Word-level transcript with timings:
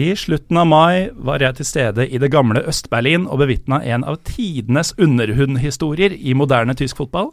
I 0.00 0.14
slutten 0.16 0.56
av 0.56 0.68
mai 0.70 1.10
var 1.12 1.42
jeg 1.44 1.58
til 1.58 1.66
stede 1.68 2.06
i 2.08 2.18
det 2.22 2.30
gamle 2.32 2.62
Øst-Berlin 2.70 3.26
og 3.28 3.42
bevitna 3.42 3.82
en 3.84 4.06
av 4.08 4.20
tidenes 4.24 4.94
underhundhistorier 4.96 6.14
i 6.14 6.32
moderne 6.32 6.72
tysk 6.78 7.02
fotball. 7.02 7.28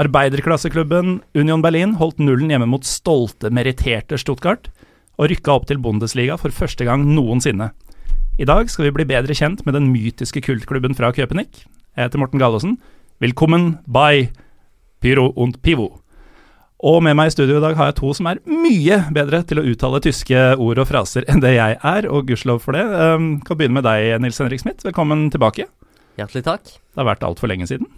Arbeiderklasseklubben 0.00 1.20
Union 1.38 1.62
Berlin 1.62 1.94
holdt 2.00 2.18
nullen 2.18 2.50
hjemme 2.50 2.66
mot 2.72 2.88
stolte, 2.88 3.52
meritterte 3.54 4.18
Stuttgart, 4.18 4.72
og 5.20 5.30
rykka 5.30 5.54
opp 5.54 5.70
til 5.70 5.78
Bundesliga 5.78 6.40
for 6.40 6.50
første 6.56 6.88
gang 6.88 7.06
noensinne. 7.14 7.70
I 8.40 8.48
dag 8.48 8.72
skal 8.72 8.88
vi 8.88 8.96
bli 8.98 9.10
bedre 9.12 9.36
kjent 9.36 9.62
med 9.68 9.78
den 9.78 9.92
mytiske 9.92 10.42
kultklubben 10.48 10.98
fra 10.98 11.12
Köpenick. 11.14 11.62
Jeg 11.94 12.08
heter 12.08 12.24
Morten 12.24 12.42
Gallosen. 12.42 12.78
Velkommen 13.22 13.76
by 13.86 14.30
Pyro 14.98 15.30
und 15.36 15.62
Pivo. 15.62 15.99
Og 16.80 17.02
med 17.04 17.12
meg 17.18 17.28
i 17.28 17.32
studio 17.34 17.58
i 17.58 17.62
dag 17.62 17.74
har 17.76 17.90
jeg 17.90 17.98
to 17.98 18.10
som 18.16 18.30
er 18.30 18.38
mye 18.48 19.02
bedre 19.12 19.42
til 19.44 19.60
å 19.60 19.64
uttale 19.68 20.00
tyske 20.00 20.44
ord 20.56 20.78
og 20.80 20.86
fraser 20.88 21.26
enn 21.28 21.42
det 21.42 21.52
jeg 21.52 21.76
er, 21.76 22.06
og 22.08 22.30
gudskjelov 22.30 22.62
for 22.64 22.76
det. 22.76 22.86
Um, 22.88 23.34
kan 23.44 23.58
begynne 23.60 23.76
med 23.76 23.84
deg, 23.84 24.14
Nils 24.24 24.40
Henrik 24.40 24.62
Smith. 24.62 24.86
Velkommen 24.86 25.26
tilbake. 25.32 25.66
Hjertelig 26.16 26.42
takk. 26.46 26.70
Det 26.72 27.02
har 27.02 27.08
vært 27.10 27.26
altfor 27.28 27.52
lenge 27.52 27.68
siden. 27.68 27.90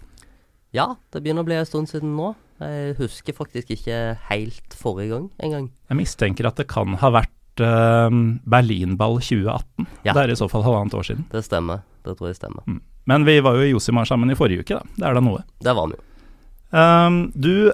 Ja, 0.75 0.97
det 1.15 1.21
begynner 1.23 1.45
å 1.45 1.47
bli 1.47 1.55
en 1.61 1.69
stund 1.69 1.87
siden 1.91 2.11
nå. 2.17 2.33
Jeg 2.59 2.97
husker 2.97 3.37
faktisk 3.37 3.71
ikke 3.71 4.01
helt 4.27 4.75
forrige 4.75 5.13
gang 5.13 5.29
engang. 5.47 5.69
Jeg 5.87 5.99
mistenker 6.01 6.49
at 6.49 6.59
det 6.59 6.67
kan 6.71 6.97
ha 6.99 7.11
vært 7.13 7.63
um, 7.63 8.41
Berlinball 8.43 9.21
2018. 9.21 9.87
Ja. 10.03 10.11
Det 10.11 10.25
er 10.25 10.33
i 10.33 10.39
så 10.39 10.49
fall 10.51 10.65
halvannet 10.67 10.97
år 10.99 11.07
siden. 11.07 11.23
Det 11.31 11.45
stemmer. 11.47 11.85
Det 12.03 12.17
tror 12.19 12.33
jeg 12.33 12.41
stemmer. 12.41 12.67
Mm. 12.67 12.83
Men 13.07 13.27
vi 13.27 13.37
var 13.43 13.55
jo 13.55 13.63
i 13.63 13.71
Josimar 13.71 14.11
sammen 14.11 14.31
i 14.31 14.37
forrige 14.39 14.67
uke, 14.67 14.81
da. 14.81 14.95
Det 14.99 15.07
er 15.07 15.15
da 15.15 15.23
noe. 15.23 15.45
Det 15.63 15.77
var 15.79 15.87
vi 15.87 15.95
jo. 15.95 16.03
Um, 16.73 17.17
du 17.37 17.71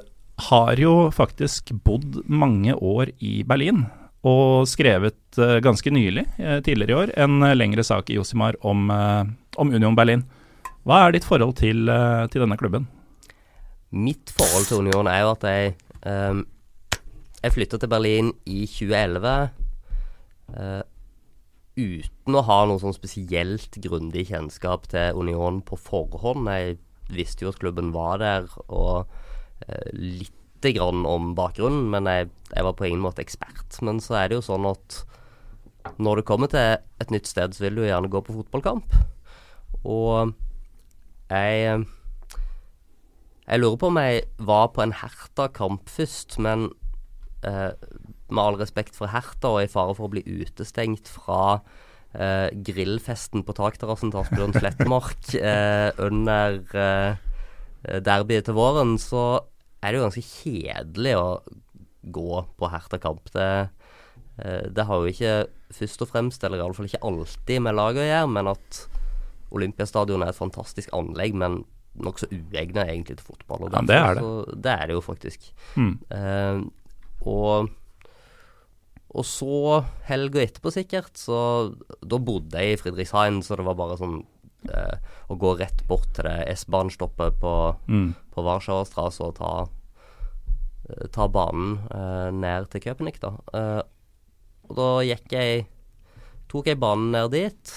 har 0.48 0.80
jo 0.80 1.10
faktisk 1.14 1.72
bodd 1.86 2.22
mange 2.28 2.76
år 2.76 3.12
i 3.20 3.42
Berlin. 3.48 3.86
Og 4.28 4.68
skrevet 4.68 5.40
uh, 5.40 5.60
ganske 5.64 5.92
nylig, 5.96 6.26
uh, 6.40 6.60
tidligere 6.64 6.92
i 6.92 6.98
år, 7.04 7.14
en 7.24 7.40
uh, 7.44 7.56
lengre 7.56 7.86
sak 7.88 8.10
i 8.12 8.18
Josimar 8.18 8.58
om, 8.68 8.90
om, 8.92 9.72
Union 9.72 9.96
Berlin. 9.96 10.26
Hva 10.88 11.06
er 11.06 11.16
ditt 11.16 11.28
forhold 11.28 11.56
til, 11.60 11.88
til, 12.32 12.42
denne 12.42 12.58
klubben? 12.60 12.88
Mitt 13.92 14.32
forhold 14.36 14.68
til 14.68 14.84
Union 14.84 15.08
er 15.12 15.24
jo 15.24 15.34
at 15.34 15.44
jeg 15.48 15.74
um, 16.06 16.44
Jeg 17.44 17.54
flytta 17.56 17.80
til 17.80 17.92
Berlin 17.92 18.32
i 18.46 18.66
2011 18.68 19.54
uten 21.80 22.36
å 22.36 22.42
ha 22.44 22.58
noe 22.68 22.82
sånn 22.82 22.96
spesielt 22.96 23.78
grundig 23.80 24.26
kjennskap 24.32 24.90
til 24.92 25.16
Union 25.16 25.62
på 25.64 25.78
forhånd. 25.80 26.50
Jeg 26.52 26.80
visste 27.14 27.46
jo 27.46 27.54
at 27.54 27.62
klubben 27.62 27.94
var 27.96 28.20
der. 28.20 28.50
og 28.68 29.08
Eh, 29.08 29.29
lite 29.94 30.74
grann 30.76 31.06
om 31.08 31.34
bakgrunnen, 31.38 31.88
men 31.94 32.10
jeg, 32.10 32.30
jeg, 32.52 32.66
var 32.66 32.76
på 32.76 32.90
ingen 32.90 33.04
måte 33.04 33.24
ekspert. 33.24 33.80
Men 33.86 34.02
så 34.04 34.20
er 34.20 34.30
det 34.30 34.40
jo 34.40 34.48
sånn 34.50 34.68
at 34.70 35.04
når 36.00 36.20
du 36.20 36.28
kommer 36.28 36.52
til 36.52 36.80
et 37.02 37.14
nytt 37.14 37.30
sted, 37.30 37.56
så 37.56 37.66
vil 37.66 37.80
du 37.80 37.86
gjerne 37.88 38.12
gå 38.12 38.22
på 38.26 38.36
fotballkamp. 38.36 39.00
Og 39.88 40.36
jeg 41.30 41.86
Jeg 43.50 43.60
lurer 43.60 43.78
på 43.82 43.88
om 43.90 43.98
jeg 43.98 44.26
var 44.46 44.68
på 44.76 44.84
en 44.84 44.94
Herta-kamp 44.94 45.90
først, 45.90 46.38
men 46.38 46.70
eh, 47.42 47.72
med 48.30 48.44
all 48.44 48.60
respekt 48.60 48.94
for 48.94 49.10
Herta 49.10 49.56
og 49.56 49.64
i 49.64 49.72
fare 49.72 49.96
for 49.98 50.06
å 50.06 50.14
bli 50.14 50.22
utestengt 50.22 51.10
fra 51.10 51.64
eh, 52.14 52.54
grillfesten 52.54 53.42
på 53.48 53.56
takterrassen 53.58 54.14
til 54.14 54.22
Asbjørn 54.22 54.54
Slettmark 54.54 55.34
eh, 55.54 55.90
under 55.98 56.60
eh, 56.78 57.29
derbyet 57.84 58.48
til 58.48 58.58
våren, 58.58 58.98
så 59.00 59.40
er 59.80 59.92
det 59.92 60.00
jo 60.00 60.06
ganske 60.08 60.26
kjedelig 60.26 61.16
å 61.20 61.28
gå 62.02 62.44
på 62.60 62.70
Herta-kamp. 62.72 63.32
Det, 63.34 63.50
eh, 64.38 64.68
det, 64.68 64.86
har 64.88 65.02
jo 65.02 65.12
ikke 65.12 65.34
først 65.76 66.04
og 66.04 66.12
fremst, 66.12 66.44
eller 66.44 66.62
iallfall 66.62 66.90
ikke 66.90 67.04
alltid, 67.06 67.64
med 67.66 67.78
laget 67.78 68.04
å 68.04 68.10
gjøre, 68.10 68.32
men 68.38 68.52
at 68.54 68.86
Olympiastadion 69.56 70.24
er 70.24 70.34
et 70.34 70.40
fantastisk 70.40 70.94
anlegg, 70.96 71.36
men 71.38 71.64
nokså 72.00 72.30
uegna 72.32 72.86
egentlig 72.86 73.20
til 73.20 73.32
fotball. 73.32 73.68
Og 73.68 73.76
ja, 73.76 73.84
det 73.88 73.98
er 73.98 74.16
det. 74.16 74.24
Så, 74.24 74.58
det 74.68 74.76
er 74.76 74.88
det 74.88 74.98
jo 74.98 75.04
faktisk. 75.04 75.50
Mm. 75.76 75.94
Uh, 76.14 76.60
og, 77.28 77.72
og 79.10 79.26
så 79.28 79.80
helga 80.08 80.44
etterpå, 80.44 80.72
sikkert, 80.72 81.18
så 81.20 81.40
Da 82.00 82.20
bodde 82.22 82.62
jeg 82.62 82.78
i 82.78 82.80
Fridrikshain, 82.80 83.42
så 83.44 83.58
det 83.60 83.66
var 83.68 83.80
bare 83.80 83.98
sånn 84.00 84.22
eh, 84.22 84.39
å 85.30 85.38
gå 85.40 85.54
rett 85.60 85.84
bort 85.88 86.10
til 86.16 86.28
det 86.28 86.50
S-banestoppet 86.58 87.38
på, 87.42 87.54
mm. 87.88 88.10
på 88.34 88.44
Warszawastrasse 88.44 89.24
og 89.24 89.38
ta, 89.38 89.54
eh, 90.90 91.06
ta 91.16 91.30
banen 91.32 91.78
eh, 91.94 92.30
ned 92.36 92.70
til 92.74 92.84
Köpenick, 92.84 93.22
da. 93.24 93.36
Eh, 93.56 93.82
og 94.70 94.78
da 94.78 94.90
gikk 95.08 95.38
jeg 95.38 95.68
Tok 96.50 96.66
jeg 96.66 96.80
banen 96.82 97.12
ned 97.14 97.28
dit. 97.30 97.72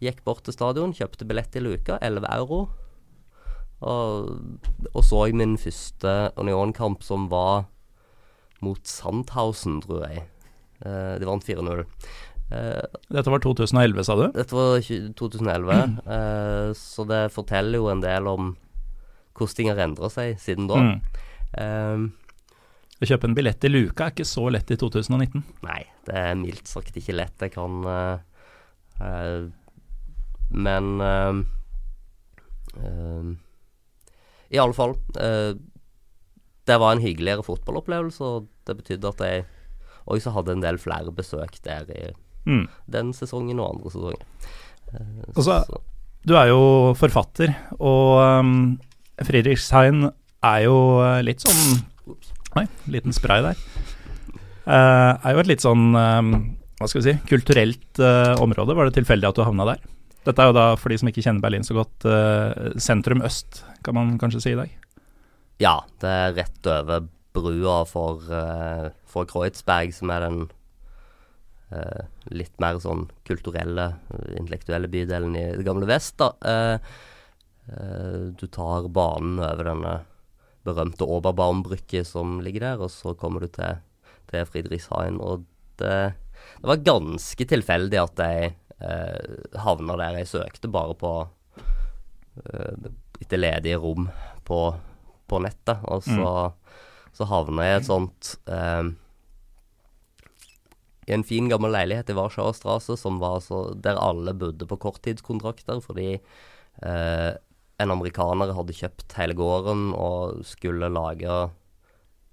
Gikk 0.00 0.22
bort 0.24 0.46
til 0.46 0.54
stadion, 0.56 0.94
kjøpte 0.96 1.26
billett 1.28 1.58
i 1.58 1.60
luka, 1.60 1.98
11 2.00 2.24
euro. 2.32 2.60
Og, 3.84 4.30
og 4.94 5.04
så 5.04 5.26
jeg 5.28 5.36
min 5.36 5.58
første 5.60 6.14
Union-kamp, 6.40 7.04
som 7.04 7.26
var 7.28 7.66
mot 8.64 8.80
Sandhausen, 8.88 9.76
tror 9.84 10.06
jeg. 10.06 10.24
Eh, 10.80 11.18
de 11.20 11.28
vant 11.28 11.44
4-0. 11.44 11.84
Uh, 12.50 12.82
Dette 13.14 13.30
var 13.30 13.42
2011, 13.44 14.02
sa 14.06 14.16
du? 14.18 14.24
Dette 14.34 14.56
var 14.56 14.80
2011. 14.82 15.70
Mm. 15.70 15.98
Uh, 16.02 16.70
så 16.74 17.06
det 17.06 17.22
forteller 17.34 17.78
jo 17.78 17.90
en 17.92 18.02
del 18.02 18.26
om 18.30 18.54
hvordan 19.38 19.56
ting 19.56 19.70
har 19.70 19.82
endra 19.86 20.10
seg 20.12 20.34
siden 20.42 20.66
da. 20.70 20.80
Mm. 20.82 20.96
Uh, 21.54 22.08
å 23.00 23.08
kjøpe 23.08 23.30
en 23.30 23.36
billett 23.38 23.64
i 23.64 23.70
luka 23.70 24.08
er 24.08 24.12
ikke 24.12 24.28
så 24.28 24.48
lett 24.52 24.70
i 24.74 24.76
2019. 24.80 25.44
Nei, 25.64 25.84
det 26.08 26.16
er 26.20 26.34
mildt 26.36 26.68
sagt 26.68 26.98
ikke 27.00 27.16
lett. 27.16 27.38
Jeg 27.40 27.54
kan 27.54 27.78
Men 30.50 30.90
I 34.50 34.60
alle 34.60 34.76
fall. 34.76 34.98
det 36.68 36.76
var 36.76 36.92
en 36.92 37.00
hyggeligere 37.00 37.46
fotballopplevelse, 37.46 38.20
og 38.20 38.50
det 38.68 38.76
betydde 38.82 39.14
at 39.14 39.24
jeg 39.24 39.46
også 40.04 40.34
hadde 40.36 40.58
en 40.58 40.66
del 40.66 40.76
flere 40.82 41.14
besøk 41.14 41.56
der 41.64 41.88
i 41.88 42.04
mm. 42.50 42.66
den 42.90 43.14
sesongen 43.16 43.62
og 43.62 43.76
andre 43.76 43.94
sesonger. 43.94 44.26
Og 45.36 45.42
så, 45.46 45.60
du 46.26 46.34
er 46.36 46.50
jo 46.50 46.62
forfatter, 46.98 47.52
og 47.78 48.18
um, 48.20 48.54
Friedrichshain 49.24 50.08
er 50.40 50.64
jo 50.64 50.76
eh, 51.04 51.20
litt 51.26 51.44
sånn 51.44 51.80
Oi, 52.58 52.64
liten 52.90 53.14
spray 53.14 53.44
der. 53.44 53.58
Uh, 54.64 55.14
er 55.22 55.36
jo 55.36 55.42
et 55.44 55.50
litt 55.52 55.62
sånn 55.62 55.92
um, 55.94 56.32
hva 56.80 56.88
skal 56.90 56.98
vi 56.98 57.04
si, 57.06 57.14
kulturelt 57.30 58.00
uh, 58.02 58.34
område. 58.42 58.74
Var 58.74 58.88
det 58.88 58.96
tilfeldig 58.96 59.28
at 59.28 59.38
du 59.38 59.44
havna 59.46 59.68
der? 59.68 59.84
Dette 60.26 60.42
er 60.42 60.50
jo 60.50 60.56
da, 60.56 60.64
for 60.80 60.90
de 60.90 60.98
som 60.98 61.10
ikke 61.12 61.22
kjenner 61.22 61.44
Berlin 61.44 61.66
så 61.66 61.76
godt, 61.78 62.08
uh, 62.10 62.74
sentrum 62.80 63.22
øst, 63.22 63.62
kan 63.86 63.94
man 63.94 64.16
kanskje 64.18 64.42
si 64.42 64.54
i 64.56 64.58
dag? 64.58 64.72
Ja, 65.62 65.76
det 66.02 66.10
er 66.10 66.34
rett 66.40 66.70
over 66.72 67.06
brua 67.36 67.84
for, 67.86 68.24
for 69.06 69.28
Kreuzberg, 69.30 69.92
som 69.94 70.10
er 70.10 70.24
den 70.24 70.40
eh, 70.42 70.59
litt 72.34 72.56
mer 72.62 72.80
sånn 72.82 73.04
kulturelle, 73.26 73.86
intellektuelle 74.34 74.90
bydelen 74.90 75.36
i 75.38 75.44
det 75.58 75.66
gamle 75.66 75.86
vest. 75.86 76.16
da. 76.18 76.32
Eh, 76.42 76.74
eh, 77.70 78.16
du 78.34 78.46
tar 78.46 78.88
banen 78.88 79.38
over 79.38 79.70
denne 79.70 79.94
berømte 80.66 81.06
Oberbaumbrücke 81.08 82.04
som 82.04 82.40
ligger 82.44 82.66
der, 82.66 82.82
og 82.84 82.90
så 82.92 83.14
kommer 83.14 83.44
du 83.44 83.48
til, 83.54 83.80
til 84.30 84.46
Friedrichshain. 84.48 85.20
Og 85.20 85.46
det, 85.80 85.94
det, 86.60 86.68
var 86.68 86.84
ganske 86.84 87.46
tilfeldig 87.54 88.02
at 88.02 88.24
jeg 88.24 88.52
eh, 88.78 89.60
havna 89.64 89.96
der. 90.00 90.20
Jeg 90.20 90.32
søkte 90.34 90.72
bare 90.72 90.96
på 91.00 91.14
eh, 92.44 92.90
etter 93.20 93.40
ledige 93.40 93.80
rom 93.80 94.08
på, 94.44 94.60
på 95.28 95.42
nettet, 95.44 95.84
og 95.88 96.04
så, 96.04 96.34
mm. 96.50 97.14
så 97.16 97.30
havna 97.30 97.68
jeg 97.68 97.78
i 97.78 97.80
et 97.80 97.88
sånt 97.88 98.34
eh, 98.50 98.90
i 101.08 101.14
en 101.16 101.24
fin, 101.26 101.48
gammel 101.48 101.72
leilighet 101.74 102.10
i 102.12 102.16
Warszawa 102.16 102.52
Strasse 102.54 102.96
som 103.00 103.20
var 103.22 103.38
altså 103.38 103.62
der 103.74 103.98
alle 104.00 104.34
bodde 104.36 104.68
på 104.68 104.78
korttidskontrakter 104.82 105.80
fordi 105.84 106.10
eh, 106.16 107.30
en 107.80 107.94
amerikaner 107.94 108.52
hadde 108.54 108.76
kjøpt 108.76 109.16
hele 109.16 109.36
gården 109.38 109.90
og 109.96 110.44
skulle 110.46 110.90
lage 110.92 111.40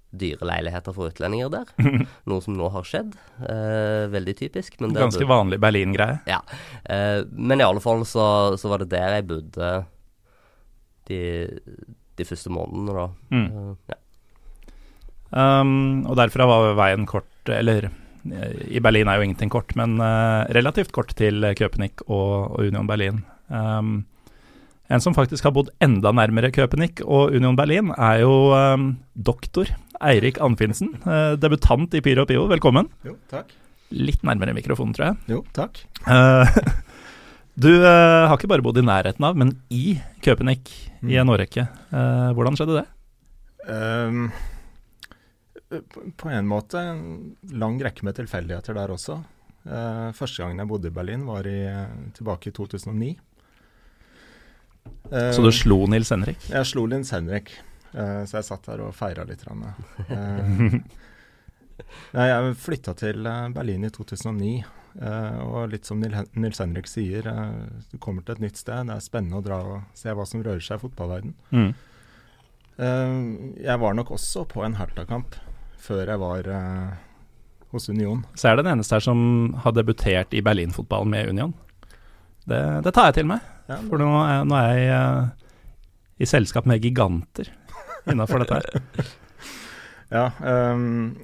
dyre 0.08 0.46
leiligheter 0.48 0.94
for 0.96 1.10
utlendinger 1.10 1.50
der. 1.52 1.70
Noe 2.28 2.44
som 2.44 2.56
nå 2.56 2.70
har 2.72 2.86
skjedd. 2.86 3.12
Eh, 3.44 4.08
veldig 4.12 4.34
typisk. 4.38 4.78
Ganske 4.80 5.28
vanlig 5.28 5.60
Berlin-greie. 5.60 6.22
Ja. 6.28 6.40
Eh, 6.84 7.20
men 7.28 7.60
i 7.60 7.66
alle 7.66 7.82
fall 7.84 8.04
så, 8.08 8.56
så, 8.60 8.72
var 8.72 8.82
det 8.82 8.90
der 8.94 9.18
jeg 9.18 9.28
bodde 9.28 9.72
de, 11.08 11.20
de 12.16 12.28
første 12.28 12.52
månedene, 12.52 12.96
da. 12.96 13.06
Mm. 13.32 13.46
Uh, 13.52 13.92
ja. 13.92 13.98
um, 15.60 15.76
og 16.08 16.18
derfra 16.20 16.48
var 16.48 16.74
veien 16.80 17.08
kort, 17.08 17.32
eller 17.52 17.90
i 18.24 18.80
Berlin 18.84 19.08
er 19.08 19.18
jo 19.18 19.26
ingenting 19.26 19.50
kort, 19.52 19.74
men 19.78 19.98
uh, 20.02 20.46
relativt 20.56 20.92
kort 20.94 21.14
til 21.18 21.44
Köpenick 21.58 22.02
og, 22.06 22.54
og 22.54 22.70
Union 22.70 22.88
Berlin. 22.88 23.22
Um, 23.48 24.02
en 24.88 25.04
som 25.04 25.16
faktisk 25.16 25.44
har 25.44 25.52
bodd 25.56 25.70
enda 25.84 26.12
nærmere 26.16 26.50
Köpenick 26.54 27.02
og 27.04 27.36
Union 27.36 27.56
Berlin, 27.58 27.92
er 27.92 28.22
jo 28.24 28.50
um, 28.56 28.90
doktor 29.14 29.70
Eirik 30.00 30.40
Anfinsen. 30.44 30.94
Uh, 31.04 31.36
debutant 31.40 31.94
i 31.94 32.02
Pyro 32.04 32.24
Pio, 32.28 32.46
velkommen. 32.50 32.90
Jo, 33.06 33.16
takk. 33.32 33.52
litt 33.92 34.24
nærmere 34.26 34.52
mikrofonen, 34.56 34.92
tror 34.96 35.10
jeg. 35.10 35.36
Jo, 35.36 35.42
takk. 35.56 35.80
Uh, 36.04 36.44
du 37.64 37.72
uh, 37.80 38.28
har 38.28 38.36
ikke 38.36 38.50
bare 38.50 38.64
bodd 38.64 38.80
i 38.80 38.86
nærheten 38.86 39.28
av, 39.28 39.36
men 39.38 39.56
i 39.68 39.98
Köpenick 40.24 40.72
i 41.06 41.18
en 41.20 41.30
årrekke. 41.30 41.66
Eh, 41.94 42.30
hvordan 42.34 42.56
skjedde 42.58 42.80
det? 42.80 42.86
Ehm, 43.70 44.28
på- 45.70 46.30
en 46.32 46.48
måte 46.48 46.80
en 46.80 47.02
lang 47.52 47.78
rekke 47.84 48.04
med 48.08 48.16
tilfeldigheter 48.16 48.74
der 48.78 48.88
også. 48.94 49.18
Uh, 49.68 50.10
første 50.16 50.42
gangen 50.42 50.58
jeg 50.62 50.68
bodde 50.70 50.88
i 50.88 50.94
Berlin, 50.96 51.26
var 51.28 51.44
i, 51.46 51.58
tilbake 52.16 52.48
i 52.48 52.52
2009. 52.56 53.10
Uh, 55.12 55.32
Så 55.34 55.42
du 55.44 55.50
slo 55.52 55.82
Nils 55.90 56.10
Henrik? 56.14 56.40
Jeg 56.48 56.66
slo 56.66 56.86
Nils 56.90 57.10
Henrik, 57.16 57.54
Uh, 57.88 58.20
så 58.28 58.36
jeg 58.36 58.44
satt 58.44 58.66
der 58.68 58.82
og 58.84 58.90
feira 58.94 59.24
litt. 59.24 59.40
Eh, 62.12 62.26
jeg 62.26 62.54
flytta 62.58 62.92
til 62.98 63.26
eh, 63.30 63.44
Berlin 63.54 63.84
i 63.86 63.90
2009, 63.94 64.48
eh, 64.98 65.36
og 65.46 65.68
litt 65.70 65.86
som 65.86 66.00
Nils 66.02 66.58
Henrik 66.58 66.88
sier, 66.90 67.26
eh, 67.30 67.82
du 67.92 67.96
kommer 68.02 68.24
til 68.26 68.34
et 68.34 68.42
nytt 68.42 68.58
sted, 68.58 68.88
det 68.90 68.96
er 68.96 69.04
spennende 69.04 69.38
å 69.38 69.44
dra 69.46 69.58
og 69.62 69.84
se 69.96 70.10
hva 70.10 70.26
som 70.26 70.42
rører 70.42 70.60
seg 70.64 70.80
i 70.80 70.82
fotballverden. 70.82 71.36
Mm. 71.54 71.68
Eh, 72.82 73.14
jeg 73.62 73.78
var 73.84 73.94
nok 73.94 74.10
også 74.18 74.42
på 74.50 74.64
en 74.66 74.74
Hertha-kamp 74.80 75.38
før 75.88 76.04
jeg 76.04 76.20
var 76.20 76.50
eh, 76.52 76.90
hos 77.72 77.88
Union. 77.88 78.24
Så 78.34 78.50
er 78.50 78.58
det 78.58 78.66
den 78.66 78.76
eneste 78.76 78.96
her 78.96 79.04
som 79.04 79.54
har 79.64 79.74
debutert 79.76 80.34
i 80.36 80.42
Berlinfotballen 80.44 81.12
med 81.12 81.32
Union. 81.32 81.54
Det, 82.48 82.60
det 82.84 82.94
tar 82.96 83.10
jeg 83.10 83.20
til 83.20 83.28
meg, 83.28 83.44
Ja, 83.68 83.76
for 83.90 84.00
nå 84.00 84.08
er, 84.22 84.44
nå 84.48 84.56
er 84.56 84.68
jeg 84.72 84.92
eh, 84.96 85.48
i 86.24 86.28
selskap 86.28 86.68
med 86.68 86.84
giganter 86.84 87.50
innafor 88.08 88.44
dette 88.44 88.60
her. 88.60 89.08
Ja, 90.08 90.30
Um, 90.40 91.18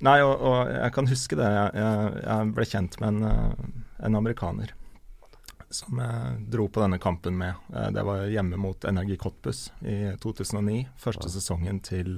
nei, 0.00 0.14
og, 0.24 0.30
og 0.40 0.70
jeg 0.72 0.92
kan 0.96 1.08
huske 1.10 1.36
det. 1.36 1.44
Jeg, 1.52 1.82
jeg, 2.24 2.52
ble 2.56 2.64
kjent 2.64 2.94
med 3.02 3.10
en, 3.10 3.26
eh, 3.28 3.82
en 4.08 4.16
amerikaner 4.16 4.72
som 5.68 6.00
jeg 6.00 6.38
dro 6.54 6.64
på 6.72 6.80
denne 6.80 6.96
kampen 6.98 7.36
med. 7.36 7.60
Det 7.92 8.02
var 8.08 8.24
hjemme 8.32 8.56
mot 8.58 8.88
Energi 8.88 9.18
Cottbus 9.20 9.60
i 9.84 9.98
2009. 10.24 10.80
Første 11.04 11.28
sesongen 11.30 11.82
til 11.84 12.16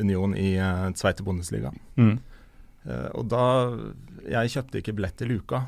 Union 0.00 0.34
i 0.36 0.56
uh, 0.58 0.88
Zweite 0.98 1.22
Bundesliga. 1.26 1.70
Mm. 1.96 2.18
Uh, 2.84 3.08
og 3.16 3.28
da 3.32 3.44
Jeg 4.28 4.50
kjøpte 4.54 4.80
ikke 4.80 4.94
billett 4.96 5.16
til 5.20 5.36
uka. 5.38 5.62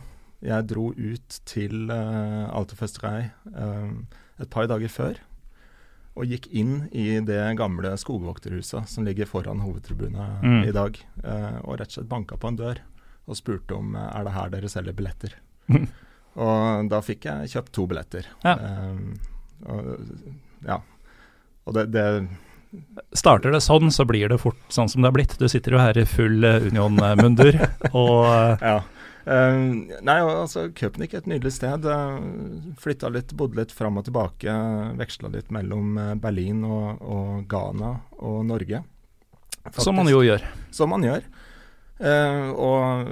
Jeg 0.44 0.66
dro 0.68 0.90
ut 0.96 1.38
til 1.48 1.90
uh, 1.90 2.48
Altofelsterei 2.56 3.30
uh, 3.56 3.92
et 4.40 4.50
par 4.52 4.66
dager 4.68 4.88
før. 4.92 5.20
Og 6.16 6.24
gikk 6.32 6.46
inn 6.56 6.86
i 6.96 7.18
det 7.20 7.42
gamle 7.58 7.90
skogvokterhuset 8.00 8.88
som 8.88 9.04
ligger 9.04 9.28
foran 9.28 9.60
hovedtribunet 9.60 10.40
Mm. 10.42 10.62
i 10.64 10.72
dag. 10.72 10.96
Uh, 11.24 11.58
og 11.68 11.78
rett 11.80 11.90
og 11.92 11.98
slett 11.98 12.08
banka 12.08 12.36
på 12.40 12.48
en 12.48 12.56
dør 12.60 12.80
og 13.26 13.34
spurte 13.36 13.74
om 13.74 13.96
eh, 13.98 14.04
er 14.14 14.22
det 14.22 14.32
her 14.36 14.50
dere 14.52 14.68
selger 14.70 14.94
billetter. 14.94 15.32
og 16.38 16.86
da 16.92 17.00
fikk 17.02 17.24
jeg 17.26 17.48
kjøpt 17.50 17.72
to 17.74 17.86
billetter. 17.90 18.28
Ja. 18.44 18.52
Eh, 18.54 19.00
og, 19.66 19.88
ja. 20.62 20.76
Og 21.66 21.74
det, 21.74 21.88
det 21.90 22.04
Starter 23.16 23.54
det 23.54 23.62
sånn, 23.64 23.90
så 23.94 24.06
blir 24.08 24.28
det 24.32 24.40
fort 24.42 24.58
sånn 24.72 24.90
som 24.92 25.02
det 25.02 25.10
har 25.10 25.16
blitt. 25.16 25.38
Du 25.40 25.48
sitter 25.50 25.76
jo 25.76 25.80
her 25.82 25.98
i 25.98 26.04
full 26.08 26.44
eh, 26.44 26.68
Union-mundur, 26.68 27.58
og 27.92 28.28
eh, 28.28 28.68
Ja. 28.72 28.76
Eh, 29.26 29.56
nei, 30.06 30.16
altså, 30.22 30.68
Køpnik 30.70 31.14
er 31.14 31.24
et 31.24 31.30
nydelig 31.30 31.56
sted. 31.56 31.88
Flytta 32.78 33.10
litt, 33.10 33.34
bodde 33.34 33.58
litt 33.58 33.74
fram 33.74 33.98
og 33.98 34.06
tilbake. 34.06 34.52
Veksla 35.00 35.32
litt 35.34 35.50
mellom 35.54 35.96
eh, 35.98 36.12
Berlin 36.22 36.62
og, 36.62 37.02
og 37.02 37.48
Ghana 37.50 37.96
og 38.22 38.44
Norge. 38.46 38.84
som 39.78 39.98
man 39.98 40.12
jo 40.12 40.22
gjør. 40.22 40.46
Som 40.70 40.94
man 40.94 41.06
gjør. 41.06 41.26
Uh, 41.96 42.52
og 42.60 43.08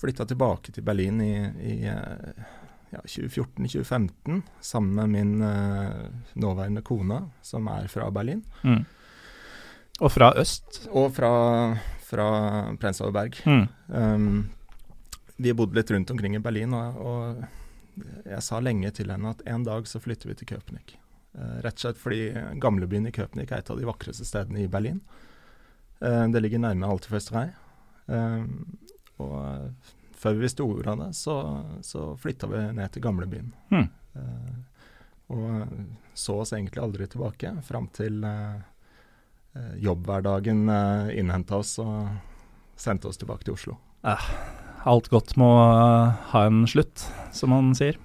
flytta 0.00 0.26
tilbake 0.28 0.72
til 0.72 0.84
Berlin 0.84 1.20
i, 1.20 1.34
i 1.64 1.74
eh, 1.88 2.44
ja, 2.90 3.00
2014-2015 3.04 4.42
sammen 4.60 4.94
med 4.94 5.08
min 5.08 5.42
eh, 5.42 6.08
nåværende 6.32 6.82
kone, 6.82 7.22
som 7.42 7.68
er 7.68 7.88
fra 7.88 8.10
Berlin. 8.10 8.42
Mm. 8.62 8.84
Og 10.00 10.12
fra 10.12 10.32
øst. 10.40 10.86
Og 10.90 11.12
fra, 11.14 11.32
fra 12.08 12.28
Prenzlauer 12.80 13.12
Berg. 13.14 13.36
Mm. 13.44 13.66
Um, 13.86 14.48
vi 15.36 15.54
bodde 15.56 15.76
litt 15.76 15.90
rundt 15.92 16.10
omkring 16.10 16.36
i 16.36 16.42
Berlin, 16.42 16.74
og, 16.76 16.96
og 17.00 18.04
jeg 18.28 18.42
sa 18.44 18.60
lenge 18.64 18.90
til 18.96 19.12
henne 19.12 19.34
at 19.34 19.44
en 19.48 19.64
dag 19.66 19.88
så 19.88 20.00
flytter 20.00 20.32
vi 20.32 20.38
til 20.40 20.54
Köpenick. 20.54 20.96
Uh, 21.36 21.60
rett 21.64 21.76
og 21.78 21.84
slett 21.84 22.00
fordi 22.00 22.22
gamlebyen 22.62 23.08
i 23.08 23.14
Köpenick 23.14 23.52
er 23.52 23.62
et 23.62 23.72
av 23.72 23.78
de 23.78 23.88
vakreste 23.88 24.26
stedene 24.26 24.64
i 24.64 24.70
Berlin. 24.72 25.02
Uh, 26.00 26.26
det 26.32 26.42
ligger 26.42 26.64
nærme 26.64 26.88
Alterfesterei. 26.88 27.50
Um, 28.10 28.78
og 29.20 29.99
før 30.20 30.36
vi 30.36 30.44
visste 30.44 30.66
ordet 30.66 30.92
av 30.92 31.04
det, 31.04 31.10
så, 31.16 31.36
så 31.86 32.10
flytta 32.20 32.50
vi 32.50 32.64
ned 32.76 32.92
til 32.92 33.04
gamlebyen. 33.04 33.52
Mm. 33.72 33.86
Eh, 34.20 34.58
og 35.30 35.76
så 36.18 36.40
oss 36.42 36.52
egentlig 36.56 36.82
aldri 36.82 37.06
tilbake, 37.08 37.54
fram 37.64 37.86
til 37.96 38.24
eh, 38.26 38.58
eh, 39.56 39.76
jobbhverdagen 39.84 40.64
uh, 40.68 41.12
innhenta 41.14 41.60
oss 41.62 41.76
og 41.80 42.10
sendte 42.80 43.08
oss 43.08 43.20
tilbake 43.20 43.46
til 43.46 43.54
Oslo. 43.54 43.78
Alt 44.88 45.10
godt 45.12 45.36
må 45.40 45.48
eh, 45.60 46.20
ha 46.32 46.44
en 46.48 46.64
slutt, 46.68 47.04
som 47.36 47.52
man 47.52 47.74
sier. 47.76 47.98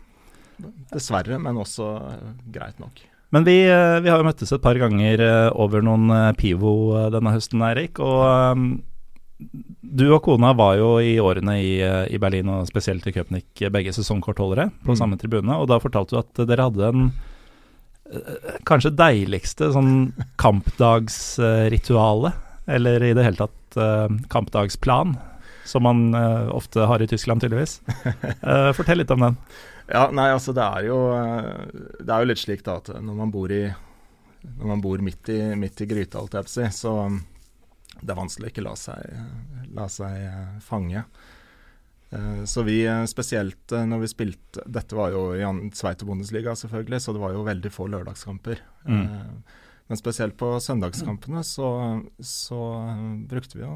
Dessverre, 0.91 1.39
men 1.39 1.59
også 1.59 1.91
eh, 2.11 2.33
greit 2.51 2.81
nok. 2.83 2.99
Men 3.35 3.47
vi, 3.47 3.61
eh, 3.67 3.99
vi 4.03 4.11
har 4.11 4.19
jo 4.19 4.27
møttes 4.27 4.51
et 4.51 4.63
par 4.63 4.77
ganger 4.79 5.23
eh, 5.23 5.47
over 5.55 5.83
noen 5.85 6.11
eh, 6.11 6.33
Pivo 6.39 6.75
eh, 6.99 7.07
denne 7.15 7.33
høsten, 7.35 7.63
Eirik. 7.65 8.01
Og 8.03 8.21
eh, 8.27 8.65
du 9.37 10.05
og 10.15 10.21
kona 10.23 10.53
var 10.55 10.77
jo 10.79 10.93
i 11.03 11.17
årene 11.19 11.57
i, 11.59 11.73
eh, 11.83 12.05
i 12.15 12.17
Berlin, 12.21 12.47
og 12.49 12.67
spesielt 12.69 13.05
i 13.07 13.11
Köpenick, 13.11 13.49
eh, 13.61 13.69
begge 13.69 13.91
sesongkortholdere 13.95 14.69
på 14.85 14.91
Mm. 14.93 14.97
samme 14.97 15.17
tribune. 15.19 15.57
Og 15.59 15.67
da 15.67 15.77
fortalte 15.79 16.11
du 16.15 16.17
at 16.19 16.47
dere 16.47 16.63
hadde 16.69 16.87
en 16.87 17.11
eh, 18.11 18.59
kanskje 18.63 18.95
deiligste 18.95 19.71
sånn 19.73 20.13
kampdagsritualet, 20.37 22.33
eller 22.67 23.03
i 23.03 23.13
det 23.13 23.23
hele 23.25 23.35
tatt 23.37 23.51
kampdagsplan, 24.31 25.17
som 25.65 25.83
man 25.83 26.13
ofte 26.53 26.85
har 26.87 27.01
i 27.01 27.07
Tyskland, 27.07 27.41
tydeligvis. 27.41 27.81
Fortell 28.77 28.97
litt 29.01 29.11
om 29.11 29.19
den. 29.25 29.37
Ja, 29.91 30.07
nei, 30.11 30.29
altså 30.33 30.53
det 30.55 30.63
er 30.63 30.85
jo 30.87 30.95
Det 32.01 32.09
er 32.09 32.19
jo 32.23 32.25
litt 32.31 32.39
slik 32.41 32.63
da 32.65 32.77
at 32.79 32.87
når 32.89 33.15
man 33.19 33.29
bor 33.29 33.51
i 33.53 33.67
Når 33.69 34.65
man 34.65 34.81
bor 34.81 34.97
midt 34.97 35.29
i, 35.29 35.55
midt 35.55 35.81
i 35.81 35.85
gryta, 35.85 36.17
alt 36.21 36.33
jeg 36.33 36.43
vil 36.47 36.53
si, 36.55 36.65
så 36.79 36.93
det 38.01 38.11
er 38.11 38.19
vanskelig 38.19 38.49
å 38.49 38.53
ikke 38.53 38.65
la 38.65 38.75
seg, 38.79 39.19
la 39.75 39.87
seg 39.91 40.15
eh, 40.27 40.55
fange. 40.63 41.03
Eh, 42.09 42.43
Så 42.49 42.63
vi 42.67 42.81
eh, 42.85 43.05
spesielt 43.09 43.71
når 43.71 44.03
vi 44.03 44.09
spilte 44.11 44.65
Dette 44.65 44.95
var 44.97 45.13
jo 45.15 45.33
i 45.35 45.43
Bundesliga, 46.05 46.55
selvfølgelig, 46.55 47.01
så 47.01 47.13
det 47.13 47.23
var 47.23 47.33
jo 47.33 47.45
veldig 47.47 47.71
få 47.71 47.87
lørdagskamper. 47.87 48.61
Mm. 48.85 49.41
Men 49.87 49.97
spesielt 50.01 50.37
på 50.37 50.55
søndagskampene 50.59 51.43
så, 51.45 52.01
så 52.19 52.59
brukte 53.29 53.59
vi 53.59 53.65
jo 53.65 53.75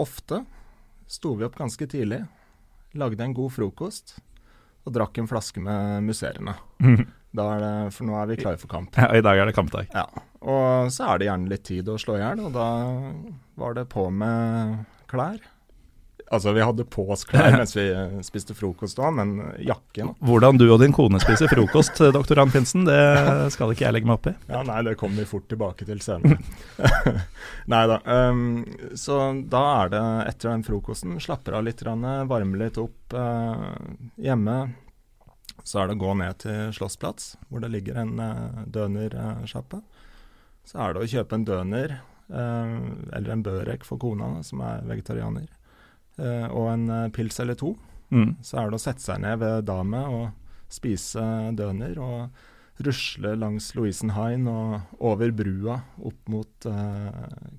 Ofte 0.00 0.44
sto 1.08 1.34
vi 1.34 1.44
opp 1.44 1.56
ganske 1.58 1.86
tidlig, 1.90 2.22
lagde 2.96 3.24
en 3.24 3.34
god 3.36 3.52
frokost 3.52 4.16
og 4.86 4.94
drakk 4.94 5.18
en 5.20 5.28
flaske 5.28 5.60
med 5.60 6.04
musserende. 6.06 6.54
Er 6.80 7.04
det, 7.38 7.74
for 7.96 8.08
nå 8.08 8.16
er 8.18 8.30
vi 8.30 8.40
klare 8.40 8.60
for 8.60 8.70
kamp. 8.70 8.96
Ja, 8.98 9.12
I 9.14 9.24
dag 9.24 9.38
er 9.38 9.50
det 9.50 9.56
kampdag. 9.56 9.92
Ja. 9.94 10.06
Og 10.38 10.90
så 10.94 11.12
er 11.12 11.20
det 11.20 11.28
gjerne 11.30 11.50
litt 11.50 11.66
tid 11.66 11.88
å 11.90 11.98
slå 12.00 12.18
i 12.18 12.22
hjel, 12.22 12.42
og 12.46 12.52
da 12.56 12.68
var 13.58 13.78
det 13.78 13.88
på 13.92 14.08
med 14.14 14.84
klær. 15.10 15.40
Altså, 16.28 16.52
vi 16.52 16.60
hadde 16.60 16.84
på 16.84 17.06
oss 17.08 17.24
klær 17.28 17.54
mens 17.60 17.72
vi 17.76 17.86
eh, 17.88 18.18
spiste 18.26 18.52
frokost 18.56 18.98
òg, 19.00 19.14
men 19.16 19.30
jakken 19.64 20.12
Hvordan 20.24 20.60
du 20.60 20.66
og 20.66 20.82
din 20.82 20.92
kone 20.92 21.20
spiser 21.22 21.48
frokost, 21.48 22.02
doktor 22.14 22.42
Anfinsen, 22.42 22.84
det 22.88 22.98
skal 23.54 23.72
ikke 23.72 23.86
jeg 23.86 23.96
legge 23.96 24.10
meg 24.10 24.18
opp 24.18 24.28
i. 24.30 24.34
Ja, 24.52 24.60
nei, 24.66 24.82
det 24.86 24.98
kommer 25.00 25.22
vi 25.22 25.28
fort 25.30 25.48
tilbake 25.50 25.88
til 25.88 26.02
senere. 26.04 26.38
nei 27.72 27.84
da. 27.88 28.00
Um, 28.04 28.42
så 28.98 29.20
da 29.48 29.62
er 29.84 29.94
det 29.94 30.04
etter 30.34 30.52
den 30.52 30.66
frokosten, 30.66 31.16
slapper 31.22 31.58
av 31.58 31.64
litt, 31.68 31.80
varmer 31.84 32.64
litt 32.66 32.80
opp 32.82 33.16
uh, 33.16 33.72
hjemme. 34.20 34.58
Så 35.68 35.82
er 35.82 35.88
det 35.88 35.98
å 35.98 36.00
gå 36.00 36.14
ned 36.16 36.38
til 36.40 36.70
Slottsplats, 36.72 37.34
hvor 37.50 37.60
det 37.60 37.68
ligger 37.74 38.00
en 38.00 38.14
uh, 38.16 38.62
dønersjappe. 38.72 39.82
Så 40.64 40.80
er 40.80 40.94
det 40.94 41.02
å 41.02 41.10
kjøpe 41.12 41.36
en 41.36 41.44
døner, 41.48 41.98
uh, 42.32 42.78
eller 43.12 43.34
en 43.34 43.44
børek 43.44 43.84
for 43.84 44.00
kona, 44.00 44.38
som 44.46 44.62
er 44.64 44.86
vegetarianer, 44.88 45.50
uh, 46.22 46.46
og 46.48 46.70
en 46.72 46.86
eh, 46.94 47.08
pils 47.12 47.36
eller 47.44 47.58
to. 47.60 47.74
Mm. 48.08 48.38
Så 48.40 48.56
er 48.56 48.70
det 48.70 48.78
å 48.78 48.82
sette 48.86 49.04
seg 49.04 49.20
ned 49.20 49.42
ved 49.42 49.66
dame 49.68 50.00
og 50.08 50.72
spise 50.72 51.22
døner 51.56 52.00
og 52.00 52.40
rusle 52.86 53.32
langs 53.40 53.70
Louisenhain 53.74 54.46
og 54.50 55.00
over 55.02 55.30
brua 55.34 55.80
opp 56.04 56.28
mot 56.30 56.66
uh, 56.70 57.08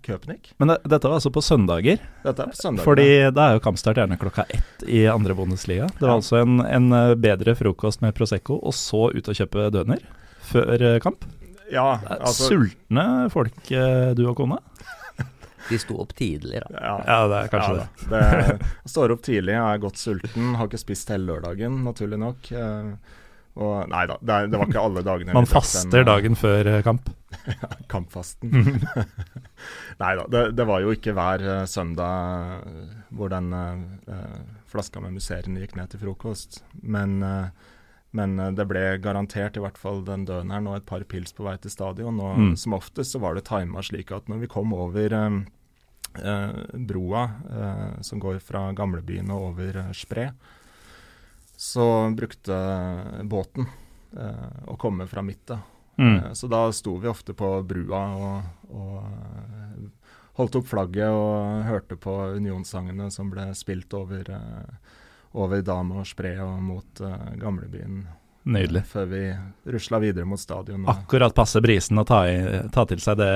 Köpenick. 0.06 0.52
Men 0.58 0.72
det, 0.74 0.78
dette 0.90 1.08
var 1.12 1.18
altså 1.20 1.32
på 1.36 1.44
søndager, 1.44 2.00
Dette 2.24 2.46
er 2.46 2.54
på 2.54 2.60
søndager. 2.62 2.86
fordi 2.88 3.08
da 3.36 3.48
er 3.50 3.58
jo 3.58 3.64
kampstart 3.66 4.00
gjerne 4.00 4.20
klokka 4.22 4.46
ett 4.50 4.86
i 4.88 5.04
andre 5.12 5.36
Bundesliga. 5.36 5.90
Det 5.98 6.06
var 6.06 6.16
Ja. 6.16 6.20
altså 6.22 6.40
en, 6.44 6.60
en 6.66 6.92
eh, 6.96 7.16
bedre 7.20 7.56
frokost 7.60 8.02
med 8.06 8.16
Prosecco, 8.18 8.60
og 8.64 8.74
så 8.74 9.10
ut 9.16 9.28
og 9.28 9.36
kjøpe 9.42 9.68
døner 9.76 10.02
før 10.50 10.82
eh, 10.94 11.00
kamp. 11.04 11.26
Ja, 11.72 12.00
altså 12.20 12.48
Sultne 12.50 13.30
folk, 13.30 13.60
du 13.70 14.24
og 14.26 14.36
kona. 14.40 14.58
De 15.70 15.78
sto 15.78 16.00
opp 16.02 16.16
tidlig, 16.18 16.64
da. 16.64 16.80
Ja, 16.82 16.96
Ja, 17.06 17.18
det 17.30 17.40
er 17.44 17.52
kanskje 17.52 17.76
ja, 17.76 17.84
det. 18.10 18.58
det. 18.58 18.70
Står 18.96 19.12
opp 19.14 19.22
tidlig, 19.28 19.54
er 19.54 19.78
godt 19.84 20.00
sulten, 20.02 20.56
har 20.58 20.66
ikke 20.72 20.80
spist 20.82 21.12
hele 21.14 21.28
lørdagen, 21.30 21.84
naturlig 21.86 22.18
nok. 22.24 22.50
Eh, 22.56 23.20
og 23.60 23.90
nei 23.92 24.06
da, 24.08 24.16
det, 24.22 24.36
er, 24.36 24.52
det 24.52 24.60
var 24.60 24.70
ikke 24.70 24.84
alle 24.84 25.02
dagene. 25.04 25.34
Man 25.36 25.48
faster 25.50 25.90
den, 25.90 26.04
eh, 26.04 26.06
dagen 26.08 26.36
før 26.40 26.68
eh, 26.70 26.84
kamp. 26.86 27.10
Kampfasten. 27.94 28.54
nei 30.02 30.12
da, 30.16 30.24
det, 30.32 30.44
det 30.58 30.66
var 30.70 30.84
jo 30.84 30.94
ikke 30.96 31.14
hver 31.18 31.44
eh, 31.44 31.66
søndag 31.70 32.64
hvor 33.16 33.32
den 33.34 33.52
eh, 33.54 34.40
flaska 34.70 35.02
med 35.04 35.18
musserende 35.18 35.64
gikk 35.66 35.76
ned 35.80 35.92
til 35.92 36.04
frokost. 36.06 36.62
Men, 36.82 37.20
uh, 37.26 37.50
men 38.16 38.38
det 38.58 38.66
ble 38.70 38.84
garantert 39.02 39.58
i 39.58 39.64
hvert 39.64 39.78
fall 39.82 40.04
den 40.06 40.28
døneren 40.30 40.70
og 40.70 40.78
et 40.78 40.86
par 40.90 41.04
pils 41.10 41.34
på 41.34 41.46
vei 41.48 41.56
til 41.62 41.74
stadion. 41.74 42.22
Og 42.22 42.38
Mm. 42.38 42.52
som 42.58 42.78
oftest 42.78 43.14
så 43.16 43.20
var 43.22 43.36
det 43.36 43.48
tima 43.50 43.82
slik 43.86 44.14
at 44.14 44.30
når 44.30 44.44
vi 44.46 44.52
kom 44.54 44.74
over 44.74 45.14
um, 45.18 45.42
broa 46.90 47.24
som 48.02 48.22
går 48.22 48.40
fra 48.42 48.72
gamlebyen 48.74 49.30
og 49.30 49.52
over 49.52 49.82
Spre, 49.94 50.32
så 51.60 51.86
brukte 52.16 52.56
båten 53.28 53.66
eh, 54.16 54.64
å 54.72 54.78
komme 54.80 55.08
fra 55.12 55.22
midten. 55.26 55.60
Mm. 56.00 56.16
Eh, 56.16 56.32
Så 56.34 56.48
da 56.48 56.70
sto 56.72 56.96
vi 57.04 57.10
ofte 57.12 57.34
på 57.36 57.50
brua 57.68 58.04
og, 58.16 58.70
og 58.72 59.02
eh, 59.04 59.90
holdt 60.40 60.56
opp 60.62 60.70
flagget 60.72 61.12
og 61.12 61.66
hørte 61.68 61.98
på 62.00 62.14
unionsangene 62.40 63.10
som 63.12 63.28
ble 63.34 63.50
spilt 63.60 63.92
over, 63.98 64.24
eh, 64.32 64.96
over 65.36 65.62
Dam 65.68 65.92
og 66.00 66.08
Spre 66.08 66.38
og 66.46 66.62
mot 66.64 67.04
eh, 67.04 67.36
gamlebyen. 67.44 68.06
Nydelig. 68.50 68.86
Før 68.88 69.06
vi 69.12 69.20
rusla 69.76 70.00
videre 70.02 70.26
mot 70.26 70.40
stadion. 70.40 70.88
Akkurat 70.90 71.36
passe 71.36 71.60
brisen 71.62 72.00
å 72.00 72.06
ta, 72.08 72.22
i, 72.32 72.38
ta 72.74 72.86
til 72.88 73.02
seg 73.04 73.20
det, 73.20 73.28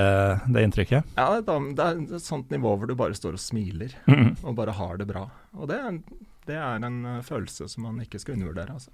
det 0.48 0.62
inntrykket. 0.64 1.12
Ja, 1.20 1.28
det 1.44 1.52
er 1.84 2.00
et 2.16 2.24
sånt 2.24 2.48
nivå 2.50 2.72
hvor 2.80 2.88
du 2.88 2.96
bare 2.98 3.14
står 3.14 3.36
og 3.36 3.42
smiler 3.44 3.92
Mm. 4.08 4.32
og 4.42 4.56
bare 4.56 4.72
har 4.80 4.96
det 4.98 5.06
bra. 5.12 5.26
Og 5.60 5.68
det, 5.70 5.76
er- 5.76 6.00
det 6.48 6.58
er 6.60 6.84
en 6.84 7.00
eh, 7.08 7.24
følelse 7.24 7.68
som 7.70 7.86
man 7.88 8.00
ikke 8.04 8.20
skal 8.22 8.36
undervurdere. 8.36 8.76
Altså. 8.76 8.90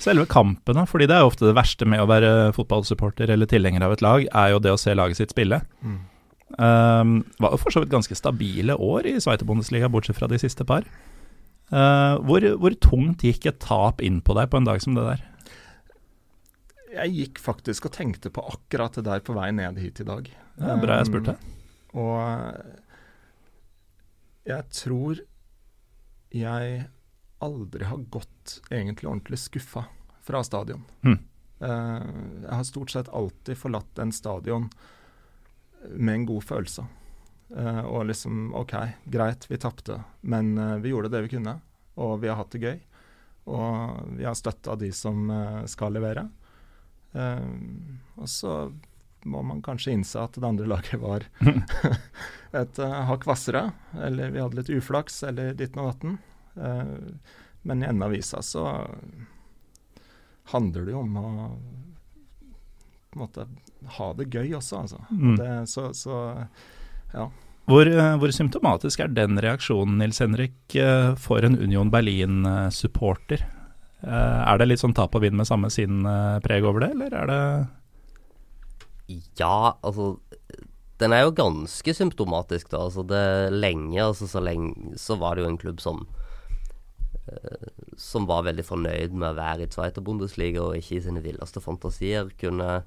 Selve 0.00 0.26
kampene, 0.30 0.86
fordi 0.90 1.06
det 1.10 1.16
er 1.16 1.22
jo 1.22 1.30
ofte 1.30 1.46
det 1.46 1.54
verste 1.56 1.86
med 1.86 2.02
å 2.02 2.08
være 2.10 2.52
fotballsupporter 2.56 3.30
eller 3.30 3.46
tilhenger 3.50 3.84
av 3.86 3.94
et 3.94 4.02
lag, 4.02 4.26
er 4.26 4.52
jo 4.54 4.62
det 4.62 4.74
å 4.74 4.80
se 4.80 4.94
laget 4.94 5.20
sitt 5.20 5.34
spille. 5.34 5.60
Um, 6.58 7.20
var 7.42 7.54
jo 7.54 7.60
for 7.62 7.74
så 7.74 7.82
vidt 7.82 7.92
ganske 7.94 8.16
stabile 8.18 8.74
år 8.74 9.06
i 9.10 9.14
Sveitebondesliga, 9.22 9.90
bortsett 9.90 10.18
fra 10.18 10.28
de 10.30 10.38
siste 10.42 10.66
par. 10.66 10.86
Uh, 11.72 12.18
hvor, 12.26 12.44
hvor 12.60 12.74
tungt 12.82 13.22
gikk 13.26 13.46
et 13.50 13.62
tap 13.62 14.02
inn 14.04 14.20
på 14.22 14.34
deg 14.38 14.50
på 14.50 14.60
en 14.60 14.68
dag 14.68 14.82
som 14.82 14.98
det 14.98 15.06
der? 15.06 15.20
Jeg 16.94 17.14
gikk 17.14 17.40
faktisk 17.42 17.86
og 17.88 17.94
tenkte 17.94 18.30
på 18.34 18.42
akkurat 18.50 18.98
det 18.98 19.06
der 19.06 19.22
på 19.26 19.34
vei 19.34 19.50
ned 19.54 19.78
hit 19.82 20.02
i 20.02 20.06
dag. 20.06 20.26
Det 20.58 20.72
er 20.74 20.82
bra 20.82 20.98
jeg 21.00 21.10
spurte. 21.10 21.34
Um, 21.38 22.02
og 22.02 22.18
jeg 24.50 24.62
tror 24.74 25.22
jeg 26.34 26.84
aldri 27.44 27.84
har 27.84 28.02
gått 28.10 28.60
egentlig 28.70 29.08
ordentlig 29.10 29.38
skuffa 29.38 29.84
fra 30.24 30.42
stadion. 30.44 30.84
Eh, 31.60 32.02
jeg 32.42 32.54
har 32.54 32.66
stort 32.66 32.90
sett 32.90 33.08
alltid 33.08 33.58
forlatt 33.58 33.98
en 33.98 34.12
stadion 34.12 34.68
med 35.90 36.14
en 36.14 36.26
god 36.26 36.44
følelse. 36.44 36.86
Eh, 37.56 37.84
og 37.84 38.06
liksom 38.08 38.54
OK, 38.56 38.74
greit, 39.04 39.46
vi 39.50 39.60
tapte, 39.60 40.00
men 40.20 40.58
eh, 40.58 40.76
vi 40.84 40.94
gjorde 40.94 41.12
det 41.12 41.24
vi 41.26 41.36
kunne. 41.36 41.58
Og 41.94 42.18
vi 42.24 42.30
har 42.32 42.40
hatt 42.40 42.56
det 42.56 42.64
gøy. 42.64 42.80
Og 43.44 44.16
vi 44.18 44.24
har 44.24 44.34
støtta 44.34 44.74
de 44.80 44.88
som 44.96 45.28
skal 45.68 45.92
levere. 45.92 46.22
Og 47.14 48.24
så 48.32 48.54
må 49.24 49.42
man 49.42 49.62
kanskje 49.64 49.94
innse 49.96 50.20
at 50.20 50.36
det 50.36 50.46
andre 50.46 50.68
laget 50.68 51.00
var 51.00 51.24
et 52.60 52.78
uh, 52.78 53.00
hakk 53.08 53.24
hvassere, 53.28 53.66
eller 53.96 54.34
vi 54.34 54.42
hadde 54.42 54.60
litt 54.60 54.72
uflaks, 54.76 55.22
eller 55.28 55.56
ditten 55.58 55.82
og 55.82 55.90
datten. 55.92 56.18
Eh, 56.54 56.92
men 57.66 57.82
i 57.82 57.86
enden 57.86 58.04
av 58.06 58.12
visa 58.14 58.42
så 58.42 58.68
handler 60.52 60.84
det 60.84 60.92
jo 60.92 61.00
om 61.00 61.16
å 61.16 61.30
på 63.14 63.18
en 63.18 63.24
måte 63.24 63.46
ha 63.96 64.06
det 64.18 64.26
gøy 64.30 64.56
også, 64.58 64.84
altså. 64.84 65.00
Mm. 65.10 65.36
Det, 65.38 65.50
så, 65.70 65.88
så 65.94 66.16
Hvor, 67.70 67.88
uh, 67.88 68.16
hvor 68.20 68.32
symptomatisk 68.34 69.04
er 69.04 69.12
den 69.14 69.38
reaksjonen, 69.40 70.00
Nils 70.02 70.18
Henrik, 70.20 70.58
uh, 70.76 71.14
for 71.14 71.46
en 71.46 71.56
Union 71.58 71.92
Berlin-supporter? 71.94 73.46
Uh, 74.02 74.42
er 74.44 74.60
det 74.60 74.68
litt 74.68 74.82
sånn 74.82 74.96
tap 74.96 75.14
og 75.16 75.24
vinn 75.24 75.38
med 75.38 75.48
samme 75.48 75.70
sinn-preg 75.72 76.66
over 76.66 76.84
det, 76.84 76.90
eller 76.98 77.16
er 77.22 77.30
det 77.30 77.40
Ja, 79.08 79.76
altså 79.82 80.18
Den 81.00 81.12
er 81.12 81.24
jo 81.26 81.34
ganske 81.36 81.94
symptomatisk, 81.94 82.70
da. 82.72 82.84
Altså 82.86 83.02
det 83.04 83.52
lenge, 83.52 83.98
altså 84.02 84.28
så 84.30 84.40
lenge 84.40 84.96
Så 85.00 85.18
var 85.20 85.34
det 85.34 85.44
jo 85.44 85.50
en 85.50 85.60
klubb 85.60 85.82
som 85.82 86.06
eh, 87.28 87.68
Som 88.00 88.28
var 88.30 88.46
veldig 88.48 88.64
fornøyd 88.64 89.12
med 89.12 89.32
å 89.32 89.38
være 89.38 89.66
i 89.66 89.72
Zweiter 89.72 90.04
Bundesliga 90.04 90.62
og 90.64 90.78
ikke 90.78 90.98
i 90.98 91.04
sine 91.04 91.24
villeste 91.24 91.60
fantasier 91.60 92.32
kunne 92.40 92.82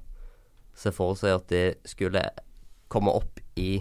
se 0.78 0.92
for 0.94 1.16
seg 1.18 1.34
at 1.34 1.48
de 1.50 1.62
skulle 1.90 2.20
komme 2.86 3.10
opp 3.10 3.40
i, 3.58 3.80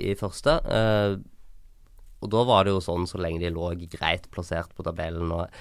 i 0.00 0.14
første. 0.16 0.54
Eh, 0.64 1.16
og 2.24 2.30
da 2.32 2.44
var 2.48 2.64
det 2.64 2.72
jo 2.72 2.80
sånn 2.80 3.04
så 3.04 3.20
lenge 3.20 3.42
de 3.42 3.50
lå 3.52 3.68
greit 3.92 4.24
plassert 4.32 4.72
på 4.72 4.86
tabellen 4.86 5.34
og 5.36 5.52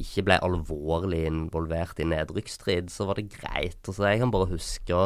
ikke 0.00 0.24
ble 0.28 0.38
alvorlig 0.44 1.24
involvert 1.28 2.00
i 2.00 2.08
nedrykksstrid, 2.08 2.90
så 2.92 3.08
var 3.08 3.20
det 3.20 3.30
greit. 3.34 3.80
Altså, 3.84 4.06
jeg 4.08 4.22
kan 4.22 4.32
bare 4.34 4.50
huske 4.52 5.02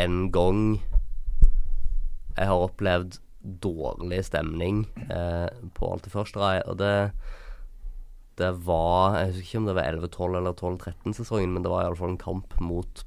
en 0.00 0.30
gang 0.32 0.62
jeg 2.36 2.46
har 2.46 2.64
opplevd 2.64 3.18
dårlig 3.40 4.20
stemning 4.24 4.84
eh, 5.10 5.48
på 5.74 5.92
Alltid 5.92 6.12
først-rai, 6.14 6.60
og 6.68 6.78
det 6.80 7.10
det 8.40 8.54
var 8.64 9.18
Jeg 9.18 9.26
husker 9.26 9.42
ikke 9.44 9.58
om 9.58 9.66
det 9.66 9.74
var 9.76 9.88
11-12 9.92 10.36
eller 10.38 10.54
12-13-sesongen, 10.56 11.50
men 11.52 11.64
det 11.64 11.72
var 11.72 11.84
iallfall 11.84 12.14
en 12.14 12.22
kamp 12.22 12.54
mot 12.60 13.02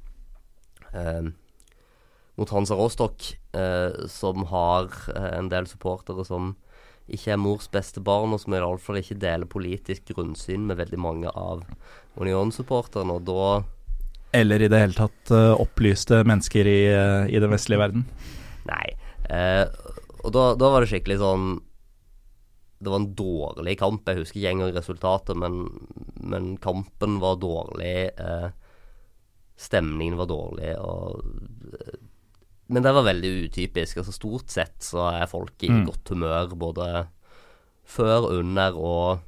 eh, 0.94 1.32
mot 2.38 2.50
Hansa 2.50 2.74
Rostock, 2.74 3.32
eh, 3.54 4.06
som 4.10 4.46
har 4.50 4.90
eh, 5.14 5.30
en 5.38 5.50
del 5.50 5.66
supportere 5.70 6.24
som 6.26 6.54
ikke 7.04 7.34
er 7.34 7.40
mors 7.40 7.66
beste 7.68 8.00
barn, 8.04 8.32
og 8.32 8.40
som 8.40 8.54
iallfall 8.56 9.00
ikke 9.00 9.18
deler 9.20 9.50
politisk 9.50 10.14
grunnsyn 10.14 10.64
med 10.68 10.78
veldig 10.80 11.00
mange 11.00 11.32
av 11.36 11.64
Union-supporterne. 12.16 13.18
Og 13.18 13.26
da 13.28 13.64
Eller 14.34 14.64
i 14.64 14.70
det 14.72 14.80
hele 14.80 14.96
tatt 14.96 15.34
uh, 15.34 15.52
opplyste 15.60 16.22
mennesker 16.24 16.66
i, 16.66 16.80
uh, 16.88 17.28
i 17.28 17.40
den 17.42 17.52
vestlige 17.52 17.82
verden? 17.82 18.06
Nei. 18.70 18.88
Uh, 19.28 19.68
og 20.24 20.32
da, 20.32 20.46
da 20.56 20.70
var 20.72 20.82
det 20.82 20.90
skikkelig 20.90 21.16
sånn 21.20 21.44
Det 22.80 22.90
var 22.92 23.02
en 23.02 23.12
dårlig 23.16 23.76
kamp. 23.80 24.08
Jeg 24.08 24.22
husker 24.22 24.40
ikke 24.40 24.54
engang 24.56 24.72
resultatet, 24.76 25.36
men, 25.36 25.68
men 26.24 26.54
kampen 26.64 27.20
var 27.20 27.36
dårlig. 27.40 28.10
Stemningen 29.60 30.18
var 30.18 30.28
dårlig, 30.28 30.74
og 30.80 31.22
Men 32.68 32.82
det 32.82 32.92
var 32.96 33.04
veldig 33.04 33.30
utypisk. 33.48 33.98
Altså 34.00 34.12
Stort 34.16 34.48
sett 34.54 34.78
så 34.80 35.02
er 35.12 35.26
folk 35.28 35.62
i 35.62 35.68
Mm. 35.68 35.84
godt 35.86 36.08
humør 36.14 36.54
både 36.56 37.06
før, 37.84 38.30
under 38.38 38.72
og 38.74 39.20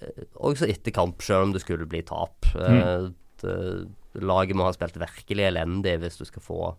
eh, 0.00 0.24
også 0.36 0.68
etter 0.70 0.92
kamp, 0.94 1.20
selv 1.22 1.42
om 1.48 1.52
det 1.52 1.62
skulle 1.64 1.86
bli 1.90 2.02
tap. 2.02 2.46
Mm. 2.54 3.14
det, 3.42 3.88
laget 4.14 4.54
må 4.56 4.64
ha 4.64 4.72
spilt 4.72 4.94
virkelig 4.96 5.42
elendig 5.48 5.98
hvis 6.00 6.18
du 6.18 6.24
skal 6.24 6.42
få 6.42 6.76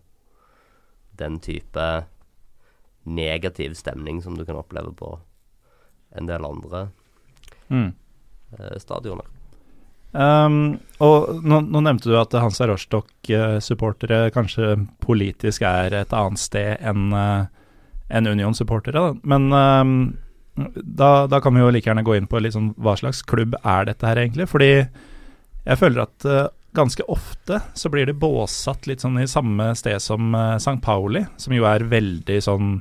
den 1.16 1.38
type 1.40 2.06
negativ 3.04 3.74
stemning 3.74 4.22
som 4.22 4.36
du 4.36 4.44
kan 4.44 4.56
oppleve 4.56 4.94
på 4.96 5.18
en 6.16 6.26
del 6.26 6.44
andre 6.44 6.88
Mm. 7.70 7.92
eh, 8.58 8.78
stadioner. 8.78 9.26
Um, 10.16 10.78
og 11.04 11.42
nå, 11.44 11.60
nå 11.68 11.82
nevnte 11.84 12.08
du 12.08 12.16
at 12.16 12.32
Hansa 12.40 12.68
Rostock-supportere 12.70 14.30
kanskje 14.32 14.78
politisk 15.04 15.66
er 15.68 15.92
et 15.98 16.14
annet 16.16 16.40
sted 16.40 16.80
enn 16.80 17.12
en 18.08 18.26
Union-supportere. 18.26 19.16
Men 19.22 19.52
um, 19.52 19.96
da, 20.74 21.26
da 21.26 21.40
kan 21.40 21.54
vi 21.54 21.60
jo 21.60 21.72
like 21.72 21.88
gjerne 21.90 22.04
gå 22.06 22.16
inn 22.16 22.28
på 22.30 22.40
sånn, 22.52 22.72
hva 22.80 22.96
slags 22.98 23.22
klubb 23.26 23.56
er 23.62 23.88
dette 23.90 24.06
her 24.08 24.20
egentlig. 24.22 24.48
Fordi 24.50 24.70
jeg 24.72 25.80
føler 25.80 26.06
at 26.06 26.28
uh, 26.28 26.46
ganske 26.76 27.04
ofte 27.12 27.60
så 27.74 27.90
blir 27.92 28.08
det 28.08 28.18
båsatt 28.20 28.86
litt 28.88 29.04
sånn 29.04 29.18
i 29.22 29.28
samme 29.30 29.72
sted 29.78 30.00
som 30.02 30.34
uh, 30.34 30.56
St. 30.56 30.78
Pauli, 30.84 31.26
som 31.40 31.56
jo 31.56 31.66
er 31.68 31.86
veldig 31.90 32.40
sånn 32.44 32.78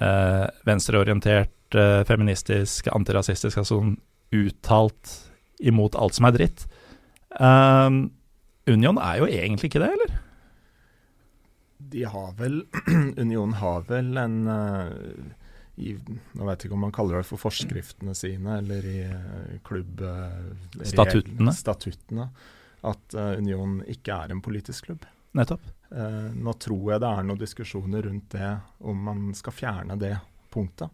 uh, 0.00 0.46
venstreorientert, 0.68 1.50
feministisk, 2.04 2.90
antirasistisk, 2.92 3.56
altså 3.62 3.78
sånn 3.78 3.94
uttalt 4.36 5.12
imot 5.62 5.94
alt 5.98 6.16
som 6.18 6.26
er 6.28 6.34
dritt. 6.36 6.66
Um, 7.38 8.04
Union 8.68 8.98
er 9.02 9.22
jo 9.22 9.28
egentlig 9.30 9.70
ikke 9.70 9.82
det, 9.82 9.92
eller? 9.96 10.18
De 11.92 12.04
har 12.08 12.32
vel 12.38 12.60
Union 13.22 13.54
har 13.58 13.82
vel 13.88 14.16
en 14.20 14.36
uh, 14.48 14.92
i, 15.80 15.94
Nå 16.36 16.46
vet 16.46 16.62
jeg 16.62 16.68
ikke 16.68 16.76
om 16.76 16.84
man 16.86 16.92
kaller 16.94 17.18
det 17.22 17.26
for 17.28 17.40
forskriftene 17.40 18.14
sine, 18.16 18.58
eller 18.60 18.84
i 18.92 18.98
klubb... 19.64 20.02
eh, 20.04 20.82
Statuttene. 20.84 21.38
regel- 21.48 21.56
Statuttene. 21.56 22.26
At 22.84 23.16
uh, 23.16 23.32
Union 23.40 23.78
ikke 23.88 24.12
er 24.14 24.34
en 24.34 24.42
politisk 24.44 24.90
klubb. 24.90 25.06
Nettopp. 25.38 25.64
Uh, 25.92 26.28
nå 26.36 26.52
tror 26.60 26.92
jeg 26.92 27.02
det 27.02 27.08
er 27.08 27.24
noen 27.28 27.40
diskusjoner 27.40 28.04
rundt 28.04 28.28
det, 28.36 28.50
om 28.84 29.00
man 29.08 29.24
skal 29.38 29.56
fjerne 29.56 29.96
det 30.00 30.12
punktet. 30.52 30.92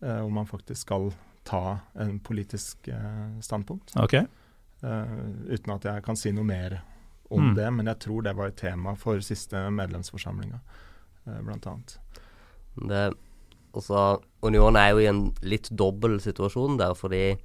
Uh, 0.00 0.22
om 0.24 0.32
man 0.40 0.48
faktisk 0.48 0.86
skal 0.88 1.10
ta 1.44 1.78
en 1.94 2.18
politisk 2.20 2.88
eh, 2.88 3.40
standpunkt. 3.40 3.94
Okay. 3.96 4.26
Eh, 4.82 5.16
uten 5.50 5.74
at 5.74 5.84
jeg 5.84 6.04
kan 6.04 6.16
si 6.16 6.32
noe 6.32 6.44
mer 6.44 6.80
om 7.30 7.50
Mm. 7.50 7.54
det, 7.54 7.72
men 7.72 7.86
jeg 7.86 7.98
tror 7.98 8.22
det 8.22 8.36
var 8.36 8.46
et 8.48 8.56
tema 8.56 8.96
for 8.96 9.20
siste 9.22 9.54
medlemsforsamlinga, 9.70 10.58
uh, 11.28 11.40
blant 11.46 11.66
annet. 11.66 11.98
Det, 12.74 13.14
altså, 13.72 14.20
Union 14.42 14.76
er 14.76 14.90
jo 14.90 14.98
i 14.98 15.06
en 15.06 15.20
litt 15.42 15.70
dobbel 15.70 16.18
situasjon 16.20 16.78
der, 16.80 16.94
fordi 16.98 17.38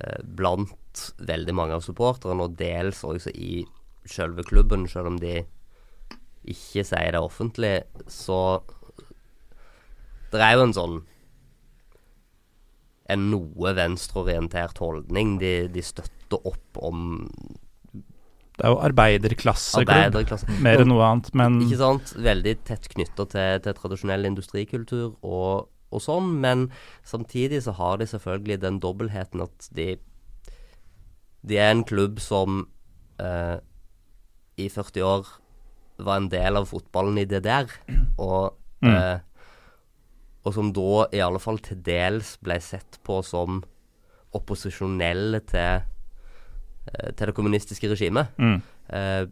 eh, 0.00 0.20
blant 0.24 1.14
veldig 1.16 1.54
mange 1.54 1.72
av 1.78 1.80
supporterne, 1.80 2.44
og 2.44 2.58
dels 2.58 3.00
også 3.04 3.32
i 3.34 3.64
selve 4.04 4.44
klubben, 4.44 4.86
selv 4.88 5.06
om 5.06 5.18
de 5.18 5.46
ikke 6.44 6.84
sier 6.84 7.12
det 7.12 7.20
offentlig, 7.24 7.84
så 8.06 8.62
Det 10.30 10.42
er 10.42 10.56
jo 10.56 10.64
en 10.64 10.74
sånn 10.74 10.94
en 13.12 13.26
noe 13.30 13.74
venstreorientert 13.76 14.78
holdning. 14.80 15.38
De, 15.42 15.68
de 15.68 15.82
støtter 15.84 16.40
opp 16.48 16.78
om 16.80 17.02
Det 18.54 18.64
er 18.64 18.70
jo 18.72 18.78
arbeiderklasseklubb, 18.86 19.90
arbeiderklasse. 19.90 20.46
mer 20.62 20.80
enn 20.84 20.88
noe 20.92 21.02
annet, 21.04 21.30
men 21.34 21.60
Ikke 21.66 21.80
sant? 21.80 22.14
Veldig 22.22 22.54
tett 22.64 22.88
knytta 22.94 23.26
til, 23.32 23.60
til 23.66 23.74
tradisjonell 23.80 24.24
industrikultur 24.30 25.16
og, 25.26 25.66
og 25.90 26.02
sånn, 26.02 26.30
men 26.40 26.68
samtidig 27.06 27.60
så 27.66 27.74
har 27.76 27.98
de 27.98 28.06
selvfølgelig 28.06 28.60
den 28.62 28.78
dobbeltheten 28.82 29.42
at 29.44 29.68
de 29.74 29.96
De 31.44 31.58
er 31.60 31.74
en 31.74 31.84
klubb 31.84 32.20
som 32.24 32.62
eh, 33.20 33.58
i 34.56 34.68
40 34.70 35.02
år 35.04 35.26
var 35.98 36.16
en 36.22 36.28
del 36.32 36.56
av 36.56 36.64
fotballen 36.70 37.18
i 37.20 37.26
DDR, 37.28 37.68
og 38.18 38.54
Mm. 38.84 38.90
eh, 38.90 39.18
og 40.44 40.54
som 40.56 40.72
da 40.76 41.06
i 41.16 41.22
alle 41.24 41.40
fall 41.40 41.58
til 41.64 41.80
dels 41.84 42.34
ble 42.44 42.58
sett 42.62 43.00
på 43.06 43.20
som 43.24 43.62
opposisjonelle 44.34 45.40
til, 45.48 45.84
eh, 46.90 47.10
til 47.16 47.30
det 47.30 47.34
kommunistiske 47.36 47.90
regimet. 47.90 48.28
mm. 48.38 48.60
Eh, 48.94 49.26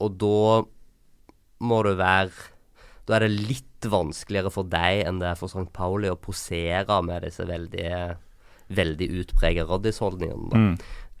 og 0.00 0.14
da 0.16 0.62
må 1.60 1.82
det 1.84 1.98
være 1.98 2.30
Da 3.08 3.16
er 3.16 3.20
det 3.26 3.48
litt 3.48 3.86
vanskeligere 3.88 4.50
for 4.52 4.68
deg 4.68 5.06
enn 5.08 5.18
det 5.18 5.30
er 5.30 5.38
for 5.38 5.48
St. 5.48 5.70
Pauli 5.72 6.10
å 6.12 6.18
posere 6.20 6.98
med 7.02 7.22
disse 7.24 7.46
veldig, 7.48 8.16
veldig 8.68 9.08
utprega 9.22 9.64
Roddis-holdningene. 9.64 10.60
Mm. 10.60 10.74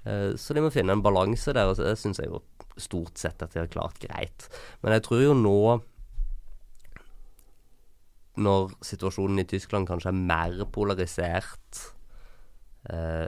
Eh, 0.04 0.36
så 0.36 0.52
de 0.52 0.60
må 0.60 0.72
finne 0.74 0.92
en 0.92 1.04
balanse 1.04 1.54
der, 1.56 1.64
og 1.64 1.80
det 1.80 1.96
syns 1.96 2.20
jeg 2.20 2.28
jo 2.28 2.42
stort 2.76 3.16
sett 3.16 3.40
at 3.40 3.54
de 3.54 3.62
har 3.62 3.72
klart 3.72 3.96
greit. 4.02 4.50
Men 4.82 4.98
jeg 4.98 5.06
tror 5.06 5.22
jo 5.22 5.32
nå 5.38 5.80
når 8.38 8.70
situasjonen 8.86 9.38
i 9.42 9.46
Tyskland 9.50 9.88
kanskje 9.88 10.08
er 10.12 10.18
mer 10.18 10.64
polarisert 10.72 11.80
eh, 12.90 13.26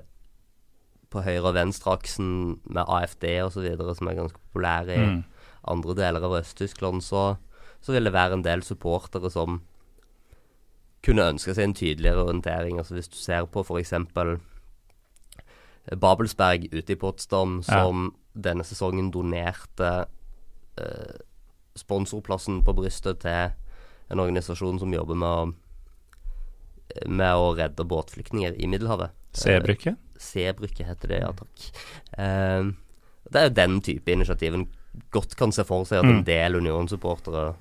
på 1.10 1.22
høyre- 1.26 1.48
og 1.50 1.54
venstreaksen 1.56 2.60
med 2.70 2.84
AFD 2.86 3.24
osv., 3.42 3.66
som 3.98 4.08
er 4.08 4.14
ganske 4.20 4.38
populære 4.52 4.94
i 4.94 5.06
Mm. 5.06 5.24
andre 5.68 5.94
deler 5.94 6.22
av 6.24 6.36
Øst-Tyskland, 6.40 7.02
så, 7.02 7.36
så 7.82 7.92
vil 7.92 8.04
det 8.04 8.12
være 8.14 8.32
en 8.38 8.44
del 8.44 8.62
supportere 8.62 9.30
som 9.30 9.60
kunne 11.02 11.26
ønske 11.32 11.54
seg 11.54 11.64
en 11.64 11.74
tydeligere 11.74 12.22
orientering. 12.24 12.78
Altså 12.78 12.94
Hvis 12.94 13.08
du 13.08 13.16
ser 13.16 13.44
på 13.46 13.60
f.eks. 13.64 13.92
Babelsberg 16.00 16.68
ute 16.72 16.92
i 16.92 16.96
Potsdam, 16.96 17.62
Ja. 17.68 17.82
som 17.82 18.14
denne 18.34 18.64
sesongen 18.64 19.10
donerte 19.10 20.06
eh, 20.78 21.18
sponsorplassen 21.76 22.62
på 22.64 22.72
brystet 22.74 23.18
til 23.20 23.52
en 24.10 24.20
organisasjon 24.22 24.78
som 24.82 24.92
jobber 24.94 25.18
med 25.18 25.28
å, 25.28 25.52
med 27.06 27.34
å 27.38 27.50
redde 27.58 27.84
båtflyktninger 27.86 28.56
i 28.58 28.66
Middelhavet. 28.70 29.12
Sebrykket? 29.36 29.98
Sebrykket 30.20 30.88
heter 30.90 31.12
det, 31.12 31.20
ja 31.22 31.30
takk. 31.38 31.66
Eh, 32.18 32.70
det 33.30 33.38
er 33.40 33.46
jo 33.48 33.54
den 33.60 33.78
type 33.86 34.10
initiativ 34.12 34.56
en 34.58 34.66
godt 35.14 35.36
kan 35.38 35.52
se 35.54 35.62
for 35.64 35.84
seg 35.86 36.00
at 36.02 36.08
Mm. 36.08 36.16
en 36.18 36.24
del 36.26 36.56
Union-supportere 36.58 37.54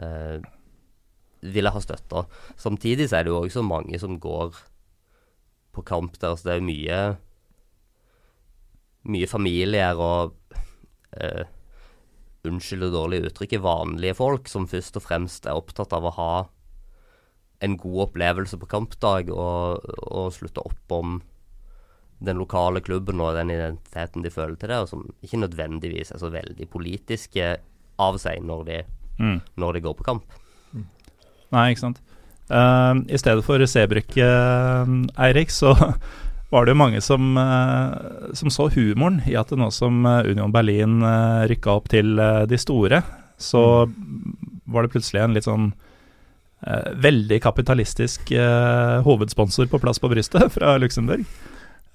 eh, 0.00 0.40
ville 1.42 1.70
ha 1.74 1.80
støtta. 1.80 2.24
Samtidig 2.56 3.08
så 3.10 3.18
er 3.20 3.24
det 3.24 3.32
jo 3.34 3.42
også 3.44 3.62
mange 3.64 3.98
som 4.00 4.18
går 4.20 4.56
på 5.72 5.84
kamp 5.84 6.16
der, 6.18 6.36
så 6.36 6.44
det 6.48 6.52
er 6.54 6.60
jo 6.60 6.70
mye 6.70 7.00
mye 9.10 9.26
familier 9.30 9.96
og 9.96 10.34
eh, 11.16 11.44
Unnskyld 12.48 12.86
det 12.86 12.92
dårlige 12.94 13.28
uttrykket, 13.28 13.60
vanlige 13.60 14.16
folk 14.16 14.48
som 14.48 14.68
først 14.70 14.96
og 14.96 15.04
fremst 15.04 15.46
er 15.46 15.58
opptatt 15.58 15.92
av 15.92 16.06
å 16.08 16.14
ha 16.16 16.34
en 17.60 17.74
god 17.76 18.06
opplevelse 18.06 18.56
på 18.56 18.68
kampdag 18.70 19.28
og, 19.34 19.84
og 20.08 20.30
slutte 20.32 20.62
opp 20.64 20.94
om 20.96 21.18
den 22.24 22.40
lokale 22.40 22.80
klubben 22.84 23.20
og 23.20 23.34
den 23.36 23.52
identiteten 23.52 24.24
de 24.24 24.32
føler 24.32 24.56
til 24.60 24.72
det, 24.72 24.78
og 24.80 24.88
som 24.88 25.04
ikke 25.24 25.40
nødvendigvis 25.42 26.12
er 26.12 26.20
så 26.20 26.30
veldig 26.32 26.68
politiske 26.72 27.50
av 28.00 28.20
seg 28.20 28.40
når 28.44 28.64
de, 28.68 28.80
Mm. 29.20 29.40
når 29.60 29.72
de 29.76 29.80
går 29.84 29.94
på 29.98 30.04
kamp. 30.06 30.36
Nei, 31.52 31.70
ikke 31.70 31.82
sant. 31.82 31.98
Uh, 32.48 33.04
I 33.04 33.18
stedet 33.20 33.44
for 33.44 33.60
Sebrik, 33.68 34.14
uh, 34.16 34.88
Eirik, 35.20 35.52
så 35.52 35.74
var 36.50 36.66
det 36.66 36.74
jo 36.74 36.80
mange 36.80 37.00
som, 37.04 37.36
eh, 37.38 38.32
som 38.34 38.50
så 38.50 38.68
humoren 38.74 39.20
i 39.30 39.36
at 39.38 39.52
nå 39.54 39.70
som 39.74 40.02
eh, 40.06 40.30
Union 40.32 40.52
Berlin 40.54 40.98
uh, 41.02 41.46
rykka 41.50 41.76
opp 41.78 41.90
til 41.92 42.18
eh, 42.18 42.42
de 42.50 42.58
store, 42.58 43.02
så 43.40 43.62
var 44.70 44.84
det 44.84 44.92
plutselig 44.92 45.22
en 45.22 45.36
litt 45.36 45.46
sånn 45.46 45.70
eh, 46.66 46.90
veldig 47.06 47.40
kapitalistisk 47.42 48.32
eh, 48.34 48.98
hovedsponsor 49.06 49.70
på 49.70 49.80
plass 49.82 50.02
på 50.02 50.10
brystet 50.12 50.50
fra 50.56 50.76
Luxembourg. 50.82 51.24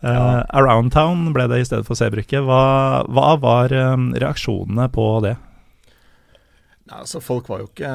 Uh, 0.04 0.12
Ja. 0.12 0.44
Around 0.60 0.92
Town 0.94 1.32
ble 1.34 1.48
det 1.50 1.62
i 1.62 1.66
stedet 1.66 1.88
for 1.88 1.98
Sebrykket. 1.98 2.44
Hva, 2.46 3.06
hva 3.10 3.30
var 3.42 3.74
eh, 3.74 3.96
reaksjonene 4.22 4.90
på 4.94 5.06
det? 5.26 5.36
Altså, 6.94 7.22
folk 7.24 7.48
var 7.50 7.64
jo 7.64 7.70
ikke 7.72 7.94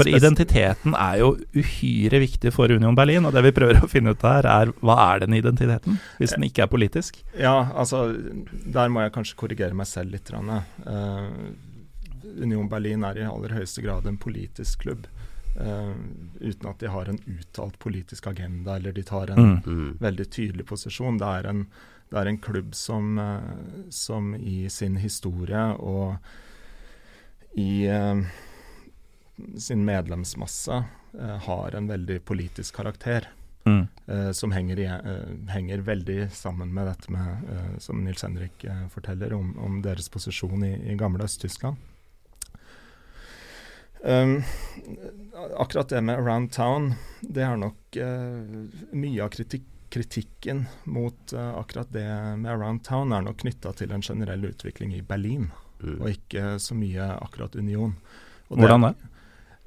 For 0.00 0.10
identiteten 0.10 0.94
er 0.96 1.18
jo 1.20 1.30
uhyre 1.56 2.20
viktig 2.22 2.52
for 2.56 2.72
Union 2.72 2.96
Berlin, 2.98 3.26
og 3.28 3.32
det 3.36 3.42
vi 3.46 3.52
prøver 3.56 3.80
å 3.84 3.88
finne 3.90 4.14
ut 4.16 4.22
her, 4.26 4.48
er 4.48 4.72
hva 4.80 4.96
er 5.14 5.24
den 5.24 5.36
identiteten, 5.38 5.98
hvis 6.18 6.34
den 6.36 6.46
ikke 6.48 6.64
er 6.64 6.70
politisk? 6.72 7.20
Ja, 7.38 7.70
altså 7.74 8.06
Der 8.66 8.88
må 8.92 9.04
jeg 9.04 9.12
kanskje 9.14 9.36
korrigere 9.36 9.76
meg 9.76 9.86
selv 9.90 10.12
litt. 10.16 10.30
eh. 10.32 11.30
Union 12.40 12.68
Berlin 12.68 13.04
er 13.04 13.18
i 13.18 13.24
aller 13.26 13.54
høyeste 13.56 13.82
grad 13.82 14.06
en 14.06 14.18
politisk 14.20 14.84
klubb. 14.84 15.06
Uh, 15.60 15.92
uten 16.40 16.68
at 16.70 16.78
de 16.78 16.86
har 16.88 17.08
en 17.10 17.18
uttalt 17.26 17.78
politisk 17.82 18.28
agenda, 18.30 18.76
eller 18.76 18.92
de 18.92 19.02
tar 19.02 19.30
en 19.30 19.36
Mm. 19.40 19.62
Mm. 19.66 19.96
veldig 19.98 20.26
tydelig 20.30 20.66
posisjon. 20.66 21.18
Det 21.18 21.26
er 21.26 21.48
en, 21.50 21.66
det 22.10 22.18
er 22.18 22.26
en 22.30 22.38
klubb 22.38 22.74
som, 22.74 23.18
uh, 23.18 23.40
som 23.90 24.34
i 24.36 24.68
sin 24.68 24.96
historie 24.96 25.64
og 25.78 26.16
i 27.58 27.84
eh, 27.90 28.20
sin 29.58 29.84
medlemsmasse 29.84 30.84
eh, 31.18 31.36
har 31.46 31.74
en 31.74 31.86
veldig 31.90 32.20
politisk 32.24 32.76
karakter. 32.76 33.28
Mm. 33.68 33.82
eh, 34.08 34.30
som 34.32 34.52
henger, 34.56 34.78
i, 34.80 34.84
eh, 34.88 35.50
henger 35.52 35.82
veldig 35.84 36.30
sammen 36.32 36.72
med 36.74 36.86
dette 36.88 37.10
med, 37.12 37.50
som 37.78 38.00
Nils 38.04 38.22
Henrik 38.24 38.64
forteller, 38.90 39.34
om, 39.36 39.52
om 39.60 39.82
deres 39.84 40.08
posisjon 40.08 40.64
i, 40.64 40.72
i 40.92 40.96
gamle 40.96 41.24
Øst-Tyskland. 41.28 41.76
Um, 44.02 44.42
akkurat 45.58 45.88
det 45.88 46.00
med 46.00 46.18
Around 46.18 46.52
Town, 46.52 46.94
det 47.20 47.42
er 47.44 47.56
nok 47.60 47.96
eh, 48.00 48.94
mye 48.96 49.20
av 49.26 49.28
kritikk, 49.34 49.66
kritikken 49.92 50.62
mot 50.88 51.32
eh, 51.36 51.50
akkurat 51.60 51.90
det 51.92 52.06
med 52.40 52.48
Around 52.48 52.80
Town 52.86 53.12
er 53.12 53.26
nok 53.26 53.42
knytta 53.42 53.74
til 53.76 53.92
en 53.92 54.00
generell 54.02 54.44
utvikling 54.52 54.94
i 54.96 55.02
Berlin, 55.04 55.50
Mm. 55.80 55.94
og 56.02 56.10
ikke 56.10 56.58
så 56.60 56.74
mye 56.76 57.04
akkurat 57.24 57.54
Union. 57.56 57.94
Og 58.50 58.58
det- 58.58 58.66
Hvordan 58.66 58.82
det? 58.82 59.09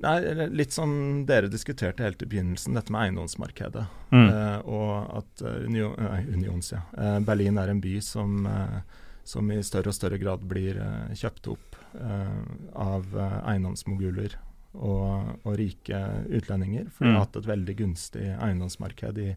Nei, 0.03 0.47
Litt 0.51 0.73
som 0.75 0.91
dere 1.29 1.47
diskuterte 1.51 2.03
helt 2.03 2.21
i 2.21 2.27
begynnelsen, 2.29 2.75
dette 2.77 2.91
med 2.93 3.05
eiendomsmarkedet. 3.07 3.85
Mm. 4.11 4.25
Eh, 4.29 4.59
og 4.67 5.17
at 5.21 5.43
eh, 5.47 5.59
Union, 5.69 5.93
nei, 5.97 6.21
Unions, 6.35 6.73
ja. 6.75 6.81
Eh, 6.97 7.19
Berlin 7.25 7.57
er 7.61 7.71
en 7.71 7.79
by 7.83 7.97
som, 8.03 8.45
eh, 8.45 8.79
som 9.23 9.51
i 9.55 9.61
større 9.63 9.93
og 9.93 9.97
større 9.97 10.19
grad 10.21 10.43
blir 10.49 10.79
eh, 10.83 11.13
kjøpt 11.15 11.47
opp 11.53 11.77
eh, 11.99 12.41
av 12.75 13.07
eh, 13.15 13.37
eiendomsmoguler 13.53 14.35
og, 14.73 15.33
og 15.45 15.55
rike 15.59 15.99
utlendinger. 16.33 16.89
For 16.91 17.05
de 17.05 17.11
Mm. 17.11 17.15
har 17.19 17.25
hatt 17.27 17.35
et 17.43 17.47
veldig 17.53 17.75
gunstig 17.77 18.27
eiendomsmarked 18.41 19.17
i, 19.23 19.31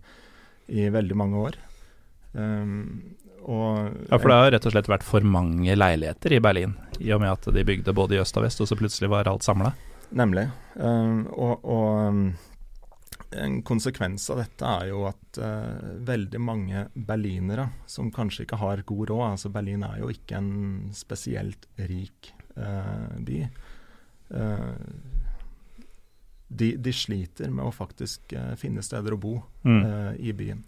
i 0.72 0.88
veldig 0.90 1.16
mange 1.16 1.36
år. 1.50 1.58
Um, 2.32 3.14
og 3.46 3.92
Ja, 4.10 4.18
for 4.18 4.28
det 4.28 4.36
har 4.36 4.50
rett 4.52 4.66
og 4.68 4.72
slett 4.74 4.88
vært 4.90 5.04
for 5.06 5.24
mange 5.24 5.76
leiligheter 5.76 6.34
i 6.36 6.40
Berlin, 6.42 6.74
i 7.00 7.12
og 7.14 7.20
med 7.22 7.30
at 7.32 7.46
de 7.54 7.62
bygde 7.64 7.94
både 7.96 8.16
i 8.16 8.20
øst 8.20 8.36
og 8.36 8.44
vest, 8.44 8.60
og 8.60 8.68
så 8.68 8.76
plutselig 8.76 9.08
var 9.12 9.28
alt 9.30 9.46
samla. 9.46 9.70
Nemlig. 10.10 10.48
Um, 10.74 11.26
og, 11.32 11.64
og, 11.64 12.08
um, 12.08 12.34
en 13.36 13.58
konsekvens 13.66 14.28
av 14.30 14.40
dette 14.42 14.68
er 14.68 14.90
jo 14.92 15.02
at 15.08 15.40
uh, 15.42 15.96
veldig 16.06 16.40
mange 16.40 16.86
berlinere 16.94 17.68
som 17.90 18.12
kanskje 18.14 18.46
ikke 18.46 18.60
har 18.60 18.84
god 18.86 19.10
råd 19.10 19.24
altså 19.26 19.50
Berlin 19.52 19.82
er 19.86 19.98
jo 20.00 20.10
ikke 20.12 20.38
en 20.38 20.52
spesielt 20.96 21.66
rik 21.90 22.30
uh, 22.56 23.10
by. 23.18 23.42
Uh, 24.30 24.76
de, 26.46 26.76
de, 26.78 26.92
sliter 26.94 27.50
med 27.50 27.66
å 27.66 27.74
faktisk 27.74 28.32
finne 28.60 28.84
steder 28.86 29.16
å 29.16 29.18
bo 29.18 29.32
mm. 29.66 29.80
i 30.22 30.30
byen. 30.30 30.60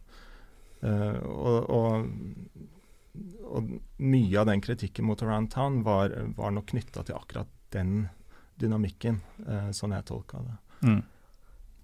Og, 0.82 1.68
og, 1.70 2.08
og, 3.46 3.68
mye 4.02 4.40
av 4.42 4.48
den 4.50 4.64
kritikken 4.66 5.06
mot 5.06 5.22
Around 5.22 5.52
Town 5.54 5.84
var, 5.86 6.10
var 6.34 6.50
nok 6.56 6.72
knytta 6.72 7.06
til 7.06 7.14
akkurat 7.14 7.54
den 7.70 8.08
dynamikken, 8.60 9.20
sånn 9.76 9.94
jeg 9.94 10.06
tolka 10.08 10.42
det. 10.42 10.56
Mm. 10.88 11.00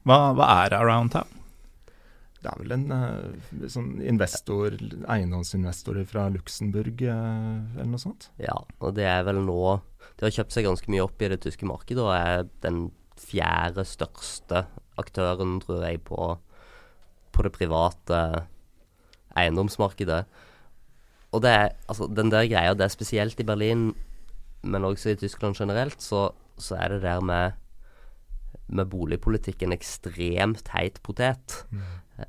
Hva, 0.05 0.19
hva 0.37 0.51
er 0.65 0.77
Around 0.77 1.15
Town? 1.15 1.41
Det 2.45 2.51
er 2.51 2.61
vel 2.61 2.75
en 2.75 2.91
uh, 2.93 3.69
sånn 3.73 4.03
investor, 4.05 4.75
eiendomsinvestorer 5.09 6.05
fra 6.09 6.27
Luxembourg 6.35 7.01
uh, 7.09 7.63
eller 7.79 7.89
noe 7.95 8.03
sånt. 8.03 8.29
Ja, 8.37 8.59
og 8.85 8.99
det 8.99 9.07
er 9.09 9.25
vel 9.25 9.41
nå 9.47 9.79
De 10.19 10.27
har 10.27 10.35
kjøpt 10.35 10.53
seg 10.53 10.67
ganske 10.69 10.93
mye 10.93 11.07
opp 11.07 11.25
i 11.25 11.31
det 11.33 11.41
tyske 11.47 11.65
markedet 11.69 12.05
og 12.05 12.13
er 12.13 12.45
den 12.61 12.91
fjerde 13.17 13.87
største 13.89 14.67
aktøren, 15.01 15.57
tror 15.65 15.87
jeg, 15.87 16.03
på, 16.05 16.35
på 17.33 17.47
det 17.47 17.55
private 17.55 18.21
eiendomsmarkedet. 19.41 20.21
Og 21.35 21.43
det 21.43 21.51
er, 21.51 21.73
altså, 21.89 22.11
den 22.13 22.31
der 22.31 22.45
greia, 22.51 22.77
det 22.77 22.85
er 22.85 22.93
spesielt 22.93 23.41
i 23.41 23.47
Berlin, 23.49 23.89
men 24.63 24.87
også 24.87 25.15
i 25.15 25.19
Tyskland 25.19 25.57
generelt, 25.59 26.03
så, 26.03 26.29
så 26.61 26.79
er 26.79 26.95
det 26.95 27.05
der 27.05 27.23
med 27.25 27.61
med 28.67 28.88
boligpolitikken 28.88 29.75
ekstremt 29.75 30.71
heit 30.75 31.01
potet. 31.05 31.64
Mm. 31.71 31.85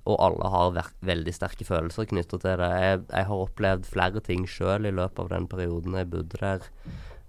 Og 0.10 0.18
alle 0.26 0.50
har 0.52 0.92
veldig 1.06 1.34
sterke 1.36 1.68
følelser 1.68 2.10
knytta 2.10 2.40
til 2.42 2.62
det. 2.62 2.70
Jeg, 2.82 3.02
jeg, 3.12 3.28
har 3.30 3.44
opplevd 3.46 3.88
flere 3.88 4.24
ting 4.26 4.48
sjøl 4.50 4.90
i 4.90 4.94
løpet 4.96 5.22
av 5.24 5.32
den 5.36 5.48
perioden 5.52 5.98
jeg 6.00 6.10
bodde 6.12 6.42
der. 6.42 6.68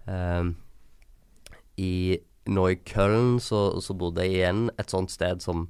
Um, 0.07 0.55
i, 1.77 2.19
nå 2.49 2.69
i 2.73 2.79
Køln 2.89 3.37
så, 3.43 3.69
så, 3.85 3.97
bodde 3.99 4.25
jeg 4.25 4.39
igjen 4.39 4.69
et 4.81 4.93
sånt 4.93 5.13
sted 5.13 5.43
som 5.45 5.67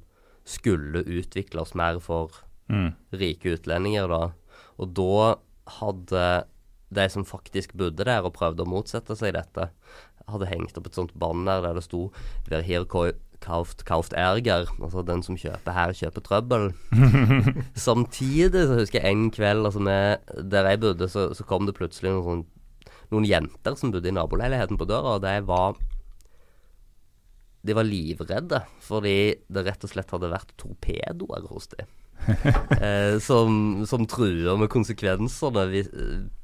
skulle 0.47 1.03
utvikles 1.03 1.73
mer 1.75 1.99
for 1.99 2.31
mm. 2.71 2.93
rike 3.19 3.57
utlendinger, 3.57 4.07
da. 4.07 4.31
Og 4.79 4.93
da 4.95 5.33
hadde 5.81 6.27
de 6.95 7.09
som 7.11 7.25
faktisk 7.27 7.73
bodde 7.75 8.05
der 8.07 8.23
og 8.23 8.37
prøvde 8.37 8.63
å 8.63 8.69
motsette 8.69 9.17
seg 9.19 9.35
dette, 9.35 9.67
hadde 10.27 10.49
hengt 10.49 10.77
opp 10.77 10.89
et 10.89 10.97
sånt 10.97 11.13
banner 11.19 11.61
der 11.63 11.77
det 11.77 11.85
sto 11.85 12.11
'Wer 12.47 12.61
hier 12.61 12.85
kauft, 13.41 13.85
kauft 13.85 14.13
erger. 14.13 14.67
Altså 14.81 15.03
den 15.05 15.23
som 15.23 15.37
kjøper 15.37 15.75
her, 15.75 15.93
kjøper 15.95 16.23
trøbbel. 16.25 16.71
Samtidig 17.87 18.67
så 18.67 18.79
husker 18.81 19.01
jeg 19.01 19.11
en 19.11 19.29
kveld 19.31 19.65
altså 19.69 19.83
med, 19.83 20.17
der 20.51 20.69
jeg 20.71 20.81
bodde, 20.83 21.09
så, 21.09 21.29
så 21.33 21.45
kom 21.47 21.67
det 21.67 21.77
plutselig 21.77 22.11
noen, 22.11 22.25
sånn, 22.25 22.95
noen, 23.13 23.29
jenter 23.29 23.77
som 23.77 23.93
bodde 23.93 24.09
i 24.09 24.15
naboleiligheten 24.15 24.79
på 24.79 24.89
døra, 24.89 25.17
og 25.17 25.23
de 25.25 25.37
var 25.47 25.77
de 27.67 27.75
var 27.75 27.83
livredde 27.83 28.61
fordi 28.79 29.35
det 29.51 29.63
rett 29.65 29.81
og 29.83 29.91
slett 29.91 30.11
hadde 30.13 30.29
vært 30.31 30.53
torpedoer 30.61 31.47
hos 31.51 31.67
dem. 31.73 31.89
eh, 32.81 33.17
som, 33.21 33.83
som 33.85 34.05
truer 34.09 34.57
med 34.57 34.71
konsekvensene 34.73 35.83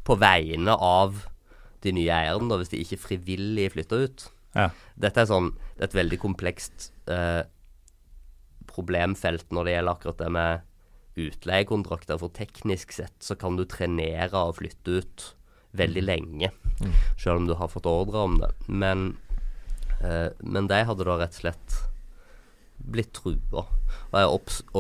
på 0.06 0.18
vegne 0.20 0.76
av 0.76 1.24
de 1.84 1.94
nye 1.96 2.12
eierne, 2.14 2.60
hvis 2.60 2.72
de 2.74 2.82
ikke 2.84 3.02
frivillig 3.02 3.72
flytter 3.76 4.08
ut. 4.08 4.28
Ja. 4.54 4.70
Dette 5.02 5.24
er 5.24 5.26
sånn 5.26 5.48
Det 5.74 5.82
er 5.82 5.88
et 5.88 5.96
veldig 5.98 6.20
komplekst 6.22 6.92
eh, 7.10 7.42
problemfelt 8.70 9.48
når 9.54 9.66
det 9.66 9.74
gjelder 9.74 9.96
akkurat 9.98 10.20
det 10.22 10.30
med 10.34 11.24
utleiekontrakter. 11.24 12.20
For 12.22 12.34
teknisk 12.34 12.94
sett 12.96 13.16
så 13.26 13.38
kan 13.40 13.58
du 13.58 13.66
trenere 13.70 14.46
og 14.48 14.60
flytte 14.60 15.00
ut 15.02 15.26
veldig 15.78 16.04
mm. 16.04 16.08
lenge, 16.08 16.52
mm. 16.82 16.94
selv 17.18 17.42
om 17.42 17.50
du 17.50 17.56
har 17.58 17.72
fått 17.74 17.90
ordre 17.90 18.26
om 18.28 18.38
det. 18.42 18.52
Men, 18.68 19.18
eh, 20.02 20.30
men 20.42 20.70
de 20.70 20.84
hadde 20.86 21.10
da 21.10 21.18
rett 21.22 21.38
og 21.38 21.42
slett 21.44 21.78
blitt 22.78 23.14
trua. 23.18 23.66
Og 23.66 24.18
jeg 24.18 24.28
har 24.28 24.34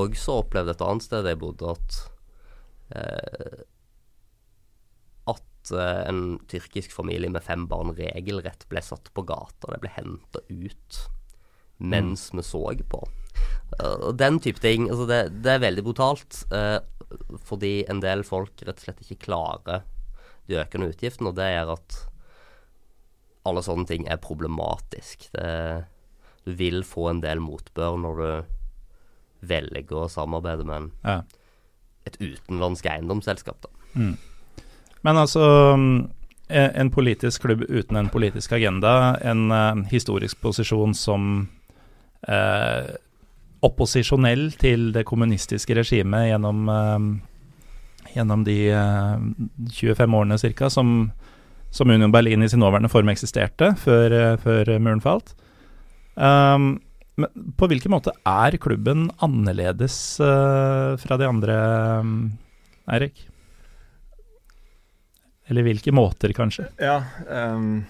også 0.04 0.40
opplevd 0.42 0.74
et 0.74 0.86
annet 0.86 1.06
sted 1.06 1.30
jeg 1.30 1.42
bodde, 1.42 1.76
at 1.76 2.00
eh, 2.98 3.62
at 5.64 5.74
uh, 5.76 6.04
en 6.10 6.40
tyrkisk 6.52 6.92
familie 6.92 7.32
med 7.32 7.44
fem 7.44 7.68
barn 7.68 7.94
regelrett 7.96 8.68
ble 8.70 8.82
satt 8.84 9.12
på 9.14 9.24
gata. 9.28 9.72
Det 9.72 9.82
ble 9.84 9.92
henta 9.96 10.44
ut 10.50 11.04
mens 11.84 12.30
mm. 12.32 12.40
vi 12.40 12.44
så 12.44 12.64
på. 12.90 13.04
Uh, 13.80 14.12
den 14.14 14.40
type 14.40 14.60
ting. 14.60 14.90
Altså 14.90 15.08
det, 15.10 15.22
det, 15.44 15.56
er 15.56 15.64
veldig 15.64 15.84
brutalt. 15.84 16.44
Uh, 16.52 16.80
fordi 17.46 17.86
en 17.90 18.02
del 18.04 18.24
folk 18.28 18.62
rett 18.62 18.78
og 18.78 18.88
slett 18.88 19.04
ikke 19.06 19.26
klarer 19.30 19.86
de 20.48 20.60
økende 20.60 20.92
utgiftene. 20.92 21.32
Og 21.32 21.40
det 21.40 21.54
gjør 21.54 21.76
at 21.78 22.02
alle 23.44 23.64
sånne 23.64 23.88
ting 23.88 24.08
er 24.08 24.22
problematisk. 24.24 25.30
Det, 25.34 25.86
du 26.44 26.52
vil 26.60 26.84
få 26.84 27.10
en 27.12 27.24
del 27.24 27.40
motbør 27.40 27.98
når 28.04 28.20
du 28.20 28.60
velger 29.48 30.06
å 30.06 30.12
samarbeide 30.12 30.66
med 30.68 30.76
en, 30.76 30.92
ja. 31.04 31.18
et 32.08 32.20
utenlandsk 32.20 32.88
eiendomsselskap. 32.88 33.64
da. 33.64 33.72
Mm. 34.00 34.16
Men 35.04 35.20
altså 35.20 35.44
e, 36.48 36.64
en 36.80 36.92
politisk 36.92 37.44
klubb 37.44 37.66
uten 37.68 38.00
en 38.00 38.12
politisk 38.12 38.56
agenda, 38.56 39.16
en 39.24 39.52
uh, 39.52 39.84
historisk 39.92 40.40
posisjon 40.44 40.96
som 40.96 41.34
uh, 42.30 42.94
opposisjonell 43.64 44.50
til 44.60 44.92
det 44.96 45.06
kommunistiske 45.08 45.76
regimet 45.76 46.30
gjennom, 46.30 46.64
uh, 46.72 48.08
gjennom 48.16 48.46
de 48.48 48.58
25 49.76 50.18
årene 50.22 50.40
ca. 50.40 50.72
Som, 50.72 51.12
som, 51.72 51.92
Union 51.92 52.14
Berlin 52.14 52.44
i 52.44 52.50
sin 52.52 52.64
nåværende 52.64 52.92
form 52.92 53.12
eksisterte 53.12 53.74
før, 53.84 54.38
før 54.40 54.76
muren 54.80 55.04
falt. 55.04 55.36
Um, 56.16 56.78
men 57.20 57.52
på 57.60 57.68
hvilken 57.70 57.92
måte 57.94 58.14
er 58.26 58.56
klubben 58.58 59.06
annerledes 59.22 59.98
fra 60.18 61.18
de 61.20 61.28
andre, 61.30 61.58
Eirik? 62.90 63.28
Eller 65.52 65.66
hvilke 65.66 65.92
måter, 65.96 66.32
kanskje? 66.36 66.70
Ja, 66.80 67.02
um, 67.28 67.84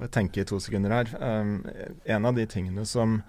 jeg 0.00 0.10
tenker 0.14 0.42
i 0.42 0.48
to 0.48 0.60
sekunder 0.62 0.94
her. 0.94 1.10
Um, 1.20 1.60
en 2.08 2.28
av 2.28 2.38
de 2.38 2.48
tingene 2.48 2.86
som 2.88 3.20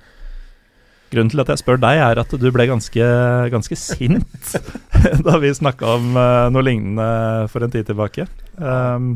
Grunnen 1.09 1.31
til 1.31 1.41
at 1.41 1.49
jeg 1.49 1.63
spør 1.63 1.79
deg, 1.81 1.99
er 2.05 2.19
at 2.21 2.33
du 2.37 2.43
ble 2.53 2.67
ganske, 2.69 3.05
ganske 3.49 3.75
sint 3.81 4.51
da 5.25 5.39
vi 5.41 5.49
snakka 5.57 5.95
om 5.97 6.11
uh, 6.13 6.51
noe 6.53 6.61
lignende 6.61 7.47
for 7.49 7.65
en 7.65 7.73
tid 7.73 7.87
tilbake. 7.89 8.27
Um, 8.61 9.15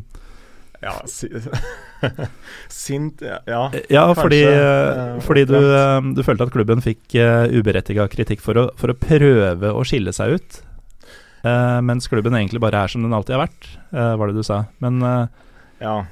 ja, 0.81 0.95
si 1.07 1.29
sint 2.83 3.21
Ja, 3.23 3.37
ja, 3.47 3.61
ja 3.93 4.03
fordi, 4.17 4.41
uh, 4.49 5.21
fordi 5.23 5.45
du, 5.47 5.55
uh, 5.55 6.01
du, 6.17 6.23
følte 6.25 6.49
at 6.49 6.55
klubben 6.55 6.81
fikk 6.83 7.13
uh, 7.15 7.45
uberettiga 7.53 8.09
kritikk 8.11 8.41
for 8.43 8.59
å, 8.59 8.65
for 8.79 8.91
å 8.91 8.97
prøve 8.97 9.71
å 9.71 9.85
skille 9.87 10.11
seg 10.17 10.39
ut 10.39 10.59
Uh, 11.43 11.81
mens 11.83 12.07
klubben 12.07 12.37
egentlig 12.37 12.61
bare 12.63 12.85
er 12.85 12.91
som 12.91 13.03
den 13.03 13.13
alltid 13.13 13.35
har 13.35 13.41
vært, 13.49 13.65
uh, 13.91 14.15
var 14.15 14.29
det 14.29 14.39
du 14.39 14.45
sa. 14.47 14.63
Men 14.83 15.03
uh, 15.03 15.27
Ja. 15.83 16.05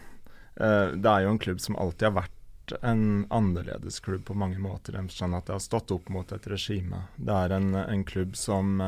det 0.59 1.07
er 1.07 1.23
jo 1.23 1.29
en 1.31 1.39
klubb 1.39 1.61
som 1.63 1.77
alltid 1.79 2.09
har 2.09 2.17
vært 2.25 2.73
en 2.83 3.25
annerledes 3.31 3.99
klubb 4.03 4.25
på 4.27 4.35
mange 4.35 4.59
måter. 4.59 4.97
Sånn 5.09 5.33
at 5.33 5.47
det 5.47 5.55
har 5.55 5.63
stått 5.63 5.91
opp 5.95 6.09
mot 6.11 6.31
et 6.35 6.47
regime. 6.51 7.05
Det 7.15 7.31
er 7.33 7.55
en, 7.55 7.73
en 7.79 8.03
klubb 8.03 8.35
som 8.35 8.81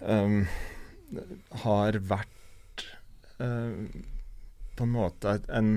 um, 0.00 0.40
har 1.62 2.00
vært 2.00 2.86
på 3.36 4.84
en 4.84 4.92
måte 4.92 5.38
en 5.48 5.70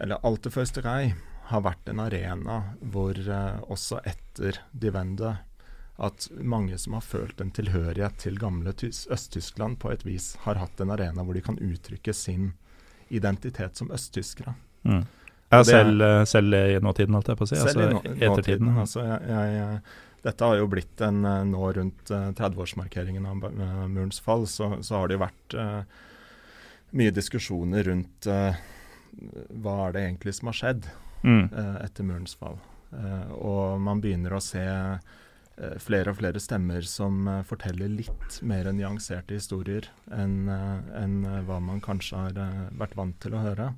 Eller 0.00 0.18
første 0.22 0.50
Føsterei 0.50 1.14
har 1.50 1.62
vært 1.62 1.88
en 1.90 2.00
arena 2.02 2.56
hvor 2.80 3.18
også 3.70 4.00
etter 4.04 4.58
De 4.72 4.90
at 5.96 6.28
mange 6.30 6.78
som 6.78 6.92
har 6.92 7.04
følt 7.04 7.40
en 7.40 7.50
tilhørighet 7.50 8.18
til 8.20 8.38
gamle 8.38 8.72
Øst-Tyskland, 8.76 9.78
på 9.80 9.90
et 9.92 10.04
vis 10.04 10.34
har 10.44 10.60
hatt 10.60 10.80
en 10.80 10.92
arena 10.92 11.24
hvor 11.24 11.36
de 11.36 11.44
kan 11.44 11.58
uttrykke 11.58 12.12
sin 12.14 12.52
identitet 13.08 13.76
som 13.76 13.90
østtyskere. 13.90 14.54
Mm. 14.84 15.06
Ja, 15.48 15.64
selv, 15.64 16.02
eh, 16.02 16.24
selv, 16.24 16.54
i 16.54 16.80
nåtiden, 16.82 17.14
holdt 17.14 17.30
jeg 17.30 17.38
på 17.38 17.46
å 17.46 17.48
si. 17.48 17.56
Selv 17.56 17.86
altså, 17.86 18.12
i 18.12 18.18
nå, 18.18 18.34
nåtiden. 18.34 18.70
Altså, 18.82 19.04
jeg, 19.06 19.54
jeg, 19.54 19.80
dette 20.26 20.50
har 20.50 20.58
jo 20.58 20.68
blitt 20.68 21.02
en 21.06 21.24
eh, 21.24 21.42
Nå 21.48 21.72
rundt 21.78 22.10
30-årsmarkeringen 22.10 23.28
av 23.30 23.44
murens 23.88 24.20
fall, 24.20 24.46
så, 24.50 24.74
så, 24.82 24.98
har 24.98 25.08
det 25.08 25.16
jo 25.16 25.22
vært 25.22 25.56
uh, 25.56 25.82
mye 26.98 27.14
diskusjoner 27.14 27.86
rundt 27.88 28.28
uh, 28.28 28.58
hva 29.62 29.76
er 29.86 29.94
det 29.94 30.08
egentlig 30.08 30.34
som 30.36 30.50
har 30.50 30.58
skjedd 30.58 30.88
mm. 31.22 31.44
uh, 31.54 31.76
etter 31.86 32.04
murens 32.04 32.34
fall. 32.36 32.58
og 33.36 33.80
man 33.82 34.00
begynner 34.00 34.36
å 34.36 34.40
se 34.40 34.62
Eh, 34.62 34.98
flere 35.80 36.12
og 36.12 36.18
flere 36.18 36.40
stemmer 36.42 36.84
som 36.84 37.22
uh, 37.28 37.42
forteller 37.48 37.88
litt 37.88 38.40
mer 38.44 38.68
nyanserte 38.76 39.38
historier 39.38 39.88
enn 40.12 40.50
enn 40.50 41.22
uh, 41.24 41.38
hva 41.48 41.60
man 41.64 41.80
kanskje 41.84 42.26
har 42.26 42.68
vært 42.76 42.96
vant 42.98 43.16
til 43.24 43.36
å 43.36 43.44
høre. 43.44 43.70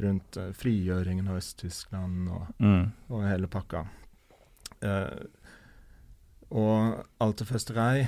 Rundt 0.00 0.38
frigjøringen 0.54 1.26
av 1.26 1.40
Øst-Tyskland 1.40 2.28
og, 2.30 2.52
mm. 2.62 2.84
og, 3.10 3.24
hele 3.26 3.48
pakka. 3.50 3.80
Eh, 4.86 5.24
og 6.54 7.00
Alte 7.18 7.46
Føsterei, 7.48 8.06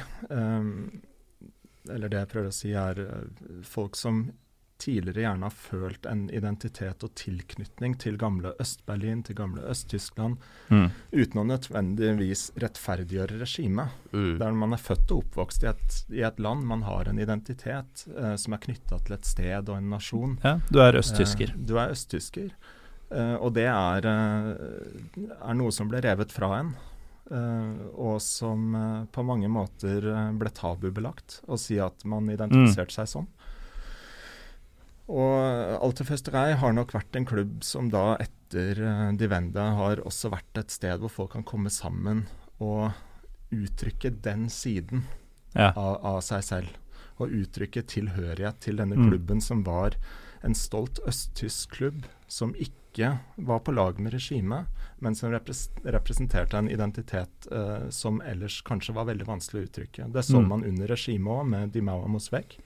eller 1.91 2.13
det 2.13 2.21
jeg 2.21 2.31
prøver 2.31 2.51
å 2.51 2.55
si, 2.55 2.73
er 2.79 3.01
eh, 3.03 3.51
folk 3.67 3.99
som 3.99 4.25
tidligere 4.83 5.23
gjerne 5.25 5.47
har 5.47 5.55
følt 5.55 6.07
en 6.11 6.25
identitet 6.35 7.05
og 7.07 7.15
tilknytning 7.19 7.95
til 8.03 8.19
gamle 8.21 8.53
Øst-Berlin, 8.63 9.23
til 9.27 9.39
gamle 9.39 9.63
Øst-Tyskland, 9.71 10.37
Mm. 10.73 10.91
uten 11.13 11.41
å 11.41 11.47
nødvendigvis 11.47 12.51
rettferdiggjøre 12.59 13.41
regimet. 13.41 13.95
Mm. 14.13 14.39
Der 14.41 14.53
man 14.53 14.73
er 14.73 14.83
født 14.83 15.11
og 15.13 15.25
oppvokst 15.25 15.65
i 15.65 15.71
et, 15.71 15.99
i 16.11 16.23
et 16.27 16.39
land, 16.41 16.65
man 16.67 16.83
har 16.83 17.09
en 17.09 17.19
identitet 17.23 18.07
eh, 18.17 18.37
som 18.37 18.55
er 18.57 18.63
knytta 18.67 18.99
til 19.05 19.15
et 19.19 19.29
sted 19.29 19.69
og 19.69 19.77
en 19.77 19.91
nasjon. 19.95 20.39
Ja, 20.43 20.59
du 20.71 20.81
er 20.83 20.99
østtysker. 20.99 21.55
Eh, 21.55 21.67
du 21.69 21.77
er 21.79 21.93
østtysker. 21.95 22.51
Eh, 23.13 23.35
og 23.37 23.53
det 23.55 23.69
er, 23.69 24.07
eh, 24.09 25.29
er 25.37 25.55
noe 25.59 25.73
som 25.75 25.91
ble 25.93 26.03
revet 26.05 26.33
fra 26.33 26.59
en. 26.61 26.75
Uh, 27.33 27.87
og 27.97 28.17
som 28.21 28.75
uh, 28.75 29.05
på 29.09 29.23
mange 29.25 29.49
måter 29.49 30.05
ble 30.37 30.51
tabubelagt 30.53 31.39
å 31.49 31.57
si 31.57 31.79
at 31.81 32.03
man 32.05 32.27
identifiserte 32.29 32.93
seg 32.93 33.09
sånn. 33.09 33.29
Og 35.09 35.83
Alterfesterei 35.83 36.55
har 36.57 36.73
nok 36.77 36.93
vært 36.95 37.17
en 37.19 37.27
klubb 37.27 37.63
som 37.67 37.89
da 37.91 38.17
etter 38.23 38.79
Divenda 39.19 39.71
har 39.77 39.97
også 40.07 40.31
vært 40.31 40.61
et 40.61 40.71
sted 40.71 41.01
hvor 41.03 41.11
folk 41.11 41.33
kan 41.33 41.45
komme 41.49 41.71
sammen 41.73 42.27
og 42.63 42.93
uttrykke 43.53 44.13
den 44.23 44.47
siden 44.49 45.03
Ja. 45.55 45.73
av, 45.77 45.99
av 46.05 46.21
seg 46.25 46.43
selv. 46.47 46.69
Og 47.21 47.29
uttrykke 47.29 47.83
tilhørighet 47.85 48.61
til 48.61 48.77
denne 48.77 48.97
Mm. 48.97 49.11
klubben 49.11 49.41
som 49.43 49.63
var 49.65 49.93
en 50.43 50.55
stolt 50.55 50.99
østtysk 51.07 51.71
klubb 51.77 52.05
som 52.27 52.55
ikke 52.55 53.19
var 53.37 53.61
på 53.61 53.75
lag 53.75 53.99
med 54.01 54.13
regimet, 54.13 54.67
men 55.01 55.15
som 55.15 55.31
repres 55.31 55.69
representerte 55.85 56.55
en 56.59 56.69
identitet 56.71 57.47
eh, 57.53 57.91
som 57.91 58.21
ellers 58.23 58.63
kanskje 58.63 58.95
var 58.95 59.05
veldig 59.07 59.27
vanskelig 59.27 59.61
å 59.63 59.69
uttrykke. 59.69 60.13
Det 60.13 60.25
så 60.25 60.41
Mm. 60.41 60.49
man 60.49 60.65
under 60.65 60.87
regimet 60.87 61.29
òg, 61.33 61.47
med 61.49 61.73
Dimaua 61.73 62.09
Mosvek. 62.09 62.59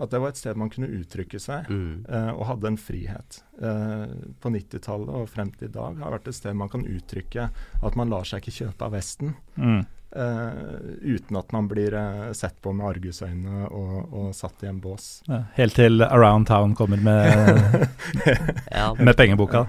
At 0.00 0.10
det 0.14 0.20
var 0.22 0.32
et 0.32 0.38
sted 0.40 0.56
man 0.56 0.70
kunne 0.72 0.88
uttrykke 0.88 1.36
seg, 1.42 1.68
Mm. 1.68 2.06
uh, 2.08 2.30
og 2.38 2.46
hadde 2.48 2.70
en 2.70 2.78
frihet. 2.80 3.42
Uh, 3.60 4.06
på 4.40 4.48
90-tallet 4.54 5.10
og 5.20 5.28
frem 5.28 5.50
til 5.52 5.68
i 5.68 5.72
dag 5.74 5.98
har 6.00 6.14
vært 6.16 6.28
et 6.32 6.38
sted 6.38 6.56
man 6.56 6.70
kan 6.72 6.86
uttrykke 6.88 7.50
at 7.82 7.96
man 8.00 8.08
lar 8.08 8.24
seg 8.24 8.40
ikke 8.40 8.56
kjøpe 8.64 8.86
av 8.88 8.94
Vesten. 8.96 9.34
Mm. 9.60 9.82
Uh, 10.10 10.96
uten 11.06 11.36
at 11.38 11.52
man 11.54 11.68
blir 11.70 11.94
uh, 11.94 12.32
sett 12.34 12.56
på 12.64 12.72
med 12.74 12.88
argusøyne 12.88 13.68
og, 13.68 14.08
og 14.10 14.32
satt 14.34 14.64
i 14.64 14.70
en 14.72 14.80
bås. 14.82 15.20
Ja, 15.28 15.44
helt 15.54 15.76
til 15.78 16.02
Around 16.02 16.48
Town 16.50 16.72
kommer 16.74 16.98
med, 16.98 17.86
med 19.06 19.16
pengeboka. 19.20 19.66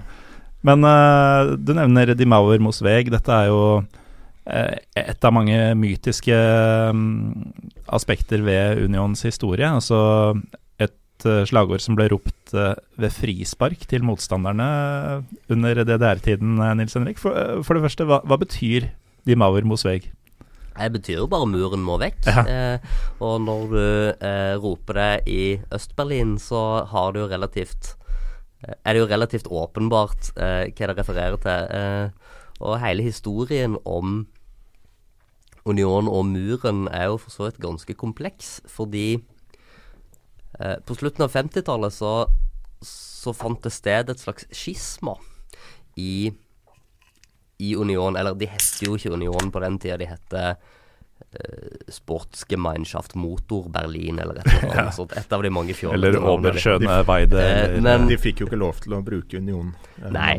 Men 0.66 0.82
uh, 0.86 1.54
du 1.58 1.74
nevner 1.76 2.14
Di 2.14 2.26
Mauer 2.26 2.58
Mosveg. 2.62 3.10
Dette 3.12 3.34
er 3.36 3.50
jo 3.52 3.60
et 4.44 5.24
av 5.24 5.34
mange 5.34 5.56
mytiske 5.78 6.34
mm, 6.34 7.52
aspekter 7.94 8.42
ved 8.42 8.82
Unions 8.82 9.22
historie. 9.22 9.68
Altså 9.68 10.00
et 11.22 11.28
eh, 11.30 11.44
slagord 11.46 11.82
som 11.82 11.96
ble 11.98 12.08
ropt 12.12 12.54
eh, 12.54 12.74
ved 12.98 13.14
frispark 13.14 13.86
til 13.90 14.04
motstanderne 14.06 14.66
under 15.52 15.84
DDR-tiden, 15.84 16.58
eh, 16.58 16.74
Nils 16.78 16.96
Henrik. 16.98 17.20
For, 17.22 17.36
eh, 17.36 17.62
for 17.62 17.78
det 17.78 17.84
første, 17.86 18.08
hva, 18.08 18.22
hva 18.26 18.38
betyr 18.40 18.90
Di 19.26 19.38
Mauer 19.38 19.66
Mosveg? 19.68 20.10
Det 20.72 20.88
betyr 20.94 21.20
jo 21.20 21.28
bare 21.30 21.46
muren 21.46 21.84
må 21.84 21.98
vekk. 22.00 22.26
Ja. 22.26 22.44
Eh, 22.48 23.00
og 23.22 23.42
når 23.44 23.66
du 23.70 23.82
eh, 24.24 24.54
roper 24.58 24.98
det 24.98 25.10
i 25.30 25.42
Øst-Berlin, 25.74 26.38
så 26.40 26.82
har 26.88 27.12
du 27.12 27.22
jo 27.22 27.30
relativt 27.30 27.94
eh, 28.64 28.74
er 28.74 28.94
det 28.94 29.04
jo 29.04 29.10
relativt 29.10 29.50
åpenbart 29.52 30.32
eh, 30.36 30.72
hva 30.72 30.90
det 30.90 30.98
refererer 30.98 31.42
til. 31.44 31.74
Eh, 31.78 32.38
og 32.62 32.78
hele 32.78 33.02
historien 33.02 33.74
om 33.84 34.22
Union 35.64 36.08
og 36.10 36.24
muren 36.26 36.88
er 36.90 37.06
jo 37.12 37.18
for 37.22 37.30
så 37.30 37.44
vidt 37.48 37.60
ganske 37.62 37.94
kompleks, 37.94 38.56
fordi 38.66 39.14
eh, 40.58 40.76
på 40.86 40.96
slutten 40.98 41.22
av 41.26 41.30
50-tallet 41.34 41.94
så, 41.94 42.12
så 42.82 43.34
fant 43.36 43.62
det 43.62 43.70
sted 43.74 44.10
et 44.10 44.22
slags 44.22 44.48
skisma 44.50 45.14
i 46.00 46.32
i 47.62 47.76
Union, 47.78 48.16
eller 48.18 48.34
de 48.34 48.48
hette 48.50 48.82
jo 48.88 48.96
ikke 48.98 49.12
Union 49.14 49.52
på 49.54 49.60
den 49.62 49.76
tida, 49.78 49.94
de 50.00 50.08
hette 50.10 50.40
eh, 50.50 51.76
Sportsgemeinschaft 51.94 53.14
Motor 53.14 53.68
Berlin, 53.70 54.18
eller 54.18 54.40
et 54.40 54.48
eller 54.50 54.80
annet 54.80 54.96
sånt. 54.98 55.12
Et 55.14 55.32
av 55.36 55.44
de 55.46 55.52
mange 55.54 55.76
fjollete 55.78 56.00
Eller 56.00 56.16
navnene. 56.18 56.50
Oberschöne 56.50 56.96
Weide? 57.06 57.44
Eh, 57.78 58.06
De 58.10 58.18
fikk 58.18 58.42
jo 58.42 58.48
ikke 58.50 58.58
lov 58.58 58.80
til 58.82 58.96
å 58.96 59.02
bruke 59.06 59.38
Union. 59.38 59.70
eh, 60.00 60.10
Nei. 60.10 60.34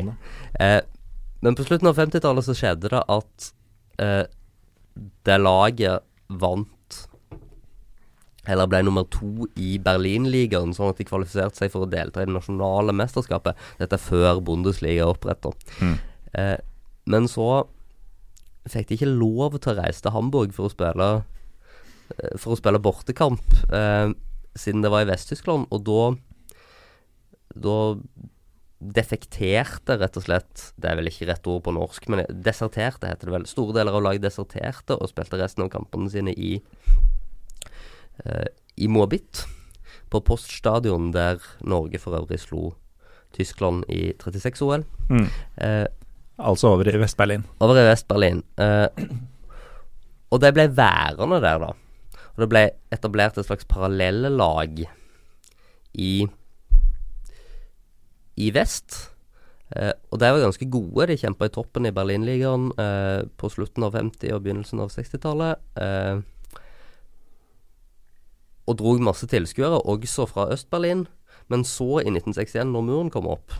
Eh, 0.60 0.80
men 1.40 1.56
på 1.56 1.64
slutten 1.64 1.88
av 1.88 1.96
50-tallet 2.02 2.44
så 2.44 2.58
skjedde 2.58 2.92
det 2.92 3.00
at 3.16 3.48
eh, 4.04 4.24
det 4.94 5.38
laget 5.40 6.04
vant 6.28 6.70
Eller 8.46 8.68
ble 8.68 8.82
nummer 8.84 9.06
to 9.08 9.48
i 9.56 9.78
Berlinligaen, 9.80 10.74
sånn 10.76 10.92
at 10.92 10.98
de 11.00 11.06
kvalifiserte 11.08 11.56
seg 11.56 11.72
for 11.72 11.86
å 11.86 11.90
delta 11.90 12.20
i 12.20 12.26
det 12.28 12.34
nasjonale 12.34 12.92
mesterskapet. 12.92 13.56
Dette 13.78 13.96
er 13.96 14.02
før 14.04 14.42
Bundesliga 14.44 15.06
oppretta. 15.08 15.54
Mm. 15.80 15.94
Eh, 16.36 16.58
men 17.08 17.28
så 17.30 17.64
fikk 18.68 18.90
de 18.90 18.98
ikke 18.98 19.08
lov 19.08 19.56
til 19.56 19.72
å 19.72 19.78
reise 19.78 20.04
til 20.04 20.12
Hamburg 20.12 20.52
for 20.56 20.68
å 20.68 20.72
spille 20.72 21.08
eh, 22.18 22.36
For 22.36 22.52
å 22.52 22.60
spille 22.60 22.82
bortekamp, 22.84 23.56
eh, 23.72 24.12
siden 24.60 24.84
det 24.84 24.92
var 24.92 25.06
i 25.06 25.08
Vest-Tyskland. 25.08 25.70
Og 25.72 25.84
da 25.88 26.04
Da 27.64 27.78
defekterte, 28.84 29.96
rett 30.00 30.16
og 30.18 30.24
slett 30.26 30.66
Det 30.76 30.90
er 30.90 30.98
vel 30.98 31.08
ikke 31.08 31.28
rett 31.30 31.46
ord 31.48 31.62
på 31.64 31.72
norsk, 31.72 32.08
men 32.12 32.24
deserterte, 32.28 33.08
heter 33.08 33.30
det 33.30 33.36
vel. 33.36 33.46
Store 33.48 33.76
deler 33.76 33.96
av 33.96 34.04
laget 34.04 34.26
deserterte 34.26 34.98
og 34.98 35.10
spilte 35.10 35.40
resten 35.40 35.64
av 35.64 35.72
kampene 35.72 36.10
sine 36.12 36.34
i 36.36 36.58
uh, 38.24 38.46
i 38.74 38.88
Moabit, 38.90 39.44
på 40.10 40.20
Poststadion, 40.26 41.12
der 41.14 41.42
Norge 41.62 41.98
for 42.02 42.18
øvrig 42.18 42.40
slo 42.42 42.72
Tyskland 43.34 43.84
i 43.90 44.12
36-OL. 44.18 44.84
Mm. 45.10 45.28
Uh, 45.58 45.86
Altså 46.34 46.72
over 46.74 46.88
i 46.90 46.98
Vest-Berlin. 46.98 47.44
over 47.62 47.78
i 47.78 47.86
Vest-Berlin. 47.86 48.42
Uh, 48.58 48.90
og 50.34 50.40
det 50.42 50.50
ble 50.56 50.66
værende 50.74 51.38
der, 51.42 51.60
da. 51.62 51.68
Og 52.34 52.42
det 52.42 52.48
ble 52.50 52.62
etablert 52.94 53.38
et 53.38 53.46
slags 53.46 53.66
parallellag 53.70 54.82
i 55.94 56.26
i 58.40 58.50
vest. 58.54 58.96
Eh, 59.74 59.92
og 60.10 60.20
de 60.20 60.30
var 60.30 60.42
ganske 60.42 60.68
gode. 60.70 61.08
De 61.10 61.18
kjempa 61.18 61.48
i 61.48 61.52
toppen 61.54 61.88
i 61.88 61.92
Berlinligaen 61.94 62.70
eh, 62.80 63.24
på 63.40 63.50
slutten 63.52 63.86
av 63.86 63.96
50- 63.96 64.34
og 64.36 64.44
begynnelsen 64.44 64.82
av 64.84 64.92
60-tallet. 64.94 65.68
Eh, 65.80 66.22
og 68.64 68.78
drog 68.80 69.02
masse 69.04 69.28
tilskuere, 69.28 69.82
også 69.84 70.26
fra 70.30 70.48
Øst-Berlin. 70.54 71.06
Men 71.52 71.66
så, 71.68 72.00
i 72.00 72.08
1961, 72.08 72.72
når 72.72 72.86
muren 72.86 73.12
kom 73.12 73.28
opp, 73.28 73.52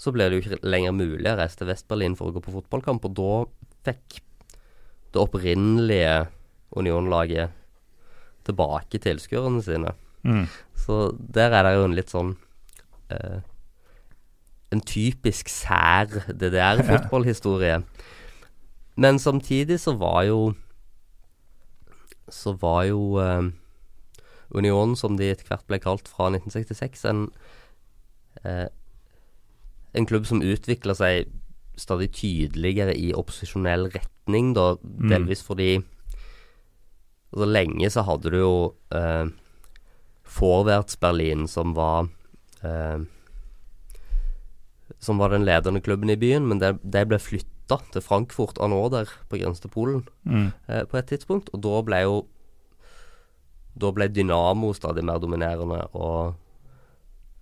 så 0.00 0.10
ble 0.10 0.26
det 0.26 0.38
jo 0.38 0.42
ikke 0.42 0.66
lenger 0.66 0.96
mulig 0.96 1.30
å 1.30 1.36
reise 1.38 1.60
til 1.60 1.68
Vest-Berlin 1.70 2.16
for 2.18 2.30
å 2.30 2.34
gå 2.34 2.42
på 2.42 2.54
fotballkamp, 2.56 3.06
og 3.06 3.14
da 3.14 3.92
fikk 3.92 4.18
det 5.12 5.20
opprinnelige 5.20 6.24
Union-laget 6.74 7.52
tilbake 8.48 8.98
tilskuerne 8.98 9.62
sine. 9.62 9.92
Mm. 10.26 10.46
Så 10.74 11.12
der 11.14 11.54
er 11.54 11.68
det 11.68 11.74
jo 11.76 11.86
en 11.86 11.94
litt 11.94 12.10
sånn 12.10 12.32
eh, 13.12 13.42
En 14.72 14.80
typisk 14.80 15.50
sær 15.52 16.08
DDR-fotballhistorie. 16.28 17.82
Men 19.02 19.18
samtidig 19.18 19.80
så 19.80 19.94
var 19.96 20.22
jo 20.28 20.52
Så 22.32 22.52
var 22.60 22.84
jo 22.88 23.18
eh, 23.20 23.50
Union, 24.50 24.96
som 24.96 25.16
de 25.16 25.30
etter 25.32 25.48
hvert 25.48 25.66
ble 25.68 25.78
kalt 25.80 26.08
fra 26.08 26.30
1966, 26.32 27.04
en 27.08 27.26
eh, 28.44 28.68
en 29.92 30.06
klubb 30.08 30.26
som 30.28 30.42
utvikla 30.42 30.94
seg 30.96 31.28
stadig 31.76 32.10
tydeligere 32.16 32.94
i 32.96 33.12
opposisjonell 33.16 33.88
retning, 33.92 34.52
da, 34.56 34.74
delvis 34.82 35.44
fordi 35.44 35.82
Altså 37.32 37.46
lenge 37.48 37.88
så 37.88 38.02
hadde 38.04 38.28
du 38.28 38.34
jo 38.36 38.56
eh, 38.92 39.30
Forwärts-Berlin, 40.28 41.46
som 41.48 41.70
var 41.72 42.10
eh, 42.60 43.06
Som 45.02 45.18
var 45.18 45.32
den 45.34 45.42
ledende 45.44 45.80
klubben 45.82 46.10
i 46.12 46.16
byen, 46.16 46.44
men 46.46 46.60
det, 46.62 46.76
det 46.86 47.08
ble 47.10 47.18
flytta 47.18 47.80
til 47.90 48.04
Frankfurt 48.04 48.60
av 48.62 48.70
Nåder, 48.70 49.10
på 49.30 49.38
grensen 49.40 49.64
til 49.66 49.72
Polen, 49.74 50.04
Mm. 50.24 50.52
eh, 50.68 50.84
på 50.86 50.98
et 51.00 51.08
tidspunkt. 51.10 51.50
Og 51.54 51.62
da 51.64 51.80
ble 51.82 52.02
jo 52.04 52.20
Da 53.80 53.88
ble 53.90 54.04
Dynamo 54.12 54.72
stadig 54.76 55.02
mer 55.04 55.18
dominerende, 55.18 55.78
og 55.96 56.34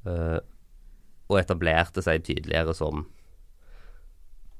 eh, 0.06 0.38
Og 1.28 1.38
etablerte 1.40 2.02
seg 2.06 2.22
tydeligere 2.24 2.72
som 2.74 3.04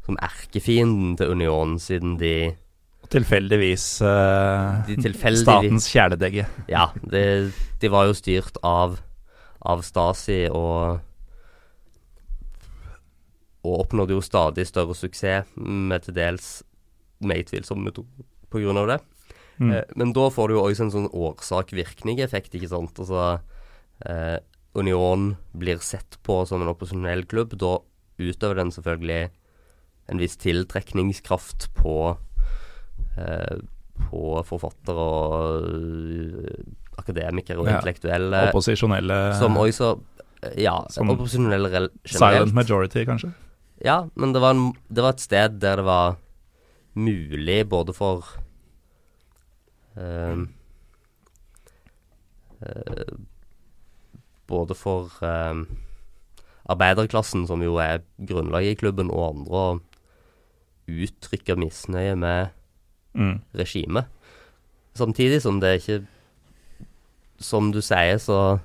Som 0.04 0.16
erkefienden 0.18 1.16
til 1.16 1.30
Union, 1.36 1.78
siden 1.78 2.18
de 2.18 2.56
Tilfeldigvis 3.10 4.00
eh, 4.02 4.82
De 4.86 4.96
tilfeldigvis- 4.96 5.42
statens 5.46 5.86
kjæledegge. 5.90 6.44
Ja, 6.68 6.88
de, 7.10 7.52
de 7.80 7.88
var 7.90 8.06
jo 8.06 8.12
styrt 8.14 8.58
av, 8.62 8.98
av 9.66 9.80
Stasi 9.82 10.44
og 10.50 11.00
og 13.64 13.84
oppnådde 13.84 14.16
jo 14.16 14.24
stadig 14.24 14.66
større 14.68 14.96
suksess 14.96 15.48
med 15.56 16.06
til 16.06 16.16
dels 16.16 16.50
mer 17.20 17.42
tvilsomme 17.44 17.90
metoder 17.90 18.78
av 18.80 18.88
det. 18.94 19.00
Mm. 19.60 19.72
Eh, 19.76 19.84
men 20.00 20.14
da 20.16 20.28
får 20.32 20.48
du 20.48 20.54
jo 20.56 20.62
også 20.64 20.86
en 20.86 20.94
sånn 20.94 21.10
årsak-virkning-effekt, 21.12 22.54
ikke 22.56 22.70
sant. 22.72 22.96
Altså 23.02 23.40
eh, 24.08 24.38
Union 24.74 25.34
blir 25.52 25.82
sett 25.84 26.16
på 26.24 26.40
som 26.48 26.62
en 26.62 26.72
opposisjonell 26.72 27.26
klubb. 27.28 27.52
Da 27.60 27.76
utøver 28.20 28.56
den 28.62 28.72
selvfølgelig 28.72 29.28
en 30.10 30.18
viss 30.22 30.38
tiltrekningskraft 30.40 31.68
på 31.76 32.16
eh, 33.18 33.60
på 34.00 34.40
forfattere 34.48 35.02
og 35.04 35.66
øh, 35.68 36.64
akademikere 36.98 37.60
og 37.60 37.68
Ja. 37.68 37.76
intellektuelle. 37.76 38.48
Opposisjonelle 38.48 39.34
Som 39.38 39.56
også 39.60 39.98
Ja, 40.56 40.78
opposisjonelle 40.96 41.68
generelt. 41.68 41.92
Silent 42.08 42.54
majority, 42.54 43.04
kanskje? 43.04 43.34
Ja, 43.80 44.08
men 44.14 44.34
det 44.34 44.40
var, 44.42 44.54
en, 44.54 44.74
det 44.92 45.02
var 45.02 45.14
et 45.14 45.22
sted 45.24 45.60
der 45.62 45.80
det 45.80 45.84
var 45.86 46.16
mulig 46.94 47.68
både 47.68 47.94
for 47.96 48.26
ehm, 49.96 50.48
uh, 52.60 53.18
Både 54.50 54.74
for 54.74 55.14
ehm, 55.22 55.68
arbeiderklassen, 56.66 57.46
som 57.46 57.62
jo 57.62 57.76
er 57.78 58.02
grunnlaget 58.26 58.74
i 58.74 58.78
klubben, 58.80 59.10
og 59.14 59.28
andre, 59.28 59.60
å 59.60 59.80
uttrykke 60.90 61.56
misnøye 61.56 62.16
med 62.18 62.56
Mm. 63.14 63.40
regimet. 63.58 64.06
Samtidig 64.94 65.42
som 65.42 65.60
det 65.60 65.80
ikke 65.80 66.06
Som 67.40 67.72
du 67.72 67.80
sier, 67.82 68.18
så 68.18 68.58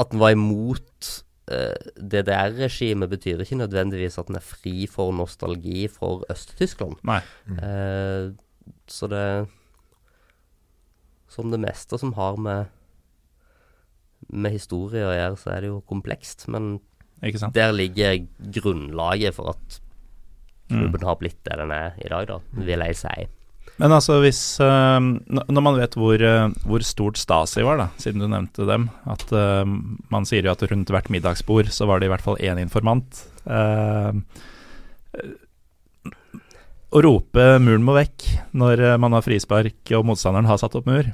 At 0.00 0.12
en 0.12 0.18
var 0.18 0.30
imot 0.30 1.25
DDR-regimet, 1.46 3.10
betyr 3.10 3.40
ikke 3.44 3.58
nødvendigvis 3.60 4.18
at 4.18 4.26
den 4.26 4.36
er 4.36 4.44
fri 4.44 4.86
for 4.90 5.12
nostalgi 5.14 5.86
for 5.88 6.24
Øst-Tyskland. 6.32 6.96
Mm. 7.46 7.58
Eh, 7.62 8.32
så 8.90 9.06
det 9.08 9.48
Som 11.28 11.50
det 11.50 11.60
meste 11.60 11.98
som 11.98 12.12
har 12.14 12.36
med 12.36 12.66
med 14.32 14.50
historie 14.50 15.04
å 15.06 15.12
gjøre, 15.12 15.36
så 15.38 15.50
er 15.52 15.60
det 15.60 15.68
jo 15.68 15.80
komplekst. 15.86 16.48
Men 16.48 16.80
Ikke 17.22 17.38
sant? 17.38 17.54
der 17.54 17.70
ligger 17.72 18.26
grunnlaget 18.40 19.34
for 19.34 19.50
at 19.50 19.80
Mm. 20.68 20.80
klubben 20.80 21.02
har 21.06 21.14
blitt 21.16 21.44
det 21.44 21.58
den 21.58 21.70
er 21.70 21.92
i 22.04 22.08
dag, 22.08 22.26
da, 22.26 22.38
vil 22.52 22.78
jeg 22.80 22.96
si. 22.96 23.26
Men 23.80 23.92
altså 23.92 24.20
hvis 24.24 24.40
eh, 24.62 25.00
Når 25.00 25.64
man 25.64 25.78
vet 25.78 25.96
hvor, 25.98 26.16
eh, 26.16 26.48
hvor 26.64 26.84
stort 26.86 27.20
Stasi 27.20 27.64
var, 27.66 27.80
da, 27.80 27.88
siden 28.00 28.22
du 28.22 28.28
nevnte 28.30 28.68
dem 28.68 28.88
At 29.08 29.26
eh, 29.36 29.64
man 30.12 30.28
sier 30.28 30.46
jo 30.46 30.54
at 30.54 30.64
rundt 30.70 30.92
hvert 30.92 31.10
middagsbord 31.12 31.68
så 31.74 31.88
var 31.88 32.00
det 32.00 32.08
i 32.08 32.12
hvert 32.14 32.24
fall 32.24 32.40
én 32.40 32.60
informant. 32.60 33.24
Å 36.96 37.02
rope 37.02 37.44
'muren 37.60 37.84
må 37.84 37.92
vekk' 37.96 38.26
når 38.56 38.82
man 39.02 39.14
har 39.16 39.24
frispark 39.24 39.92
og 39.98 40.06
motstanderen 40.08 40.48
har 40.48 40.58
satt 40.60 40.76
opp 40.78 40.86
mur, 40.88 41.08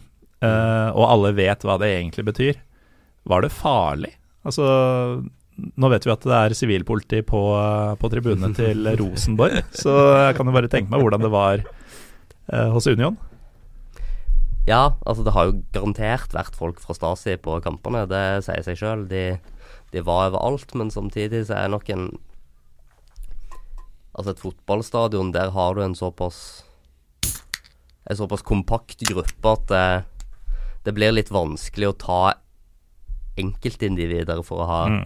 og 0.45 1.05
alle 1.07 1.33
vet 1.35 1.65
hva 1.67 1.79
det 1.81 1.91
egentlig 1.97 2.25
betyr, 2.29 2.61
var 3.29 3.43
det 3.43 3.53
farlig? 3.55 4.13
Altså 4.47 4.65
nå 5.63 5.91
vet 5.93 6.07
vi 6.07 6.15
at 6.15 6.27
det 6.29 6.39
er 6.39 6.57
sivilpoliti 6.57 7.23
på, 7.27 7.43
på 7.99 8.13
tribunene 8.13 8.53
til 8.57 8.89
Rosenborg, 9.01 9.65
så 9.75 9.97
jeg 10.29 10.39
kan 10.39 10.49
jo 10.49 10.57
bare 10.57 10.71
tenke 10.73 10.93
meg 10.93 11.03
hvordan 11.03 11.25
det 11.27 11.33
var 11.33 11.65
hos 12.51 12.87
Union. 12.87 13.19
Ja, 14.67 14.95
altså 15.07 15.25
det 15.27 15.33
har 15.35 15.49
jo 15.49 15.63
garantert 15.75 16.33
vært 16.35 16.55
folk 16.55 16.79
fra 16.81 16.95
Stasi 16.95 17.37
på 17.37 17.57
kampene, 17.65 18.05
det 18.07 18.45
sier 18.47 18.63
seg 18.63 18.79
sjøl. 18.79 19.09
De, 19.11 19.39
de 19.91 20.03
var 20.07 20.29
overalt, 20.31 20.75
men 20.79 20.91
samtidig 20.91 21.47
så 21.49 21.55
er 21.63 21.69
nok 21.69 21.89
en 21.91 22.11
Altså 24.13 24.35
et 24.35 24.41
fotballstadion, 24.45 25.31
der 25.33 25.51
har 25.55 25.73
du 25.75 25.81
en 25.81 25.95
såpass 25.97 26.65
En 28.11 28.17
såpass 28.19 28.43
kompakt 28.45 29.01
gruppe 29.09 29.49
at 29.55 29.67
det, 29.71 30.05
det 30.85 30.93
blir 30.95 31.15
litt 31.15 31.31
vanskelig 31.33 31.89
å 31.89 31.97
ta 31.97 32.35
enkeltindivider 33.41 34.43
for 34.45 34.61
å 34.61 34.67
ha 34.69 34.81
Mm. 34.91 35.05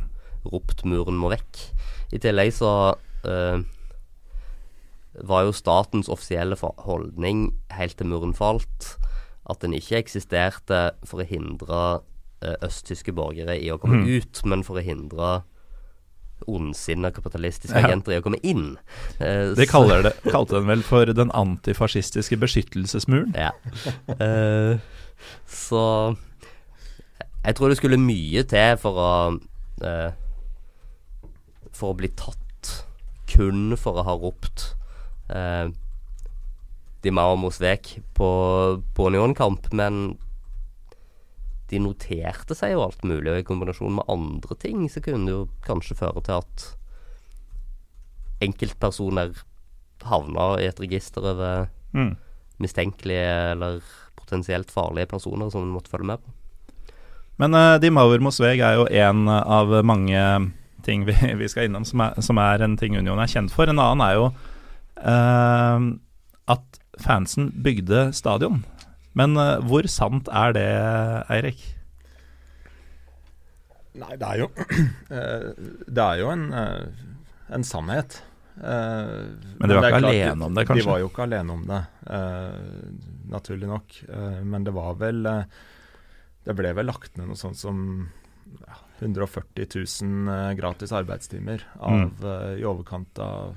ropt 0.53 0.83
'muren 0.85 1.15
må 1.15 1.31
vekk'. 1.31 1.61
I 2.13 2.19
tillegg 2.19 2.51
så 2.53 2.97
eh, 3.25 3.63
var 5.25 5.45
jo 5.47 5.53
statens 5.53 6.09
offisielle 6.13 6.57
holdning 6.61 7.53
helt 7.71 7.97
til 7.97 8.07
muren 8.11 8.35
falt 8.37 8.97
at 9.49 9.61
den 9.63 9.73
ikke 9.79 10.01
eksisterte 10.03 10.91
for 11.07 11.23
å 11.23 11.27
hindre 11.29 12.01
eh, 12.43 12.57
østtyske 12.67 13.15
borgere 13.17 13.55
i 13.63 13.71
å 13.73 13.79
komme 13.81 14.03
Mm. 14.03 14.09
ut, 14.19 14.41
men 14.45 14.63
for 14.63 14.77
å 14.77 14.85
hindre 14.85 15.43
ondsinna 16.47 17.11
kapitalistiske 17.11 17.79
Ja. 17.81 17.87
agenter 17.89 18.13
i 18.13 18.19
å 18.21 18.23
komme 18.23 18.41
inn. 18.43 18.77
Eh, 19.21 19.55
De 19.55 19.65
det, 19.65 19.69
kalte 19.71 20.51
den 20.59 20.67
vel 20.67 20.83
for 20.83 21.07
den 21.07 21.31
antifascistiske 21.31 22.37
beskyttelsesmuren. 22.37 23.33
Ja. 23.35 23.53
Eh, 24.21 24.79
så 25.49 26.17
jeg 27.45 27.55
tror 27.57 27.69
det 27.71 27.79
skulle 27.79 27.97
mye 27.97 28.43
til 28.45 28.77
for 28.77 28.93
å 29.01 29.41
eh, 29.83 30.13
For 31.73 31.93
å 31.93 31.97
bli 31.97 32.09
tatt 32.09 32.85
kun 33.29 33.77
for 33.77 33.95
å 34.01 34.05
ha 34.05 34.15
ropt 34.17 34.66
uh, 35.31 35.69
De 37.03 37.13
Maumos 37.15 37.61
vek 37.63 37.99
på, 38.15 38.31
på 38.97 39.09
Union-kamp, 39.11 39.69
men 39.77 40.17
de 41.71 41.81
noterte 41.83 42.55
seg 42.55 42.75
jo 42.75 42.85
alt 42.85 43.03
mulig, 43.07 43.31
og 43.33 43.41
i 43.41 43.47
kombinasjon 43.47 43.97
med 43.99 44.11
andre 44.11 44.57
ting 44.63 44.85
så 44.91 45.03
kunne 45.03 45.27
det 45.27 45.35
jo 45.35 45.47
kanskje 45.67 45.99
føre 45.99 46.23
til 46.27 46.39
at 46.39 46.67
enkeltpersoner 48.47 49.33
havna 50.07 50.53
i 50.61 50.69
et 50.69 50.83
register 50.83 51.25
over 51.35 51.67
Mm. 51.97 52.17
mistenkelige 52.59 53.53
eller 53.53 53.81
potensielt 54.17 54.71
farlige 54.71 55.07
personer 55.07 55.51
som 55.51 55.63
en 55.63 55.73
måtte 55.73 55.91
følge 55.91 56.07
med 56.07 56.19
på. 56.19 56.31
Men 57.39 57.55
uh, 57.55 57.79
Di 57.81 57.91
Mauer 57.91 58.21
Mosveg 58.21 58.61
er 58.61 58.75
jo 58.77 58.87
en 58.87 59.29
av 59.29 59.73
mange 59.85 60.21
ting 60.83 61.05
vi, 61.07 61.13
vi 61.41 61.49
skal 61.49 61.69
innom 61.69 61.85
som 61.85 62.01
er, 62.01 62.21
som 62.21 62.39
er 62.41 62.65
en 62.65 62.77
ting 62.77 62.97
Union 62.99 63.21
er 63.21 63.31
kjent 63.31 63.53
for. 63.53 63.69
En 63.69 63.79
annen 63.79 64.05
er 64.05 64.15
jo 64.17 64.27
eh, 64.27 64.35
at 64.97 66.79
fansen 67.03 67.51
bygde 67.63 68.13
stadion. 68.17 68.63
Men 69.17 69.37
eh, 69.41 69.59
hvor 69.65 69.87
sant 69.89 70.29
er 70.33 70.53
det, 70.57 70.69
Eirik? 71.33 71.61
Nei, 73.97 74.13
det 74.21 74.29
er 74.29 74.43
jo 74.43 74.49
eh, 75.17 75.47
Det 75.89 76.03
er 76.05 76.19
jo 76.21 76.31
en, 76.35 76.47
eh, 76.53 77.05
en 77.57 77.65
sannhet. 77.65 78.19
Men 78.57 79.69
de 79.69 79.77
var 79.77 79.91
ikke 79.91 80.01
alene 80.09 80.47
om 80.49 80.55
det, 80.57 80.63
kanskje? 80.69 80.81
De 80.85 80.89
var 80.89 81.01
jo 81.03 81.09
ikke 81.11 81.25
alene 81.27 81.53
om 81.59 81.65
det, 81.69 81.81
naturlig 83.29 83.69
nok. 83.69 83.97
Men 84.49 84.65
det 84.65 84.73
var 84.73 84.95
vel 84.97 85.19
Det 86.47 86.55
ble 86.57 86.71
vel 86.79 86.89
lagt 86.89 87.19
ned 87.21 87.29
noe 87.29 87.37
sånt 87.37 87.59
som 87.61 87.83
ja, 88.63 88.79
140 89.03 89.67
000 89.75 90.33
eh, 90.33 90.51
gratis 90.57 90.93
arbeidstimer 90.97 91.65
av 91.77 91.97
Mm. 91.99 92.11
eh, 92.25 92.53
i 92.63 92.65
overkant 92.65 93.19
av 93.21 93.57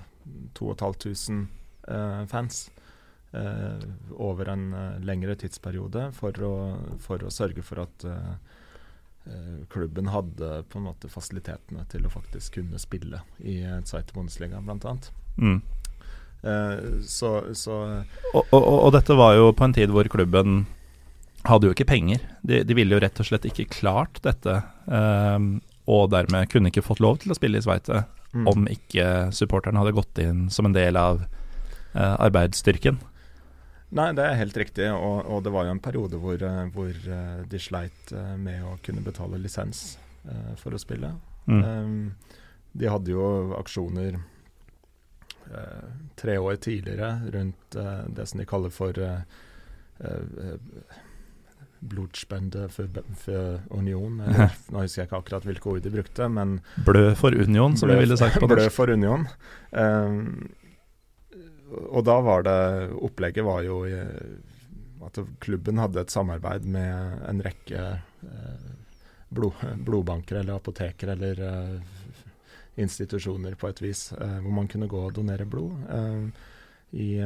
2500 0.57 1.47
eh, 1.87 2.25
fans. 2.31 2.69
eh, 3.31 3.83
over 4.17 4.49
en 4.49 4.73
eh, 4.73 4.99
lengre 5.05 5.35
tidsperiode 5.35 6.09
for 6.17 6.45
å, 6.45 6.53
for 7.03 7.23
å 7.23 7.33
sørge 7.33 7.63
for 7.65 7.83
at 7.83 8.05
eh, 8.09 8.31
eh, 9.29 9.59
klubben 9.69 10.09
hadde 10.13 10.63
på 10.69 10.79
en 10.79 10.87
måte 10.89 11.11
fasilitetene 11.11 11.85
til 11.91 12.05
å 12.07 12.13
faktisk 12.13 12.59
kunne 12.59 12.81
spille 12.81 13.21
i 13.39 13.61
Zweite 13.85 14.15
Bundesliga, 14.15 14.61
bl.a. 14.61 14.95
Mm. 15.37 15.61
Så, 17.03 17.29
så 17.53 17.73
Og, 18.31 18.45
og, 18.55 18.63
og 18.63 18.93
dette 18.95 19.15
var 19.19 19.33
jo 19.35 19.49
på 19.51 19.65
en 19.65 19.73
tid 19.75 19.91
hvor 19.91 20.07
klubben 20.07 20.61
hadde 21.43 21.67
jo 21.67 21.73
ikke 21.75 21.87
penger. 21.89 22.21
De, 22.47 22.61
de 22.63 22.77
ville 22.77 22.95
jo 22.95 23.01
rett 23.03 23.19
og 23.19 23.27
slett 23.27 23.47
ikke 23.49 23.65
klart 23.73 24.21
dette. 24.23 24.61
ehm, 24.87 25.49
og 25.89 26.09
dermed 26.13 26.47
kunne 26.51 26.71
ikke 26.71 26.85
fått 26.85 27.01
lov 27.03 27.19
til 27.19 27.33
å 27.33 27.35
spille 27.35 27.59
i 27.59 27.65
Sveite 27.65 28.05
mm. 28.33 28.47
om 28.49 28.67
ikke 28.69 29.29
supporterne 29.35 29.81
hadde 29.81 29.97
gått 29.97 30.21
inn 30.23 30.47
som 30.53 30.69
en 30.69 30.75
del 30.75 30.99
av 30.99 31.23
eh, 31.93 32.15
arbeidsstyrken. 32.15 32.99
Nei, 33.89 34.11
det 34.13 34.25
er 34.25 34.37
helt 34.37 34.57
riktig. 34.57 34.89
Og, 34.93 35.23
og 35.25 35.43
det 35.45 35.53
var 35.53 35.65
jo 35.65 35.73
en 35.73 35.81
periode 35.83 36.19
hvor, 36.21 36.37
eh, 36.37 36.65
hvor 36.75 36.89
eh, 36.93 37.39
de 37.49 37.61
sleit 37.61 38.13
eh, 38.13 38.35
med 38.37 38.65
å 38.65 38.77
kunne 38.85 39.05
betale 39.05 39.41
lisens 39.41 39.97
eh, 40.29 40.53
for 40.61 40.75
å 40.75 40.81
spille. 40.81 41.13
Mm. 41.49 41.63
Um, 41.65 42.35
de 42.77 42.89
hadde 42.91 43.15
jo 43.15 43.25
aksjoner 43.57 44.19
eh, 45.49 45.87
tre 46.19 46.37
år 46.37 46.59
tidligere 46.61 47.15
rundt 47.33 47.77
det 48.13 48.27
som 48.29 48.41
de 48.41 48.45
kaller 48.45 48.69
for 48.69 48.93
blodspende 51.81 52.67
for, 52.73 52.87
for 53.21 53.59
union. 53.77 54.19
Jeg, 54.27 54.49
nå 54.73 54.81
husker 54.83 55.01
jeg 55.01 55.07
ikke 55.09 55.19
akkurat 55.21 55.45
hvilke 55.47 55.69
ord 55.71 55.81
de 55.85 55.91
brukte, 55.93 56.27
men 56.29 56.57
Blø 56.85 57.13
for 57.19 57.35
Union, 57.35 57.77
som 57.79 57.89
Blø- 57.89 57.99
ville 58.01 58.17
sagt 58.19 58.39
på 58.41 58.49
Blø 58.51 58.65
for 58.73 58.91
union. 58.91 59.27
Um, 59.71 60.49
og 61.93 62.03
da 62.07 62.15
var 62.25 62.43
det 62.47 62.57
Opplegget 62.97 63.45
var 63.45 63.61
jo 63.63 63.83
i, 63.85 63.93
at 65.05 65.19
klubben 65.39 65.77
hadde 65.79 66.01
et 66.01 66.11
samarbeid 66.11 66.65
med 66.65 67.19
en 67.29 67.41
rekke 67.45 67.83
eh, 68.25 68.69
blod, 69.29 69.61
blodbanker 69.85 70.41
eller 70.41 70.57
apoteker 70.57 71.13
eller 71.13 71.43
eh, 71.45 71.75
institusjoner 72.81 73.55
på 73.59 73.69
et 73.69 73.81
vis, 73.83 74.07
hvor 74.17 74.53
man 74.55 74.67
kunne 74.71 74.87
gå 74.89 74.99
og 75.07 75.13
donere 75.17 75.45
blod. 75.49 75.75
I, 76.91 77.21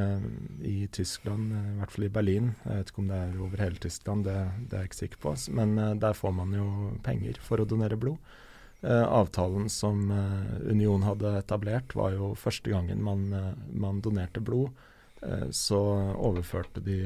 I, 0.62 0.88
Tyskland, 0.92 1.54
i 1.54 1.76
hvert 1.80 1.92
fall 1.92 2.06
i 2.08 2.12
Berlin. 2.12 2.50
Jeg 2.66 2.80
vet 2.80 2.90
ikke 2.92 3.04
om 3.04 3.12
det 3.12 3.20
er 3.20 3.36
over 3.40 3.62
hele 3.64 3.80
Tyskland, 3.80 4.26
det, 4.28 4.38
det 4.68 4.76
er 4.76 4.82
jeg 4.84 4.92
ikke 4.92 5.02
sikker 5.02 5.22
på. 5.24 5.36
Men 5.56 5.76
der 6.02 6.18
får 6.18 6.34
man 6.36 6.56
jo 6.58 6.66
penger 7.06 7.40
for 7.44 7.64
å 7.64 7.68
donere 7.68 8.00
blod. 8.00 8.34
avtalen 8.84 9.70
som 9.72 10.12
Union 10.68 11.06
hadde 11.08 11.38
etablert, 11.40 11.96
var 11.96 12.12
jo 12.12 12.34
første 12.36 12.74
gangen 12.74 13.00
man, 13.04 13.30
man 13.72 14.02
donerte 14.04 14.44
blod. 14.44 14.76
så 15.52 15.80
overførte 16.20 16.84
de 16.84 17.00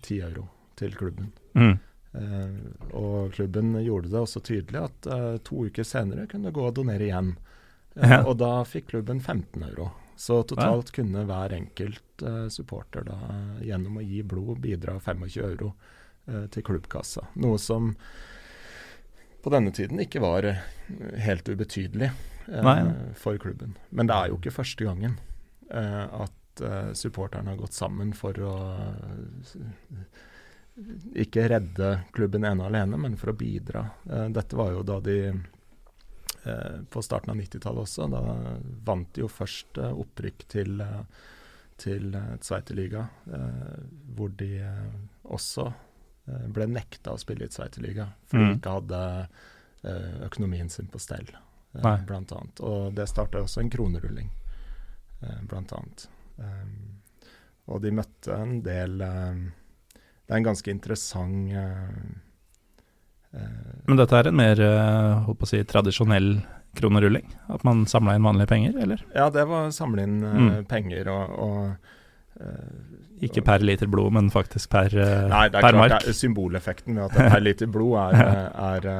ti 0.00 0.22
euro 0.24 0.48
til 0.80 0.96
klubben. 0.96 1.32
Mm. 1.52 1.76
Uh, 2.08 2.56
og 2.96 3.34
klubben 3.36 3.74
gjorde 3.84 4.08
det 4.08 4.22
også 4.22 4.40
tydelig 4.40 4.80
at 4.80 5.08
to 5.44 5.66
uker 5.68 5.84
senere 5.84 6.24
kunne 6.30 6.54
gå 6.56 6.64
og 6.64 6.78
donere 6.80 7.04
igjen. 7.04 7.34
Ja. 7.98 8.22
Og 8.24 8.38
da 8.40 8.62
fikk 8.68 8.92
klubben 8.92 9.20
15 9.20 9.62
euro. 9.72 9.90
Så 10.18 10.40
totalt 10.50 10.90
kunne 10.96 11.22
hver 11.28 11.54
enkelt 11.54 12.24
supporter 12.50 13.04
da 13.06 13.18
gjennom 13.62 14.00
å 14.00 14.02
gi 14.02 14.24
blod 14.26 14.58
bidra 14.64 14.96
25 14.98 15.44
euro 15.46 15.70
til 16.50 16.64
klubbkassa. 16.66 17.22
Noe 17.38 17.60
som 17.62 17.92
på 19.38 19.52
denne 19.54 19.70
tiden 19.72 20.02
ikke 20.02 20.20
var 20.24 20.48
helt 21.22 21.46
ubetydelig 21.48 22.10
for 23.22 23.38
klubben. 23.38 23.76
Men 23.94 24.10
det 24.10 24.16
er 24.16 24.32
jo 24.32 24.40
ikke 24.40 24.56
første 24.58 24.88
gangen 24.88 25.14
at 25.70 26.64
supporterne 26.98 27.54
har 27.54 27.62
gått 27.62 27.78
sammen 27.78 28.10
for 28.18 28.42
å 28.42 28.56
ikke 31.18 31.48
redde 31.50 31.92
klubben 32.12 32.44
ene 32.44 32.66
alene, 32.68 32.98
men 33.00 33.16
for 33.18 33.32
å 33.32 33.38
bidra. 33.38 33.84
Uh, 34.06 34.28
dette 34.34 34.56
var 34.58 34.72
jo 34.74 34.84
da 34.86 34.98
de 35.02 35.18
uh, 35.32 35.40
På 36.90 37.02
starten 37.02 37.32
av 37.32 37.40
90-tallet 37.40 37.82
også. 37.82 38.06
Da 38.12 38.22
vant 38.86 39.10
de 39.14 39.24
jo 39.24 39.28
først 39.32 39.80
uh, 39.80 39.92
opprykk 39.92 40.46
til, 40.50 40.82
til 41.80 42.16
Zweiterliga, 42.42 43.06
hvor 44.16 44.32
de 44.38 44.52
også 45.28 45.68
ble 46.26 46.66
nekta 46.68 47.14
å 47.14 47.20
spille 47.20 47.46
i 47.46 47.52
Zweiterliga 47.52 48.10
fordi 48.28 48.42
mm. 48.42 48.48
de 48.50 48.56
ikke 48.58 48.72
hadde 48.74 48.98
økonomien 50.26 50.68
sin 50.68 50.90
på 50.92 51.00
stell, 51.00 51.30
blant 51.72 52.34
annet. 52.34 52.60
Og 52.60 52.90
det 52.98 53.06
starta 53.08 53.40
også 53.40 53.62
en 53.62 53.70
kronerulling, 53.72 54.28
blant 55.48 55.72
annet. 55.78 56.08
Og 57.70 57.80
de 57.80 57.94
møtte 57.94 58.34
en 58.34 58.58
del 58.66 58.98
det 60.28 60.34
er 60.34 60.42
en 60.42 60.50
ganske 60.50 60.68
interessant 60.68 61.54
Men 63.32 63.98
dette 64.00 64.16
er 64.16 64.30
en 64.30 64.38
mer 64.38 64.60
uh, 64.62 65.26
holdt 65.26 65.40
på 65.42 65.48
å 65.48 65.50
si, 65.50 65.60
tradisjonell 65.68 66.30
kronerulling? 66.78 67.26
At 67.52 67.64
man 67.66 67.84
samla 67.90 68.16
inn 68.16 68.26
vanlige 68.26 68.50
penger, 68.52 68.78
eller? 68.84 69.04
Ja, 69.16 69.28
det 69.34 69.44
var 69.50 69.68
å 69.68 69.74
samle 69.74 70.06
inn 70.08 70.18
mm. 70.22 70.50
penger 70.70 71.10
og, 71.12 71.38
og 71.44 72.44
ikke 73.26 73.42
per 73.42 73.64
liter 73.66 73.90
blod, 73.90 74.12
men 74.14 74.28
faktisk 74.30 74.70
per, 74.70 74.92
Nei, 74.94 75.48
det 75.50 75.58
er 75.58 75.64
klart, 75.64 75.78
mark? 75.80 75.94
Det 76.04 76.12
er 76.12 76.18
symboleffekten 76.20 76.94
ved 76.94 77.08
at 77.08 77.16
det 77.16 77.30
per 77.32 77.42
liter 77.42 77.70
blod 77.74 77.96
er, 78.04 78.18
er, 78.70 78.90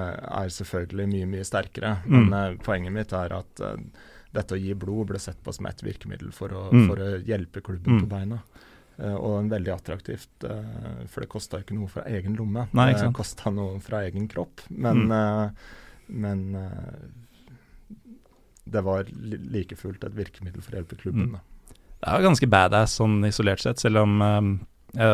er, 0.43 0.55
selvfølgelig 0.57 1.07
mye, 1.13 1.29
mye 1.37 1.47
sterkere. 1.47 1.93
Mm. 2.09 2.25
Men 2.33 2.59
poenget 2.65 2.97
mitt 2.97 3.15
er 3.15 3.37
at 3.39 3.63
dette 4.35 4.57
å 4.57 4.61
gi 4.61 4.75
blod 4.77 5.13
ble 5.13 5.21
sett 5.23 5.39
på 5.45 5.55
som 5.55 5.69
et 5.71 5.85
virkemiddel 5.85 6.33
for 6.37 6.53
å, 6.53 6.65
mm. 6.73 6.89
for 6.89 7.05
å 7.05 7.13
hjelpe 7.27 7.63
klubben 7.65 7.97
mm. 7.97 8.03
på 8.05 8.11
beina. 8.11 8.41
Uh, 8.99 9.15
og 9.15 9.35
en 9.39 9.51
veldig 9.53 9.71
attraktivt, 9.71 10.31
uh, 10.43 11.05
for 11.07 11.23
det 11.23 11.31
kosta 11.31 11.61
ikke 11.63 11.77
noe 11.77 11.91
fra 11.91 12.03
egen 12.11 12.35
lomme. 12.35 12.65
Nei, 12.75 12.91
det 12.99 13.13
kosta 13.15 13.53
noe 13.55 13.79
fra 13.83 14.03
egen 14.09 14.27
kropp. 14.31 14.65
Men, 14.75 15.05
mm. 15.07 16.17
men 16.19 16.41
det 18.67 18.83
var 18.83 19.07
like 19.23 19.79
fullt 19.79 20.03
et 20.03 20.19
virkemiddel 20.19 20.65
for 20.65 20.75
å 20.75 20.81
hjelpe 20.81 20.99
klubben. 20.99 21.37
Mm. 21.37 21.79
Det 21.99 22.11
er 22.11 22.27
ganske 22.27 22.51
badass 22.51 22.99
sånn 22.99 23.23
isolert 23.27 23.63
sett, 23.63 23.79
selv 23.83 24.03
om 24.03 24.21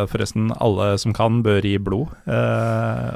forresten 0.08 0.50
alle 0.62 0.92
som 1.00 1.14
kan 1.16 1.40
bør 1.42 1.64
gi 1.64 1.78
blod. 1.82 2.12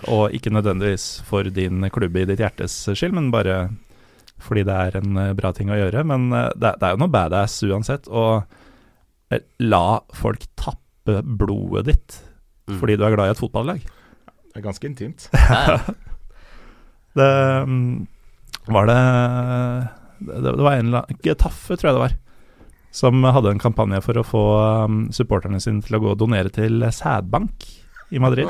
og 0.08 0.34
ikke 0.34 0.52
nødvendigvis 0.52 1.20
for 1.28 1.48
din 1.52 1.84
klubbe 1.94 2.24
i 2.24 2.28
ditt 2.28 2.40
hjertes 2.42 2.80
skyld, 2.88 3.14
men 3.14 3.32
bare 3.32 3.68
fordi 4.40 4.64
det 4.66 4.78
er 4.88 4.96
en 5.00 5.20
bra 5.36 5.52
ting 5.52 5.70
å 5.70 5.76
gjøre. 5.78 6.04
Men 6.08 6.30
det, 6.32 6.76
er 6.80 6.96
jo 6.96 7.02
noe 7.04 7.12
badass 7.12 7.60
uansett. 7.68 8.08
og 8.08 8.42
Eh, 8.42 8.66
la 9.58 10.00
folk 10.16 10.44
tappe 10.56 11.20
blodet 11.22 11.86
ditt 11.88 12.18
mm. 12.68 12.78
fordi 12.80 12.96
du 12.96 13.04
er 13.06 13.16
glad 13.16 13.30
i 13.30 13.34
et 13.34 13.40
fotballag. 13.40 13.82
Det 14.48 14.60
er 14.60 14.64
ganske 14.64 14.88
intimt. 14.88 15.28
det 17.18 17.32
mm, 17.68 18.06
var 18.72 18.88
det, 18.88 19.00
det 20.18 20.40
Det 20.44 20.64
var 20.64 20.78
en 20.78 20.86
eller 20.86 21.04
annen 21.04 21.20
Getafe, 21.24 21.76
tror 21.76 21.90
jeg 21.90 21.98
det 21.98 22.04
var, 22.06 22.16
som 22.90 23.24
hadde 23.24 23.52
en 23.52 23.62
kampanje 23.62 24.00
for 24.04 24.20
å 24.20 24.26
få 24.26 24.44
um, 24.86 25.02
supporterne 25.14 25.60
sine 25.62 25.84
til 25.84 25.98
å 25.98 26.02
gå 26.02 26.14
og 26.14 26.22
donere 26.22 26.52
til 26.52 26.82
sædbank 26.92 27.68
i 28.10 28.20
Madrid. 28.22 28.48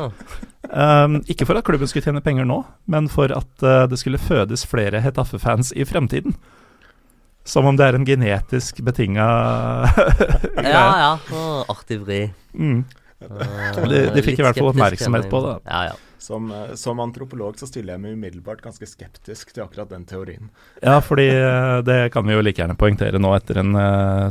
Um, 0.71 1.19
ikke 1.27 1.49
for 1.49 1.59
at 1.59 1.67
klubben 1.67 1.91
skulle 1.91 2.07
tjene 2.07 2.23
penger 2.23 2.47
nå, 2.47 2.61
men 2.87 3.11
for 3.11 3.33
at 3.35 3.67
uh, 3.67 3.87
det 3.91 3.99
skulle 3.99 4.23
fødes 4.23 4.67
flere 4.71 5.03
Hetafe-fans 5.03 5.73
i 5.75 5.87
fremtiden. 5.89 6.37
Som 7.49 7.69
om 7.69 7.77
det 7.79 7.87
er 7.89 7.97
en 7.97 8.05
genetisk 8.05 8.83
betinga 8.85 9.27
Ja, 10.75 10.85
ja. 11.01 11.13
Oh, 11.33 11.63
artig 11.73 12.03
vri. 12.03 12.27
Mm. 12.53 12.83
de, 13.19 14.03
de, 14.13 14.23
fikk 14.23 14.43
i 14.43 14.45
hvert 14.45 14.59
fall 14.59 14.69
oppmerksomhet 14.75 15.31
på 15.33 15.41
det. 15.47 15.55
Ja, 15.65 15.81
ja. 15.91 15.97
Som, 16.19 16.51
eh, 16.53 16.75
som, 16.77 17.01
antropolog 17.01 17.57
så 17.57 17.67
stiller 17.71 17.95
jeg 17.95 18.03
meg 18.03 18.19
umiddelbart 18.19 18.61
ganske 18.61 18.85
skeptisk 18.91 19.55
til 19.55 19.65
akkurat 19.65 19.89
den 19.89 20.05
teorien. 20.09 20.51
Ja, 20.83 20.99
fordi 21.01 21.29
eh, 21.31 21.79
det 21.87 22.01
kan 22.13 22.27
vi 22.29 22.37
jo 22.37 22.43
like 22.45 22.61
gjerne 22.61 22.77
poengtere 22.77 23.23
nå 23.23 23.33
etter 23.39 23.63
en 23.63 23.73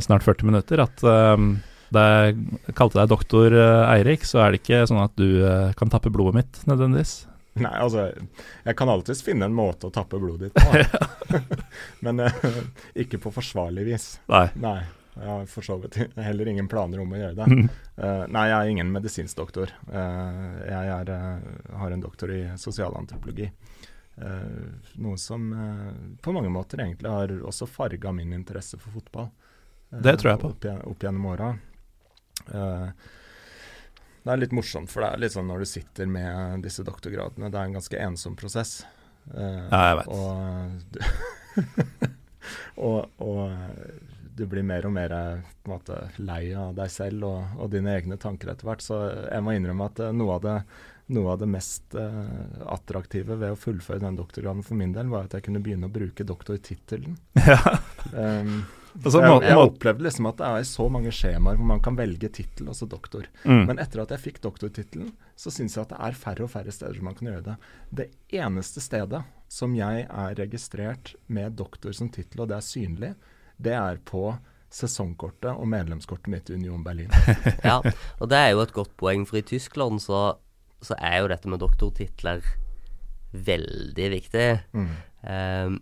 snart 0.04 0.22
40 0.22 0.50
minutter, 0.52 0.84
at 0.84 1.02
um, 1.02 1.56
da 1.90 2.04
jeg 2.28 2.76
kalte 2.78 3.00
deg 3.00 3.10
doktor 3.10 3.56
Eirik, 3.88 4.28
så 4.28 4.44
er 4.44 4.52
det 4.52 4.62
ikke 4.62 4.84
sånn 4.86 5.02
at 5.02 5.16
du 5.18 5.42
kan 5.80 5.90
tappe 5.90 6.12
blodet 6.12 6.38
mitt 6.38 6.62
nødvendigvis. 6.68 7.22
Nei, 7.64 7.74
altså 7.74 8.08
Jeg 8.64 8.76
kan 8.78 8.90
alltids 8.92 9.22
finne 9.26 9.48
en 9.48 9.56
måte 9.56 9.88
å 9.88 9.94
tappe 9.94 10.20
blodet 10.20 10.50
ditt 10.50 10.58
på. 10.58 11.40
Men 12.04 12.24
uh, 12.24 12.46
ikke 12.98 13.20
på 13.22 13.32
forsvarlig 13.34 13.86
vis. 13.88 14.08
Nei. 14.30 14.46
nei. 14.60 14.78
Jeg 15.18 15.26
har 15.26 15.46
for 15.50 15.66
så 15.66 15.74
vidt 15.82 15.96
heller 16.22 16.46
ingen 16.46 16.68
planer 16.70 17.00
om 17.02 17.10
å 17.12 17.18
gjøre 17.18 17.34
det. 17.34 17.62
Uh, 17.98 18.24
nei, 18.30 18.44
jeg 18.46 18.56
er 18.58 18.72
ingen 18.72 18.92
medisinsk 18.94 19.40
doktor. 19.40 19.72
Uh, 19.90 20.60
jeg 20.62 20.92
er, 20.94 21.12
har 21.80 21.94
en 21.94 22.04
doktor 22.04 22.32
i 22.34 22.44
sosialantropologi. 22.56 23.50
noe 24.98 25.16
som 25.18 25.42
på 26.22 26.32
mange 26.34 26.50
måter 26.50 26.80
egentlig 26.82 27.10
har 27.10 27.34
også 27.46 27.66
farga 27.70 28.12
min 28.12 28.32
interesse 28.34 28.78
for 28.78 28.90
fotball. 28.94 29.28
det 29.90 30.16
tror 30.18 30.32
jeg 30.32 30.40
på. 30.42 30.48
Opp, 30.54 30.66
opp 30.92 31.02
gjennom 31.06 31.26
åra. 31.34 31.52
Uh, 32.54 32.90
det 34.28 34.34
er 34.34 34.42
litt 34.42 34.52
morsomt, 34.52 34.90
for 34.92 35.00
det 35.00 35.08
er 35.08 35.20
litt 35.22 35.32
sånn 35.32 35.46
når 35.48 35.62
du 35.64 35.70
sitter 35.70 36.08
med 36.12 36.60
disse 36.66 36.84
doktorgradene, 36.84 37.48
det 37.48 37.56
er 37.56 37.70
en 37.70 37.78
ganske 37.78 38.00
ensom 38.04 38.34
prosess. 38.36 38.82
Uh, 39.32 39.64
ja, 39.70 39.80
jeg 39.88 39.96
vet. 40.02 40.10
Og, 40.12 41.08
og, 42.90 43.24
og, 43.24 43.40
du 44.36 44.44
blir 44.46 44.66
mer 44.68 44.84
og 44.86 44.92
mer 44.94 45.14
måte, 45.66 45.96
lei 46.20 46.52
av 46.52 46.76
deg 46.76 46.92
selv 46.92 47.24
og, 47.26 47.56
og 47.56 47.72
dine 47.72 47.96
egne 47.96 48.20
tanker 48.20 48.52
etter 48.52 48.68
hvert. 48.68 48.84
Så 48.84 49.00
jeg 49.08 49.42
må 49.46 49.56
innrømme 49.56 49.88
at 49.88 50.04
uh, 50.04 50.12
noe 50.12 50.36
av 50.36 50.44
det, 50.44 50.56
noe 51.16 51.32
av 51.32 51.40
det 51.40 51.48
mest 51.48 51.96
uh, 51.96 52.68
attraktive 52.68 53.40
ved 53.40 53.56
å 53.56 53.58
fullføre 53.58 54.04
den 54.04 54.20
doktorgraden 54.20 54.60
for 54.66 54.76
min 54.76 54.92
del, 54.92 55.08
var 55.08 55.24
at 55.24 55.38
jeg 55.38 55.48
kunne 55.48 55.64
begynne 55.64 55.88
å 55.88 55.94
bruke 55.96 56.28
doktortittelen. 56.28 57.16
Ja. 57.48 57.78
Um, 58.12 58.60
Altså, 58.98 59.20
jeg, 59.22 59.40
jeg 59.46 59.62
opplevde 59.62 60.04
liksom 60.06 60.26
at 60.30 60.38
det 60.40 60.48
er 60.48 60.66
så 60.66 60.88
mange 60.90 61.12
skjemaer 61.14 61.58
hvor 61.58 61.68
man 61.70 61.82
kan 61.84 61.96
velge 61.98 62.30
tittel, 62.34 62.70
altså 62.72 62.88
doktor. 62.90 63.28
Mm. 63.44 63.64
Men 63.70 63.80
etter 63.82 64.02
at 64.02 64.14
jeg 64.14 64.24
fikk 64.24 64.40
doktortittelen, 64.44 65.12
så 65.38 65.52
syns 65.54 65.76
jeg 65.76 65.86
at 65.86 65.94
det 65.94 66.00
er 66.08 66.18
færre 66.18 66.46
og 66.46 66.52
færre 66.52 66.74
steder 66.74 67.02
man 67.04 67.16
kan 67.18 67.30
gjøre 67.30 67.44
det. 67.46 67.56
Det 68.00 68.08
eneste 68.40 68.82
stedet 68.82 69.22
som 69.48 69.74
jeg 69.78 70.04
er 70.06 70.36
registrert 70.38 71.14
med 71.26 71.56
doktor 71.60 71.94
som 71.96 72.10
tittel, 72.12 72.42
og 72.44 72.50
det 72.50 72.58
er 72.58 72.66
synlig, 72.66 73.12
det 73.58 73.74
er 73.78 74.00
på 74.08 74.32
sesongkortet 74.74 75.54
og 75.54 75.68
medlemskortet 75.70 76.28
mitt 76.32 76.50
i 76.50 76.58
Union 76.58 76.82
Berlin. 76.84 77.12
ja, 77.68 77.78
og 77.80 78.30
det 78.30 78.40
er 78.40 78.52
jo 78.52 78.64
et 78.64 78.74
godt 78.76 78.92
poeng, 79.00 79.24
for 79.28 79.40
i 79.40 79.46
Tyskland 79.46 80.02
så, 80.04 80.36
så 80.84 80.98
er 80.98 81.22
jo 81.22 81.30
dette 81.32 81.48
med 81.48 81.62
doktortitler 81.62 82.42
veldig 83.32 84.10
viktig. 84.12 84.48
Mm. 84.76 84.90
Um, 85.22 85.78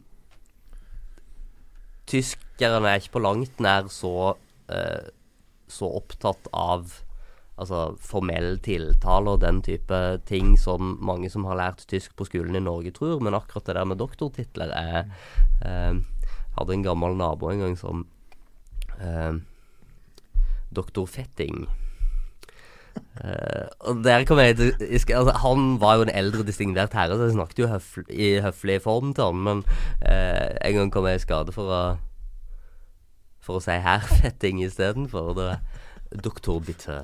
tyskerne 2.06 2.90
er 2.90 3.00
ikke 3.00 3.16
på 3.18 3.24
langt 3.24 3.60
nær 3.62 3.90
så, 3.92 4.36
eh, 4.72 5.10
så 5.68 5.90
opptatt 5.98 6.48
av 6.52 7.02
altså 7.56 7.96
formell 8.04 8.58
tiltale 8.60 9.32
og 9.32 9.40
den 9.40 9.62
type 9.64 9.98
ting 10.28 10.54
som 10.60 10.98
mange 11.00 11.30
som 11.32 11.46
har 11.48 11.56
lært 11.56 11.86
tysk 11.88 12.12
på 12.16 12.26
skolen 12.28 12.58
i 12.58 12.64
Norge, 12.64 12.92
tror. 12.92 13.20
Men 13.24 13.36
akkurat 13.36 13.64
det 13.68 13.78
der 13.78 13.88
med 13.88 14.00
doktortitler 14.02 14.74
er 14.76 15.08
eh, 15.64 16.04
Hadde 16.56 16.72
en 16.72 16.84
gammel 16.86 17.12
nabo 17.18 17.50
en 17.52 17.60
gang 17.60 17.74
som 17.76 18.06
eh, 18.96 19.34
Doktor 20.72 21.04
Fetting. 21.04 21.66
Eh, 22.96 23.66
og 23.88 24.02
der 24.04 24.24
kom 24.28 24.38
jeg 24.42 24.58
til 24.58 24.74
altså, 25.16 25.32
Han 25.42 25.78
var 25.80 25.96
jo 25.96 26.06
en 26.06 26.12
eldre, 26.12 26.44
distingvert 26.46 26.94
herre, 26.96 27.16
så 27.16 27.28
jeg 27.28 27.36
snakket 27.36 27.62
jo 27.62 27.70
høfl, 27.70 28.04
i 28.10 28.36
høflig 28.44 28.80
form 28.84 29.14
til 29.16 29.30
han, 29.30 29.40
men 29.46 29.64
uh, 30.04 30.46
en 30.60 30.78
gang 30.80 30.92
kom 30.92 31.08
jeg 31.08 31.20
i 31.20 31.24
skade 31.24 31.54
for 31.56 31.72
å 31.72 31.82
For 33.46 33.58
å 33.58 33.62
si 33.62 33.76
herfetting 33.78 34.62
istedenfor. 34.66 35.34
Det 35.38 35.48
var 35.52 36.22
Doktor 36.22 36.60
Bitte. 36.62 37.00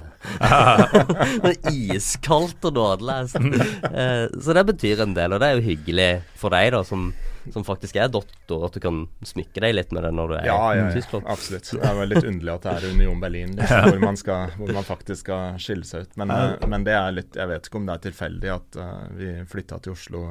Iskaldt 1.71 2.65
og 2.67 2.75
nådeløst. 2.75 3.39
Uh, 3.39 4.27
så 4.43 4.57
det 4.57 4.67
betyr 4.73 5.05
en 5.05 5.15
del, 5.15 5.35
og 5.35 5.43
det 5.43 5.49
er 5.49 5.59
jo 5.59 5.69
hyggelig 5.69 6.11
for 6.39 6.55
deg, 6.55 6.73
da, 6.75 6.83
som 6.87 7.13
som 7.51 7.65
faktisk 7.65 7.97
er 7.97 8.09
doktor, 8.09 8.67
at 8.67 8.77
du 8.77 8.81
kan 8.83 9.03
smykke 9.27 9.63
deg 9.65 9.75
litt 9.75 9.93
med 9.95 10.05
det 10.07 10.13
når 10.15 10.31
du 10.31 10.35
er 10.39 10.47
ja, 10.47 10.59
ja, 10.77 10.87
i 10.89 10.95
Tyskland. 10.95 11.27
Ja, 11.27 11.35
absolutt. 11.35 11.71
Det 11.73 11.89
er 11.89 11.99
vel 11.99 12.13
litt 12.13 12.27
underlig 12.29 12.53
at 12.55 12.67
det 12.67 12.75
er 12.75 12.87
Union 12.93 13.23
Berlin 13.23 13.55
liksom, 13.59 13.87
hvor, 13.89 14.01
man 14.03 14.19
skal, 14.21 14.55
hvor, 14.59 14.73
man 14.77 14.87
faktisk 14.87 15.27
skal 15.27 15.61
skille 15.63 15.89
seg 15.89 16.07
ut. 16.07 16.17
Men, 16.21 16.33
uh, 16.33 16.67
men, 16.69 16.87
det 16.87 16.95
er 16.97 17.15
litt 17.15 17.39
Jeg 17.39 17.51
vet 17.51 17.69
ikke 17.69 17.81
om 17.81 17.89
det 17.89 17.97
er 17.97 18.05
tilfeldig 18.07 18.53
at 18.55 18.81
uh, 18.81 19.05
vi 19.19 19.31
flytta 19.51 19.81
til 19.83 19.97
Oslo 19.97 20.25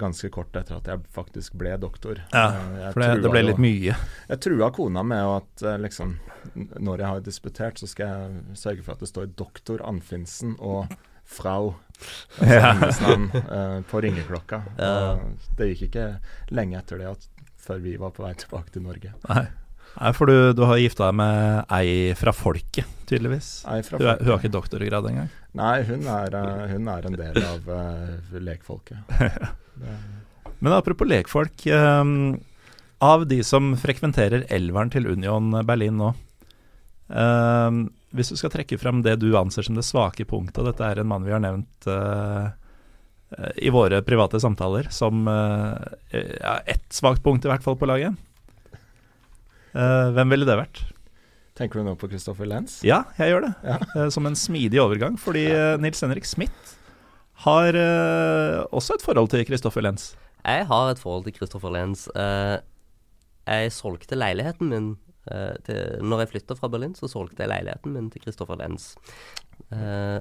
ganske 0.00 0.32
kort 0.34 0.56
etter 0.58 0.78
at 0.78 0.90
jeg 0.92 1.04
faktisk 1.14 1.56
ble 1.60 1.76
doktor. 1.82 2.22
Ja, 2.32 2.48
uh, 2.52 2.90
for 2.90 3.04
det, 3.04 3.12
det, 3.24 3.32
ble 3.32 3.46
litt 3.50 3.62
mye. 3.62 3.96
Jeg 4.28 4.44
trua 4.46 4.72
kona 4.74 5.06
med 5.06 5.32
at 5.38 5.64
liksom 5.82 6.16
Når 6.54 7.02
jeg 7.02 7.08
har 7.08 7.24
disputert, 7.24 7.80
så 7.80 7.88
skal 7.90 8.12
jeg 8.12 8.58
sørge 8.58 8.84
for 8.84 8.96
at 8.96 9.02
det 9.02 9.10
står 9.10 9.32
doktor 9.38 9.82
Anfinsen 9.86 10.56
og 10.58 10.90
Frau 11.32 11.74
altså 12.42 13.06
navn, 13.06 13.28
uh, 13.46 13.80
på 13.86 14.02
ringeklokka. 14.02 14.62
Ja. 14.82 15.16
det 15.58 15.72
gikk 15.72 15.88
ikke 15.90 16.06
lenge 16.54 16.78
etter 16.80 16.98
det 16.98 17.10
at, 17.12 17.26
før 17.62 17.82
vi 17.84 17.96
var 18.00 18.14
på 18.16 18.24
vei 18.24 18.32
tilbake 18.38 18.74
til 18.74 18.86
Norge. 18.86 19.12
Nei, 19.28 19.44
Nei 19.92 20.10
for 20.16 20.30
du, 20.30 20.52
du 20.56 20.64
har 20.64 20.80
gifta 20.80 21.10
deg 21.10 21.18
med 21.20 21.72
ei 21.76 22.12
fra 22.18 22.32
folket, 22.34 22.88
tydeligvis. 23.08 23.50
Ei 23.70 23.82
fra 23.86 24.00
du, 24.00 24.06
hun 24.08 24.30
har 24.32 24.40
ikke 24.40 24.54
doktorgrad 24.54 25.08
engang? 25.10 25.28
Nei, 25.58 25.76
hun 25.88 26.06
er, 26.08 26.38
uh, 26.38 26.64
hun 26.72 26.88
er 26.90 27.08
en 27.08 27.18
del 27.20 27.42
av 27.44 27.68
uh, 27.68 28.38
lekfolket. 28.40 29.12
Men 30.62 30.74
apropos 30.76 31.08
lekfolk. 31.08 31.66
Um, 31.74 32.40
av 33.02 33.26
de 33.26 33.40
som 33.44 33.72
frekventerer 33.78 34.46
elveren 34.54 34.92
til 34.94 35.08
Union 35.10 35.50
Berlin 35.66 35.98
nå, 35.98 36.12
um, 37.10 37.84
hvis 38.12 38.32
du 38.32 38.38
skal 38.38 38.52
trekke 38.52 38.78
frem 38.80 39.00
det 39.04 39.16
du 39.22 39.30
anser 39.38 39.66
som 39.66 39.76
det 39.78 39.84
svake 39.86 40.26
punktet, 40.28 40.60
og 40.60 40.68
dette 40.68 40.84
er 40.84 41.00
en 41.00 41.08
mann 41.08 41.24
vi 41.24 41.32
har 41.32 41.40
nevnt 41.42 41.88
uh, 41.88 42.52
i 43.56 43.72
våre 43.72 44.02
private 44.04 44.40
samtaler 44.42 44.90
som 44.92 45.24
uh, 45.28 45.76
ja, 46.12 46.58
ett 46.68 46.86
svakt 46.92 47.24
punkt, 47.24 47.46
i 47.46 47.52
hvert 47.52 47.64
fall, 47.64 47.78
på 47.80 47.88
laget. 47.88 48.18
Uh, 49.72 50.12
hvem 50.12 50.34
ville 50.34 50.48
det 50.48 50.58
vært? 50.60 50.82
Tenker 51.56 51.80
du 51.80 51.86
nå 51.88 51.96
på 52.00 52.08
Christopher 52.12 52.48
Lenz? 52.48 52.80
Ja, 52.84 53.02
jeg 53.16 53.32
gjør 53.32 53.46
det. 53.46 53.52
Ja. 53.64 54.08
som 54.12 54.28
en 54.28 54.36
smidig 54.36 54.80
overgang, 54.80 55.16
fordi 55.20 55.46
uh, 55.52 55.76
Nils 55.80 56.04
Henrik 56.04 56.28
Smith 56.28 56.76
har 57.42 57.74
også 58.70 58.94
et 58.94 59.02
forhold 59.02 59.32
til 59.32 59.40
Christopher 59.48 59.82
Lenz. 59.82 60.12
Jeg 60.44 60.66
har 60.68 60.90
et 60.92 61.00
forhold 61.00 61.24
til 61.26 61.34
Christopher 61.34 61.72
Lenz. 61.74 62.04
jeg 62.14 63.72
solgte 63.74 64.14
leiligheten 64.14 64.70
min 64.70 64.92
Uh, 65.30 65.54
til, 65.62 66.00
når 66.02 66.24
jeg 66.24 66.32
flytta 66.32 66.56
fra 66.58 66.68
Berlin, 66.72 66.96
så 66.98 67.06
solgte 67.10 67.44
jeg 67.44 67.52
leiligheten 67.52 67.94
min 67.94 68.08
til 68.10 68.24
Christopher 68.24 68.58
Lenz. 68.58 68.92
Uh, 69.70 70.18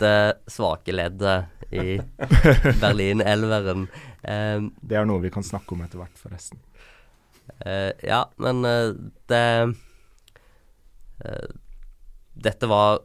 det 0.00 0.40
svake 0.52 0.92
leddet 0.92 1.72
i 1.72 1.96
Berlin-elveren. 2.82 3.86
Uh, 4.20 4.68
det 4.84 5.00
er 5.00 5.08
noe 5.08 5.24
vi 5.24 5.32
kan 5.32 5.46
snakke 5.46 5.76
om 5.76 5.84
etter 5.86 6.02
hvert, 6.02 6.18
forresten. 6.20 6.60
ja, 8.06 8.20
men 8.38 8.62
det 9.28 9.46
Dette 12.46 12.68
var 12.70 13.00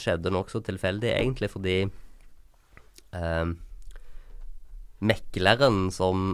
skjedde 0.00 0.32
nokså 0.32 0.62
tilfeldig, 0.64 1.10
egentlig 1.12 1.50
fordi 1.52 1.74
mekleren 5.04 5.90
som 5.94 6.24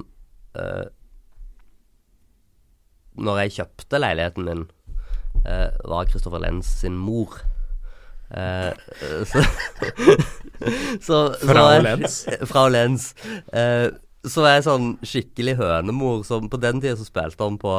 når 3.21 3.45
jeg 3.45 3.57
kjøpte 3.59 4.01
leiligheten 4.01 4.47
min, 4.47 4.67
eh, 5.45 5.69
var 5.89 6.09
Christopher 6.11 6.43
Lenz 6.43 6.71
sin 6.81 6.97
mor. 6.99 7.39
Eh, 8.31 8.73
så, 9.31 9.45
så, 11.01 11.19
Fra 11.43 11.67
Lenz? 11.83 12.23
Fra 12.51 12.69
Lenz. 12.69 13.13
Eh, 13.53 13.91
så 14.25 14.45
var 14.45 14.59
jeg 14.59 14.67
sånn 14.67 14.91
skikkelig 15.01 15.55
hønemor 15.57 16.27
som 16.29 16.51
På 16.53 16.59
den 16.61 16.83
tida 16.83 16.93
så 17.01 17.07
spilte 17.09 17.41
han 17.41 17.57
på 17.57 17.73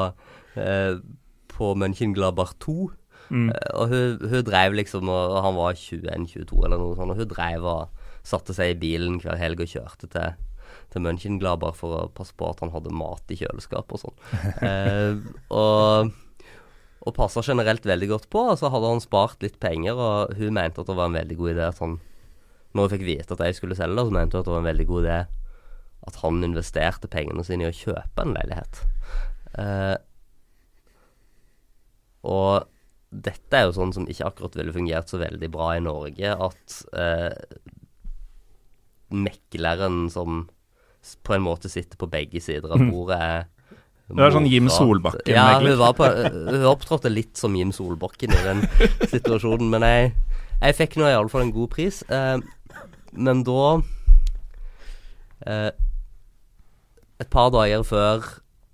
eh, 0.58 0.96
På 1.54 1.76
Mönchenglaber 1.78 2.56
2. 2.66 2.76
Mm. 3.30 3.50
Eh, 3.54 3.68
og 3.78 3.94
hun, 3.94 4.30
hun 4.32 4.46
drev 4.48 4.76
liksom 4.80 5.12
og 5.14 5.38
Han 5.46 5.60
var 5.60 5.78
21-22 5.78 6.66
eller 6.66 6.82
noe 6.82 6.98
sånt, 6.98 7.14
og 7.14 7.22
hun 7.22 7.30
drev 7.30 7.68
og 7.76 8.08
satte 8.28 8.54
seg 8.58 8.74
i 8.74 8.80
bilen 8.82 9.22
hver 9.22 9.40
helg 9.40 9.64
og 9.64 9.72
kjørte 9.72 10.10
til 10.12 10.34
til 10.92 11.04
Mönchenglaber 11.06 11.76
for 11.78 11.98
å 11.98 12.10
passe 12.16 12.36
på 12.38 12.50
at 12.52 12.62
han 12.64 12.74
hadde 12.74 12.94
mat 12.96 13.32
i 13.32 13.40
kjøleskapet 13.40 13.96
og 13.98 14.04
sånn. 14.06 14.20
eh, 14.70 15.16
og 15.56 16.12
og 17.02 17.16
passa 17.18 17.42
generelt 17.42 17.86
veldig 17.88 18.08
godt 18.12 18.28
på. 18.30 18.44
Og 18.52 18.60
så 18.62 18.70
hadde 18.70 18.90
han 18.94 19.04
spart 19.04 19.42
litt 19.42 19.58
penger, 19.64 19.98
og 19.98 20.36
hun 20.38 20.54
mente 20.54 20.84
at 20.84 20.90
det 20.90 20.98
var 20.98 21.10
en 21.10 21.18
veldig 21.18 21.38
god 21.40 21.54
idé 21.56 21.68
at 21.68 21.80
han 21.82 22.00
Når 22.72 22.86
hun 22.86 22.92
fikk 22.94 23.02
vite 23.04 23.36
at 23.36 23.42
jeg 23.44 23.56
skulle 23.58 23.76
selge, 23.76 23.98
det, 23.98 24.06
så 24.08 24.16
mente 24.16 24.38
hun 24.38 24.44
at 24.44 24.48
det 24.48 24.54
var 24.54 24.62
en 24.62 24.70
veldig 24.70 24.86
god 24.88 25.06
idé 25.08 25.16
at 26.08 26.16
han 26.24 26.46
investerte 26.46 27.10
pengene 27.12 27.44
sine 27.46 27.68
i 27.68 27.70
å 27.70 27.76
kjøpe 27.76 28.24
en 28.24 28.32
leilighet. 28.34 28.80
Eh, 29.62 29.98
og 32.32 32.70
dette 33.12 33.58
er 33.60 33.68
jo 33.68 33.76
sånn 33.76 33.92
som 33.94 34.08
ikke 34.10 34.30
akkurat 34.30 34.56
ville 34.58 34.74
fungert 34.74 35.12
så 35.12 35.20
veldig 35.22 35.50
bra 35.54 35.74
i 35.76 35.84
Norge, 35.84 36.32
at 36.48 36.78
eh, 36.96 37.36
mekleren 39.12 40.06
som 40.14 40.46
på 41.26 41.36
en 41.36 41.46
måte 41.46 41.70
sitter 41.72 41.98
på 42.00 42.10
begge 42.12 42.42
sider 42.44 42.72
av 42.72 42.82
mm. 42.82 42.92
bordet. 42.94 43.48
Det 44.12 44.26
er 44.26 44.34
sånn 44.34 44.50
Jim 44.50 44.68
Solbakken. 44.72 45.32
Ja, 45.32 45.60
hun, 45.62 45.70
Ja, 45.72 46.32
hun 46.52 46.68
opptrådte 46.68 47.12
litt 47.12 47.40
som 47.40 47.56
Jim 47.56 47.72
Solbakken 47.76 48.34
i 48.36 48.42
den 48.44 48.66
situasjonen. 49.14 49.70
Men 49.72 49.86
jeg, 49.88 50.12
jeg 50.60 50.78
fikk 50.80 51.00
nå 51.00 51.08
iallfall 51.10 51.46
en 51.46 51.56
god 51.56 51.72
pris. 51.74 52.02
Eh, 52.12 52.38
men 53.12 53.44
da 53.48 53.82
eh, 55.48 55.72
Et 57.22 57.30
par 57.32 57.52
dager 57.54 57.84
før 57.88 58.24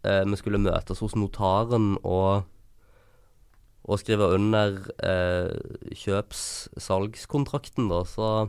eh, 0.07 0.23
vi 0.27 0.39
skulle 0.39 0.61
møtes 0.61 1.01
hos 1.03 1.17
notaren 1.19 1.95
og, 2.01 2.47
og 3.83 3.99
skrive 4.01 4.29
under 4.37 4.77
eh, 5.03 5.51
kjøps-salgskontrakten, 5.91 7.89
da, 7.91 8.03
så, 8.07 8.47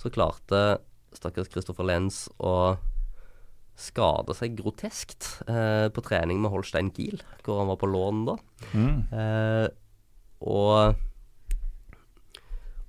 så 0.00 0.12
klarte 0.14 0.78
stakkars 1.16 1.50
Christopher 1.52 1.88
Lenz 1.88 2.26
å 2.40 2.78
skada 3.78 4.34
seg 4.34 4.56
groteskt 4.58 5.28
eh, 5.46 5.86
på 5.94 6.02
trening 6.02 6.40
med 6.42 6.50
Holstein 6.50 6.90
Kiel, 6.94 7.20
hvor 7.46 7.60
han 7.60 7.70
var 7.70 7.78
på 7.78 7.90
lån 7.90 8.24
da. 8.26 8.34
Mm. 8.74 8.96
Eh, 9.14 9.66
og, 10.48 10.98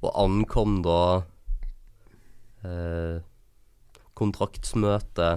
og 0.02 0.10
ankom 0.24 0.80
da 0.86 1.02
eh, 2.66 3.22
kontraktsmøte 4.20 5.30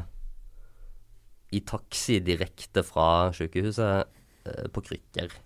i 1.52 1.60
taxi 1.68 2.18
direkte 2.24 2.84
fra 2.86 3.28
sykehuset 3.36 4.08
eh, 4.48 4.68
på 4.72 4.84
krykker. 4.88 5.36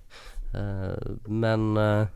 Eh, 0.54 1.16
men 1.26 1.72
eh, 1.82 2.06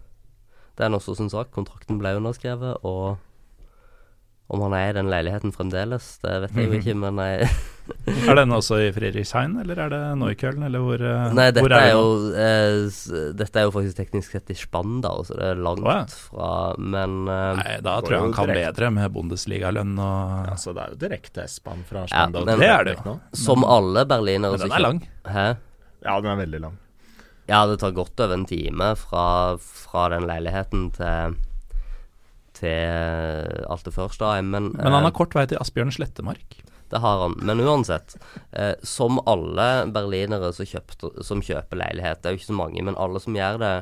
det 0.79 0.87
er 0.87 0.95
nå 0.95 1.03
så 1.03 1.17
sin 1.19 1.33
sak. 1.33 1.51
Kontrakten 1.55 1.99
ble 2.01 2.15
underskrevet, 2.21 2.87
og 2.87 3.19
om 4.51 4.65
han 4.67 4.75
er 4.75 4.89
i 4.91 4.97
den 4.99 5.11
leiligheten 5.11 5.53
fremdeles, 5.55 6.17
det 6.25 6.41
vet 6.45 6.57
jeg 6.59 6.67
jo 6.67 6.81
ikke, 6.81 6.97
men 6.99 7.21
jeg 7.23 7.51
Er 8.07 8.37
den 8.39 8.53
også 8.55 8.77
i 8.85 8.91
Friedrichshain, 8.95 9.57
eller 9.63 9.79
er 9.83 9.91
det 9.91 10.01
Neukölln, 10.21 10.63
eller 10.67 10.83
hvor, 10.85 11.03
eh, 11.03 11.33
Nei, 11.35 11.49
dette 11.51 11.65
hvor 11.65 11.75
er, 11.75 11.87
er 11.89 11.95
jo, 11.97 12.05
eh, 12.39 13.31
dette 13.39 13.59
er 13.59 13.67
jo 13.67 13.73
faktisk 13.75 13.99
teknisk 13.99 14.37
sett 14.37 14.53
i 14.55 14.57
Spandau, 14.59 15.25
så 15.27 15.39
det 15.39 15.49
er 15.53 15.63
langt 15.65 15.83
oh, 15.83 15.91
ja. 15.91 16.05
fra 16.07 16.51
Men 16.79 17.17
eh, 17.27 17.49
Nei, 17.61 17.75
da 17.83 17.97
tror 18.05 18.17
jeg 18.17 18.25
han 18.27 18.37
kan 18.37 18.53
direkt. 18.53 18.77
bedre 18.77 18.93
med 18.95 19.17
Bundesliga-lønn 19.17 19.97
og 19.99 20.53
Ja, 20.53 20.55
så 20.61 20.75
det 20.77 20.85
er 20.85 20.95
jo 20.95 21.01
direkte 21.03 21.49
S-bahn 21.51 21.83
fra 21.89 22.07
Spandau. 22.07 22.45
Ja, 22.45 22.53
men, 22.53 22.63
det 22.63 22.71
er 22.71 22.87
det 22.91 22.97
jo. 23.01 23.17
Som 23.47 23.67
alle 23.67 24.07
berlinere 24.07 24.55
Men 24.55 24.65
den 24.67 24.79
er 24.79 24.87
lang. 24.87 25.03
Hæ? 25.27 25.49
Ja, 26.07 26.17
den 26.23 26.33
er 26.33 26.41
veldig 26.45 26.65
lang. 26.69 26.79
Ja, 27.51 27.65
det 27.67 27.81
tar 27.83 27.95
godt 27.97 28.23
over 28.23 28.37
en 28.37 28.47
time 28.47 28.93
fra, 28.99 29.27
fra 29.59 30.09
den 30.13 30.29
leiligheten 30.31 30.91
til 30.95 31.41
til 32.61 33.63
alt 33.71 33.87
det 33.87 33.95
første. 33.95 34.35
Men, 34.47 34.73
men 34.77 34.97
han 34.97 35.07
har 35.07 35.17
kort 35.17 35.37
vei 35.37 35.47
til 35.51 35.61
Asbjørn 35.61 35.93
Slettemark? 35.95 36.61
Det 36.91 36.99
har 36.99 37.23
han. 37.23 37.37
Men 37.47 37.61
uansett, 37.61 38.17
eh, 38.53 38.75
som 38.83 39.21
alle 39.31 39.69
berlinere 39.95 40.51
som, 40.53 40.67
kjøpte, 40.67 41.13
som, 41.23 41.43
kjøper 41.43 41.79
leilighet, 41.79 42.21
det 42.21 42.29
er 42.29 42.35
jo 42.35 42.41
ikke 42.41 42.51
så 42.51 42.59
mange, 42.59 42.83
men 42.83 42.99
alle 42.99 43.23
som 43.23 43.39
gjør 43.39 43.63
det 43.63 43.75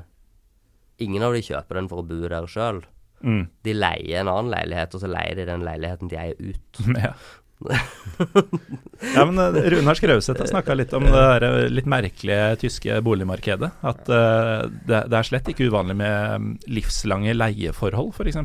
Ingen 0.99 1.23
av 1.23 1.31
de 1.31 1.39
kjøper 1.47 1.79
den 1.79 1.87
for 1.87 2.03
å 2.03 2.07
bo 2.09 2.17
der 2.27 2.47
sjøl. 2.51 2.81
Mm. 3.23 3.45
De 3.63 3.75
leier 3.77 4.19
en 4.19 4.31
annen 4.33 4.49
leilighet, 4.51 4.97
og 4.97 5.03
så 5.05 5.07
leier 5.07 5.37
de 5.39 5.45
den 5.47 5.63
leiligheten 5.63 6.11
de 6.11 6.19
eier 6.19 6.41
ut. 6.43 6.81
Ja. 6.99 7.13
ja, 9.15 9.25
men 9.27 9.39
uh, 9.39 9.63
Runar 9.71 9.95
Skrauseth 9.95 10.41
har 10.41 10.47
snakka 10.47 10.75
litt 10.75 10.93
om 10.95 11.03
det 11.03 11.13
der, 11.15 11.45
uh, 11.45 11.71
litt 11.71 11.89
merkelige 11.91 12.57
tyske 12.63 13.01
boligmarkedet. 13.03 13.71
At 13.83 14.05
uh, 14.07 14.69
det, 14.87 15.01
det, 15.11 15.17
er 15.19 15.27
slett 15.27 15.51
ikke 15.51 15.67
uvanlig 15.73 15.97
med 15.99 16.35
um, 16.39 16.53
livslange 16.71 17.35
leieforhold, 17.35 18.13
f.eks. 18.15 18.39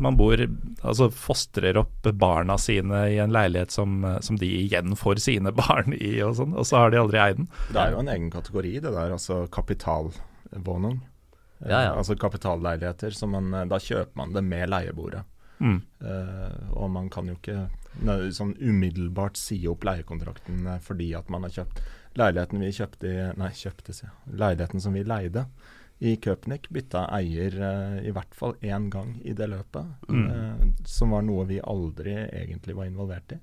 Man 0.00 0.16
bor, 0.16 0.40
altså 0.80 1.10
fostrer 1.12 1.76
opp 1.80 2.08
barna 2.16 2.56
sine 2.60 3.04
i 3.12 3.20
en 3.22 3.34
leilighet 3.36 3.74
som, 3.74 4.00
som 4.24 4.40
de 4.40 4.48
igjen 4.64 4.96
får 4.96 5.20
sine 5.26 5.52
barn 5.62 5.92
i, 5.96 6.16
og 6.24 6.38
sånn, 6.40 6.56
og 6.56 6.68
så 6.68 6.84
har 6.84 6.94
de 6.94 7.02
aldri 7.02 7.20
eid 7.20 7.42
den. 7.42 7.52
Det 7.68 7.82
er 7.82 7.92
jo 7.92 8.00
en 8.00 8.12
egen 8.16 8.32
kategori, 8.32 8.78
det 8.80 8.96
der. 8.96 9.12
Altså 9.18 9.44
kapitalvåning. 9.52 11.02
Ja, 11.64 11.84
ja. 11.84 11.92
Altså 11.92 12.16
kapitalleiligheter. 12.20 13.12
Så 13.16 13.28
man, 13.28 13.52
da 13.68 13.80
kjøper 13.80 14.16
man 14.16 14.32
det 14.32 14.44
med 14.44 14.70
leiebordet. 14.72 15.24
Mm. 15.58 15.78
og 16.76 16.90
man 16.92 17.06
kan 17.08 17.30
jo 17.30 17.34
ikke 17.38 17.62
sånn 18.36 18.54
umiddelbart 18.60 19.38
si 19.40 19.62
opp 19.68 19.86
leiekontrakten 19.86 20.66
eh, 20.66 20.82
fordi 20.84 21.12
at 21.16 21.30
man 21.32 21.46
har 21.46 21.54
kjøpt 21.54 21.80
leiligheten 22.16 22.60
vi 22.60 22.72
kjøpte 22.72 23.08
i, 23.08 23.16
Nei, 23.40 23.50
kjøpte, 23.56 23.94
sier 23.96 24.12
Leiligheten 24.26 24.80
som 24.80 24.96
vi 24.96 25.04
leide 25.04 25.46
i 26.04 26.14
Köpnik, 26.20 26.68
bytta 26.72 27.06
eier 27.16 27.54
uh, 27.56 27.98
i 28.04 28.12
hvert 28.12 28.34
fall 28.36 28.52
én 28.60 28.90
gang 28.92 29.14
i 29.24 29.32
det 29.32 29.46
løpet. 29.48 29.94
Mm. 30.12 30.26
Uh, 30.28 30.64
som 30.84 31.14
var 31.16 31.22
noe 31.24 31.46
vi 31.48 31.56
aldri 31.64 32.18
egentlig 32.26 32.76
var 32.76 32.88
involvert 32.90 33.32
i. 33.32 33.38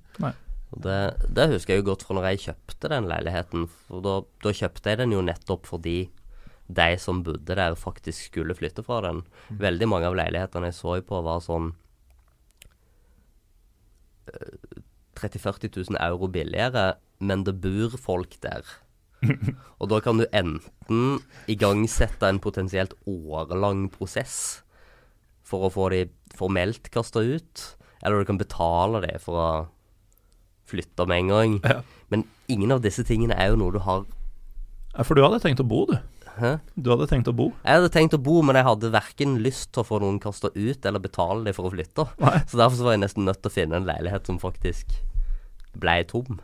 Det, 0.74 0.98
det, 1.34 1.48
husker 1.50 1.74
jeg 1.74 1.82
jo 1.82 1.88
godt 1.88 2.04
fra 2.06 2.14
når 2.14 2.28
jeg 2.28 2.44
kjøpte 2.44 2.90
den 2.92 3.08
leiligheten. 3.10 3.66
For 3.88 4.06
da, 4.06 4.20
da, 4.46 4.54
kjøpte 4.54 4.92
jeg 4.92 5.02
den 5.02 5.16
jo 5.16 5.24
nettopp 5.26 5.66
fordi 5.66 5.96
de 6.64 6.88
som 7.02 7.24
bodde 7.26 7.58
der, 7.58 7.74
faktisk 7.74 8.30
skulle 8.30 8.54
flytte 8.54 8.86
fra 8.86 9.02
den. 9.08 9.24
Mm. 9.50 9.58
Veldig 9.66 9.90
mange 9.90 10.12
av 10.12 10.18
leilighetene 10.22 10.70
jeg 10.70 10.78
så 10.78 11.00
på, 11.02 11.24
var 11.26 11.42
sånn 11.42 11.72
30 15.18 15.38
000-40 15.40 15.90
000 15.90 16.00
euro 16.00 16.28
billigere, 16.28 16.94
men 17.20 17.44
det 17.46 17.60
bor 17.62 17.94
folk 18.00 18.36
der. 18.42 18.66
Og 19.80 19.88
da 19.92 20.00
kan 20.04 20.20
du 20.20 20.26
enten 20.32 21.20
igangsette 21.50 22.28
en 22.28 22.42
potensielt 22.42 22.94
årelang 23.08 23.86
prosess 23.92 24.64
for 25.44 25.66
å 25.66 25.72
få 25.72 25.90
de 25.92 26.06
formelt 26.36 26.90
kasta 26.92 27.22
ut, 27.22 27.64
eller 28.02 28.20
du 28.20 28.28
kan 28.28 28.40
betale 28.40 29.00
det 29.04 29.16
for 29.22 29.40
å 29.40 29.48
flytte 30.68 31.06
med 31.08 31.24
en 31.24 31.32
gang. 31.32 31.56
Ja. 31.64 31.80
Men 32.12 32.26
ingen 32.48 32.72
av 32.74 32.82
disse 32.84 33.04
tingene 33.06 33.36
er 33.36 33.52
jo 33.52 33.60
noe 33.60 33.74
du 33.74 33.80
har 33.84 34.04
For 35.04 35.16
du 35.16 35.24
hadde 35.24 35.40
tenkt 35.42 35.58
å 35.58 35.66
bo, 35.66 35.84
du? 35.90 35.96
Hæ? 36.34 36.56
Du 36.74 36.90
hadde 36.90 37.06
tenkt 37.10 37.28
å 37.30 37.34
bo? 37.36 37.48
Jeg 37.62 37.78
hadde 37.78 37.90
tenkt 37.94 38.16
å 38.16 38.20
bo, 38.22 38.40
men 38.46 38.58
jeg 38.58 38.66
hadde 38.66 38.90
verken 38.94 39.36
lyst 39.44 39.70
til 39.74 39.84
å 39.84 39.86
få 39.86 40.00
noen 40.02 40.18
kasta 40.22 40.50
ut, 40.54 40.86
eller 40.86 41.02
betale 41.02 41.46
dem 41.46 41.54
for 41.54 41.68
å 41.68 41.74
flytte. 41.74 42.08
Nei. 42.22 42.40
Så 42.50 42.58
derfor 42.58 42.78
så 42.78 42.88
var 42.88 42.96
jeg 42.96 43.04
nesten 43.04 43.28
nødt 43.28 43.42
til 43.42 43.52
å 43.52 43.54
finne 43.54 43.78
en 43.78 43.86
leilighet 43.88 44.30
som 44.30 44.40
faktisk 44.42 44.96
ble 45.78 45.96
tom. 46.10 46.40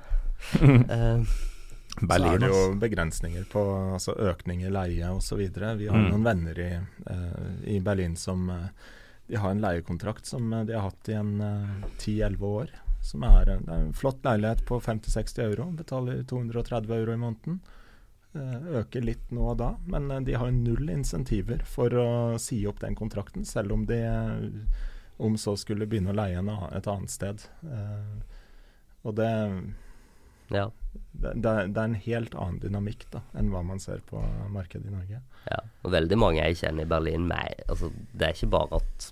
uh, 0.61 1.25
Berlin, 2.01 2.31
så 2.31 2.37
er 2.37 2.45
det 2.45 2.53
jo 2.53 2.63
begrensninger 2.81 3.49
på 3.51 3.65
altså 3.97 4.15
økning 4.31 4.63
i 4.63 4.71
leie 4.73 5.11
osv. 5.11 5.43
Vi 5.43 5.91
har 5.91 5.99
mm. 5.99 6.07
noen 6.13 6.29
venner 6.29 6.63
i, 6.63 6.71
uh, 7.11 7.51
i 7.67 7.81
Berlin 7.83 8.15
som 8.19 8.47
uh, 8.47 8.95
de 9.31 9.43
har 9.43 9.55
en 9.55 9.63
leiekontrakt 9.63 10.27
som 10.27 10.47
de 10.55 10.75
har 10.75 10.87
hatt 10.87 11.11
i 11.11 11.19
en 11.19 11.35
ti-elleve 12.03 12.55
år. 12.63 12.73
Som 13.07 13.23
er, 13.25 13.49
er, 13.49 13.61
en 13.73 13.93
flott 13.97 14.25
leilighet 14.27 14.65
på 14.69 14.81
50-60 14.83 15.45
euro. 15.45 15.69
Betaler 15.75 16.25
230 16.29 16.97
euro 16.99 17.15
i 17.15 17.21
måneden. 17.21 17.61
Eh, 18.31 18.67
øker 18.79 19.03
litt 19.03 19.33
nå 19.35 19.43
og 19.51 19.57
da, 19.59 19.73
men 19.91 20.07
eh, 20.15 20.21
de 20.23 20.37
har 20.39 20.53
null 20.55 20.91
insentiver 20.93 21.65
for 21.67 21.95
å 21.99 22.11
si 22.39 22.61
opp 22.71 22.79
den 22.79 22.95
kontrakten, 22.95 23.43
selv 23.43 23.75
om 23.75 23.89
de 23.89 23.99
eh, 24.07 24.85
om 25.21 25.35
så 25.35 25.57
skulle 25.59 25.89
begynne 25.91 26.13
å 26.13 26.17
leie 26.17 26.39
en, 26.39 26.51
et 26.71 26.87
annet 26.89 27.11
sted. 27.13 27.43
og 29.03 29.17
det, 29.19 29.33
ja. 30.49 30.63
det, 31.13 31.35
det, 31.43 31.51
er 31.51 31.83
en 31.83 31.99
helt 32.07 32.37
annen 32.39 32.63
dynamikk 32.63 33.05
da, 33.13 33.21
enn 33.37 33.51
hva 33.53 33.61
man 33.67 33.83
ser 33.83 34.01
på 34.09 34.23
markedet 34.55 34.89
i 34.89 34.95
Norge. 34.95 35.21
Ja, 35.51 35.61
og 35.83 35.93
veldig 35.93 36.21
mange 36.23 36.41
jeg 36.41 36.63
kjenner 36.63 36.87
i 36.87 36.93
Berlin, 36.95 37.27
meg, 37.29 37.61
altså, 37.67 37.91
det 38.15 38.31
er 38.31 38.39
ikke 38.39 38.55
bare 38.55 38.81
at 38.81 39.11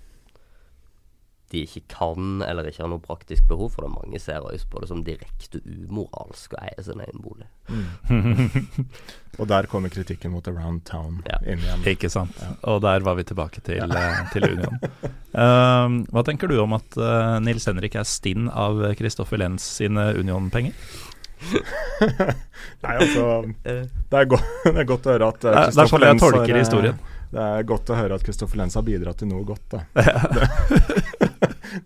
de 1.51 1.63
ikke 1.65 1.81
kan 1.89 2.43
eller 2.45 2.67
ikke 2.69 2.83
har 2.83 2.91
noe 2.91 3.01
praktisk 3.01 3.47
behov 3.49 3.71
for 3.73 3.85
det. 3.85 3.91
Mange 3.95 4.21
ser 4.21 4.45
også 4.45 4.69
på 4.69 4.83
det 4.83 4.89
som 4.91 5.01
direkte 5.05 5.61
umoralsk 5.65 6.53
å 6.53 6.61
eie 6.61 6.85
sin 6.85 7.01
egen 7.01 7.23
bolig. 7.23 7.47
Mm. 7.69 8.85
og 9.39 9.49
der 9.49 9.69
kommer 9.71 9.93
kritikken 9.93 10.33
mot 10.33 10.47
Around 10.49 10.85
Town 10.89 11.19
ja. 11.29 11.39
inn 11.45 11.61
igjen. 11.63 11.85
Ikke 11.89 12.11
sant. 12.13 12.37
Ja. 12.41 12.53
Og 12.73 12.81
der 12.85 13.05
var 13.05 13.17
vi 13.17 13.25
tilbake 13.29 13.63
til, 13.65 13.81
ja. 13.81 13.89
Eh, 13.89 14.23
til 14.33 14.45
Union. 14.51 14.77
Um, 15.33 16.01
hva 16.13 16.25
tenker 16.25 16.49
du 16.49 16.57
om 16.61 16.73
at 16.77 16.97
uh, 17.01 17.37
Nils 17.43 17.65
Henrik 17.69 17.97
er 17.97 18.07
stinn 18.07 18.49
av 18.49 18.81
Kristoffer 18.99 19.41
Lenz 19.41 19.65
sine 19.79 20.11
Union-penger? 20.17 20.75
Nei, 22.83 22.93
altså 22.99 23.45
Det 23.63 24.17
er, 24.17 24.25
godt, 24.27 24.49
det 24.65 24.81
er 24.81 24.87
godt 24.89 25.07
å 25.07 25.13
høre 25.13 25.29
at 25.31 25.45
uh, 25.47 25.53
Det 25.71 25.85
er 25.85 25.91
sånn 25.93 26.03
jeg 26.03 26.19
tolker 26.19 26.59
historien. 26.59 26.99
Det 27.29 27.45
er 27.45 27.65
godt 27.69 27.91
å 27.93 27.97
høre 27.97 28.17
at 28.17 28.25
Kristoffer 28.25 28.57
Lenz 28.59 28.77
har 28.77 28.85
bidratt 28.85 29.21
til 29.21 29.29
noe 29.29 29.45
godt, 29.47 29.77
da. 29.77 31.25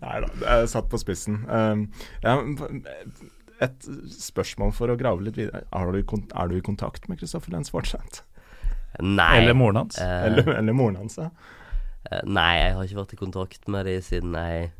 Nei 0.02 0.18
da, 0.24 0.28
det 0.40 0.50
er 0.50 0.68
satt 0.70 0.90
på 0.92 1.00
spissen. 1.00 1.42
Um, 1.48 1.86
ja, 2.24 2.36
et 3.62 3.88
spørsmål 4.10 4.72
for 4.74 4.90
å 4.90 4.96
grave 4.98 5.24
litt 5.26 5.38
videre. 5.38 5.64
Er 5.74 5.90
du, 5.92 6.00
er 6.02 6.50
du 6.50 6.56
i 6.58 6.64
kontakt 6.64 7.08
med 7.10 7.20
Kristoffer 7.20 7.54
Lenz 7.54 7.70
fortsatt? 7.72 8.22
Nei. 9.02 9.38
Eller 9.40 9.56
moren 9.58 9.76
hans? 9.82 9.98
Uh, 9.98 10.26
eller, 10.28 10.48
eller, 10.58 10.72
moren 10.76 10.96
hans, 11.02 11.18
ja. 11.18 11.30
Uh, 12.10 12.22
nei, 12.26 12.52
jeg 12.60 12.74
har 12.76 12.88
ikke 12.88 13.00
vært 13.00 13.14
i 13.16 13.20
kontakt 13.20 13.70
med 13.72 13.88
dem 13.88 14.02
siden 14.04 14.34
jeg 14.36 14.72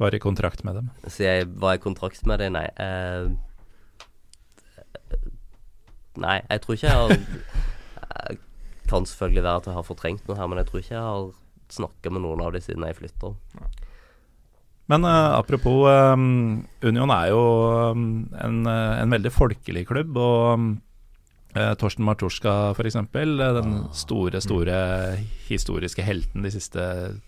Var 0.00 0.14
i 0.14 0.20
kontrakt 0.22 0.64
med 0.64 0.78
dem? 0.78 0.88
Siden 1.04 1.28
jeg 1.28 1.48
var 1.60 1.76
i 1.76 1.82
kontrakt 1.82 2.26
med 2.26 2.42
dem, 2.42 2.56
nei. 2.56 2.68
Uh, 2.78 3.26
nei, 6.18 6.38
jeg 6.48 6.64
tror 6.64 6.78
ikke 6.78 6.88
jeg 6.88 6.98
har 6.98 7.10
Kan 8.88 9.04
selvfølgelig 9.04 9.44
være 9.44 9.60
at 9.60 9.66
jeg 9.68 9.76
har 9.76 9.84
fortrengt 9.84 10.28
noe 10.28 10.38
her, 10.38 10.48
men 10.48 10.58
jeg 10.62 10.70
tror 10.70 10.80
ikke 10.80 10.94
jeg 10.94 11.04
har 11.04 11.26
snakka 11.68 12.10
med 12.14 12.24
noen 12.24 12.40
av 12.40 12.54
dem 12.54 12.62
siden 12.64 12.86
jeg 12.88 12.96
flytta. 12.96 13.34
Men 14.88 15.04
uh, 15.04 15.36
apropos, 15.36 15.84
um, 16.16 16.66
Union 16.82 17.10
er 17.12 17.30
jo 17.32 17.40
um, 17.92 18.28
en, 18.40 18.60
en, 18.66 19.10
veldig 19.12 19.32
folkelig 19.34 19.84
klubb. 19.90 20.16
Og 20.16 20.54
um, 20.56 20.68
Torsten 21.80 22.04
Martorska 22.06 22.52
f.eks., 22.76 22.96
den 23.12 23.72
store, 23.96 24.40
store 24.44 24.78
historiske 25.48 26.04
helten 26.04 26.44
de 26.44 26.52
siste 26.54 26.84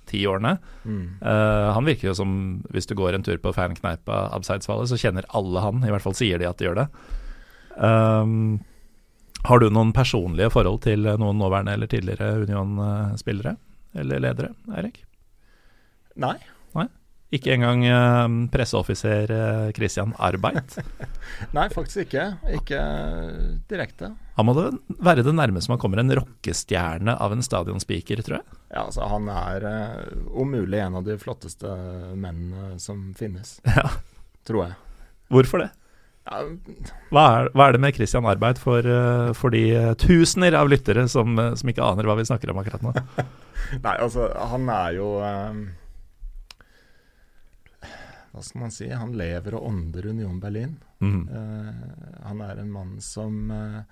ti 0.08 0.22
årene. 0.28 0.54
Mm. 0.84 1.04
Uh, 1.20 1.68
han 1.76 1.88
virker 1.88 2.10
jo 2.10 2.16
som, 2.16 2.32
hvis 2.70 2.88
du 2.88 2.94
går 2.96 3.16
en 3.16 3.26
tur 3.26 3.40
på 3.42 3.52
fankneipa 3.56 4.28
Abseidsvallet, 4.36 4.92
så 4.92 5.00
kjenner 5.00 5.28
alle 5.36 5.64
han. 5.64 5.82
I 5.84 5.92
hvert 5.92 6.04
fall 6.04 6.16
sier 6.16 6.40
de 6.40 6.48
at 6.48 6.60
de 6.60 6.68
gjør 6.68 6.82
det. 6.82 6.86
Um, 7.80 8.60
har 9.48 9.60
du 9.60 9.68
noen 9.72 9.92
personlige 9.96 10.52
forhold 10.52 10.82
til 10.84 11.08
noen 11.08 11.40
nåværende 11.40 11.74
eller 11.76 11.90
tidligere 11.90 12.44
Union-spillere 12.44 13.56
eller 14.00 14.22
ledere, 14.22 14.52
Eirik? 14.76 15.02
Nei. 16.20 16.36
Ikke 17.30 17.52
engang 17.54 17.84
uh, 17.86 18.26
presseoffiser 18.50 19.30
uh, 19.30 19.68
Christian 19.76 20.10
Arbeid? 20.18 20.74
Nei, 21.56 21.68
faktisk 21.70 22.08
ikke. 22.08 22.24
Ikke 22.58 22.80
direkte. 23.70 24.10
Han 24.34 24.48
må 24.48 24.56
det 24.58 24.66
være 24.98 25.22
det 25.22 25.36
nærmeste 25.38 25.70
man 25.70 25.78
kommer 25.78 26.02
en 26.02 26.10
rockestjerne 26.18 27.14
av 27.14 27.36
en 27.36 27.44
stadionspeaker, 27.46 28.24
tror 28.26 28.40
jeg. 28.40 28.58
Ja, 28.72 28.82
altså 28.88 29.06
han 29.12 29.30
er 29.30 29.68
om 30.34 30.50
mulig 30.50 30.82
en 30.82 30.98
av 30.98 31.06
de 31.06 31.14
flotteste 31.22 31.70
mennene 32.18 32.78
som 32.82 33.12
finnes. 33.18 33.58
Ja. 33.80 33.86
Tror 34.48 34.64
jeg. 34.64 34.74
Hvorfor 35.30 35.60
det? 35.60 35.68
Ja. 36.26 36.40
Hva, 37.12 37.22
er, 37.22 37.50
hva, 37.52 37.66
er, 37.66 37.76
det 37.76 37.80
med 37.84 37.94
Christian 37.94 38.26
Arbeid 38.26 38.58
for, 38.58 38.86
for 39.36 39.54
de 39.54 39.92
tusener 40.00 40.56
av 40.58 40.70
lyttere 40.72 41.04
som, 41.12 41.36
som, 41.36 41.70
ikke 41.70 41.84
aner 41.84 42.08
hva 42.08 42.16
vi 42.18 42.24
snakker 42.26 42.50
om 42.50 42.58
akkurat 42.62 42.82
nå? 42.82 42.94
Nei, 43.84 43.94
altså 43.94 44.30
han 44.50 44.66
er 44.72 44.96
jo 44.96 45.12
hva 48.30 48.42
skal 48.46 48.62
man 48.62 48.72
si, 48.74 48.86
han 48.94 49.16
lever 49.18 49.56
og 49.58 49.66
ånder 49.70 50.06
Union 50.12 50.38
Berlin. 50.42 50.76
Mm. 51.02 51.22
Uh, 51.26 52.24
han 52.26 52.42
er 52.46 52.62
en 52.62 52.72
mann 52.72 52.96
som 53.02 53.50
uh, 53.50 53.82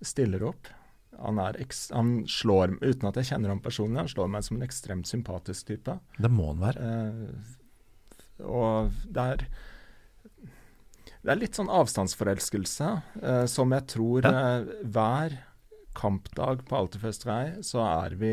stiller 0.00 0.46
opp. 0.48 0.70
Han, 1.18 1.40
han, 1.40 2.12
slår, 2.30 2.76
uten 2.80 3.08
at 3.08 3.18
jeg 3.18 3.32
kjenner 3.32 3.52
ham 3.52 3.60
personlig, 3.64 4.00
han 4.00 4.12
slår 4.12 4.30
meg 4.32 4.46
som 4.46 4.58
en 4.58 4.64
ekstremt 4.68 5.10
sympatisk 5.10 5.72
type. 5.72 5.98
Det 6.16 6.30
må 6.32 6.52
han 6.52 6.62
være. 6.62 6.92
Uh, 6.92 8.46
og 8.48 9.02
det 9.10 9.26
er, 9.34 9.44
det 11.18 11.32
er 11.34 11.40
litt 11.40 11.58
sånn 11.58 11.72
avstandsforelskelse, 11.74 12.90
som 13.50 13.74
jeg 13.74 13.86
tror 13.90 14.28
hver 14.86 15.34
kampdag 15.98 16.62
på 16.68 16.78
Alterfestrei 16.78 17.58
så 17.66 17.82
er 17.82 18.14
vi 18.20 18.30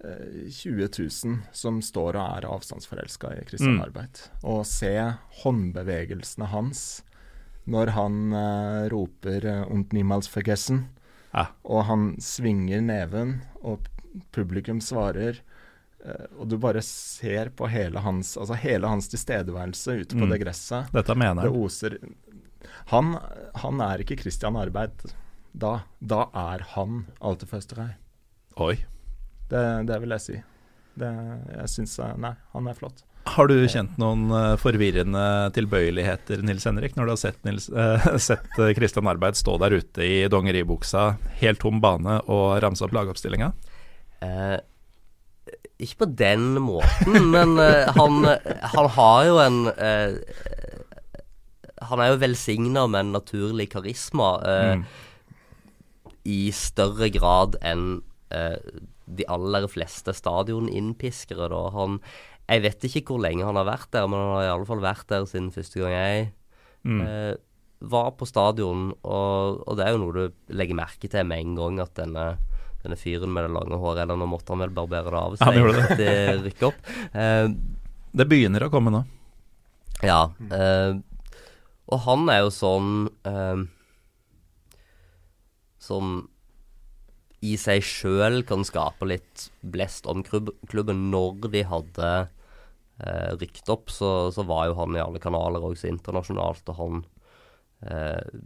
20 0.00 0.84
eh, 0.84 0.88
000 0.98 1.38
som 1.52 1.82
står 1.82 2.16
og 2.16 2.38
er 2.38 2.48
avstandsforelska 2.48 3.34
i 3.36 3.44
Christian 3.48 3.76
mm. 3.78 3.84
Arbeid. 3.84 4.22
Og 4.42 4.64
se 4.68 4.94
håndbevegelsene 5.42 6.48
hans 6.52 7.02
når 7.70 7.92
han 7.94 8.32
uh, 8.32 8.88
roper 8.90 9.44
uh, 9.46 9.68
'und 9.68 9.92
niemals 9.92 10.30
vergessen', 10.32 10.88
ja. 11.32 11.46
og 11.62 11.84
han 11.84 12.16
svinger 12.18 12.80
neven, 12.80 13.42
og 13.62 13.86
publikum 14.32 14.80
svarer 14.80 15.42
Uh, 16.00 16.40
og 16.40 16.48
du 16.48 16.56
bare 16.56 16.80
ser 16.80 17.50
på 17.52 17.66
hele 17.68 18.00
hans, 18.00 18.30
altså 18.40 18.56
hele 18.56 18.88
hans 18.88 19.08
tilstedeværelse 19.12 19.98
ute 20.00 20.16
på 20.16 20.24
Mm. 20.24 20.30
det 20.30 20.38
gresset. 20.40 20.88
Dette 20.92 21.14
mener 21.14 21.42
Det 21.42 21.50
han. 21.52 21.60
oser 21.60 21.98
han, 22.86 23.18
han 23.54 23.80
er 23.80 23.98
ikke 24.00 24.16
Christian 24.16 24.56
Arbeid 24.56 25.12
da. 25.52 25.82
Da 26.00 26.30
er 26.32 26.64
han 26.74 27.06
Alte 27.20 27.44
Føsterøy. 27.44 27.90
Oi. 28.56 28.78
Det, 29.50 29.62
det 29.88 30.00
vil 30.02 30.14
jeg 30.16 30.24
si. 30.24 30.40
Det, 31.00 31.10
jeg 31.56 31.70
syns 31.72 31.96
Nei, 32.20 32.34
han 32.54 32.68
er 32.70 32.76
flott. 32.78 33.04
Har 33.30 33.50
du 33.50 33.54
kjent 33.68 33.98
noen 34.00 34.30
eh, 34.32 34.54
forvirrende 34.58 35.22
tilbøyeligheter, 35.54 36.40
Nils 36.46 36.64
Henrik, 36.66 36.94
når 36.96 37.04
du 37.10 37.12
har 37.12 37.20
sett, 37.20 37.38
Nils, 37.46 37.66
eh, 37.68 38.06
sett 38.30 38.56
eh, 38.58 38.72
Christian 38.78 39.10
Arbeid 39.10 39.36
stå 39.38 39.58
der 39.60 39.76
ute 39.76 40.06
i 40.06 40.22
dongeribuksa, 40.32 41.04
helt 41.42 41.60
tom 41.62 41.82
bane, 41.84 42.16
og 42.32 42.56
ramse 42.64 42.86
opp 42.86 42.94
lagoppstillinga? 42.96 43.50
Eh, 44.24 44.56
ikke 45.84 46.00
på 46.04 46.08
den 46.22 46.48
måten, 46.64 47.20
men 47.34 47.54
eh, 47.60 47.92
han, 47.96 48.24
han 48.74 48.90
har 48.96 49.28
jo 49.28 49.38
en 49.44 49.60
eh, 49.76 50.16
Han 51.90 52.00
er 52.04 52.10
jo 52.12 52.18
velsigna 52.20 52.86
med 52.92 53.00
en 53.06 53.12
naturlig 53.18 53.70
karisma 53.72 54.32
eh, 54.44 54.72
Mm. 54.76 54.84
i 56.28 56.40
større 56.52 57.08
grad 57.14 57.56
enn 57.64 58.02
eh, 58.30 58.58
de 59.16 59.24
aller 59.28 59.66
fleste 59.70 60.12
stadioninnpiskere. 60.16 61.48
Da. 61.52 61.60
Han, 61.74 61.98
jeg 62.50 62.62
vet 62.64 62.86
ikke 62.88 63.02
hvor 63.14 63.22
lenge 63.24 63.44
han 63.46 63.58
har 63.60 63.66
vært 63.68 63.90
der, 63.94 64.06
men 64.10 64.20
han 64.22 64.34
har 64.36 64.44
i 64.48 64.52
alle 64.54 64.68
fall 64.68 64.82
vært 64.84 65.06
der 65.12 65.26
siden 65.30 65.50
første 65.54 65.82
gang 65.82 65.96
jeg 65.96 66.28
Mm. 66.80 67.00
eh, 67.04 67.34
var 67.84 68.06
på 68.16 68.24
stadion, 68.24 68.86
og, 69.04 69.58
og 69.68 69.76
det 69.76 69.84
er 69.84 69.90
jo 69.92 69.98
noe 70.00 70.14
du 70.16 70.54
legger 70.56 70.78
merke 70.78 71.10
til 71.12 71.26
med 71.28 71.42
en 71.44 71.54
gang, 71.58 71.80
at 71.84 71.92
denne, 71.98 72.22
denne 72.82 72.96
fyren 72.96 73.28
med 73.34 73.44
det 73.44 73.52
lange 73.52 73.76
håret 73.76 74.00
Eller 74.06 74.16
nå 74.16 74.24
måtte 74.28 74.54
han 74.54 74.62
vel 74.64 74.72
barbere 74.72 75.10
det 75.12 75.20
av 75.20 75.36
seg 75.36 75.58
gjorde 75.58 75.74
det. 75.76 75.98
rykker 76.00 76.40
rykke 76.46 76.68
opp. 76.70 76.88
Eh, 77.12 77.48
Det 78.16 78.26
begynner 78.32 78.64
å 78.64 78.70
komme 78.72 78.90
nå. 78.96 79.02
ja. 80.02 80.22
Eh, 80.48 80.94
og 81.92 82.00
han 82.06 82.28
er 82.32 82.44
jo 82.46 82.50
sånn 82.54 82.90
eh, 83.28 83.60
Som 85.80 86.29
i 87.40 87.54
seg 87.56 87.80
sjøl 87.86 88.42
kan 88.44 88.64
skape 88.68 89.06
litt 89.08 89.46
blest 89.64 90.06
om 90.10 90.22
klubben. 90.26 91.06
Når 91.12 91.48
de 91.54 91.62
hadde 91.64 92.10
eh, 93.00 93.30
rykt 93.40 93.68
opp, 93.72 93.88
så, 93.92 94.28
så 94.34 94.44
var 94.48 94.68
jo 94.68 94.76
han 94.82 94.96
i 94.96 95.00
alle 95.02 95.22
kanaler 95.22 95.64
også 95.64 95.88
internasjonalt, 95.88 96.68
og 96.68 96.80
han 96.82 97.02
eh, 97.88 98.40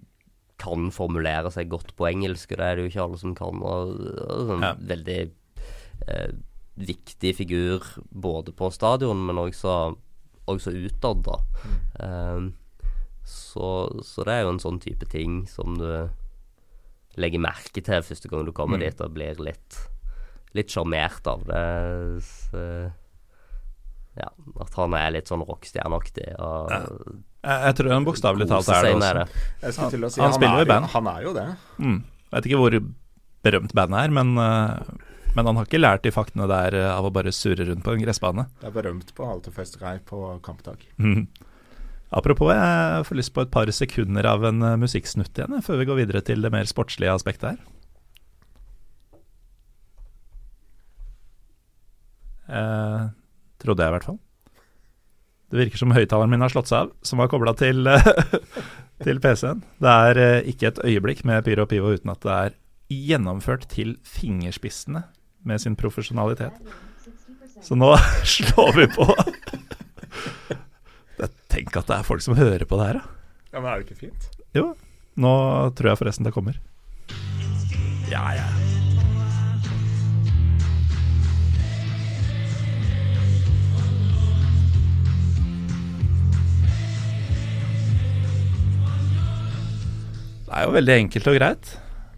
kan 0.62 0.88
formulere 0.94 1.50
seg 1.50 1.68
godt 1.72 1.94
på 1.98 2.06
engelsk, 2.12 2.54
og 2.54 2.60
det 2.60 2.66
er 2.70 2.76
det 2.78 2.84
jo 2.86 2.92
ikke 2.92 3.04
alle 3.08 3.18
som 3.20 3.34
kan. 3.38 3.62
Og, 3.66 3.94
og 4.30 4.48
sånn 4.52 4.62
Ja. 4.68 4.74
veldig 4.94 5.20
eh, 6.06 6.30
viktig 6.78 7.34
figur 7.38 7.82
både 8.10 8.54
på 8.54 8.70
stadion, 8.74 9.26
men 9.26 9.38
også, 9.42 9.94
også 10.50 10.70
utad, 10.86 11.26
da. 11.26 11.40
Eh, 11.98 12.52
så, 13.26 13.68
så 14.04 14.24
det 14.28 14.34
er 14.38 14.42
jo 14.46 14.54
en 14.54 14.62
sånn 14.62 14.78
type 14.84 15.06
ting 15.10 15.42
som 15.50 15.78
du 15.80 15.88
legger 17.20 17.40
merke 17.44 17.82
til 17.84 18.02
første 18.02 18.28
gang 18.30 18.44
du 18.46 18.52
kommer 18.52 18.78
Mm. 18.78 18.84
dit 18.88 19.00
og 19.00 19.14
blir 19.14 19.38
litt 19.40 19.78
litt 20.54 20.70
sjarmert 20.70 21.26
av 21.26 21.40
det. 21.48 22.22
Så, 22.22 22.92
ja, 24.16 24.28
at 24.62 24.74
han 24.78 24.94
er 24.94 25.10
litt 25.16 25.26
sånn 25.30 25.42
rockestjerneaktig 25.46 26.28
Ja. 26.38 26.50
Jeg, 27.44 27.58
jeg 27.66 27.74
tror 27.76 27.90
han 27.92 28.04
bokstavelig 28.06 28.46
talt 28.48 28.68
er 28.72 28.82
det 28.86 28.92
også. 28.94 29.14
det. 29.18 29.24
Jeg 29.62 29.72
skulle 29.74 29.90
til 29.90 30.10
si, 30.14 30.20
Han 30.22 30.32
spiller 30.32 30.60
jo 30.62 30.64
i 30.64 30.68
band. 30.70 30.86
Han 30.94 31.06
er 31.10 31.22
jo 31.26 31.32
det. 31.36 31.48
Mm. 31.78 31.98
Vet 32.32 32.46
ikke 32.48 32.60
hvor 32.62 32.76
berømt 33.44 33.74
bandet 33.76 33.98
er, 34.00 34.14
men, 34.16 34.30
eh, 34.38 34.94
men 35.34 35.46
han 35.50 35.56
har 35.58 35.66
ikke 35.66 35.80
lært 35.82 36.02
de 36.06 36.10
faktene 36.14 36.46
der 36.48 36.74
eh, 36.78 36.88
av 36.94 37.04
å 37.04 37.12
bare 37.12 37.32
surre 37.36 37.66
rundt 37.68 37.84
på 37.84 37.92
en 37.92 38.00
gressbane. 38.00 38.46
Det 38.62 38.70
er 38.70 38.76
berømt 38.78 39.12
på 39.14 39.26
Alte 39.28 39.50
Føsterøy 39.52 39.98
på 40.08 40.22
kampdag. 40.46 40.86
Mm. 40.96 41.26
Apropos, 42.14 42.52
jeg 42.54 43.06
får 43.08 43.18
lyst 43.18 43.32
på 43.34 43.42
et 43.42 43.50
par 43.50 43.70
sekunder 43.74 44.26
av 44.30 44.44
en 44.46 44.62
eh, 44.62 44.76
musikksnutt 44.78 45.34
igjen, 45.34 45.62
før 45.66 45.80
vi 45.80 45.86
går 45.88 46.04
videre 46.04 46.22
til 46.22 46.44
det 46.44 46.52
mer 46.54 46.68
sportslige 46.70 47.14
aspektet 47.14 47.54
her. 47.54 47.58
Eh, 52.54 53.08
trodde 53.64 53.82
jeg, 53.82 53.90
i 53.90 53.96
hvert 53.96 54.06
fall. 54.06 54.20
Det 55.50 55.58
virker 55.58 55.82
som 55.82 55.94
høyttaleren 55.94 56.30
min 56.30 56.44
har 56.44 56.54
slått 56.54 56.70
seg 56.70 56.86
av, 56.86 56.94
som 57.06 57.18
var 57.22 57.30
kobla 57.32 57.54
til, 57.58 57.88
til 59.06 59.20
PC-en. 59.22 59.64
Det 59.82 59.98
er 60.08 60.22
eh, 60.22 60.52
ikke 60.54 60.70
et 60.70 60.82
øyeblikk 60.86 61.24
med 61.26 61.42
Pyro 61.46 61.66
og 61.66 61.72
Pivo 61.72 61.92
uten 61.94 62.14
at 62.14 62.22
det 62.22 62.38
er 62.38 62.58
gjennomført 62.94 63.66
til 63.72 63.96
fingerspissene 64.06 65.02
med 65.44 65.62
sin 65.62 65.74
profesjonalitet. 65.74 66.62
Så 67.64 67.74
nå 67.78 67.90
slår 68.36 68.76
vi 68.78 68.86
på. 68.94 69.08
Tenk 71.54 71.76
at 71.78 71.86
det 71.86 71.96
er 72.00 72.06
folk 72.06 72.22
som 72.24 72.34
hører 72.38 72.64
på 72.66 72.78
det 72.80 72.86
her, 72.88 72.98
da. 72.98 73.04
Ja, 73.54 73.60
Men 73.60 73.70
er 73.70 73.78
det 73.82 73.86
ikke 73.86 74.00
fint? 74.08 74.30
Jo, 74.56 74.72
nå 75.20 75.34
tror 75.78 75.92
jeg 75.92 76.00
forresten 76.00 76.26
det 76.26 76.34
kommer. 76.34 76.58
Ja, 78.10 78.24
ja. 78.34 78.48
Det 90.44 90.52
er 90.60 90.66
jo 90.68 90.74
veldig 90.76 90.94
enkelt 91.04 91.30
og 91.30 91.38
greit. 91.38 91.70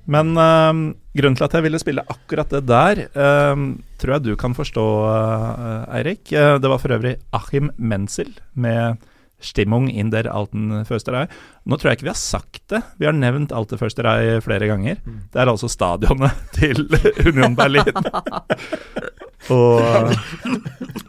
Men 0.07 0.34
øhm, 0.38 0.82
grunnen 1.17 1.37
til 1.39 1.47
at 1.47 1.57
jeg 1.57 1.64
ville 1.67 1.81
spille 1.83 2.05
akkurat 2.12 2.51
det 2.53 2.62
der, 2.69 3.03
øhm, 3.17 3.67
tror 3.99 4.17
jeg 4.17 4.25
du 4.27 4.37
kan 4.37 4.55
forstå, 4.55 4.87
øh, 5.11 5.97
Eirik. 5.99 6.33
Eh, 6.33 6.59
Det 6.61 6.69
var 6.71 6.79
for 6.79 6.93
øvrig 6.93 7.17
Achim 7.33 7.71
Menzel 7.79 8.33
med 8.55 8.97
'Stimmung 9.41 9.91
in 9.93 10.11
der 10.11 10.31
alten 10.33 10.85
Försterei'. 10.89 11.29
Nå 11.67 11.77
tror 11.77 11.91
jeg 11.91 11.99
ikke 11.99 12.07
vi 12.09 12.09
har 12.09 12.14
sagt 12.14 12.62
det. 12.71 12.83
Vi 12.99 13.05
har 13.05 13.12
nevnt 13.12 13.53
Alte 13.53 13.77
Försterei 13.77 14.41
flere 14.41 14.67
ganger. 14.67 14.97
Det 15.05 15.37
er 15.41 15.47
altså 15.47 15.69
stadionet 15.69 16.33
til 16.57 16.89
Union 17.27 17.55
Berlin. 17.55 17.85
Og 19.51 19.83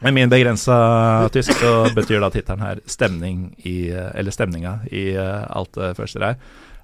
med 0.02 0.14
min 0.14 0.30
begrensa 0.30 1.30
tysk 1.34 1.54
så 1.54 1.88
betyr 1.96 2.20
da 2.20 2.30
tittelen 2.30 2.60
her 2.62 2.76
'stemning 2.86 3.56
i 3.66 3.90
Eller 4.14 4.32
stemninga 4.32 4.80
i 4.92 5.16
eh, 5.16 5.46
Alte 5.50 5.94
Försterei'. 5.94 6.36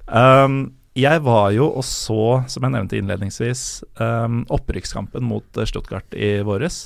Um, 0.07 0.71
jeg 0.93 1.23
var 1.25 1.49
jo 1.55 1.71
og 1.73 1.85
så, 1.87 2.43
som 2.51 2.65
jeg 2.65 2.75
nevnte 2.75 2.99
innledningsvis, 2.99 3.83
um, 3.97 4.43
opprykkskampen 4.53 5.25
mot 5.25 5.57
eh, 5.57 5.65
Stuttgart 5.65 6.13
i 6.13 6.35
våres. 6.45 6.85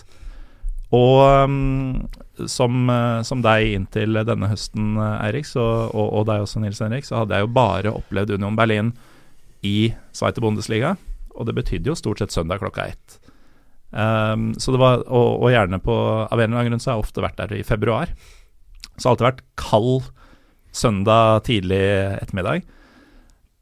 Og 0.95 1.19
um, 1.43 2.07
som, 2.47 2.87
eh, 2.87 3.21
som 3.27 3.43
deg 3.43 3.73
inntil 3.75 4.21
denne 4.23 4.47
høsten, 4.47 4.95
eh, 4.95 5.25
Eirik, 5.25 5.49
og, 5.59 5.91
og 5.91 6.23
deg 6.29 6.45
også, 6.45 6.61
Nils 6.63 6.79
Henrik, 6.79 7.07
så 7.07 7.21
hadde 7.21 7.35
jeg 7.35 7.43
jo 7.43 7.55
bare 7.57 7.95
opplevd 7.99 8.37
Union 8.37 8.55
Berlin 8.55 8.93
i 9.67 9.91
Zweite 10.15 10.43
Bundesliga. 10.43 10.95
Og 11.35 11.49
det 11.49 11.57
betydde 11.57 11.91
jo 11.91 11.97
stort 11.99 12.23
sett 12.23 12.31
søndag 12.31 12.63
klokka 12.63 12.87
ett. 12.93 13.19
Um, 13.91 14.53
så 14.55 14.71
det 14.71 14.79
var, 14.79 15.03
og, 15.03 15.43
og 15.43 15.51
gjerne 15.51 15.77
på 15.79 15.93
Av 15.95 16.35
en 16.35 16.49
eller 16.49 16.57
annen 16.59 16.73
grunn 16.73 16.81
så 16.83 16.89
har 16.89 16.97
jeg 16.97 17.05
ofte 17.05 17.23
vært 17.23 17.37
der 17.39 17.53
i 17.59 17.67
februar. 17.67 18.11
Så 18.95 19.03
det 19.03 19.05
har 19.05 19.13
alltid 19.13 19.27
vært 19.27 19.45
kald 19.59 20.09
søndag 20.75 21.43
tidlig 21.47 21.83
ettermiddag. 22.21 22.63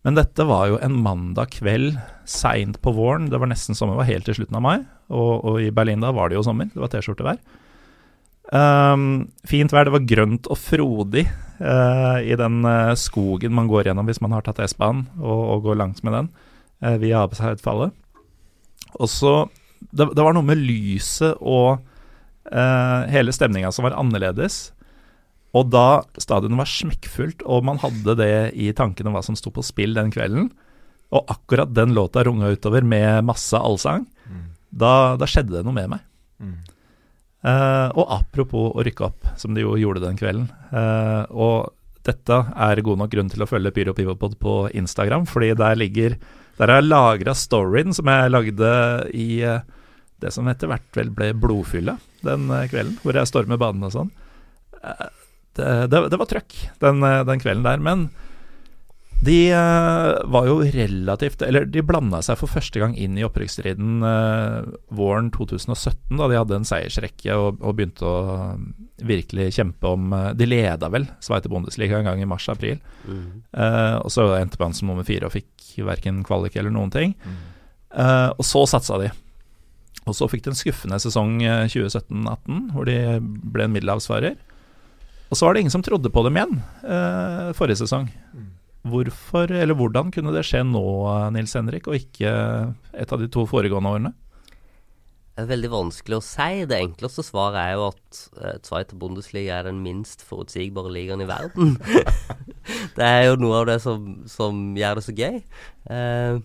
Men 0.06 0.18
dette 0.20 0.46
var 0.46 0.68
jo 0.70 0.80
en 0.86 1.00
mandag 1.02 1.50
kveld 1.56 1.96
seint 2.30 2.78
på 2.84 2.94
våren. 2.94 3.26
Det 3.32 3.40
var 3.42 3.50
nesten 3.50 3.78
sommer, 3.78 3.96
det 3.96 4.04
var 4.04 4.12
helt 4.12 4.28
til 4.30 4.38
slutten 4.38 4.60
av 4.60 4.62
mai. 4.62 4.78
Og, 5.10 5.32
og 5.42 5.62
i 5.64 5.72
Berlin 5.74 6.04
da 6.04 6.12
var 6.14 6.30
det 6.30 6.38
jo 6.38 6.44
sommer. 6.46 6.70
Det 6.70 6.82
var 6.84 6.92
T-skjortevær. 6.94 7.40
Um, 8.54 9.26
fint 9.50 9.74
vær. 9.74 9.88
Det 9.88 9.96
var 9.96 10.06
grønt 10.06 10.50
og 10.54 10.60
frodig 10.62 11.26
uh, 11.58 12.22
i 12.22 12.38
den 12.38 12.62
uh, 12.62 12.94
skogen 13.02 13.56
man 13.58 13.70
går 13.72 13.90
gjennom 13.90 14.06
hvis 14.06 14.22
man 14.22 14.36
har 14.38 14.46
tatt 14.46 14.62
S-banen 14.68 15.08
og, 15.18 15.42
og 15.56 15.66
går 15.66 15.82
langs 15.82 16.06
med 16.06 16.14
den 16.20 16.30
uh, 16.86 16.96
via 17.02 17.24
Abeseidfallet. 17.26 17.98
Og 19.02 19.10
så 19.10 19.34
det, 19.90 20.12
det 20.14 20.22
var 20.22 20.38
noe 20.38 20.46
med 20.46 20.62
lyset 20.62 21.42
og 21.42 21.82
hele 22.46 23.34
stemninga 23.34 23.72
som 23.74 23.88
var 23.88 23.96
annerledes. 23.98 24.68
Og 25.56 25.70
da 25.72 26.04
stadionet 26.20 26.60
var 26.60 26.70
smekkfullt, 26.70 27.46
og 27.48 27.64
man 27.68 27.80
hadde 27.80 28.18
det 28.20 28.36
i 28.60 28.72
tankene 28.76 29.14
hva 29.14 29.22
som 29.24 29.38
sto 29.40 29.54
på 29.56 29.64
spill 29.64 29.96
den 29.96 30.12
kvelden, 30.12 30.50
og 31.16 31.32
akkurat 31.32 31.72
den 31.72 31.94
låta 31.96 32.26
runga 32.28 32.50
utover 32.52 32.84
med 32.84 33.24
masse 33.28 33.56
allsang, 33.56 34.04
da, 34.76 35.16
da 35.20 35.28
skjedde 35.30 35.56
det 35.56 35.64
noe 35.66 35.76
med 35.76 35.92
meg. 35.94 36.04
Mm. 36.44 36.56
Uh, 37.46 37.90
og 37.94 38.06
apropos 38.18 38.74
å 38.74 38.84
rykke 38.84 39.06
opp, 39.08 39.28
som 39.40 39.54
de 39.56 39.64
jo 39.64 39.76
gjorde 39.80 40.04
den 40.04 40.18
kvelden. 40.20 40.50
Uh, 40.74 41.24
og 41.32 41.72
dette 42.06 42.40
er 42.52 42.82
god 42.86 43.02
nok 43.02 43.14
grunn 43.14 43.30
til 43.32 43.46
å 43.46 43.50
følge 43.50 43.74
Pyro 43.74 43.94
Pivopod 43.98 44.36
på 44.42 44.58
Instagram, 44.78 45.28
fordi 45.30 45.54
der 45.58 45.78
ligger 45.80 46.18
Der 46.56 46.72
har 46.72 46.80
jeg 46.80 46.88
lagra 46.88 47.34
storyen 47.36 47.92
som 47.92 48.08
jeg 48.08 48.32
lagde 48.32 48.68
i 49.12 49.42
eh, 49.44 49.66
det 50.24 50.30
som 50.32 50.48
etter 50.48 50.70
hvert 50.72 50.96
vel 50.96 51.10
ble 51.12 51.34
Blodfylla 51.36 51.98
den 52.24 52.46
kvelden, 52.72 52.94
hvor 53.04 53.18
jeg 53.18 53.28
stormer 53.28 53.60
banen 53.60 53.84
og 53.84 53.92
sånn. 53.92 54.12
Eh, 55.60 55.82
det, 55.86 55.90
det, 55.92 56.04
det 56.14 56.22
var 56.22 56.30
trøkk 56.32 56.56
den, 56.84 57.04
eh, 57.04 57.24
den 57.28 57.44
kvelden 57.44 57.68
der, 57.68 57.84
men 57.84 58.08
De 59.26 59.38
eh, 59.56 60.10
var 60.28 60.50
jo 60.50 60.58
relativt 60.60 61.42
Eller 61.42 61.66
de 61.72 61.82
blanda 61.88 62.20
seg 62.26 62.38
for 62.42 62.52
første 62.52 62.82
gang 62.82 62.98
inn 63.00 63.16
i 63.18 63.24
opprykksstriden 63.26 64.04
våren 64.94 65.32
2017, 65.34 66.20
da 66.20 66.28
de 66.30 66.40
hadde 66.42 66.60
en 66.60 66.68
seiersrekke 66.68 67.40
og, 67.40 67.64
og 67.64 67.80
begynte 67.80 68.06
å 68.06 68.20
eh, 68.36 68.68
virkelig 69.08 69.50
kjempe 69.58 69.92
om 69.92 70.14
De 70.36 70.48
leda 70.48 70.92
vel 70.92 71.08
Sveite 71.24 71.52
Bundesliga 71.52 72.00
en 72.00 72.08
gang 72.08 72.22
i 72.24 72.30
mars-april. 72.30 72.80
Mm. 73.04 73.26
Uh, 73.52 73.98
og 74.00 74.14
så 74.14 74.24
endte 74.38 74.60
man 74.62 74.72
som 74.76 74.88
nummer 74.88 75.04
fire 75.04 75.28
og 75.28 75.34
fikk 75.36 75.52
verken 75.84 76.22
kvalik 76.24 76.56
eller 76.56 76.72
noen 76.72 76.94
ting. 76.94 77.18
Eh, 77.96 78.30
og 78.36 78.46
så 78.46 78.66
satsa 78.70 79.00
de. 79.02 79.12
Og 80.06 80.18
så 80.18 80.28
fikk 80.30 80.46
de 80.46 80.54
en 80.54 80.60
skuffende 80.60 81.00
sesong 81.02 81.40
eh, 81.44 81.66
2017-18, 81.72 82.60
hvor 82.76 82.90
de 82.90 82.98
ble 83.22 83.68
en 83.68 83.76
middelhavsfarer. 83.76 84.36
Og 85.30 85.38
så 85.38 85.48
var 85.48 85.56
det 85.56 85.66
ingen 85.66 85.74
som 85.74 85.84
trodde 85.86 86.12
på 86.14 86.22
dem 86.28 86.38
igjen 86.38 86.60
eh, 86.86 87.50
forrige 87.58 87.82
sesong. 87.82 88.10
Mm. 88.34 88.52
Hvorfor, 88.86 89.50
eller 89.50 89.78
hvordan 89.78 90.12
kunne 90.14 90.34
det 90.36 90.44
skje 90.46 90.62
nå, 90.68 90.86
Nils 91.34 91.56
Henrik, 91.58 91.90
og 91.90 91.98
ikke 91.98 92.30
et 92.94 93.14
av 93.14 93.22
de 93.22 93.30
to 93.34 93.48
foregående 93.50 93.94
årene? 93.96 94.14
Det 95.36 95.44
er 95.44 95.50
veldig 95.50 95.70
vanskelig 95.74 96.16
å 96.16 96.24
si. 96.24 96.52
Det 96.70 96.78
enkleste 96.78 97.26
svaret 97.28 97.58
er 97.60 97.72
jo 97.76 97.88
at 97.90 98.20
uh, 98.40 98.54
Zweite 98.64 98.96
Bundesliga 98.96 99.58
er 99.58 99.66
den 99.68 99.82
minst 99.84 100.22
forutsigbare 100.24 100.94
ligaen 100.96 101.26
i 101.26 101.28
verden. 101.28 101.74
det 102.96 103.04
er 103.04 103.26
jo 103.28 103.40
noe 103.42 103.58
av 103.64 103.66
det 103.68 103.82
som, 103.84 104.22
som 104.32 104.70
gjør 104.80 105.02
det 105.02 105.04
så 105.04 105.16
gøy. 105.18 105.42
Uh, 105.90 106.40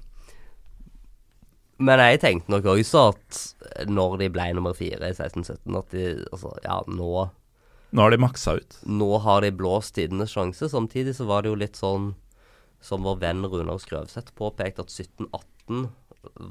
men 1.81 2.03
jeg 2.03 2.21
tenkte 2.25 2.53
nok 2.53 2.67
også 2.73 3.05
at 3.13 3.87
når 3.89 4.19
de 4.25 4.33
ble 4.35 4.49
nummer 4.57 4.75
fire 4.77 5.13
i 5.13 5.15
16-17, 5.15 5.55
at 5.79 5.95
de 5.95 6.09
altså, 6.33 6.51
ja, 6.67 6.81
nå, 6.91 7.13
Nå 7.91 8.03
har 8.05 8.11
de 8.15 8.21
maksa 8.23 8.53
ut. 8.61 8.77
nå 8.87 9.19
har 9.25 9.41
de 9.43 9.51
blåst 9.51 9.95
tidenes 9.97 10.31
sjanse. 10.31 10.69
Samtidig 10.71 11.17
så 11.17 11.25
var 11.27 11.43
det 11.43 11.51
jo 11.51 11.59
litt 11.59 11.77
sånn 11.81 12.13
som 12.81 13.03
vår 13.05 13.17
venn 13.21 13.43
Runar 13.45 13.81
Skrøvseth 13.83 14.33
påpekte, 14.39 14.83
at 14.87 14.89
17-18 14.95 15.89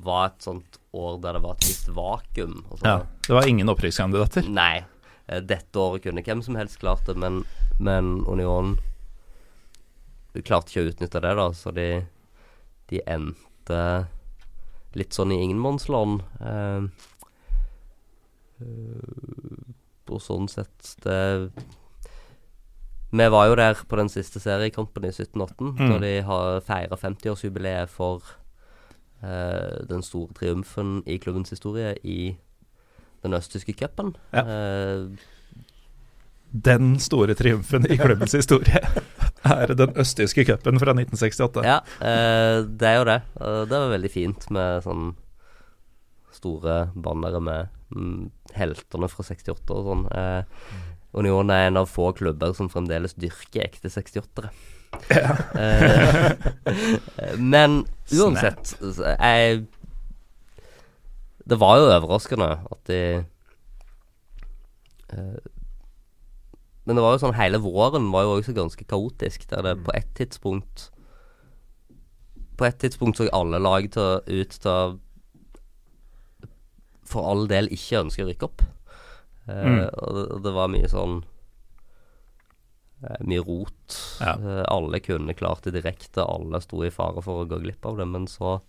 var 0.03 0.25
et 0.27 0.43
sånt 0.45 0.79
år 0.97 1.17
der 1.23 1.37
det 1.37 1.41
var 1.45 1.55
et 1.55 1.65
visst 1.69 1.89
vakuum. 1.93 2.63
Ja, 2.83 2.99
det 3.27 3.33
var 3.33 3.47
ingen 3.47 3.69
opprykkskandidater. 3.71 4.45
Nei. 4.49 4.83
eh, 5.27 5.41
Dette 5.41 5.79
året 5.79 6.03
kunne 6.03 6.23
hvem 6.25 6.41
som 6.45 6.55
helst 6.59 6.79
klart 6.81 7.05
det, 7.07 7.15
men, 7.17 7.43
men 7.79 8.25
Union 8.27 8.75
klarte 10.45 10.69
ikke 10.71 10.83
å 10.85 10.89
utnytte 10.91 11.21
det, 11.23 11.33
da. 11.39 11.47
Så 11.53 11.71
de, 11.75 11.87
de 12.91 13.01
endte 13.09 13.79
litt 14.97 15.13
sånn 15.13 15.31
i 15.33 15.39
ingenmannsland. 15.45 16.21
Eh, 16.41 16.83
og 20.11 20.21
sånn 20.23 20.47
sett 20.51 20.95
det 21.03 21.51
Vi 23.11 23.25
var 23.33 23.47
jo 23.49 23.55
der 23.57 23.73
på 23.89 23.97
den 23.97 24.09
siste 24.09 24.37
seriekampen 24.39 25.05
i 25.07 25.09
1718, 25.09 25.71
Mm. 25.79 25.89
da 25.89 25.97
de 26.03 26.11
har 26.21 26.59
feira 26.61 26.95
50-årsjubileet 26.95 27.89
for 27.89 28.21
uh, 29.23 29.81
den 29.89 30.03
store 30.05 30.33
triumfen 30.37 30.99
i 31.07 31.17
klubbens 31.17 31.49
historie 31.49 31.95
i 32.03 32.37
den 33.23 33.33
østtyske 33.33 33.73
cupen. 33.73 34.13
Ja. 34.31 34.43
Uh, 34.45 35.17
Den 36.53 36.99
store 36.99 37.33
triumfen 37.37 37.85
i 37.91 37.97
klubbens 37.97 38.31
historie 38.39 38.79
er 39.45 39.73
den 39.73 39.91
østtyske 39.97 40.45
cupen 40.45 40.79
fra 40.79 40.93
1968. 40.93 41.65
ja, 41.65 41.79
uh, 42.01 42.61
det 42.65 42.87
er 42.87 42.95
jo 42.97 43.03
det. 43.09 43.19
Det 43.69 43.73
var 43.79 43.89
veldig 43.97 44.11
fint 44.13 44.47
med 44.51 44.83
sånn 44.85 45.11
store 46.31 46.91
bannere 46.95 47.41
med 47.41 47.67
heltene 48.55 49.09
fra 49.11 49.25
68 49.25 49.75
og 49.75 49.87
sånn. 49.87 50.05
Eh, 50.13 50.43
Union 51.17 51.49
er 51.49 51.67
en 51.67 51.79
av 51.81 51.89
få 51.89 52.11
klubber 52.13 52.53
som 52.57 52.69
fremdeles 52.69 53.15
dyrker 53.17 53.65
ekte 53.65 53.89
68-ere. 53.89 54.51
Eh, 55.09 56.31
men 57.53 57.83
uansett, 58.09 58.71
jeg 58.81 59.67
Det 61.45 61.57
var 61.61 61.77
jo 61.77 61.91
overraskende 61.91 62.47
at 62.57 62.79
de 62.89 63.01
eh, 65.13 65.37
Men 66.85 66.97
det 66.97 67.03
var 67.05 67.13
jo 67.13 67.21
sånn 67.21 67.37
hele 67.37 67.61
våren 67.61 68.09
var 68.09 68.25
jo 68.25 68.39
også 68.39 68.57
ganske 68.57 68.87
kaotisk, 68.89 69.45
der 69.51 69.61
det 69.67 69.75
på 69.85 69.93
et 69.93 70.09
tidspunkt 70.17 70.89
På 72.57 72.65
et 72.65 72.81
tidspunkt 72.81 73.21
så 73.21 73.29
alle 73.29 73.61
lag 73.61 73.85
til, 73.93 74.25
ut 74.25 74.57
til 74.57 74.73
å 74.73 74.97
for 77.09 77.25
all 77.25 77.47
del 77.49 77.67
ikke 77.73 78.03
ønsker 78.03 78.25
å 78.27 78.29
rykke 78.29 78.49
opp. 78.51 78.61
Eh, 79.49 79.65
Mm. 79.65 79.79
og, 79.97 80.43
det, 80.45 80.51
var 80.53 80.69
mye 80.69 80.89
sånn 80.91 81.15
eh, 83.01 83.17
Mye 83.25 83.41
rot. 83.47 83.95
Ja. 84.21 84.35
Eh, 84.37 84.63
alle 84.69 84.99
kunne 85.01 85.33
klart 85.33 85.63
det 85.65 85.73
direkte, 85.79 86.21
alle 86.21 86.61
sto 86.61 86.83
i 86.85 86.91
fare 86.93 87.23
for 87.25 87.41
å 87.43 87.47
gå 87.49 87.57
glipp 87.63 87.85
av 87.89 87.97
det. 87.97 88.05
Men 88.11 88.27
så, 88.29 88.59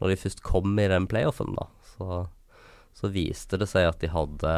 når 0.00 0.14
de 0.14 0.20
først 0.24 0.42
kom 0.46 0.78
i 0.80 0.88
den 0.88 1.08
playoffen, 1.10 1.52
da, 1.58 1.66
så, 1.96 2.22
så 2.96 3.10
viste 3.12 3.58
det 3.60 3.68
seg 3.68 3.90
at 3.90 4.00
de 4.00 4.12
hadde 4.14 4.54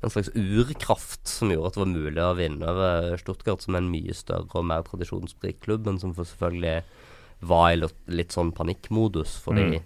en 0.00 0.12
slags 0.12 0.30
urkraft 0.32 1.28
som 1.28 1.50
gjorde 1.52 1.68
at 1.70 1.76
det 1.76 1.82
var 1.82 1.90
mulig 1.92 2.22
å 2.24 2.36
vinne 2.38 2.68
over 2.72 3.16
Stuttgart, 3.20 3.60
som 3.64 3.76
er 3.76 3.82
en 3.82 3.90
mye 3.92 4.14
større 4.16 4.48
og 4.56 4.64
mer 4.70 4.84
tradisjonsrik 4.86 5.58
klubb, 5.64 5.84
men 5.88 5.98
som 6.00 6.14
selvfølgelig 6.16 6.78
var 7.50 7.66
i 7.74 7.80
litt 8.12 8.32
sånn 8.36 8.52
panikkmodus, 8.56 9.38
fordi 9.44 9.66
Mm. 9.70 9.82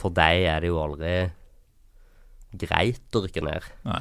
For 0.00 0.14
deg 0.16 0.46
er 0.48 0.64
det 0.64 0.72
jo 0.72 0.80
aldri 0.80 1.14
greit 2.58 3.16
å 3.16 3.22
rykke 3.24 3.44
ned. 3.44 3.68
Nei. 3.86 4.00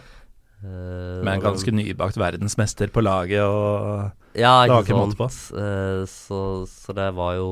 Uh, 0.60 1.22
Med 1.24 1.38
en 1.38 1.44
ganske 1.44 1.72
nybakt 1.72 2.18
verdensmester 2.20 2.92
på 2.92 3.04
laget 3.06 3.46
og 3.46 4.10
ja, 4.36 4.66
ikke 4.66 4.82
ikke 4.84 4.98
måte 4.98 5.16
sant. 5.30 5.56
Eh, 5.56 6.02
så, 6.12 6.40
så 6.68 6.96
det 6.98 7.08
var 7.16 7.38
jo 7.38 7.48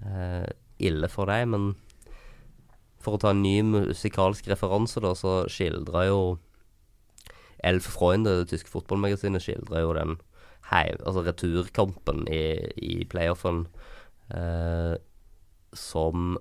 uh, 0.00 0.46
ille 0.82 1.10
for 1.12 1.28
deg, 1.30 1.44
men 1.52 1.74
for 3.04 3.16
å 3.16 3.20
ta 3.22 3.34
en 3.34 3.44
ny 3.44 3.60
musikalsk 3.68 4.48
referanse, 4.50 5.02
da, 5.04 5.12
så 5.14 5.44
skildra 5.52 6.06
jo 6.08 6.20
Elf 7.66 7.86
Freund, 7.94 8.26
det 8.26 8.48
tyske 8.50 8.72
fotballmagasinet, 8.72 9.44
skildra 9.44 9.84
jo 9.84 9.92
den 9.96 10.16
hei, 10.72 10.88
altså 11.06 11.22
returkampen 11.22 12.24
i, 12.32 12.42
i 12.82 13.04
playoffen 13.06 13.66
som 15.76 16.34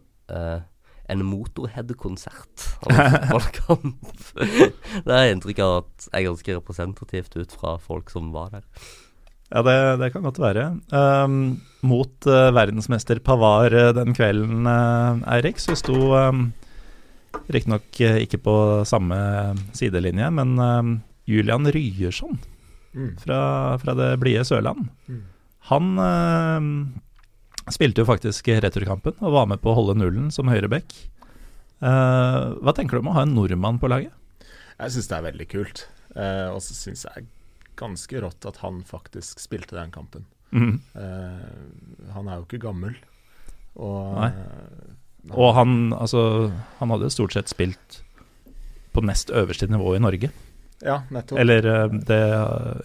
en 1.12 1.24
Motorhead-konsert 1.28 2.68
av 2.86 2.92
en 2.94 3.12
fotballkamp. 3.16 4.14
det 5.06 5.16
er 5.16 5.26
jeg 5.26 5.36
inntrykk 5.38 5.64
av 5.66 5.74
at 5.84 6.08
er 6.12 6.28
ganske 6.28 6.56
representativt 6.58 7.38
ut 7.38 7.56
fra 7.56 7.76
folk 7.82 8.14
som 8.14 8.32
var 8.36 8.54
der. 8.56 8.66
Ja, 9.54 9.62
det, 9.62 9.78
det 10.02 10.10
kan 10.16 10.26
godt 10.26 10.42
være. 10.42 10.66
Um, 10.90 11.62
mot 11.86 12.26
uh, 12.26 12.50
verdensmester 12.56 13.22
Pavar 13.22 13.74
uh, 13.74 13.92
den 13.96 14.16
kvelden, 14.18 14.66
uh, 14.66 15.22
Eirik, 15.36 15.62
så 15.62 15.78
sto 15.78 16.16
um, 16.18 16.48
riktignok 17.54 17.86
uh, 18.02 18.18
ikke 18.24 18.42
på 18.42 18.58
samme 18.90 19.20
sidelinje, 19.78 20.32
men 20.34 20.58
um, 20.58 20.98
Julian 21.30 21.70
Ryerson 21.70 22.42
Mm. 22.96 23.18
fra, 23.20 23.40
fra 23.78 23.94
det 23.94 24.14
blide 24.22 24.46
Sørland. 24.48 24.88
Mm. 25.12 25.24
Han 25.70 25.88
spilte 27.74 28.04
jo 28.04 28.10
faktisk 28.10 28.50
returkampen 28.62 29.18
og 29.24 29.34
var 29.34 29.48
med 29.50 29.62
på 29.64 29.72
å 29.72 29.78
holde 29.80 29.98
nullen 29.98 30.30
som 30.34 30.52
høyreback. 30.52 30.94
Uh, 31.82 32.54
hva 32.62 32.74
tenker 32.78 32.98
du 32.98 33.04
om 33.04 33.10
å 33.10 33.16
ha 33.18 33.26
en 33.26 33.34
nordmann 33.36 33.80
på 33.82 33.90
laget? 33.90 34.14
Jeg 34.78 34.94
syns 34.94 35.10
det 35.10 35.18
er 35.18 35.26
veldig 35.26 35.48
kult. 35.50 35.88
Uh, 36.14 36.54
og 36.54 36.62
så 36.64 36.78
syns 36.78 37.08
jeg 37.08 37.26
ganske 37.80 38.22
rått 38.24 38.46
at 38.48 38.62
han 38.62 38.84
faktisk 38.88 39.42
spilte 39.44 39.76
den 39.76 39.92
kampen. 39.92 40.28
Mm. 40.56 40.78
Uh, 40.96 42.12
han 42.16 42.30
er 42.30 42.40
jo 42.40 42.48
ikke 42.48 42.62
gammel. 42.64 42.96
Og, 43.76 44.22
eh, 44.24 45.32
Og 45.36 45.54
han, 45.58 45.92
altså, 45.92 46.52
han 46.80 46.94
hadde 46.94 47.12
stort 47.12 47.34
sett 47.36 47.52
spilt 47.52 48.02
på 48.96 49.04
nest 49.04 49.34
øverste 49.36 49.68
nivå 49.68 49.98
i 49.98 50.04
Norge. 50.04 50.30
Ja, 50.84 51.04
nettopp. 51.10 51.40
Eller 51.40 51.66
eh, 51.66 51.88
det 52.08 52.22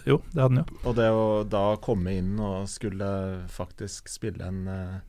Jo, 0.07 0.21
det 0.31 0.41
hadde 0.41 0.55
han 0.55 0.61
jo. 0.63 0.77
Og 0.87 0.95
det 0.95 1.07
å 1.11 1.23
da 1.43 1.63
komme 1.83 2.13
inn 2.21 2.37
og 2.39 2.69
skulle 2.71 3.07
faktisk 3.51 4.07
spille 4.09 4.47
en, 4.47 4.61
eh, 4.71 4.99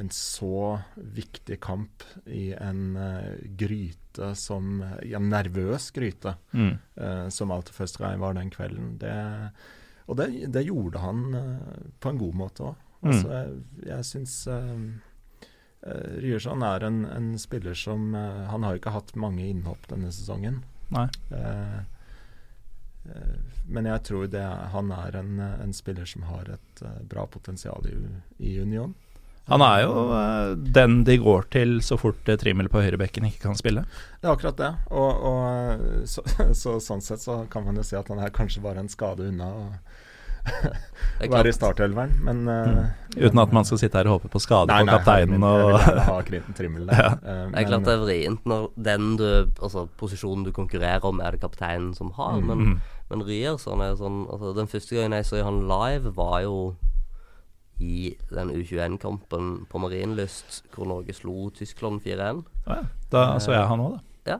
en 0.00 0.08
så 0.12 0.78
viktig 0.96 1.58
kamp 1.64 2.04
i 2.24 2.50
en 2.56 2.96
eh, 2.96 3.34
gryte 3.60 4.32
som 4.36 4.80
Ja, 5.04 5.18
nervøs 5.20 5.90
gryte, 5.92 6.36
Mm. 6.52 6.78
alt 6.96 7.32
som 7.36 7.50
Alter 7.52 7.72
Førstrein 7.76 8.20
var 8.20 8.32
den 8.34 8.50
kvelden, 8.50 8.98
det 8.98 9.50
Og 10.08 10.16
det, 10.16 10.52
det 10.54 10.64
gjorde 10.64 10.98
han 11.02 11.34
eh, 11.34 11.90
på 12.00 12.08
en 12.10 12.18
god 12.18 12.34
måte 12.34 12.62
òg. 12.62 12.76
Mm. 13.02 13.10
Altså, 13.10 13.28
jeg, 13.28 13.86
jeg 13.86 14.04
syns 14.08 14.34
uh, 14.48 14.78
Ryerson 16.22 16.62
er 16.64 16.86
en, 16.86 17.04
en 17.04 17.26
spiller 17.38 17.74
som 17.74 18.14
uh, 18.14 18.46
Han 18.50 18.64
har 18.64 18.72
jo 18.74 18.80
ikke 18.80 18.94
hatt 18.94 19.12
mange 19.20 19.44
innhopp 19.46 19.84
denne 19.90 20.08
sesongen. 20.14 20.62
Nei. 20.94 21.04
Eh, 21.34 21.44
eh, 21.44 21.82
men 23.66 23.88
jeg 23.90 24.02
tror 24.06 24.28
det 24.30 24.44
han 24.72 24.92
er 24.94 25.16
en, 25.20 25.40
en 25.40 25.72
spiller 25.74 26.06
som 26.06 26.22
har 26.30 26.48
et 26.54 26.82
eh, 26.86 27.02
bra 27.10 27.26
potensial 27.26 27.86
i, 27.90 27.96
i 28.38 28.56
Union. 28.62 28.94
Han 29.46 29.62
er 29.62 29.84
jo 29.84 30.06
eh, 30.14 30.54
den 30.74 31.04
de 31.06 31.18
går 31.22 31.46
til 31.54 31.76
så 31.86 31.98
fort 32.00 32.26
eh, 32.28 32.38
Trimmel 32.40 32.70
på 32.70 32.82
høyrebekken 32.82 33.28
ikke 33.28 33.44
kan 33.46 33.58
spille. 33.58 33.84
Det 34.20 34.26
er 34.26 34.32
akkurat 34.34 34.58
det. 34.58 34.72
Og, 34.90 35.28
og 35.30 36.08
så, 36.10 36.24
så, 36.62 36.78
sånn 36.82 37.04
sett 37.04 37.22
så 37.22 37.44
kan 37.50 37.66
man 37.66 37.78
jo 37.78 37.86
si 37.86 37.98
at 37.98 38.10
han 38.10 38.22
er 38.22 38.34
kanskje 38.34 38.64
bare 38.64 38.82
en 38.82 38.90
skade 38.90 39.28
unna 39.30 39.50
å, 39.54 39.68
være 41.30 41.50
i 41.50 41.54
startelveren, 41.54 42.12
men 42.22 42.44
eh, 42.50 42.82
Uten 43.16 43.40
at 43.42 43.54
man 43.54 43.66
skal 43.66 43.80
sitte 43.80 43.98
her 43.98 44.06
og 44.10 44.20
håpe 44.20 44.30
på 44.30 44.42
skade 44.42 44.70
Nei, 44.70 44.82
på 44.84 44.86
nei, 44.86 44.96
kapteinen 44.98 45.46
og 45.46 45.78
ha 46.06 46.18
Trimmel 46.54 46.86
der. 46.86 46.98
Ja. 47.02 47.08
Eh, 47.18 47.40
Det 47.50 47.62
er 47.62 47.70
klart 47.70 47.86
det 47.88 47.94
er 47.96 48.02
vrient 48.04 48.46
når 48.46 48.68
den 48.88 49.08
du 49.18 49.26
Altså 49.56 49.86
posisjonen 49.98 50.46
du 50.46 50.52
konkurrerer 50.54 51.06
om, 51.08 51.22
er 51.22 51.34
det 51.34 51.42
kapteinen 51.42 51.94
som 51.98 52.12
har, 52.18 52.38
men, 52.40 52.66
Mm. 52.66 52.76
Men 53.10 53.22
Ryerson 53.26 53.80
er 53.80 53.92
jo 53.92 53.96
sånn 54.00 54.18
Altså, 54.30 54.52
den 54.56 54.66
første 54.68 54.96
gangen 54.96 55.12
jeg 55.12 55.26
så 55.28 55.42
han 55.44 55.60
live, 55.68 56.12
var 56.16 56.40
jo 56.42 56.56
i 57.78 58.16
den 58.30 58.50
U21-kampen 58.56 59.66
på 59.68 59.78
Marienlyst, 59.78 60.62
hvor 60.74 60.86
Norge 60.88 61.12
slo 61.12 61.50
Tyskland 61.52 62.00
4-1. 62.00 62.44
Ja, 62.66 62.78
Da 63.12 63.24
så 63.38 63.52
jeg 63.52 63.66
han 63.68 63.80
òg, 63.84 63.98
da. 64.24 64.38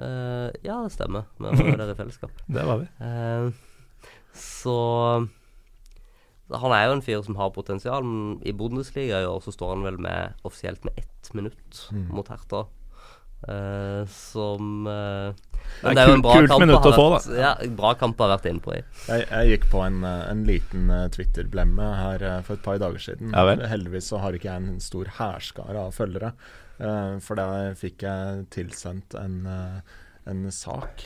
Eh, 0.00 0.50
ja, 0.64 0.76
det 0.84 0.92
stemmer. 0.92 1.24
Vi 1.38 1.44
var 1.50 1.56
jo 1.70 1.76
der 1.76 1.90
i 1.92 1.96
fellesskap. 1.98 2.30
Det 2.48 2.62
var 2.64 2.78
vi. 2.80 2.86
Uh, 3.00 3.50
så 4.32 5.28
Han 6.50 6.72
er 6.74 6.86
jo 6.88 6.92
en 6.96 7.02
fyr 7.04 7.22
som 7.22 7.36
har 7.38 7.50
potensial, 7.54 8.02
men 8.04 8.40
i 8.42 8.52
Bundesliga 8.52 9.20
i 9.22 9.26
år 9.28 9.40
så 9.44 9.52
står 9.54 9.74
han 9.76 9.84
vel 9.86 9.98
med 10.02 10.34
offisielt 10.44 10.84
med 10.84 10.98
ett 10.98 11.30
minutt 11.34 11.86
Mm. 11.92 12.08
mot 12.14 12.28
Hertha. 12.28 12.64
Eh, 13.48 14.06
som 14.06 14.86
eh, 14.86 15.34
Det 15.80 15.96
er 15.96 16.10
jo 16.10 16.16
en 16.18 16.24
bra 16.24 16.34
kult 16.36 16.50
kamp 16.52 16.64
minutt 16.64 16.88
å 16.90 16.92
få, 16.92 17.06
da. 17.14 17.20
Ja, 17.38 17.52
bra 17.76 17.94
kamp 17.96 18.20
har 18.20 18.34
vært 18.34 18.50
inne 18.50 18.64
på 18.64 18.74
i. 18.76 18.80
Jeg, 19.08 19.24
jeg 19.30 19.54
gikk 19.54 19.70
på 19.72 19.84
en, 19.86 20.02
eh, 20.04 20.26
en 20.28 20.42
liten 20.48 20.92
Twitter-blemme 21.14 21.86
her 22.02 22.26
for 22.46 22.58
et 22.58 22.66
par 22.66 22.82
dager 22.82 23.00
siden. 23.10 23.32
Ja. 23.32 23.56
Heldigvis 23.70 24.10
så 24.12 24.20
har 24.20 24.36
ikke 24.36 24.50
jeg 24.50 24.64
en 24.64 24.84
stor 24.84 25.14
hærskare 25.20 25.86
av 25.88 25.96
følgere. 25.96 26.34
Uh, 26.80 27.18
for 27.20 27.36
da 27.36 27.74
fikk 27.76 28.06
jeg 28.06 28.44
tilsendt 28.54 29.12
en, 29.20 29.42
en 30.24 30.38
sak 30.48 31.02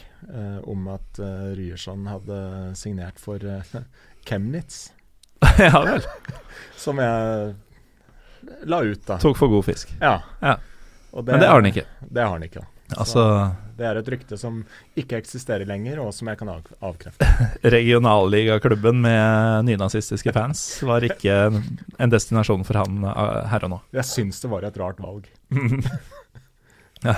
om 0.70 0.84
at 0.92 1.18
uh, 1.18 1.50
Ryerson 1.58 2.06
hadde 2.06 2.36
signert 2.78 3.18
for 3.18 3.42
uh, 3.42 3.74
Chemnitz. 4.22 4.92
ja 5.58 5.82
vel. 5.82 6.06
Som 6.78 7.02
jeg 7.02 7.56
la 8.70 8.80
ut, 8.86 9.02
da. 9.02 9.18
Tok 9.18 9.40
for 9.40 9.50
god 9.50 9.66
fisk. 9.66 9.90
Ja. 9.98 10.20
Ja. 10.44 10.54
Og 11.14 11.26
Men 11.28 11.40
det 11.42 11.48
har 11.48 11.60
han 11.60 11.68
ikke. 11.70 11.84
Det 12.10 12.22
har 12.22 12.32
han 12.34 12.42
ikke. 12.46 12.64
Altså, 13.00 13.22
Det 13.78 13.86
er 13.88 13.98
et 13.98 14.08
rykte 14.12 14.36
som 14.38 14.58
ikke 14.98 15.16
eksisterer 15.16 15.64
lenger, 15.66 16.00
og 16.02 16.10
som 16.14 16.28
jeg 16.28 16.38
kan 16.40 16.50
av 16.52 16.66
avkrefte. 16.84 17.26
regionalligaklubben 17.74 19.00
med 19.02 19.64
nynazistiske 19.70 20.34
fans 20.34 20.64
var 20.84 21.06
ikke 21.06 21.36
en, 21.54 22.10
destinasjon 22.12 22.66
for 22.66 22.82
han 22.82 23.06
eh, 23.08 23.38
her 23.50 23.66
og 23.68 23.72
nå. 23.76 23.80
Jeg 23.96 24.10
syns 24.10 24.42
det 24.42 24.50
var 24.52 24.66
et 24.68 24.76
rart 24.82 25.00
valg. 25.02 25.30
ja. 27.08 27.16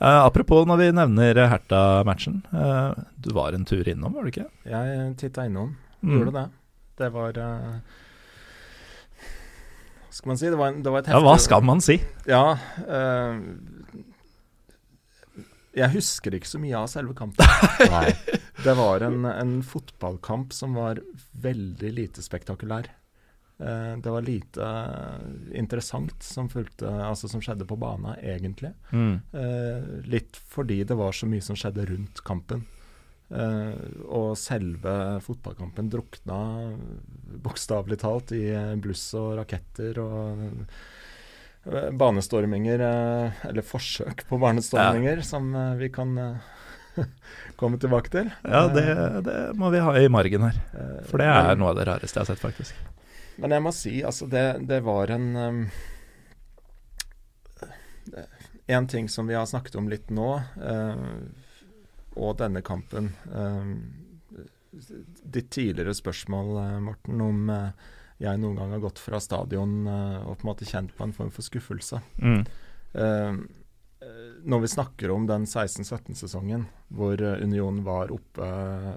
Uh, 0.00 0.22
apropos 0.24 0.64
når 0.68 0.80
vi 0.80 0.92
nevner 0.96 1.42
Herta-matchen. 1.50 2.40
Uh, 2.52 2.94
du 3.16 3.32
var 3.36 3.56
en 3.56 3.66
tur 3.68 3.86
innom, 3.88 4.14
var 4.16 4.24
du 4.24 4.32
ikke? 4.32 4.48
Jeg 4.68 5.10
titta 5.20 5.48
innom, 5.48 5.74
Mm. 6.06 6.12
gjorde 6.12 6.32
det. 6.36 6.48
Det 7.00 7.08
var 7.12 7.38
eh, 7.40 7.76
Hva 7.80 7.80
skal 10.16 10.32
man 10.32 10.40
si? 10.40 10.50
Det 10.50 10.58
var, 10.58 10.72
en, 10.72 10.82
det 10.82 10.92
var 10.92 11.04
et 11.04 11.12
Ja, 11.12 11.22
hva 11.24 11.36
skal 11.42 11.64
man 11.66 11.82
si? 11.84 11.98
Ja. 12.28 12.56
eh, 12.88 14.04
jeg 15.76 15.92
husker 15.92 16.36
ikke 16.36 16.48
så 16.48 16.60
mye 16.60 16.78
av 16.78 16.88
selve 16.88 17.12
kampen. 17.16 17.44
Nei. 17.92 18.08
Det 18.64 18.74
var 18.78 19.04
en, 19.04 19.26
en 19.28 19.58
fotballkamp 19.60 20.54
som 20.56 20.78
var 20.78 21.02
veldig 21.36 21.90
lite 21.98 22.24
spektakulær. 22.24 22.88
Uh, 23.60 23.96
det 24.04 24.12
var 24.12 24.24
lite 24.24 24.64
eh, 24.68 25.20
interessant 25.56 26.24
som, 26.24 26.48
fulgte, 26.52 26.88
altså 26.88 27.28
som 27.28 27.40
skjedde 27.44 27.64
på 27.68 27.78
banen, 27.80 28.16
egentlig. 28.20 28.72
Mm. 28.92 29.14
Uh, 29.32 30.00
litt 30.08 30.36
fordi 30.36 30.82
det 30.84 30.96
var 30.96 31.16
så 31.16 31.28
mye 31.28 31.44
som 31.44 31.56
skjedde 31.56 31.86
rundt 31.88 32.20
kampen. 32.24 32.66
Eh, 33.26 33.78
og 34.06 34.36
selve 34.38 35.18
fotballkampen 35.24 35.88
drukna 35.90 36.38
bokstavelig 37.42 37.98
talt 37.98 38.30
i 38.36 38.44
bluss 38.78 39.08
og 39.18 39.32
raketter 39.40 39.98
og 39.98 40.44
eh, 41.66 41.88
banestorminger, 41.90 42.84
eh, 42.86 43.40
eller 43.50 43.66
forsøk 43.66 44.28
på 44.28 44.38
banestorminger, 44.42 45.24
som 45.26 45.50
eh, 45.54 45.72
vi 45.80 45.90
kan 45.94 46.14
komme 47.60 47.82
tilbake 47.82 48.14
til. 48.14 48.30
Ja, 48.46 48.68
det, 48.70 48.86
det 49.26 49.40
må 49.58 49.72
vi 49.74 49.82
ha 49.82 49.96
i 49.98 50.12
margen 50.12 50.46
her. 50.46 50.60
For 51.10 51.18
det 51.22 51.26
er 51.32 51.58
noe 51.58 51.74
av 51.74 51.80
det 51.80 51.88
rareste 51.90 52.20
jeg 52.20 52.28
har 52.28 52.30
sett, 52.30 52.44
faktisk. 52.46 52.86
Men 53.36 53.52
jeg 53.52 53.64
må 53.66 53.72
si, 53.74 53.98
altså 54.06 54.28
det, 54.32 54.46
det 54.68 54.80
var 54.86 55.12
en 55.12 55.26
um, 55.36 55.60
En 58.66 58.86
ting 58.88 59.08
som 59.12 59.26
vi 59.28 59.34
har 59.36 59.44
snakket 59.46 59.76
om 59.78 59.90
litt 59.90 60.08
nå, 60.10 60.30
eh, 60.62 61.02
og 62.16 62.38
denne 62.40 62.64
kampen 62.64 63.12
eh, 63.30 63.70
Ditt 65.22 65.48
tidligere 65.54 65.94
spørsmål, 65.96 66.50
eh, 66.60 66.80
Morten, 66.84 67.20
om 67.24 67.52
eh, 67.52 67.92
jeg 68.20 68.40
noen 68.40 68.58
gang 68.58 68.74
har 68.74 68.82
gått 68.84 69.00
fra 69.00 69.20
stadion 69.22 69.86
eh, 69.88 70.18
og 70.24 70.36
på 70.36 70.46
en 70.46 70.50
måte 70.50 70.68
kjent 70.68 70.92
på 70.96 71.06
en 71.06 71.14
form 71.16 71.30
for 71.32 71.46
skuffelse. 71.46 72.00
Mm. 72.20 72.42
Eh, 72.96 73.38
når 74.46 74.60
vi 74.62 74.68
snakker 74.70 75.10
om 75.10 75.24
den 75.26 75.46
16-17-sesongen 75.48 76.66
hvor 76.94 77.22
Union 77.42 77.80
var 77.86 78.12
oppe 78.14 78.48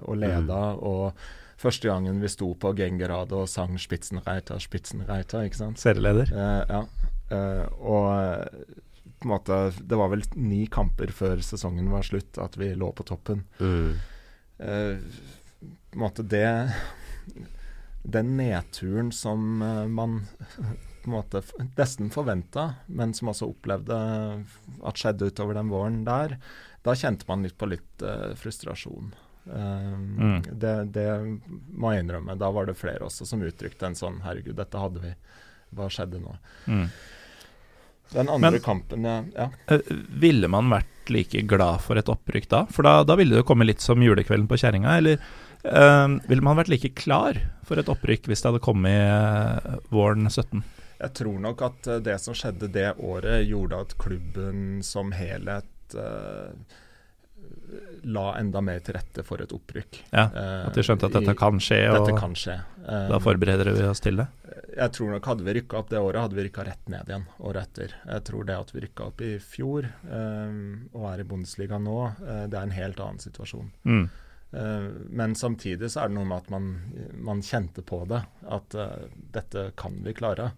og 0.04 0.20
leda, 0.20 0.60
og 0.76 1.16
første 1.60 1.90
gangen 1.90 2.20
vi 2.22 2.30
sto 2.30 2.52
på 2.54 2.74
Gengerad 2.78 3.32
og 3.36 3.48
sang 3.50 3.74
'Spitzenreiter, 3.78 4.60
Spitzenreiter', 4.62 5.48
ikke 5.48 5.60
sant? 5.62 5.80
Serieleder. 5.80 6.30
Eh, 6.32 6.62
ja. 6.68 6.84
Uh, 7.30 7.66
og 7.78 8.79
på 9.20 9.28
en 9.28 9.34
måte 9.34 9.56
Det 9.78 9.98
var 10.00 10.08
vel 10.12 10.22
ni 10.40 10.64
kamper 10.72 11.12
før 11.12 11.42
sesongen 11.44 11.90
var 11.92 12.06
slutt 12.06 12.38
at 12.40 12.56
vi 12.60 12.72
lå 12.74 12.90
på 12.96 13.04
toppen. 13.08 13.44
Mm. 13.60 13.92
Uh, 14.60 14.96
på 15.60 15.98
en 15.98 16.02
måte 16.04 16.24
det 16.24 16.72
Den 18.02 18.36
nedturen 18.38 19.10
som 19.12 19.60
eh, 19.62 19.86
man 19.88 20.22
på 21.02 21.08
en 21.08 21.14
måte 21.14 21.42
nesten 21.76 22.10
forventa, 22.12 22.74
men 22.86 23.12
som 23.16 23.28
også 23.32 23.48
opplevde 23.48 23.96
at 24.84 25.00
skjedde 25.00 25.30
utover 25.30 25.56
den 25.56 25.70
våren 25.72 26.02
der, 26.04 26.34
da 26.84 26.94
kjente 26.96 27.24
man 27.28 27.44
litt 27.44 27.56
på 27.60 27.68
litt 27.68 28.04
uh, 28.04 28.32
frustrasjon. 28.36 29.12
Um, 29.44 30.16
Mm. 30.20 30.42
det, 30.60 30.74
det 30.92 31.06
må 31.72 31.92
jeg 31.94 32.04
innrømme. 32.04 32.36
Da 32.40 32.50
var 32.52 32.68
det 32.68 32.76
flere 32.76 33.04
også 33.08 33.24
som 33.28 33.40
uttrykte 33.44 33.88
en 33.88 33.96
sånn 33.96 34.20
Herregud, 34.24 34.56
dette 34.60 34.80
hadde 34.80 35.00
vi. 35.00 35.14
Hva 35.76 35.88
skjedde 35.92 36.20
nå? 36.20 36.36
Mm. 36.68 36.86
Den 38.12 38.28
andre 38.28 38.50
Men- 38.50 38.60
kampen, 38.64 39.04
ja. 39.06 39.18
ja. 39.36 39.48
Eh, 39.70 39.80
Ville 40.20 40.48
man 40.50 40.70
vært 40.72 41.10
like 41.10 41.42
glad 41.46 41.80
for 41.82 41.98
et 41.98 42.08
opprykk 42.10 42.48
da? 42.50 42.64
For 42.70 42.82
da, 42.86 43.02
da 43.04 43.16
ville 43.18 43.36
det 43.40 43.46
komme 43.48 43.66
litt 43.66 43.80
som 43.82 44.02
julekvelden 44.02 44.48
på 44.50 44.58
kjerringa, 44.60 44.96
eller 44.98 45.18
eh, 45.64 46.18
ville 46.28 46.42
man 46.42 46.58
vært 46.58 46.68
like 46.72 46.92
klar 46.98 47.38
for 47.66 47.78
et 47.82 47.88
opprykk 47.90 48.26
hvis 48.30 48.42
det 48.42 48.50
hadde 48.52 48.62
kommet 48.64 49.00
eh, 49.06 49.80
våren 49.94 50.26
17? 50.30 50.62
Jeg 51.00 51.14
tror 51.16 51.38
nok 51.40 51.62
at 51.64 51.88
det 52.04 52.18
som 52.20 52.34
skjedde 52.36 52.68
det 52.74 52.90
året, 53.00 53.46
gjorde 53.48 53.78
at 53.86 53.94
klubben 53.98 54.82
som 54.84 55.12
helhet 55.16 55.96
eh, 55.96 56.50
la 58.04 58.26
enda 58.38 58.60
mer 58.64 58.80
til 58.84 58.94
rette 58.96 59.22
for 59.26 59.42
et 59.44 59.52
opprykk. 59.52 60.00
Ja, 60.12 60.26
Eh, 60.30 60.66
At 60.66 60.74
de 60.74 60.82
skjønte 60.86 61.06
at 61.10 61.16
dette 61.18 61.34
kan 61.38 61.58
skje, 61.60 61.80
Dette 61.90 62.12
og 62.14 62.18
kan 62.18 62.34
skje. 62.38 62.56
Eh, 62.86 63.08
da 63.12 63.18
forbereder 63.22 63.72
vi 63.76 63.86
oss 63.88 64.00
til 64.00 64.16
det? 64.22 64.28
jeg 64.70 64.92
tror 64.94 65.10
nok 65.10 65.26
hadde 65.26 65.44
vi 65.44 65.52
rykka 65.56 65.78
opp 65.80 65.88
det 65.90 65.98
året, 65.98 66.20
hadde 66.22 66.36
vi 66.38 66.44
rykka 66.46 66.64
rett 66.64 66.88
ned 66.88 67.08
igjen 67.10 67.24
året 67.40 67.62
etter. 67.66 67.94
Jeg 68.06 68.22
tror 68.24 68.44
det 68.46 68.54
at 68.56 68.70
vi 68.74 68.80
rykka 68.84 69.06
opp 69.10 69.20
i 69.26 69.30
fjor 69.42 69.84
eh, 69.84 70.60
og 70.94 71.06
er 71.10 71.20
i 71.20 71.26
Bundesliga 71.26 71.78
nå, 71.82 71.96
eh, 72.22 72.44
det 72.46 72.56
er 72.58 72.62
en 72.68 72.76
helt 72.76 73.00
annen 73.02 73.18
situasjon. 73.18 73.70
Mm. 73.84 74.04
Eh, 74.52 74.86
men 75.10 75.34
samtidig 75.34 75.90
så 75.90 76.04
er 76.04 76.08
det 76.12 76.16
noe 76.20 76.28
med 76.30 76.38
at 76.44 76.50
man, 76.54 76.70
man 77.18 77.42
kjente 77.42 77.82
på 77.86 78.04
det, 78.10 78.22
at 78.46 78.74
eh, 78.78 79.08
dette 79.34 79.66
kan 79.76 79.98
vi 80.06 80.14
klare. 80.16 80.52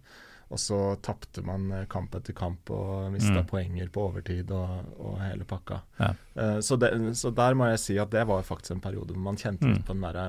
Og 0.52 0.60
så 0.60 0.78
tapte 1.00 1.40
man 1.46 1.70
eh, 1.72 1.86
kamp 1.88 2.12
etter 2.18 2.34
kamp 2.36 2.68
og 2.74 3.10
mista 3.14 3.40
Mm. 3.40 3.46
poenger 3.48 3.88
på 3.94 4.02
overtid 4.10 4.50
og, 4.52 4.90
og 5.00 5.14
hele 5.22 5.46
pakka. 5.48 5.78
Ja. 5.98 6.10
Uh, 6.36 6.58
så, 6.60 6.76
det, 6.76 6.90
så 7.16 7.30
der 7.32 7.54
må 7.56 7.70
jeg 7.70 7.80
si 7.80 7.96
at 8.02 8.10
det 8.12 8.26
var 8.28 8.42
faktisk 8.44 8.74
en 8.76 8.82
periode 8.84 9.14
hvor 9.14 9.24
man 9.30 9.40
kjente 9.40 9.64
Mm. 9.70 9.78
på 9.86 9.94
den 9.96 10.04
derre 10.04 10.26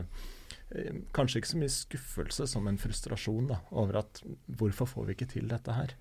eh, 0.71 1.01
Kanskje 1.13 1.41
ikke 1.41 1.51
så 1.51 1.59
mye 1.59 1.73
skuffelse 1.75 2.47
som 2.47 2.67
en 2.71 2.79
frustrasjon 2.79 3.49
da, 3.51 3.59
over 3.71 3.99
at 3.99 4.23
hvorfor 4.47 4.87
får 4.89 5.05
vi 5.09 5.17
ikke 5.17 5.29
til 5.35 5.47
dette 5.51 5.75
her? 5.75 5.91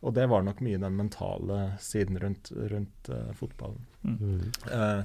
Og 0.00 0.14
det 0.14 0.28
var 0.30 0.42
nok 0.46 0.60
mye 0.62 0.78
den 0.78 0.96
mentale 0.96 1.72
siden 1.82 2.18
rundt, 2.22 2.52
rundt 2.72 3.08
uh, 3.10 3.32
fotballen. 3.34 3.84
Mm. 4.04 4.52
Uh, 4.70 5.02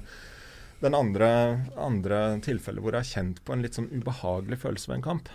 den 0.80 0.94
andre, 0.94 1.28
andre 1.76 2.18
tilfellet 2.44 2.80
hvor 2.84 2.94
jeg 2.96 3.02
har 3.02 3.12
kjent 3.12 3.40
på 3.44 3.52
en 3.54 3.62
litt 3.64 3.74
sånn 3.78 3.90
ubehagelig 3.90 4.58
følelse 4.62 4.90
ved 4.90 4.96
en 5.00 5.06
kamp, 5.10 5.28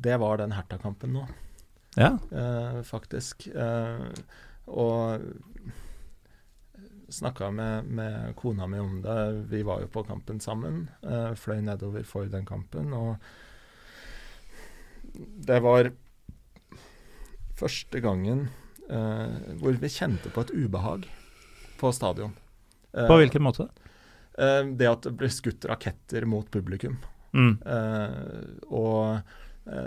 det 0.00 0.16
var 0.22 0.38
den 0.40 0.54
Herta-kampen 0.56 1.12
nå, 1.12 1.26
Ja. 1.96 2.18
eh, 2.32 2.82
faktisk. 2.88 3.46
Eh, 3.52 4.06
og 4.72 5.20
snakka 7.12 7.50
med, 7.52 7.84
med 7.92 8.36
kona 8.36 8.66
mi 8.66 8.78
om 8.80 9.02
det. 9.04 9.16
Vi 9.52 9.62
var 9.62 9.82
jo 9.82 9.90
på 9.92 10.04
kampen 10.08 10.40
sammen. 10.40 10.86
Eh, 11.04 11.34
fløy 11.36 11.60
nedover 11.66 12.04
for 12.08 12.24
den 12.32 12.46
kampen, 12.48 12.92
og 12.96 13.16
det 15.44 15.58
var 15.62 15.90
første 17.58 18.00
gangen 18.00 18.46
eh, 18.88 19.52
hvor 19.60 19.76
vi 19.82 19.90
kjente 19.92 20.32
på 20.32 20.46
et 20.46 20.54
ubehag 20.56 21.04
på 21.80 21.92
stadion. 21.92 22.32
Eh, 22.94 23.06
På 23.10 23.18
hvilken 23.20 23.44
måte? 23.44 23.68
Eh, 24.38 24.62
det 24.72 24.88
at 24.88 25.04
det 25.04 25.12
ble 25.20 25.28
skutt 25.32 25.68
raketter 25.68 26.24
mot 26.28 26.48
publikum. 26.52 26.96
Mm. 27.32 27.54
Og 28.68 29.22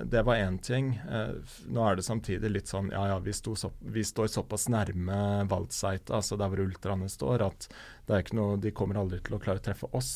det 0.08 0.22
var 0.24 0.36
én 0.36 0.58
ting. 0.64 0.94
Eh, 1.12 1.56
nå 1.68 1.84
er 1.84 1.98
det 1.98 2.06
samtidig 2.08 2.52
litt 2.52 2.72
sånn 2.72 2.94
ja 2.96 3.02
ja, 3.12 3.18
vi, 3.20 3.34
så, 3.36 3.72
vi 3.80 4.04
står 4.08 4.30
såpass 4.32 4.70
nærme 4.72 5.18
Waldseite, 5.52 6.16
altså 6.16 6.38
der 6.40 6.52
hvor 6.52 6.64
ultraene 6.64 7.10
står, 7.12 7.44
at 7.44 7.68
det 8.08 8.16
er 8.16 8.24
ikke 8.24 8.40
noe, 8.40 8.60
de 8.62 8.72
kommer 8.76 9.02
aldri 9.02 9.20
til 9.26 9.36
å 9.36 9.42
klare 9.44 9.60
å 9.60 9.66
treffe 9.66 9.90
oss. 9.92 10.14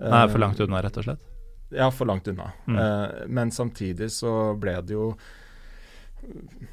Nei, 0.00 0.24
for 0.32 0.40
langt 0.42 0.62
unna, 0.64 0.80
rett 0.82 0.96
og 0.96 1.06
slett? 1.06 1.26
Ja, 1.70 1.90
for 1.94 2.08
langt 2.10 2.26
unna. 2.26 2.48
Mm. 2.66 2.78
men 3.30 3.52
samtidig 3.54 4.08
så 4.10 4.56
ble 4.58 4.72
det 4.82 4.96
jo 4.96 5.12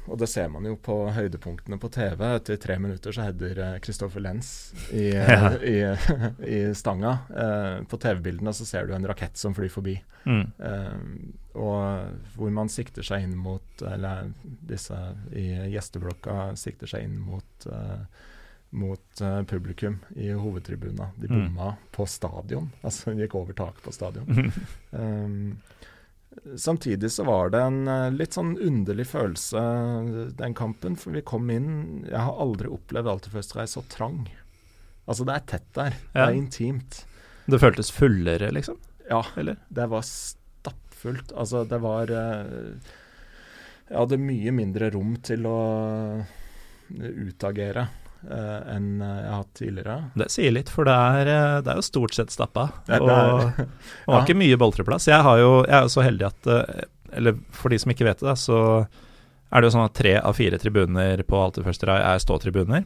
og 0.06 0.18
det 0.20 0.28
ser 0.30 0.48
man 0.52 0.66
jo 0.68 0.76
på 0.80 0.94
høydepunktene 1.12 1.78
på 1.80 1.90
TV. 1.92 2.22
Etter 2.38 2.60
tre 2.60 2.78
minutter 2.80 3.14
så 3.14 3.26
header 3.26 3.78
Kristoffer 3.84 4.22
Lenz 4.24 4.72
i, 4.92 5.10
ja. 5.12 5.52
i, 5.58 5.76
i, 6.56 6.60
stanga. 6.78 7.18
Eh, 7.28 7.74
på 7.88 8.00
TV-bildene 8.00 8.54
så 8.56 8.66
ser 8.68 8.88
du 8.88 8.94
en 8.96 9.08
rakett 9.08 9.36
som 9.40 9.56
flyr 9.56 9.72
forbi. 9.72 9.98
Mm. 10.24 10.44
Eh, 10.58 10.96
og 11.58 12.32
hvor 12.36 12.54
man 12.54 12.70
sikter 12.70 13.06
seg 13.06 13.24
inn 13.24 13.36
mot 13.40 13.82
Eller 13.86 14.28
disse 14.68 14.96
i 15.32 15.46
gjesteblokka 15.72 16.50
sikter 16.58 16.90
seg 16.90 17.06
inn 17.06 17.16
mot, 17.22 17.66
eh, 17.72 18.26
mot 18.76 19.22
uh, 19.24 19.40
publikum 19.48 19.96
i 20.20 20.28
hovedtribuna. 20.28 21.10
De 21.16 21.30
mm. 21.30 21.34
bomma 21.34 21.72
mm. 21.72 21.88
på 21.96 22.06
stadion. 22.06 22.68
Altså 22.82 23.14
de 23.14 23.24
gikk 23.24 23.38
over 23.40 23.56
taket 23.56 23.84
på 23.84 23.94
stadion. 23.96 24.52
um, 24.92 25.56
Samtidig 26.56 27.10
så 27.12 27.24
var 27.28 27.52
det 27.54 27.60
en 27.62 27.80
uh, 27.88 28.10
litt 28.14 28.36
sånn 28.36 28.54
underlig 28.62 29.08
følelse 29.10 29.62
den 30.38 30.56
kampen, 30.58 30.96
for 31.00 31.16
vi 31.16 31.24
kom 31.26 31.50
inn 31.52 32.06
Jeg 32.08 32.20
har 32.24 32.40
aldri 32.42 32.70
opplevd 32.72 33.10
Alltid 33.12 33.34
Førsterei 33.34 33.66
så 33.70 33.82
trang. 33.90 34.26
Altså, 35.08 35.24
det 35.24 35.36
er 35.36 35.46
tett 35.48 35.68
der. 35.76 35.98
Ja. 36.12 36.14
Det 36.14 36.26
er 36.26 36.38
intimt. 36.38 37.02
Det 37.48 37.60
føltes 37.62 37.92
fullere, 37.94 38.50
liksom? 38.52 38.76
Ja. 39.08 39.22
Eller? 39.40 39.56
Det 39.72 39.86
var 39.88 40.04
stappfullt. 40.04 41.32
Altså, 41.32 41.64
det 41.68 41.78
var 41.84 42.12
uh, 42.12 42.90
Jeg 43.88 43.96
hadde 43.96 44.20
mye 44.20 44.52
mindre 44.52 44.92
rom 44.92 45.16
til 45.24 45.48
å 45.48 45.58
utagere 46.88 47.88
enn 48.26 49.02
jeg 49.02 49.26
har 49.30 49.36
hatt 49.36 49.52
tidligere. 49.58 49.96
Det 50.18 50.28
sier 50.32 50.54
litt, 50.54 50.70
for 50.72 50.88
det 50.88 50.94
er, 50.94 51.32
eh, 51.32 51.56
det 51.64 51.72
er 51.72 51.80
jo 51.80 51.86
stort 51.86 52.16
sett 52.16 52.34
stappa. 52.34 52.68
Det, 52.88 53.00
og 53.00 53.08
det 53.56 53.68
var 54.08 54.18
ja. 54.18 54.22
ikke 54.22 54.38
mye 54.40 54.60
boltreplass. 54.60 55.08
Jeg, 55.10 55.22
har 55.24 55.42
jo, 55.42 55.52
jeg 55.66 55.76
er 55.78 55.86
jo 55.86 55.92
så 55.94 56.06
heldig 56.06 56.30
at 56.30 56.50
Eller 57.18 57.38
for 57.56 57.72
de 57.72 57.78
som 57.80 57.92
ikke 57.94 58.08
vet 58.08 58.24
det, 58.24 58.36
så 58.36 58.60
er 59.48 59.62
det 59.62 59.68
jo 59.68 59.74
sånn 59.78 59.86
at 59.86 59.96
tre 59.96 60.18
av 60.20 60.36
fire 60.36 60.58
tribuner 60.60 61.22
på 61.24 61.40
Alltid 61.40 61.64
første 61.64 61.88
rai 61.88 62.00
er 62.04 62.20
ståtribuner. 62.20 62.84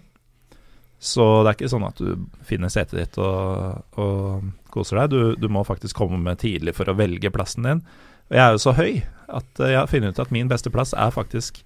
Så 1.02 1.24
det 1.42 1.50
er 1.50 1.56
ikke 1.56 1.72
sånn 1.72 1.88
at 1.88 1.98
du 1.98 2.28
finner 2.46 2.70
setet 2.70 2.94
ditt 3.00 3.16
og, 3.18 3.80
og 3.98 4.44
koser 4.70 5.00
deg. 5.00 5.10
Du, 5.10 5.34
du, 5.34 5.48
må 5.50 5.64
faktisk 5.66 5.98
komme 5.98 6.20
med 6.22 6.38
tidlig 6.38 6.76
for 6.76 6.86
å 6.86 6.94
velge 6.94 7.32
plassen 7.34 7.66
din. 7.66 7.82
Og 8.30 8.36
jeg 8.38 8.44
er 8.44 8.54
jo 8.54 8.62
så 8.62 8.74
høy 8.78 9.02
at 9.26 9.62
jeg 9.64 9.80
har 9.80 9.90
funnet 9.90 10.14
ut 10.14 10.22
at 10.22 10.30
min 10.34 10.50
beste 10.50 10.70
plass 10.70 10.94
er 10.94 11.10
faktisk 11.10 11.64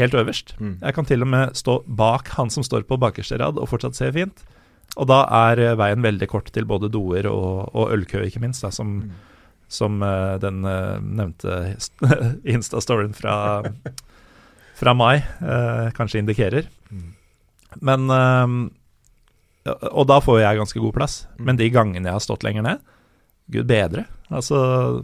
helt 0.00 0.14
øverst. 0.16 0.54
Mm. 0.60 0.78
Jeg 0.80 0.96
kan 0.96 1.08
til 1.08 1.24
og 1.24 1.30
med 1.32 1.56
stå 1.58 1.82
bak 1.86 2.32
han 2.36 2.50
som 2.52 2.64
står 2.64 2.86
på 2.88 2.98
bakerste 3.00 3.38
rad 3.42 3.60
og 3.60 3.68
fortsatt 3.70 3.98
se 3.98 4.10
fint. 4.14 4.44
Og 5.00 5.08
da 5.08 5.22
er 5.48 5.60
eh, 5.62 5.76
veien 5.80 6.04
veldig 6.04 6.28
kort 6.28 6.50
til 6.52 6.68
både 6.68 6.90
doer 6.92 7.28
og, 7.30 7.72
og 7.72 7.92
ølkø, 7.94 8.24
ikke 8.26 8.42
minst, 8.42 8.64
da, 8.64 8.72
som, 8.74 8.98
mm. 9.06 9.12
som 9.72 10.02
uh, 10.04 10.36
den 10.42 10.66
uh, 10.68 11.00
nevnte 11.00 11.76
Insta-storyen 12.54 13.16
fra, 13.16 13.34
fra 14.76 14.96
mai 14.96 15.22
uh, 15.40 15.88
kanskje 15.96 16.20
indikerer. 16.24 16.68
Mm. 16.92 17.10
Men 17.80 18.02
Og 19.64 20.04
da 20.10 20.18
får 20.20 20.42
jeg 20.42 20.58
ganske 20.58 20.80
god 20.82 20.92
plass. 20.92 21.14
Mm. 21.38 21.44
Men 21.46 21.60
de 21.60 21.70
gangene 21.72 22.10
jeg 22.10 22.18
har 22.18 22.24
stått 22.24 22.44
lenger 22.44 22.66
ned, 22.66 22.82
gud 23.54 23.70
bedre. 23.70 24.04
Altså, 24.28 24.58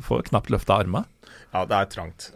får 0.05 0.27
knapt 0.29 0.51
løfta 0.53 0.77
arma. 0.83 1.07
Ja, 1.55 1.63
det 1.65 1.79
er 1.79 1.89
trangt. 1.89 2.29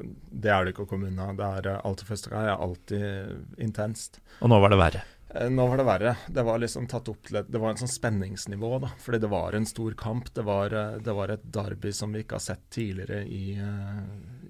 Det 0.00 0.50
er 0.52 0.64
det 0.64 0.74
ikke 0.74 0.86
å 0.86 0.90
komme 0.90 1.10
unna. 1.10 1.32
Det 1.36 1.48
er 1.48 1.72
Alt 1.74 1.86
alltid 1.90 2.12
første 2.12 2.32
gang. 2.32 2.46
er 2.46 2.64
alltid 2.68 3.60
intenst. 3.62 4.20
Og 4.40 4.52
nå 4.52 4.60
var 4.62 4.72
det 4.72 4.80
verre? 4.80 5.02
Eh, 5.34 5.50
nå 5.50 5.66
var 5.66 5.76
det 5.76 5.84
verre. 5.84 6.16
Det 6.26 6.42
var 6.42 6.58
liksom 6.58 6.86
tatt 6.86 7.08
opp 7.08 7.26
til 7.26 7.44
Det 7.48 7.58
var 7.58 7.70
en 7.70 7.80
sånn 7.80 7.92
spenningsnivå, 7.92 8.78
da. 8.84 8.92
Fordi 9.00 9.18
det 9.22 9.30
var 9.32 9.56
en 9.56 9.66
stor 9.66 9.94
kamp. 9.98 10.32
Det 10.34 10.42
var, 10.42 10.72
eh, 10.72 10.98
det 11.00 11.12
var 11.12 11.28
et 11.28 11.44
derby 11.44 11.92
som 11.92 12.12
vi 12.12 12.22
ikke 12.22 12.36
har 12.36 12.46
sett 12.46 12.64
tidligere 12.70 13.24
i, 13.26 13.58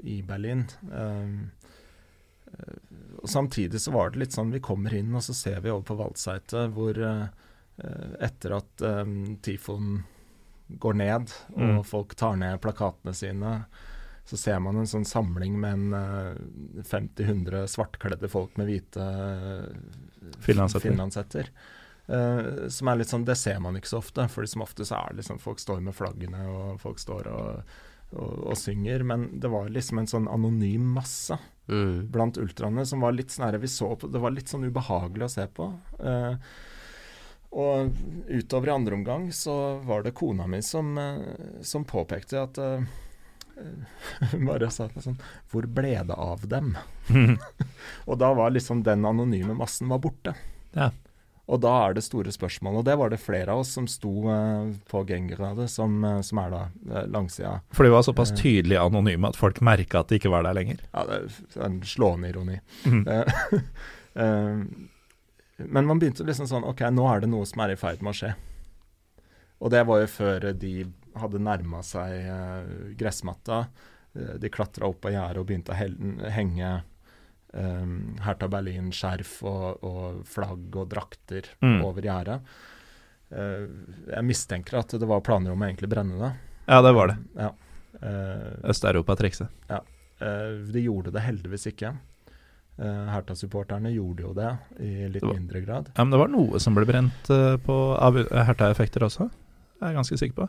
i 0.02 0.22
Berlin. 0.22 0.66
Um, 0.90 1.50
og 3.22 3.28
Samtidig 3.28 3.80
så 3.80 3.92
var 3.94 4.10
det 4.10 4.18
litt 4.18 4.34
sånn 4.34 4.50
vi 4.52 4.60
kommer 4.60 4.92
inn, 4.94 5.14
og 5.14 5.22
så 5.24 5.34
ser 5.34 5.60
vi 5.60 5.70
over 5.70 5.86
på 5.86 5.96
Waldseite, 5.96 6.66
hvor 6.74 6.98
etter 8.20 8.52
at 8.58 8.82
um, 8.84 9.38
Tifon 9.40 10.02
går 10.68 10.98
ned, 11.00 11.32
og 11.54 11.62
mm. 11.62 11.80
folk 11.88 12.12
tar 12.14 12.36
ned 12.36 12.60
plakatene 12.60 13.14
sine 13.16 13.54
så 14.24 14.38
ser 14.38 14.58
man 14.62 14.78
en 14.78 14.88
sånn 14.88 15.06
samling 15.08 15.58
med 15.60 15.72
en 15.76 15.94
uh, 15.94 16.32
eh, 16.78 16.82
50-100 16.86 17.66
svartkledde 17.70 18.30
folk 18.30 18.54
med 18.60 18.70
hvite 18.70 19.06
finlandshetter. 20.44 20.84
finlandshetter. 20.86 21.50
Uh, 22.06 22.68
som 22.70 22.90
er 22.90 23.00
litt 23.00 23.10
sånn, 23.10 23.26
Det 23.26 23.36
ser 23.38 23.58
man 23.62 23.78
ikke 23.78 23.90
så 23.90 24.02
ofte, 24.02 24.26
for 24.30 24.46
som 24.46 24.64
ofte 24.64 24.86
så 24.86 25.00
er 25.00 25.12
det 25.12 25.22
liksom 25.22 25.42
folk 25.42 25.62
står 25.62 25.82
med 25.82 25.96
flaggene 25.96 26.46
og 26.50 26.78
folk 26.82 27.02
står 27.02 27.30
og, 27.32 27.74
og, 28.14 28.32
og 28.52 28.56
synger. 28.58 29.02
Men 29.06 29.28
det 29.42 29.50
var 29.50 29.70
liksom 29.74 30.02
en 30.02 30.10
sånn 30.14 30.30
anonym 30.30 30.86
masse 31.00 31.38
mm. 31.66 32.10
blant 32.14 32.38
ultraene 32.38 32.86
som 32.86 33.02
var 33.02 33.18
litt 33.18 33.34
sånn 33.34 33.58
vi 33.58 33.70
så 33.70 33.94
på, 33.96 34.10
Det 34.10 34.22
var 34.22 34.34
litt 34.34 34.54
sånn 34.54 34.70
ubehagelig 34.70 35.28
å 35.28 35.34
se 35.34 35.50
på. 35.50 35.72
Uh, 35.98 36.36
og 37.52 37.90
utover 38.32 38.70
i 38.70 38.72
andre 38.72 38.96
omgang 38.96 39.26
så 39.36 39.76
var 39.84 40.06
det 40.06 40.14
kona 40.16 40.46
mi 40.48 40.62
som, 40.64 40.94
som 41.60 41.82
påpekte 41.84 42.38
at 42.40 42.60
bare 44.48 44.70
sa 44.72 44.88
sånn 44.92 45.18
Hvor 45.50 45.66
ble 45.70 45.94
det 46.08 46.16
av 46.16 46.46
dem? 46.50 46.74
og 48.08 48.18
da 48.20 48.32
var 48.36 48.54
liksom 48.54 48.82
den 48.86 49.06
anonyme 49.08 49.56
massen 49.58 49.90
var 49.92 50.02
borte. 50.02 50.34
Ja. 50.76 50.90
Og 51.50 51.58
da 51.60 51.72
er 51.84 51.96
det 51.96 52.04
store 52.06 52.30
spørsmålet, 52.32 52.80
og 52.80 52.86
det 52.86 52.94
var 53.00 53.10
det 53.10 53.18
flere 53.20 53.52
av 53.52 53.64
oss 53.64 53.72
som 53.74 53.88
sto 53.90 54.12
uh, 54.30 54.70
på 54.88 55.02
Gengradet, 55.08 55.66
som, 55.72 55.96
uh, 56.04 56.20
som, 56.24 56.38
er 56.38 56.52
da 56.54 56.60
uh, 56.70 57.02
langsida. 57.10 57.56
For 57.74 57.84
de 57.84 57.90
var 57.92 58.06
såpass 58.06 58.30
tydelig 58.38 58.78
anonyme 58.78 59.28
at 59.28 59.38
folk 59.38 59.58
merka 59.64 60.00
at 60.00 60.12
de 60.12 60.20
ikke 60.20 60.32
var 60.32 60.46
der 60.46 60.56
lenger? 60.56 60.80
Ja, 60.92 61.04
det 61.08 61.18
er 61.18 61.66
en 61.66 61.80
slående 61.86 62.30
ironi. 62.30 62.60
Mm. 62.86 63.02
men 65.72 65.90
man 65.90 66.00
begynte 66.00 66.24
liksom 66.28 66.48
sånn 66.48 66.66
OK, 66.68 66.84
nå 66.94 67.04
er 67.10 67.24
det 67.24 67.32
noe 67.32 67.48
som 67.48 67.64
er 67.64 67.74
i 67.74 67.78
ferd 67.80 68.04
med 68.04 68.14
å 68.14 68.18
skje. 68.22 68.32
Og 69.62 69.74
det 69.74 69.82
var 69.88 70.02
jo 70.02 70.10
før 70.10 70.48
de 70.58 70.74
hadde 71.20 71.42
nærma 71.42 71.82
seg 71.86 72.28
uh, 72.28 72.92
gressmatta. 72.98 73.64
Uh, 74.16 74.34
de 74.40 74.50
klatra 74.52 74.88
opp 74.90 75.02
på 75.04 75.12
gjerdet 75.14 75.40
og 75.40 75.48
begynte 75.48 75.74
å 75.74 76.30
henge 76.32 76.70
um, 77.52 77.96
Hertha 78.24 78.48
Berlin-skjerf 78.52 79.38
og, 79.48 79.82
og, 79.88 80.22
flagg 80.28 80.78
og 80.78 80.88
drakter 80.92 81.50
mm. 81.64 81.80
over 81.86 82.08
gjerdet. 82.08 82.54
Uh, 83.32 83.66
jeg 84.12 84.28
mistenker 84.28 84.80
at 84.82 84.96
det 84.98 85.08
var 85.08 85.24
planer 85.24 85.54
om 85.54 85.62
å 85.62 85.68
egentlig 85.68 85.90
brenne 85.92 86.20
det. 86.20 86.32
Ja, 86.68 86.80
det 86.84 86.94
var 86.96 87.12
det. 87.12 87.18
Ja. 87.36 87.52
Øst-Europa-trikset. 88.66 89.50
Ja. 89.68 89.82
de 90.72 90.80
gjorde 90.80 91.12
det 91.14 91.22
heldigvis 91.22 91.66
ikke. 91.70 91.92
Uh, 92.80 93.08
Herta-supporterne 93.12 93.90
gjorde 93.92 94.24
jo 94.24 94.30
det 94.34 94.48
i 94.80 95.06
litt 95.12 95.20
det 95.20 95.34
mindre 95.34 95.60
grad. 95.60 95.90
Ja, 95.92 96.04
Men 96.06 96.14
det 96.14 96.20
var 96.22 96.30
noe 96.32 96.60
som 96.62 96.74
ble 96.74 96.86
brent 96.88 97.28
uh, 97.30 97.58
på, 97.60 97.76
av 98.00 98.16
Herta-effekter 98.32 99.04
også? 99.06 99.28
jeg 99.82 99.90
er 99.90 99.98
ganske 99.98 100.18
sikker 100.18 100.36
på. 100.36 100.48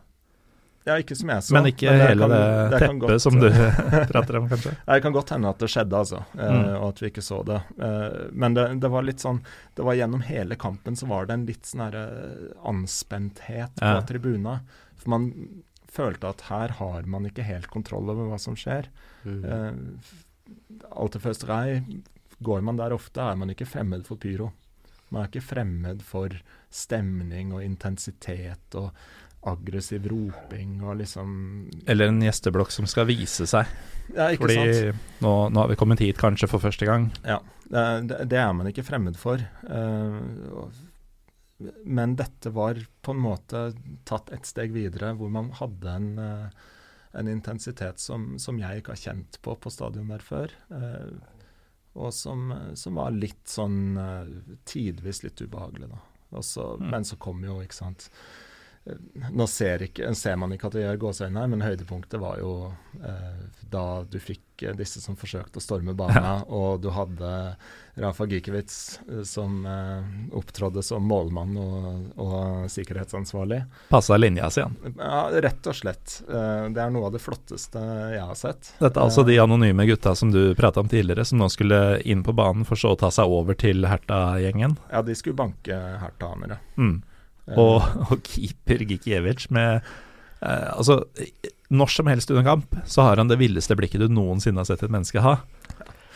Ja, 0.83 0.97
ikke 0.99 1.15
som 1.15 1.29
jeg 1.31 1.43
så. 1.45 1.53
Men 1.55 1.67
ikke 1.69 1.91
men 1.91 2.01
hele 2.03 2.25
kan, 2.25 2.33
det, 2.33 2.79
teppet 2.79 3.03
teppet 3.07 3.23
som 3.23 3.37
du 3.39 3.47
prater 4.11 4.37
om, 4.39 4.47
kanskje? 4.51 4.73
Det 4.85 4.97
kan 5.05 5.15
godt 5.15 5.33
hende 5.35 5.51
at 5.53 5.61
det 5.63 5.69
skjedde, 5.71 6.01
altså, 6.03 6.23
eh, 6.35 6.55
mm. 6.57 6.71
og 6.75 6.87
at 6.89 7.03
vi 7.03 7.11
ikke 7.11 7.23
så 7.23 7.39
det. 7.47 7.59
Eh, 7.87 8.17
men 8.43 8.57
det, 8.57 8.65
det, 8.83 8.91
var 8.91 9.07
litt 9.07 9.23
sånn 9.23 9.39
Det 9.77 9.85
var 9.87 9.95
gjennom 9.95 10.25
hele 10.27 10.57
kampen 10.59 10.99
så 10.99 11.07
var 11.07 11.29
det 11.29 11.37
en 11.37 11.45
litt 11.47 11.69
sånn 11.69 11.85
eh, 11.87 12.49
anspenthet 12.73 13.79
på 13.79 13.93
ja. 13.95 14.01
tribuna. 14.09 14.57
For 14.99 15.15
man 15.15 15.29
følte 15.93 16.33
at 16.33 16.47
her 16.49 16.75
har 16.81 17.07
man 17.07 17.29
ikke 17.29 17.47
helt 17.47 17.69
kontroll 17.71 18.11
over 18.11 18.33
hva 18.33 18.41
som 18.41 18.57
skjer. 18.59 18.89
Mm. 19.23 19.99
Alt 20.89 21.15
det 21.15 21.21
første 21.23 21.47
rei, 21.47 21.79
går 22.43 22.65
man 22.65 22.81
der 22.81 22.95
ofte, 22.95 23.21
er 23.23 23.37
man 23.39 23.53
ikke 23.53 23.69
fremmed 23.69 24.03
for 24.09 24.19
pyro. 24.19 24.49
Man 25.13 25.21
er 25.21 25.29
ikke 25.29 25.45
fremmed 25.45 26.01
for 26.01 26.33
stemning 26.73 27.53
og 27.53 27.61
intensitet 27.61 28.77
og 28.79 28.89
aggressiv 29.49 30.05
roping 30.07 30.77
og 30.83 30.99
liksom 31.01 31.33
Eller 31.89 32.11
en 32.11 32.21
gjesteblokk 32.23 32.71
som 32.71 32.87
skal 32.89 33.07
vise 33.09 33.47
seg. 33.49 33.69
Ja, 34.13 34.29
ikke 34.31 34.47
Fordi 34.47 34.55
sant? 34.59 35.11
Nå, 35.23 35.33
nå, 35.51 35.61
har 35.63 35.71
vi 35.71 35.79
kommet 35.79 36.03
hit 36.03 36.19
kanskje 36.21 36.49
for 36.51 36.63
første 36.63 36.87
gang. 36.87 37.09
Ja, 37.27 37.39
det, 37.67 38.23
det 38.31 38.39
er 38.39 38.53
man 38.55 38.69
ikke 38.71 38.85
fremmed 38.87 39.19
for. 39.19 39.43
Uh, 39.67 40.67
men 41.87 42.15
dette 42.19 42.51
var 42.55 42.79
på 43.03 43.15
en 43.15 43.23
måte 43.23 43.65
tatt 44.07 44.31
et 44.35 44.47
steg 44.47 44.73
videre, 44.75 45.13
hvor 45.19 45.31
man 45.31 45.51
hadde 45.59 45.91
en, 45.91 46.09
uh, 46.19 46.71
en 47.19 47.31
intensitet 47.31 48.01
som, 48.03 48.33
som, 48.41 48.59
jeg 48.59 48.81
ikke 48.81 48.95
har 48.95 49.03
kjent 49.03 49.39
på 49.43 49.55
på 49.59 49.71
stadion 49.71 50.11
der 50.11 50.23
før. 50.23 50.55
Uh, 50.71 51.19
og 51.93 52.09
som, 52.15 52.47
som, 52.79 52.95
var 52.97 53.13
litt 53.13 53.45
sånn 53.45 53.93
tidvis 54.65 55.19
litt 55.21 55.43
ubehagelig, 55.45 55.91
da. 55.91 55.99
Også, 56.33 56.71
mm. 56.81 56.87
Men 56.89 57.05
så 57.05 57.19
kom 57.21 57.43
jo, 57.45 57.59
ikke 57.61 57.77
sant 57.77 58.07
nå 59.31 59.45
ser, 59.47 59.85
ikke, 59.87 60.09
ser, 60.15 60.35
man 60.35 60.51
ikke 60.51 60.67
at 60.67 60.75
det 60.75 60.81
gjør 60.83 60.97
gåseøyne 61.05 61.39
her, 61.39 61.51
men 61.53 61.63
høydepunktet 61.63 62.19
var 62.19 62.39
jo 62.41 62.73
eh, 62.99 63.43
da 63.71 64.03
du 64.03 64.17
fikk 64.19 64.65
eh, 64.65 64.73
disse 64.75 64.99
som 64.99 65.15
forsøkte 65.15 65.61
å 65.61 65.63
storme 65.63 65.93
banen, 65.95 66.19
ja. 66.19 66.33
og 66.51 66.81
du 66.83 66.89
hadde 66.91 67.29
Rafa 68.03 68.27
Gikiewicz 68.27 68.99
eh, 69.07 69.21
som 69.29 69.61
eh, 69.65 70.35
opptrådde 70.35 70.83
som 70.83 71.05
målmann 71.07 71.55
og, 71.61 72.09
og 72.19 72.67
sikkerhetsansvarlig. 72.73 73.61
Passa 73.93 74.19
linja 74.19 74.51
si, 74.51 74.65
han. 74.65 74.75
Ja, 74.99 75.21
rett 75.47 75.71
og 75.71 75.79
slett. 75.79 76.17
Eh, 76.27 76.67
det 76.75 76.83
er 76.83 76.91
noe 76.91 77.07
av 77.07 77.15
det 77.15 77.23
flotteste 77.23 77.85
jeg 78.17 78.27
har 78.33 78.35
sett. 78.39 78.73
Dette 78.83 78.99
er 78.99 79.05
altså 79.05 79.23
de 79.23 79.39
anonyme 79.39 79.87
gutta 79.87 80.11
som 80.19 80.35
du 80.35 80.41
prata 80.59 80.83
om 80.83 80.91
tidligere, 80.91 81.23
som 81.23 81.39
nå 81.39 81.47
skulle 81.53 82.01
inn 82.03 82.27
på 82.27 82.35
banen 82.35 82.67
for 82.67 82.75
så 82.79 82.97
å 82.97 82.99
ta 82.99 83.13
seg 83.15 83.31
over 83.31 83.55
til 83.55 83.87
Herta-gjengen? 83.87 84.75
Ja, 84.91 85.05
de 85.07 85.15
skulle 85.15 85.39
banke 85.39 85.79
Herta-anere. 86.03 86.59
Mm. 86.75 86.99
Og, 87.51 87.83
og 88.09 88.19
keeper 88.23 88.85
Gikiewicz 88.87 89.49
med 89.51 89.81
eh, 90.41 90.69
Altså, 90.71 91.03
når 91.73 91.91
som 91.91 92.07
helst 92.11 92.31
under 92.31 92.45
kamp 92.47 92.75
så 92.85 93.09
har 93.09 93.19
han 93.19 93.31
det 93.31 93.39
villeste 93.41 93.75
blikket 93.75 94.03
du 94.03 94.11
noensinne 94.11 94.61
har 94.61 94.69
sett 94.69 94.83
et 94.85 94.93
menneske 94.93 95.23
ha. 95.23 95.39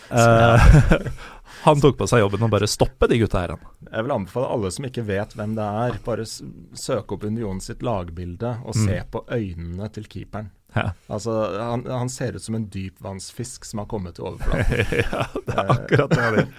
Eh, 0.10 0.60
han 1.68 1.82
tok 1.84 1.98
på 2.00 2.08
seg 2.08 2.22
jobben 2.24 2.46
og 2.48 2.52
bare 2.54 2.70
stoppe 2.70 3.10
de 3.12 3.20
gutta 3.22 3.44
her. 3.44 3.56
Jeg 3.90 4.06
vil 4.06 4.16
anbefale 4.16 4.52
alle 4.54 4.72
som 4.74 4.88
ikke 4.88 5.08
vet 5.08 5.36
hvem 5.38 5.56
det 5.58 5.68
er, 5.84 5.98
bare 6.06 6.26
søke 6.28 7.18
opp 7.18 7.24
Union 7.28 7.60
sitt 7.64 7.82
lagbilde 7.86 8.52
og 8.64 8.74
mm. 8.76 8.86
se 8.86 9.02
på 9.12 9.20
øynene 9.34 9.88
til 9.96 10.06
keeperen. 10.08 10.48
Ja. 10.76 10.92
Altså, 11.08 11.32
han, 11.58 11.86
han, 11.90 12.10
ser 12.12 12.36
ut 12.36 12.44
som 12.44 12.56
en 12.56 12.70
dypvannsfisk 12.70 13.66
som 13.66 13.80
har 13.82 13.88
kommet 13.90 14.16
til 14.18 14.24
overflaten. 14.30 14.78
ja, 15.00 15.24
det 15.48 15.56
er 15.56 15.68
akkurat 15.74 16.10
det 16.12 16.22
han 16.22 16.36
gjør. 16.38 16.52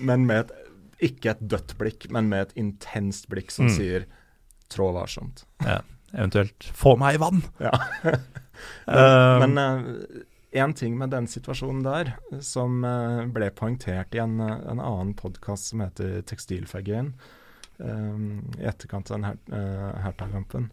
men 0.00 0.26
med 0.26 0.38
et 0.44 0.50
ikke 1.02 1.34
et 1.34 1.46
dødt 1.50 1.76
blikk, 1.80 2.08
men 2.14 2.30
med 2.30 2.46
et 2.46 2.58
intenst 2.62 3.28
blikk 3.32 3.52
som 3.54 3.68
mm. 3.68 3.74
sier 3.74 4.06
'trå 4.72 4.92
varsomt'. 4.94 5.44
Ja, 5.64 5.80
eventuelt 6.12 6.70
'få 6.74 6.96
meg 7.00 7.18
i 7.18 7.22
vann'. 7.22 7.42
Ja. 7.60 7.72
men 9.42 9.58
én 10.52 10.70
uh, 10.70 10.76
ting 10.76 10.98
med 10.98 11.10
den 11.10 11.26
situasjonen 11.26 11.82
der, 11.84 12.14
som 12.40 12.84
uh, 12.84 13.26
ble 13.26 13.50
poengtert 13.50 14.14
i 14.14 14.22
en, 14.22 14.40
en 14.40 14.80
annen 14.80 15.14
podkast 15.18 15.72
som 15.72 15.84
heter 15.84 16.22
'Tekstilfaggen', 16.22 17.14
um, 17.78 18.52
i 18.58 18.68
etterkant 18.68 19.10
av 19.10 19.18
den 19.18 19.30
her, 19.30 19.38
uh, 19.52 20.02
Herta-kampen. 20.06 20.70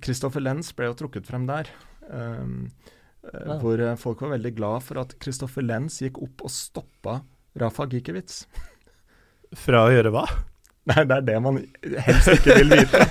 Kristoffer 0.00 0.40
Lenz 0.40 0.72
ble 0.72 0.88
jo 0.88 0.96
trukket 0.96 1.28
frem 1.28 1.46
der. 1.46 1.68
Um, 2.08 2.70
ja. 3.20 3.58
Hvor 3.60 3.76
folk 4.00 4.22
var 4.24 4.30
veldig 4.32 4.54
glad 4.56 4.82
for 4.82 4.96
at 5.02 5.12
Kristoffer 5.20 5.62
Lenz 5.62 5.98
gikk 6.00 6.22
opp 6.24 6.40
og 6.40 6.50
stoppa 6.50 7.18
Rafa 7.60 7.84
Gikiewicz. 7.86 8.46
Fra 9.56 9.84
å 9.86 9.92
gjøre 9.92 10.12
hva? 10.14 10.24
Nei, 10.90 11.04
det 11.06 11.16
er 11.16 11.26
det 11.26 11.38
man 11.42 11.58
helst 12.06 12.28
ikke 12.36 12.56
vil 12.60 12.70
vite. 12.72 13.00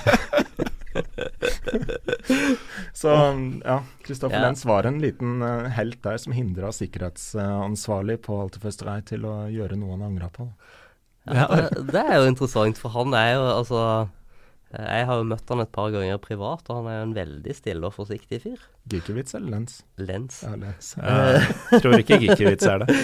Så 3.00 3.12
ja, 3.64 3.78
Kristoffer 4.04 4.40
ja. 4.40 4.44
Lenz 4.48 4.66
var 4.68 4.88
en 4.90 5.00
liten 5.00 5.42
uh, 5.46 5.70
helt 5.72 6.02
der 6.04 6.18
som 6.20 6.34
hindra 6.36 6.72
sikkerhetsansvarlig 6.76 8.18
på 8.26 8.42
Alterfesterei 8.44 9.00
til 9.08 9.28
å 9.30 9.36
gjøre 9.54 9.78
noe 9.80 9.96
han 9.96 10.08
angra 10.10 10.30
på. 10.34 10.50
Ja, 11.30 11.46
det, 11.52 11.86
det 11.94 12.02
er 12.02 12.18
jo 12.20 12.32
interessant, 12.32 12.80
for 12.82 12.96
han 12.96 13.14
er 13.16 13.36
jo 13.38 13.44
altså 13.54 13.82
jeg 14.70 15.06
har 15.10 15.18
jo 15.18 15.26
møtt 15.26 15.50
han 15.50 15.64
et 15.64 15.72
par 15.74 15.90
ganger 15.90 16.20
privat, 16.22 16.68
og 16.70 16.78
han 16.78 16.88
er 16.90 16.98
jo 17.00 17.06
en 17.08 17.14
veldig 17.16 17.54
stille 17.58 17.88
og 17.88 17.96
forsiktig 17.96 18.38
fyr. 18.44 18.60
Gikiewicz 18.92 19.34
eller 19.34 19.56
Lens? 19.56 19.80
Lens. 19.98 20.44
Ja, 20.46 20.52
Lens. 20.62 20.92
Jeg 21.00 21.82
tror 21.82 21.96
ikke 21.98 22.20
Gikiewicz 22.22 22.68
er 22.70 22.84
det. 22.84 22.98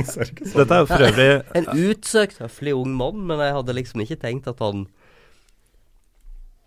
Dette 0.56 0.66
er 0.66 0.82
jo 0.82 0.88
for 0.90 1.04
øvrig 1.06 1.28
En 1.60 1.68
utsøkt 1.76 2.42
høflig 2.42 2.74
ung 2.74 2.96
mann, 2.98 3.22
men 3.28 3.38
jeg 3.38 3.54
hadde 3.54 3.76
liksom 3.78 4.02
ikke 4.02 4.18
tenkt 4.24 4.50
at 4.50 4.62
han 4.66 4.82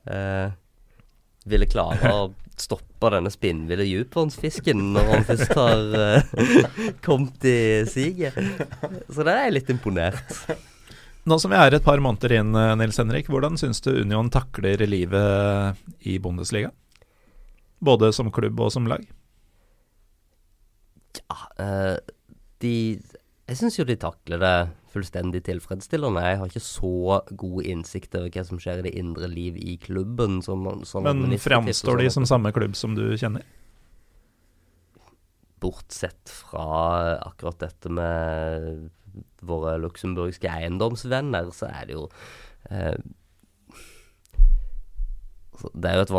eh, 0.07 0.56
ville 1.52 1.68
klare 1.68 2.14
å 2.15 2.22
stoppe 2.56 3.11
denne 3.11 3.34
spinnville 3.34 3.84
dyphåndsfisken 3.84 4.80
når 4.95 5.10
han 5.11 5.27
først 5.27 5.52
har 5.60 5.98
eh, 5.99 6.64
kommet 7.06 7.44
i 7.52 7.57
siget. 7.91 8.40
Så 9.11 9.19
der 9.19 9.34
er 9.34 9.44
jeg 9.49 9.57
litt 9.57 9.76
imponert. 9.76 10.40
Nå 11.26 11.40
som 11.42 11.50
vi 11.50 11.58
er 11.58 11.74
et 11.74 11.86
par 11.86 11.98
måneder 12.04 12.36
inn, 12.38 12.54
eh, 12.54 12.76
Nils 12.78 13.00
Henrik, 13.02 13.32
hvordan 13.34 13.58
syns 13.58 13.82
du 13.82 13.90
Union 13.98 14.30
takler 14.30 14.84
livet 14.86 15.80
i 16.06 16.20
Bundesliga? 16.22 16.70
Både 17.82 18.12
som 18.14 18.30
klubb 18.32 18.60
og 18.62 18.70
som 18.74 18.86
lag? 18.86 19.02
Ja, 21.26 21.38
uh, 21.58 21.98
de 22.62 23.02
Jeg 23.48 23.58
syns 23.58 23.78
jo 23.80 23.86
de 23.88 23.96
takler 23.98 24.42
det 24.42 24.56
fullstendig 24.94 25.42
tilfredsstillende. 25.46 26.24
Jeg 26.24 26.40
har 26.40 26.50
ikke 26.50 26.64
så 26.64 27.20
god 27.30 27.68
innsikt 27.68 28.16
over 28.18 28.32
hva 28.32 28.44
som 28.48 28.62
skjer 28.62 28.80
i 28.80 28.86
det 28.88 28.94
indre 28.98 29.28
liv 29.30 29.58
i 29.58 29.76
klubben. 29.82 30.40
Som, 30.46 30.66
som 30.88 31.06
Men 31.06 31.36
framstår 31.42 32.02
de 32.02 32.10
som 32.14 32.26
samme 32.26 32.54
klubb 32.56 32.78
som 32.80 32.96
du 32.98 33.04
kjenner? 33.18 33.46
Bortsett 35.62 36.32
fra 36.32 37.18
akkurat 37.26 37.60
dette 37.66 37.92
med 37.92 38.90
våre 39.46 39.78
luxemburgske 39.82 40.50
eiendomsvenner, 40.50 41.52
så 41.56 41.70
er 41.70 41.88
det 41.88 41.98
jo 41.98 42.08
eh, 42.72 42.98
Det 45.74 45.90
er 45.90 46.00
jo 46.00 46.06
et 46.06 46.16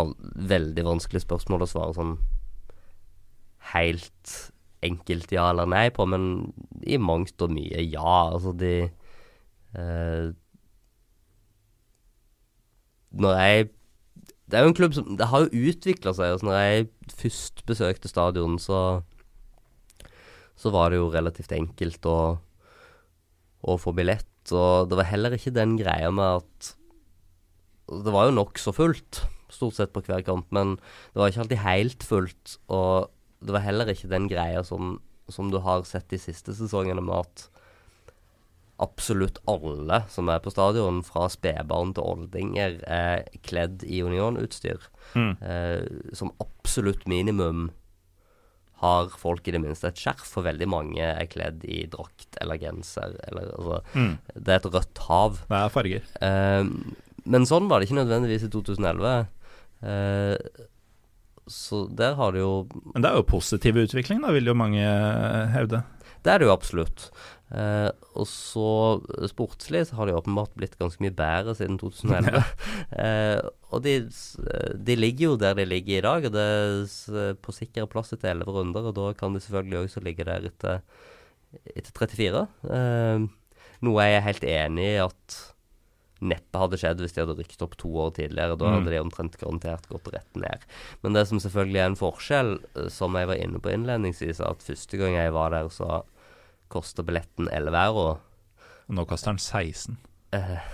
veldig 0.54 0.84
vanskelig 0.86 1.24
spørsmål 1.26 1.66
å 1.66 1.70
svare 1.70 1.96
sånn 1.96 2.16
helt 3.72 4.34
enkelt 4.86 5.32
ja 5.34 5.48
eller 5.50 5.68
nei 5.68 5.88
på, 5.90 6.06
men 6.08 6.52
i 6.86 6.98
mangt 7.02 7.40
og 7.42 7.54
mye 7.56 7.82
ja. 7.82 8.32
Altså, 8.32 8.52
de 8.56 8.74
eh, 9.74 10.28
Når 13.16 13.40
jeg 13.40 13.68
Det 14.46 14.58
er 14.58 14.62
jo 14.62 14.70
en 14.70 14.78
klubb 14.78 14.94
som 14.94 15.16
Det 15.18 15.26
har 15.26 15.46
jo 15.46 15.70
utvikla 15.72 16.12
seg. 16.14 16.36
Altså, 16.36 16.46
når 16.46 16.58
jeg 16.60 16.88
først 17.16 17.64
besøkte 17.66 18.08
stadion, 18.08 18.58
så 18.58 19.02
så 20.56 20.72
var 20.72 20.90
det 20.90 21.00
jo 21.00 21.10
relativt 21.12 21.52
enkelt 21.52 22.06
å 22.08 22.18
å 23.64 23.78
få 23.80 23.94
billett. 23.96 24.28
Og 24.54 24.90
det 24.90 24.98
var 24.98 25.08
heller 25.10 25.36
ikke 25.36 25.54
den 25.54 25.76
greia 25.80 26.10
med 26.14 26.42
at 26.42 26.74
Det 27.86 28.10
var 28.10 28.26
jo 28.26 28.34
nokså 28.34 28.72
fullt, 28.74 29.20
stort 29.46 29.76
sett 29.76 29.92
på 29.94 30.02
hver 30.02 30.24
kamp, 30.26 30.48
men 30.50 30.74
det 31.14 31.20
var 31.20 31.30
ikke 31.30 31.44
alltid 31.44 31.62
helt 31.62 32.02
fullt. 32.02 32.56
Og 32.66 33.12
det 33.46 33.54
var 33.54 33.62
heller 33.62 33.92
ikke 33.92 34.10
den 34.10 34.26
greia 34.26 34.64
som, 34.66 34.96
som 35.30 35.52
du 35.52 35.60
har 35.62 35.84
sett 35.86 36.08
de 36.10 36.18
siste 36.18 36.50
sesongene, 36.58 37.04
med 37.04 37.22
at 37.22 37.44
absolutt 38.82 39.38
alle 39.48 40.02
som 40.12 40.26
er 40.28 40.42
på 40.42 40.50
stadion, 40.52 40.98
fra 41.06 41.28
spedbarn 41.32 41.94
til 41.96 42.10
oldinger, 42.10 42.80
er 42.90 43.24
kledd 43.46 43.86
i 43.86 44.02
Union-utstyr. 44.02 44.90
Mm. 45.14 45.32
Eh, 45.40 46.10
som 46.16 46.34
absolutt 46.42 47.06
minimum 47.06 47.70
har 48.82 49.08
folk 49.16 49.46
i 49.48 49.54
det 49.54 49.62
minste 49.62 49.88
et 49.88 50.00
skjerf, 50.00 50.26
for 50.28 50.44
veldig 50.44 50.68
mange 50.68 51.00
er 51.00 51.28
kledd 51.32 51.64
i 51.64 51.84
drakt 51.92 52.36
eller 52.42 52.60
genser. 52.60 53.16
Eller, 53.24 53.48
altså, 53.56 53.80
mm. 53.96 54.12
Det 54.34 54.52
er 54.52 54.60
et 54.60 54.70
rødt 54.74 55.02
hav. 55.08 55.42
Det 55.48 55.60
er 55.62 55.72
farger. 55.72 56.08
Uh, 56.20 56.94
men 57.26 57.48
sånn 57.48 57.70
var 57.70 57.80
det 57.80 57.88
ikke 57.88 58.02
nødvendigvis 58.02 58.46
i 58.46 58.52
2011. 58.52 59.14
Uh, 59.80 59.88
eh, 59.90 60.64
så 61.52 61.84
der 61.94 62.14
har 62.18 62.32
det 62.32 62.40
jo 62.40 62.66
Men 62.94 63.04
det 63.04 63.10
er 63.10 63.18
jo 63.20 63.26
positiv 63.28 63.76
utvikling, 63.78 64.22
da, 64.24 64.32
vil 64.34 64.50
jo 64.50 64.56
mange 64.58 64.82
hevde. 65.52 65.82
Det 66.26 66.32
er 66.34 66.42
det 66.42 66.48
jo 66.48 66.54
absolutt. 66.56 67.08
Eh, 67.54 67.88
og 68.18 68.26
så 68.26 68.70
sportslig 69.30 69.84
så 69.86 70.00
har 70.00 70.08
de 70.08 70.16
åpenbart 70.18 70.56
blitt 70.58 70.74
ganske 70.80 70.98
mye 71.04 71.14
bedre 71.14 71.54
siden 71.54 71.78
2011. 71.82 72.42
eh, 72.98 73.38
og 73.70 73.84
de, 73.84 73.96
de, 74.74 74.96
ligger 74.98 75.28
jo 75.30 75.40
der 75.40 75.54
de 75.58 75.66
ligger 75.68 76.00
i 76.00 76.06
dag, 76.06 76.26
og 76.26 76.34
det 76.34 76.46
er 76.46 77.38
på 77.38 77.54
sikre 77.54 77.86
plass 77.90 78.14
etter 78.16 78.34
11 78.34 78.56
runder. 78.58 78.88
Og 78.90 78.96
da 78.98 79.10
kan 79.18 79.36
de 79.36 79.42
selvfølgelig 79.44 79.84
også 79.84 80.02
ligge 80.02 80.26
der 80.26 80.48
etter, 80.50 80.80
etter 81.74 81.92
34. 81.94 82.46
Eh, 82.78 83.28
noe 83.86 84.08
jeg 84.08 84.16
er 84.16 84.26
helt 84.26 84.48
enig 84.48 84.88
i 84.88 85.04
at 85.04 85.42
neppe 86.26 86.58
hadde 86.58 86.78
skjedd 86.80 87.02
hvis 87.02 87.12
de 87.12 87.20
hadde 87.20 87.34
rykket 87.36 87.62
opp 87.62 87.74
to 87.78 87.90
år 88.00 88.14
tidligere. 88.16 88.56
Da 88.58 88.72
hadde 88.72 88.88
mm. 88.88 88.92
de 88.94 89.00
omtrent 89.04 89.38
garantert 89.38 89.86
gått 89.92 90.08
rett 90.14 90.38
ned. 90.40 90.64
Men 91.04 91.14
det 91.14 91.26
som 91.28 91.38
selvfølgelig 91.44 91.82
er 91.82 91.90
en 91.92 91.98
forskjell, 92.00 92.52
som 92.90 93.18
jeg 93.20 93.30
var 93.30 93.38
inne 93.38 93.60
på 93.62 93.70
innledningsvis, 93.70 94.40
at 94.42 94.64
første 94.64 94.98
gang 94.98 95.14
jeg 95.18 95.34
var 95.36 95.52
der, 95.54 95.68
så 95.70 96.00
koster 96.72 97.06
billetten 97.06 97.50
11 97.52 97.78
euro. 97.82 98.06
Og 98.86 98.98
nå 98.98 99.06
koster 99.08 99.34
den 99.34 99.42
16. 99.42 99.98
Eh, 100.36 100.68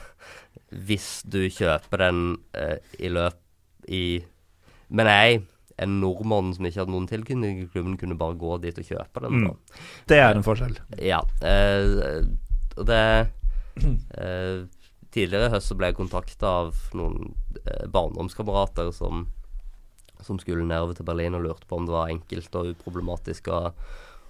hvis 0.86 1.22
du 1.28 1.44
kjøper 1.52 2.06
den 2.06 2.20
eh, 2.56 2.78
i 3.00 3.10
løp 3.12 3.38
i 3.88 4.22
Men 4.92 5.08
jeg, 5.08 5.40
en 5.80 5.94
nordmann 6.02 6.52
som 6.54 6.66
ikke 6.68 6.82
hadde 6.82 6.92
noen 6.92 7.08
tilknytning 7.08 7.62
til 7.62 7.70
klubben, 7.72 7.96
kunne 7.98 8.18
bare 8.20 8.36
gå 8.38 8.58
dit 8.62 8.76
og 8.78 8.84
kjøpe 8.84 9.22
den. 9.24 9.46
Mm. 9.46 9.78
Det 10.08 10.18
er 10.20 10.36
en 10.36 10.44
forskjell. 10.44 10.76
Ja. 11.00 11.22
Eh, 11.40 12.20
og 12.76 12.86
det 12.88 13.02
eh, 14.18 14.62
Tidligere 15.12 15.50
i 15.50 15.52
høst 15.52 15.68
så 15.68 15.76
ble 15.76 15.90
jeg 15.90 15.98
kontakta 15.98 16.50
av 16.62 16.76
noen 16.96 17.34
eh, 17.66 17.84
barndomskamerater 17.92 18.88
som, 18.96 19.26
som 20.24 20.38
skulle 20.40 20.64
nedover 20.64 20.96
til 20.96 21.04
Berlin 21.04 21.36
og 21.36 21.44
lurte 21.44 21.68
på 21.68 21.76
om 21.76 21.88
det 21.88 21.92
var 21.92 22.08
enkelt 22.08 22.56
og 22.56 22.70
uproblematisk 22.70 23.50
å 23.52 23.58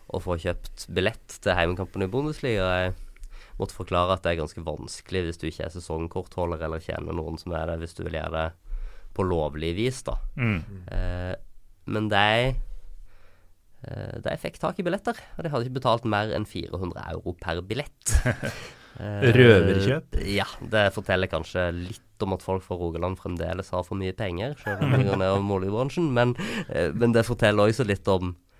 å 0.08 0.20
få 0.22 0.38
kjøpt 0.42 0.88
billett 0.94 1.38
til 1.42 1.56
heimekampen 1.56 2.04
i 2.04 2.10
Bundesliga. 2.10 2.66
Jeg 2.82 2.94
måtte 3.60 3.76
forklare 3.76 4.16
at 4.16 4.24
det 4.24 4.32
er 4.32 4.42
ganske 4.42 4.64
vanskelig 4.66 5.24
hvis 5.26 5.40
du 5.40 5.46
ikke 5.48 5.68
er 5.68 5.74
sesongkortholder 5.74 6.66
eller 6.66 6.82
kjenner 6.82 7.16
noen 7.16 7.38
som 7.40 7.54
er 7.56 7.70
det, 7.70 7.80
hvis 7.82 7.96
du 7.98 8.04
vil 8.06 8.18
gjøre 8.18 8.34
det 8.36 8.76
på 9.12 9.24
lovlig 9.28 9.74
vis, 9.76 10.02
da. 10.06 10.16
Mm. 10.40 10.60
Eh, 10.88 11.32
men 11.92 12.06
de 12.08 12.28
eh, 12.48 14.14
De 14.24 14.36
fikk 14.40 14.60
tak 14.62 14.78
i 14.80 14.86
billetter, 14.86 15.18
og 15.36 15.44
de 15.44 15.52
hadde 15.52 15.68
ikke 15.68 15.80
betalt 15.80 16.06
mer 16.08 16.32
enn 16.32 16.48
400 16.48 17.02
euro 17.12 17.36
per 17.38 17.64
billett. 17.66 18.14
Eh, 19.00 19.22
Røverkjøp? 19.32 20.18
Ja, 20.28 20.44
det 20.68 20.90
forteller 20.92 21.30
kanskje 21.32 21.62
litt 21.72 22.24
om 22.24 22.34
at 22.36 22.44
folk 22.44 22.60
fra 22.66 22.76
Rogaland 22.76 23.16
fremdeles 23.16 23.72
har 23.72 23.86
for 23.86 23.96
mye 23.98 24.12
penger, 24.12 24.52
selv 24.60 24.84
om 24.84 24.92
de 24.92 25.06
går 25.06 25.16
ned 25.22 25.38
om 25.38 25.54
oljebransjen, 25.56 26.10
men, 26.12 26.34
eh, 26.68 26.90
men 26.92 27.14
det 27.16 27.24
forteller 27.24 27.72
også 27.72 27.86
litt 27.88 28.08
om 28.12 28.34
eh, 28.34 28.51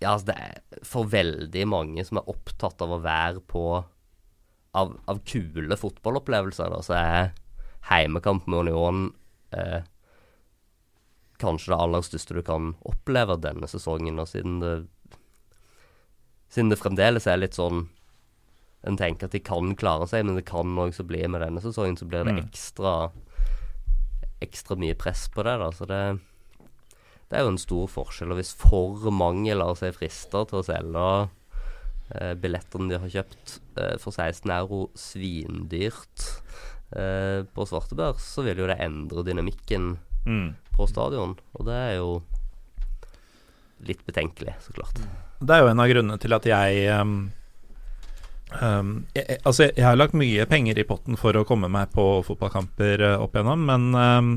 Ja, 0.00 0.12
altså 0.12 0.26
det 0.26 0.36
er 0.36 0.84
for 0.84 1.08
veldig 1.08 1.62
mange 1.68 2.04
som 2.04 2.18
er 2.20 2.28
opptatt 2.28 2.82
av 2.84 2.90
å 2.92 3.02
være 3.04 3.40
på 3.48 3.62
Av, 4.76 4.90
av 5.08 5.20
kule 5.24 5.72
fotballopplevelser, 5.80 6.68
da, 6.68 6.82
så 6.84 6.92
er 6.98 7.30
heimekamp 7.88 8.44
med 8.46 8.66
Union 8.66 9.14
eh, 9.56 9.86
kanskje 11.40 11.72
det 11.72 11.78
aller 11.80 12.04
største 12.04 12.36
du 12.36 12.42
kan 12.44 12.74
oppleve 12.84 13.38
denne 13.40 13.64
sesongen. 13.72 14.20
Og 14.20 14.28
siden 14.28 14.58
det, 14.60 14.74
siden 16.52 16.68
det 16.68 16.76
fremdeles 16.82 17.24
er 17.26 17.40
litt 17.40 17.56
sånn 17.56 17.86
En 18.86 18.98
tenker 19.00 19.26
at 19.26 19.32
de 19.32 19.40
kan 19.40 19.72
klare 19.74 20.04
seg, 20.06 20.26
men 20.28 20.36
det 20.36 20.44
kan 20.46 20.76
også 20.78 21.02
bli 21.08 21.24
med 21.26 21.40
denne 21.42 21.58
sesongen, 21.64 21.96
så 21.96 22.04
blir 22.06 22.22
det 22.28 22.36
Mm. 22.36 22.44
ekstra 22.44 22.92
ekstra 24.44 24.76
mye 24.76 24.94
press 24.94 25.24
på 25.32 25.42
det. 25.42 25.56
da, 25.58 25.70
så 25.72 25.86
det 25.88 26.20
det 27.26 27.38
er 27.38 27.42
jo 27.42 27.52
en 27.54 27.58
stor 27.58 27.88
forskjell. 27.90 28.30
Og 28.32 28.40
hvis 28.40 28.54
for 28.54 29.10
mange 29.10 29.54
lar 29.58 29.74
seg 29.78 29.96
friste 29.96 30.44
til 30.46 30.60
å 30.60 30.64
selge 30.66 31.06
eh, 32.14 32.34
billettene 32.38 32.92
de 32.92 33.00
har 33.02 33.14
kjøpt 33.18 33.56
eh, 33.82 33.96
for 34.02 34.14
16 34.14 34.52
euro 34.54 34.84
svindyrt 34.94 36.28
eh, 36.94 37.42
på 37.50 37.66
svartebørs, 37.66 38.22
så 38.36 38.46
vil 38.46 38.62
jo 38.62 38.70
det 38.70 38.78
endre 38.86 39.26
dynamikken 39.26 39.96
Mm. 40.26 40.54
på 40.74 40.86
stadion. 40.90 41.36
Og 41.54 41.66
det 41.68 41.74
er 41.78 41.92
jo 42.00 42.22
litt 43.86 44.02
betenkelig, 44.06 44.56
så 44.64 44.74
klart. 44.74 45.00
Det 45.38 45.54
er 45.54 45.62
jo 45.62 45.70
en 45.70 45.82
av 45.82 45.90
grunnene 45.90 46.18
til 46.18 46.34
at 46.34 46.48
jeg 46.48 46.86
um, 46.96 47.12
um, 48.58 48.92
jeg, 49.14 49.38
Altså, 49.44 49.68
jeg 49.68 49.84
har 49.84 49.98
lagt 49.98 50.16
mye 50.18 50.46
penger 50.50 50.80
i 50.80 50.86
potten 50.88 51.18
for 51.20 51.36
å 51.36 51.44
komme 51.46 51.70
meg 51.70 51.92
på 51.94 52.24
fotballkamper 52.26 53.04
uh, 53.04 53.22
opp 53.22 53.36
igjennom, 53.36 53.66
men 53.70 53.86
um, 53.94 54.32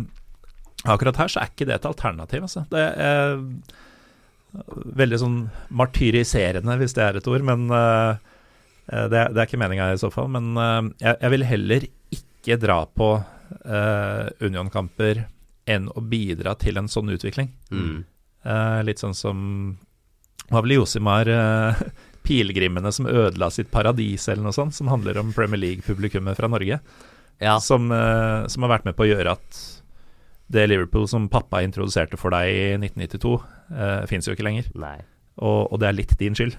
akkurat 0.86 1.18
her 1.20 1.32
så 1.32 1.42
er 1.42 1.52
ikke 1.52 1.68
det 1.68 1.76
et 1.80 1.88
alternativ, 1.90 2.46
altså. 2.48 2.64
Det 2.72 2.84
er 2.84 3.36
uh, 3.36 4.68
veldig 5.00 5.20
sånn 5.22 5.40
martyriserende, 5.76 6.78
hvis 6.80 6.96
det 6.98 7.04
er 7.06 7.20
et 7.20 7.28
ord, 7.30 7.44
men 7.46 7.68
uh, 7.72 8.16
uh, 8.16 9.08
det, 9.12 9.20
er- 9.26 9.34
er 9.36 9.44
ikke 9.46 9.60
meninga 9.62 9.92
i 9.94 10.00
så 10.02 10.12
fall. 10.14 10.30
Men 10.32 10.54
jeg, 11.02 11.34
vil 11.36 11.46
heller 11.50 11.90
ikke 12.16 12.60
dra 12.62 12.84
på 12.88 13.12
Union-kamper 14.46 15.24
enn 15.70 15.88
å 15.94 16.02
bidra 16.02 16.56
til 16.60 16.78
en 16.82 16.90
sånn 16.90 17.10
utvikling. 17.14 17.52
Mm. 17.74 18.04
Eh, 18.46 18.80
litt 18.88 19.02
sånn 19.02 19.16
som 19.18 19.40
Var 20.50 20.64
vel 20.64 20.78
Josimar 20.78 21.28
Pilegrimene 22.26 22.92
som 22.96 23.08
ødela 23.10 23.50
sitt 23.54 23.70
paradis, 23.74 24.28
eller 24.30 24.46
noe 24.48 24.56
sånt, 24.56 24.76
som 24.78 24.90
handler 24.92 25.18
om 25.22 25.34
Premier 25.36 25.60
League-publikummet 25.62 26.38
fra 26.38 26.50
Norge. 26.52 26.80
Ja. 27.40 27.58
Som, 27.64 27.92
eh, 27.92 28.48
som 28.52 28.66
har 28.66 28.74
vært 28.78 28.86
med 28.90 28.98
på 28.98 29.06
å 29.06 29.10
gjøre 29.10 29.34
at 29.38 29.60
det 30.50 30.66
Liverpool 30.70 31.08
som 31.10 31.30
pappa 31.32 31.62
introduserte 31.66 32.18
for 32.20 32.34
deg 32.34 32.50
i 32.50 32.66
1992, 32.80 33.36
uh, 33.76 34.02
fins 34.10 34.28
jo 34.28 34.36
ikke 34.36 34.48
lenger. 34.48 34.70
Nei. 34.80 34.98
Og, 35.40 35.70
og 35.70 35.80
det 35.82 35.90
er 35.90 35.98
litt 35.98 36.18
din 36.20 36.38
skyld. 36.38 36.58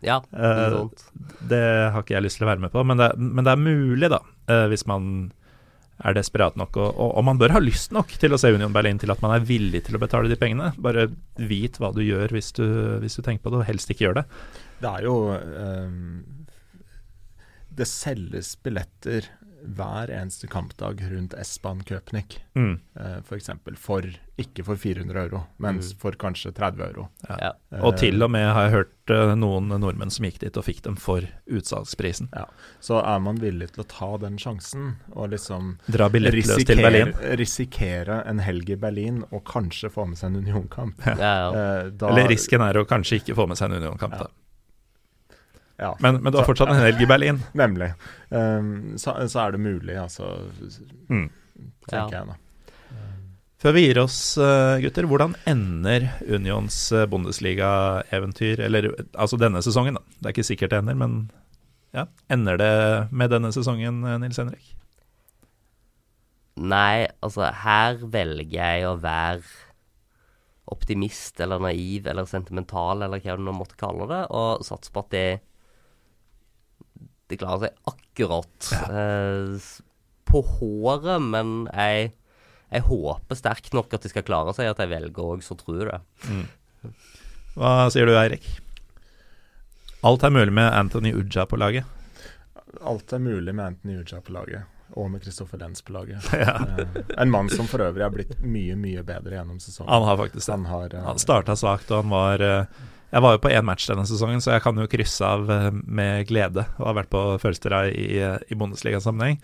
Ja, 0.00 0.22
det 0.32 0.52
noe 0.72 0.86
sånt. 0.86 1.02
Det 1.50 1.64
har 1.92 2.00
ikke 2.00 2.16
jeg 2.16 2.24
lyst 2.24 2.40
til 2.40 2.46
å 2.46 2.50
være 2.52 2.64
med 2.64 2.72
på, 2.72 2.84
men 2.88 3.00
det, 3.00 3.10
men 3.20 3.44
det 3.44 3.52
er 3.52 3.60
mulig, 3.60 4.08
da, 4.12 4.22
uh, 4.48 4.64
hvis 4.72 4.86
man 4.88 5.10
er 6.00 6.16
desperat 6.16 6.56
nok, 6.56 6.76
og, 6.80 6.90
og, 6.94 7.10
og 7.18 7.26
man 7.28 7.40
bør 7.40 7.54
ha 7.56 7.60
lyst 7.62 7.92
nok 7.92 8.14
til 8.20 8.32
å 8.32 8.38
se 8.40 8.52
Union 8.54 8.72
Berlin 8.72 9.00
til 9.00 9.12
at 9.12 9.20
man 9.24 9.34
er 9.34 9.44
villig 9.44 9.82
til 9.86 9.98
å 9.98 10.02
betale 10.02 10.30
de 10.30 10.38
pengene. 10.40 10.72
Bare 10.80 11.10
vit 11.36 11.76
hva 11.80 11.92
du 11.92 12.00
gjør 12.04 12.32
hvis 12.32 12.54
du, 12.56 12.64
hvis 13.02 13.18
du 13.18 13.24
tenker 13.26 13.44
på 13.44 13.52
det, 13.52 13.60
og 13.60 13.68
helst 13.68 13.92
ikke 13.92 14.06
gjør 14.06 14.20
det. 14.22 14.26
Det 14.80 14.92
er 14.94 15.04
jo 15.04 15.16
um, 15.36 16.46
Det 17.76 17.88
selges 17.88 18.54
billetter 18.64 19.28
hver 19.64 20.10
eneste 20.10 20.46
kampdag 20.48 21.00
rundt 21.10 21.34
S-Bahn 21.38 21.82
Köpnik, 21.84 22.38
Mm. 22.56 22.80
eh, 22.98 23.18
f.eks. 23.22 23.50
For, 23.76 24.02
ikke 24.38 24.64
for 24.64 24.76
400 24.76 25.22
euro, 25.24 25.46
men 25.58 25.76
Mm. 25.78 25.94
for 25.98 26.12
kanskje 26.12 26.52
30 26.54 26.80
euro. 26.88 27.08
Ja. 27.28 27.52
Og 27.82 27.96
til 27.98 28.22
og 28.22 28.30
med 28.30 28.48
har 28.52 28.62
jeg 28.68 28.72
hørt 28.72 29.10
eh, 29.10 29.34
noen 29.34 29.68
nordmenn 29.68 30.10
som 30.10 30.24
gikk 30.24 30.38
dit 30.40 30.56
og 30.56 30.64
fikk 30.64 30.82
dem 30.82 30.96
for 30.96 31.20
utsalgsprisen. 31.50 32.28
Så 32.80 33.00
er 33.04 33.18
man 33.20 33.36
villig 33.42 33.70
til 33.74 33.84
å 33.84 33.88
ta 33.88 34.16
den 34.18 34.36
sjansen 34.38 34.96
og 35.12 35.30
liksom 35.30 35.78
Dra 35.90 36.08
billettløs 36.08 36.64
til 36.66 36.76
Berlin. 36.82 37.12
risikere, 37.38 38.22
en 38.26 38.38
helg 38.38 38.70
i 38.70 38.76
Berlin 38.76 39.24
og 39.30 39.44
kanskje 39.44 39.90
få 39.92 40.06
med 40.08 40.18
seg 40.18 40.30
en 40.30 40.42
Union-kamp. 40.44 40.94
Ja, 41.06 41.14
ja. 41.20 41.48
Eh, 41.50 41.90
da- 41.90 42.08
Eller 42.12 42.28
risken 42.28 42.60
er 42.62 42.74
å 42.80 42.86
kanskje 42.86 43.20
ikke 43.20 43.34
få 43.36 43.46
med 43.48 43.56
seg 43.58 43.70
en 43.70 43.82
Union-kamp, 43.82 44.12
Ja. 44.12 44.18
da. 44.18 44.26
Ja, 45.80 45.94
Men, 46.04 46.18
men 46.22 46.32
du 46.32 46.38
har 46.38 46.44
fortsatt 46.48 46.68
en 46.74 46.82
helg 46.86 47.00
i 47.00 47.08
Berlin. 47.08 47.38
Nemlig. 47.56 47.90
Um, 48.28 48.98
så, 49.00 49.14
så 49.32 49.46
er 49.46 49.56
det 49.56 49.60
mulig, 49.64 49.96
altså, 49.96 50.28
Mm. 51.08 51.26
tenker 51.88 52.12
Ja. 52.14 52.20
jeg 52.20 52.26
da. 52.30 52.36
Før 53.60 53.74
vi 53.76 53.82
gir 53.84 53.98
oss, 54.00 54.18
eh, 54.40 54.78
gutter, 54.80 55.04
hvordan 55.04 55.34
ender 55.50 56.06
Unions 56.24 56.76
eh, 56.96 57.02
Bundesliga-eventyr? 57.12 58.62
Eller 58.64 58.86
altså 59.12 59.36
denne 59.36 59.60
sesongen, 59.60 59.98
da. 59.98 60.04
Det 60.16 60.30
er 60.30 60.32
ikke 60.32 60.46
sikkert 60.48 60.72
det 60.72 60.78
ender, 60.80 60.96
men 60.96 61.16
ja. 61.92 62.06
Ender 62.32 62.56
det 62.56 62.70
med 63.12 63.28
denne 63.34 63.50
sesongen, 63.52 63.98
eh, 64.08 64.16
Nils 64.22 64.40
Henrik? 64.40 64.70
Nei, 66.60 67.06
altså 67.24 67.50
her 67.62 68.00
velger 68.12 68.50
jeg 68.52 68.86
å 68.88 68.94
være 69.00 69.44
optimist 70.70 71.40
eller 71.42 71.60
naiv 71.62 72.06
eller 72.10 72.28
sentimental 72.30 73.02
eller 73.02 73.20
hva 73.22 73.36
du 73.38 73.42
nå 73.46 73.54
måtte 73.56 73.78
kalle 73.80 74.06
det, 74.10 74.22
og 74.30 74.64
satse 74.66 74.92
på 74.94 75.02
at 75.04 75.12
de, 75.14 75.22
de 77.30 77.38
klarer 77.40 77.68
seg 77.68 77.92
akkurat 77.94 78.70
eh, 78.90 79.68
på 80.30 80.42
håret, 80.46 81.22
men 81.22 81.54
jeg, 81.72 82.10
jeg 82.70 82.86
håper 82.86 83.38
sterkt 83.38 83.74
nok 83.76 83.94
at 83.96 84.04
de 84.06 84.12
skal 84.12 84.26
klare 84.26 84.54
seg, 84.56 84.70
at 84.70 84.82
jeg 84.82 84.90
velger 84.92 85.30
òg 85.34 85.46
så 85.46 85.56
tror 85.58 85.80
jeg 85.84 85.90
det. 85.90 86.90
Hva 87.56 87.72
sier 87.92 88.06
du, 88.06 88.14
Eirik? 88.18 88.46
Alt 90.06 90.22
er 90.24 90.30
mulig 90.32 90.52
med 90.56 90.72
Anthony 90.72 91.12
Uja 91.12 91.46
på 91.46 91.58
laget. 91.60 91.84
Alt 92.86 93.12
er 93.12 93.18
mulig 93.18 93.52
med 93.54 93.66
Anthony 93.66 93.98
Uja 94.00 94.20
på 94.24 94.32
laget, 94.32 94.62
og 94.96 95.10
med 95.12 95.22
Kristoffer 95.24 95.58
Lenz 95.60 95.82
på 95.84 95.92
laget. 95.92 96.30
Ja. 96.40 96.54
Eh, 96.78 97.02
en 97.18 97.30
mann 97.30 97.50
som 97.52 97.68
for 97.68 97.82
øvrig 97.84 98.06
er 98.06 98.14
blitt 98.14 98.38
mye, 98.40 98.78
mye 98.80 99.02
bedre 99.04 99.36
gjennom 99.36 99.58
sesongen. 99.60 99.90
Han 99.92 100.06
har 100.08 100.16
faktisk 100.22 100.46
det. 100.46 100.52
Han 100.54 100.64
har 100.70 100.94
eh, 100.94 101.04
Han 101.10 101.20
starta 101.20 101.56
svakt, 101.58 101.90
og 101.90 102.04
han 102.04 102.14
var 102.14 102.46
eh, 102.46 102.80
Jeg 103.10 103.24
var 103.24 103.34
jo 103.34 103.42
på 103.42 103.50
én 103.50 103.66
match 103.66 103.88
denne 103.90 104.06
sesongen, 104.06 104.42
så 104.42 104.54
jeg 104.54 104.62
kan 104.62 104.78
jo 104.78 104.86
krysse 104.90 105.26
av 105.26 105.50
eh, 105.50 105.72
med 105.72 106.28
glede 106.28 106.66
og 106.78 106.86
har 106.92 107.00
vært 107.00 107.10
på 107.10 107.24
Følstera 107.42 107.84
i, 107.90 108.06
eh, 108.22 108.38
i 108.46 108.58
Bundesliga-sammenheng. 108.58 109.40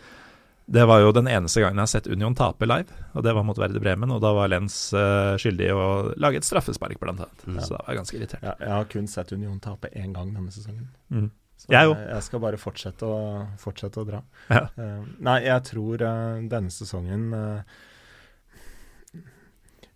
Det 0.66 0.82
var 0.86 0.98
jo 0.98 1.12
den 1.14 1.28
eneste 1.30 1.62
gangen 1.62 1.78
jeg 1.78 1.86
har 1.86 1.90
sett 1.93 2.09
Union 2.10 2.34
tape 2.34 2.66
live, 2.66 2.90
og 3.14 3.22
det 3.22 3.34
var 3.36 3.44
mot 3.47 3.59
Verde 3.59 3.78
Bremen. 3.82 4.10
Og 4.10 4.18
da 4.22 4.32
var 4.34 4.51
Lens 4.51 4.74
uh, 4.98 5.38
skyldig 5.38 5.68
i 5.68 5.74
å 5.74 5.86
lage 6.18 6.40
et 6.40 6.47
straffespark, 6.47 6.98
blant 6.98 7.22
annet. 7.22 7.44
Ja. 7.47 7.62
Så 7.62 7.76
da 7.76 7.84
var 7.84 7.94
jeg 7.94 8.01
ganske 8.01 8.18
irritert. 8.18 8.43
ja, 8.43 8.55
jeg 8.59 8.72
har 8.74 8.88
kun 8.90 9.06
sett 9.10 9.30
Union 9.30 9.60
tape 9.62 9.93
én 9.94 10.10
gang 10.16 10.32
denne 10.34 10.51
sesongen. 10.51 10.88
Mm. 11.14 11.28
Så 11.56 11.70
Jeg 11.70 11.88
jeg, 11.88 12.09
jeg 12.10 12.24
skal 12.26 12.43
bare 12.43 12.59
fortsette 12.60 13.09
å, 13.09 13.18
fortsette 13.62 14.02
å 14.02 14.09
dra. 14.09 14.22
Ja. 14.51 14.64
Uh, 14.74 15.06
nei, 15.22 15.38
jeg 15.47 15.66
tror 15.70 16.02
uh, 16.02 16.43
denne 16.51 16.74
sesongen 16.74 17.30
eh, 17.34 17.76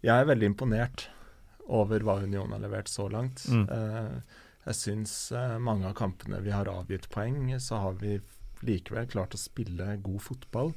Jeg 0.06 0.14
er 0.14 0.30
veldig 0.30 0.48
imponert 0.54 1.10
over 1.70 2.04
hva 2.06 2.18
Union 2.24 2.52
har 2.54 2.62
levert 2.62 2.90
så 2.90 3.06
langt. 3.12 3.44
Mm. 3.48 3.64
Eh, 3.70 4.36
jeg 4.66 4.78
syns 4.78 5.14
eh, 5.32 5.56
mange 5.62 5.88
av 5.88 5.96
kampene 5.98 6.42
vi 6.44 6.52
har 6.54 6.68
avgitt 6.70 7.08
poeng, 7.12 7.48
så 7.62 7.80
har 7.86 7.98
vi 8.02 8.18
likevel 8.66 9.08
klart 9.08 9.34
å 9.34 9.40
spille 9.40 9.94
god 10.04 10.20
fotball. 10.20 10.74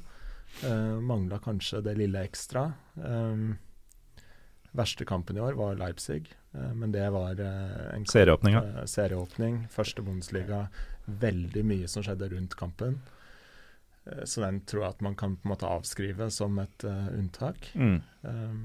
Uh, 0.62 1.00
Mangla 1.02 1.40
kanskje 1.42 1.80
det 1.82 1.96
lille 1.98 2.20
ekstra. 2.24 2.68
Um, 2.94 3.56
verste 4.74 5.04
kampen 5.04 5.38
i 5.38 5.40
år 5.40 5.52
var 5.58 5.78
Leipzig, 5.78 6.32
eh, 6.52 6.72
men 6.74 6.92
det 6.92 7.06
var 7.14 7.40
eh, 7.40 7.94
en. 7.94 8.06
Eh, 8.58 8.84
serieåpning, 8.90 9.64
første 9.70 10.02
Bundesliga. 10.02 10.66
Veldig 11.04 11.64
mye 11.68 11.90
som 11.90 12.04
skjedde 12.04 12.30
rundt 12.32 12.56
kampen. 12.58 12.98
Eh, 14.04 14.24
så 14.24 14.40
den 14.44 14.60
tror 14.68 14.84
jeg 14.84 14.96
at 14.96 15.04
man 15.04 15.16
kan 15.16 15.36
på 15.36 15.48
en 15.48 15.54
måte 15.54 15.70
avskrive 15.70 16.28
som 16.32 16.58
et 16.62 16.84
uh, 16.84 17.08
unntak. 17.14 17.70
Mm. 17.74 18.00
Um, 18.20 18.64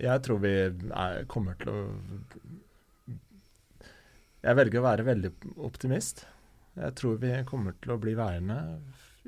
jeg 0.00 0.24
tror 0.26 0.40
vi 0.44 0.54
er, 0.64 1.24
kommer 1.30 1.58
til 1.60 1.72
å 1.72 1.80
Jeg 4.40 4.56
velger 4.56 4.80
å 4.80 4.86
være 4.86 5.04
veldig 5.04 5.30
optimist. 5.68 6.24
Jeg 6.78 6.96
tror 6.96 7.18
vi 7.20 7.34
kommer 7.44 7.74
til 7.82 7.92
å 7.92 8.00
bli 8.00 8.14
værende 8.16 8.56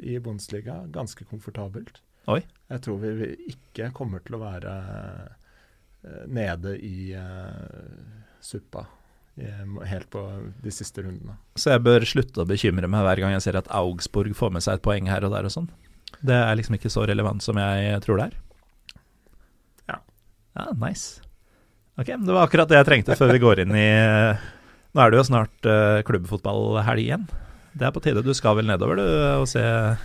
i 0.01 0.17
Bundesliga 0.25 0.79
ganske 0.89 1.27
komfortabelt. 1.29 2.01
Oi. 2.33 2.41
Jeg 2.71 2.85
tror 2.87 3.03
vi 3.03 3.29
ikke 3.53 3.91
kommer 3.93 4.23
til 4.25 4.39
å 4.39 4.41
være 4.41 4.73
uh, 4.73 6.25
nede 6.33 6.79
i 6.81 7.13
uh, 7.13 8.33
suppa 8.41 8.87
helt 9.89 10.11
på 10.13 10.23
de 10.63 10.73
siste 10.75 11.05
rundene. 11.05 11.39
Så 11.57 11.73
jeg 11.73 11.83
bør 11.87 12.05
slutte 12.09 12.43
å 12.43 12.49
bekymre 12.49 12.91
meg 12.91 13.05
hver 13.07 13.23
gang 13.23 13.33
jeg 13.37 13.45
ser 13.47 13.57
at 13.63 13.71
Augsburg 13.73 14.35
får 14.37 14.53
med 14.53 14.65
seg 14.65 14.77
et 14.77 14.85
poeng 14.85 15.09
her 15.09 15.25
og 15.25 15.33
der 15.33 15.49
og 15.49 15.55
sånn. 15.55 15.71
Det 16.21 16.37
er 16.37 16.57
liksom 16.59 16.77
ikke 16.77 16.93
så 16.93 17.07
relevant 17.09 17.43
som 17.43 17.57
jeg 17.59 18.01
tror 18.05 18.21
det 18.21 18.27
er. 18.29 18.35
Ja. 19.89 20.01
Ja, 20.59 20.67
nice. 20.77 21.23
Ok, 21.97 22.13
det 22.13 22.29
var 22.29 22.45
akkurat 22.45 22.69
det 22.69 22.79
jeg 22.81 22.89
trengte 22.89 23.17
før 23.17 23.33
vi 23.33 23.41
går 23.43 23.65
inn 23.65 23.75
i 23.77 23.89
Nå 24.93 25.01
er 25.01 25.13
det 25.13 25.17
jo 25.17 25.25
snart 25.25 25.67
uh, 25.69 26.03
klubbfotballhelg 26.05 27.01
igjen. 27.01 27.25
Det 27.73 27.87
er 27.87 27.93
på 27.95 28.03
tide. 28.05 28.21
Du 28.25 28.35
skal 28.37 28.59
vel 28.59 28.69
nedover 28.69 28.99
du 29.01 29.05
og 29.41 29.47
se 29.49 29.63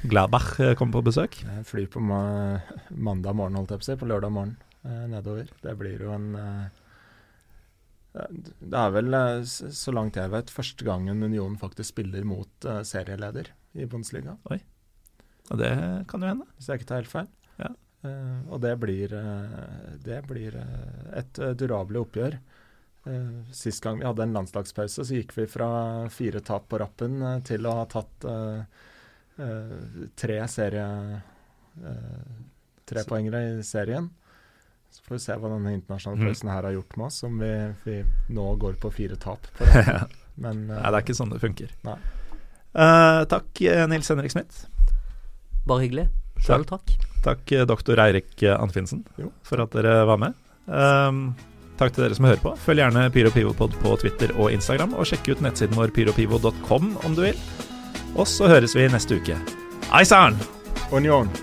Gladbach 0.08 0.54
eh, 0.64 0.76
komme 0.80 0.96
på 0.96 1.04
besøk? 1.04 1.36
Jeg 1.44 1.66
flyr 1.68 1.90
på 1.92 2.00
ma 2.00 2.22
mandag 2.96 3.36
morgen, 3.36 3.58
holdt 3.60 3.74
jeg 3.74 3.82
på 3.82 3.84
å 3.84 3.88
si, 3.90 3.98
på 4.00 4.08
lørdag 4.08 4.32
morgen 4.32 4.54
eh, 4.88 5.04
nedover. 5.12 5.50
Det 5.64 5.74
blir 5.80 6.06
jo 6.06 6.14
en 6.16 6.30
eh, 6.40 6.86
Det 8.28 8.78
er 8.80 8.92
vel, 8.96 9.14
eh, 9.14 9.42
så 9.46 9.94
langt 9.96 10.18
jeg 10.20 10.32
vet, 10.34 10.54
første 10.54 10.86
gangen 10.88 11.24
Union 11.24 11.58
faktisk 11.60 11.94
spiller 11.94 12.26
mot 12.28 12.66
eh, 12.68 12.82
serieleder 12.88 13.52
i 13.78 13.86
Bundesliga, 13.86 14.38
Og 15.52 15.58
det 15.62 15.72
kan 16.10 16.22
jo 16.24 16.28
hende. 16.28 16.48
hvis 16.58 16.68
jeg 16.68 16.80
ikke 16.82 16.90
tar 16.90 17.02
helt 17.04 17.12
feil. 17.14 17.28
Ja. 17.60 17.70
Eh, 18.04 18.40
og 18.50 18.62
det 18.62 18.74
blir, 18.82 19.14
det 20.04 20.22
blir 20.28 20.58
et 21.14 21.42
durabelig 21.60 22.06
oppgjør. 22.06 22.40
Sist 23.56 23.80
gang 23.86 24.02
vi 24.02 24.06
hadde 24.08 24.26
en 24.26 24.34
landslagspause, 24.36 25.06
så 25.08 25.16
gikk 25.16 25.32
vi 25.38 25.46
fra 25.48 26.10
fire 26.12 26.42
tap 26.44 26.66
på 26.68 26.80
rappen 26.82 27.22
til 27.48 27.64
å 27.70 27.78
ha 27.80 27.86
tatt 27.88 28.28
tre 30.18 30.38
serie... 30.52 30.88
Uh, 31.78 32.46
tre 32.88 33.04
Så- 33.04 33.10
poengere 33.12 33.60
i 33.60 33.64
serien. 33.64 34.10
Så 34.92 35.04
får 35.06 35.16
vi 35.16 35.20
se 35.24 35.36
hva 35.40 35.50
denne 35.52 35.74
internasjonale 35.76 36.24
følelsen 36.26 36.52
her 36.52 36.68
har 36.70 36.76
gjort 36.78 36.96
med 36.98 37.06
oss, 37.10 37.18
om 37.28 37.42
vi, 37.42 37.52
vi 37.86 37.98
nå 38.34 38.46
går 38.62 38.78
på 38.82 38.92
fire 38.94 39.18
tap. 39.22 39.48
På 39.58 39.68
rappen. 39.68 40.16
Men 40.44 40.64
uh, 40.70 40.78
Nei, 40.78 40.90
det 40.92 40.96
er 41.00 41.04
ikke 41.06 41.18
sånn 41.18 41.34
det 41.34 41.42
funker. 41.42 41.72
Nei. 41.88 41.98
Eh, 42.78 43.22
takk, 43.32 43.48
eh, 43.66 43.84
Nils 43.90 44.10
Henrik 44.12 44.30
Smith. 44.34 44.68
Bare 45.66 45.82
hyggelig. 45.88 46.08
Sjøl 46.46 46.66
takk. 46.70 46.94
Takk, 47.26 47.50
doktor 47.66 47.98
Eirik 48.04 48.44
Anfinsen, 48.54 49.02
Jo. 49.18 49.32
for 49.44 49.64
at 49.64 49.74
dere 49.74 50.04
var 50.06 50.22
med. 50.22 50.38
Um, 50.70 51.24
takk 51.80 51.96
til 51.96 52.06
dere 52.06 52.16
som 52.20 52.30
hører 52.30 52.44
på. 52.44 52.54
Følg 52.62 52.84
gjerne 52.84 53.08
PyroPivopod 53.16 53.80
på 53.82 53.96
Twitter 54.04 54.36
og 54.38 54.54
Instagram, 54.54 54.94
og 54.94 55.10
sjekk 55.10 55.34
ut 55.34 55.44
nettsiden 55.44 55.76
vår 55.80 55.96
pyropivo.com 55.98 56.94
om 57.02 57.18
du 57.18 57.26
vil. 57.26 57.42
Og 58.14 58.30
så 58.30 58.54
høres 58.54 58.78
vi 58.78 58.86
neste 58.94 59.18
uke. 59.18 59.42
Eisern! 59.98 60.38
Union! 60.94 61.34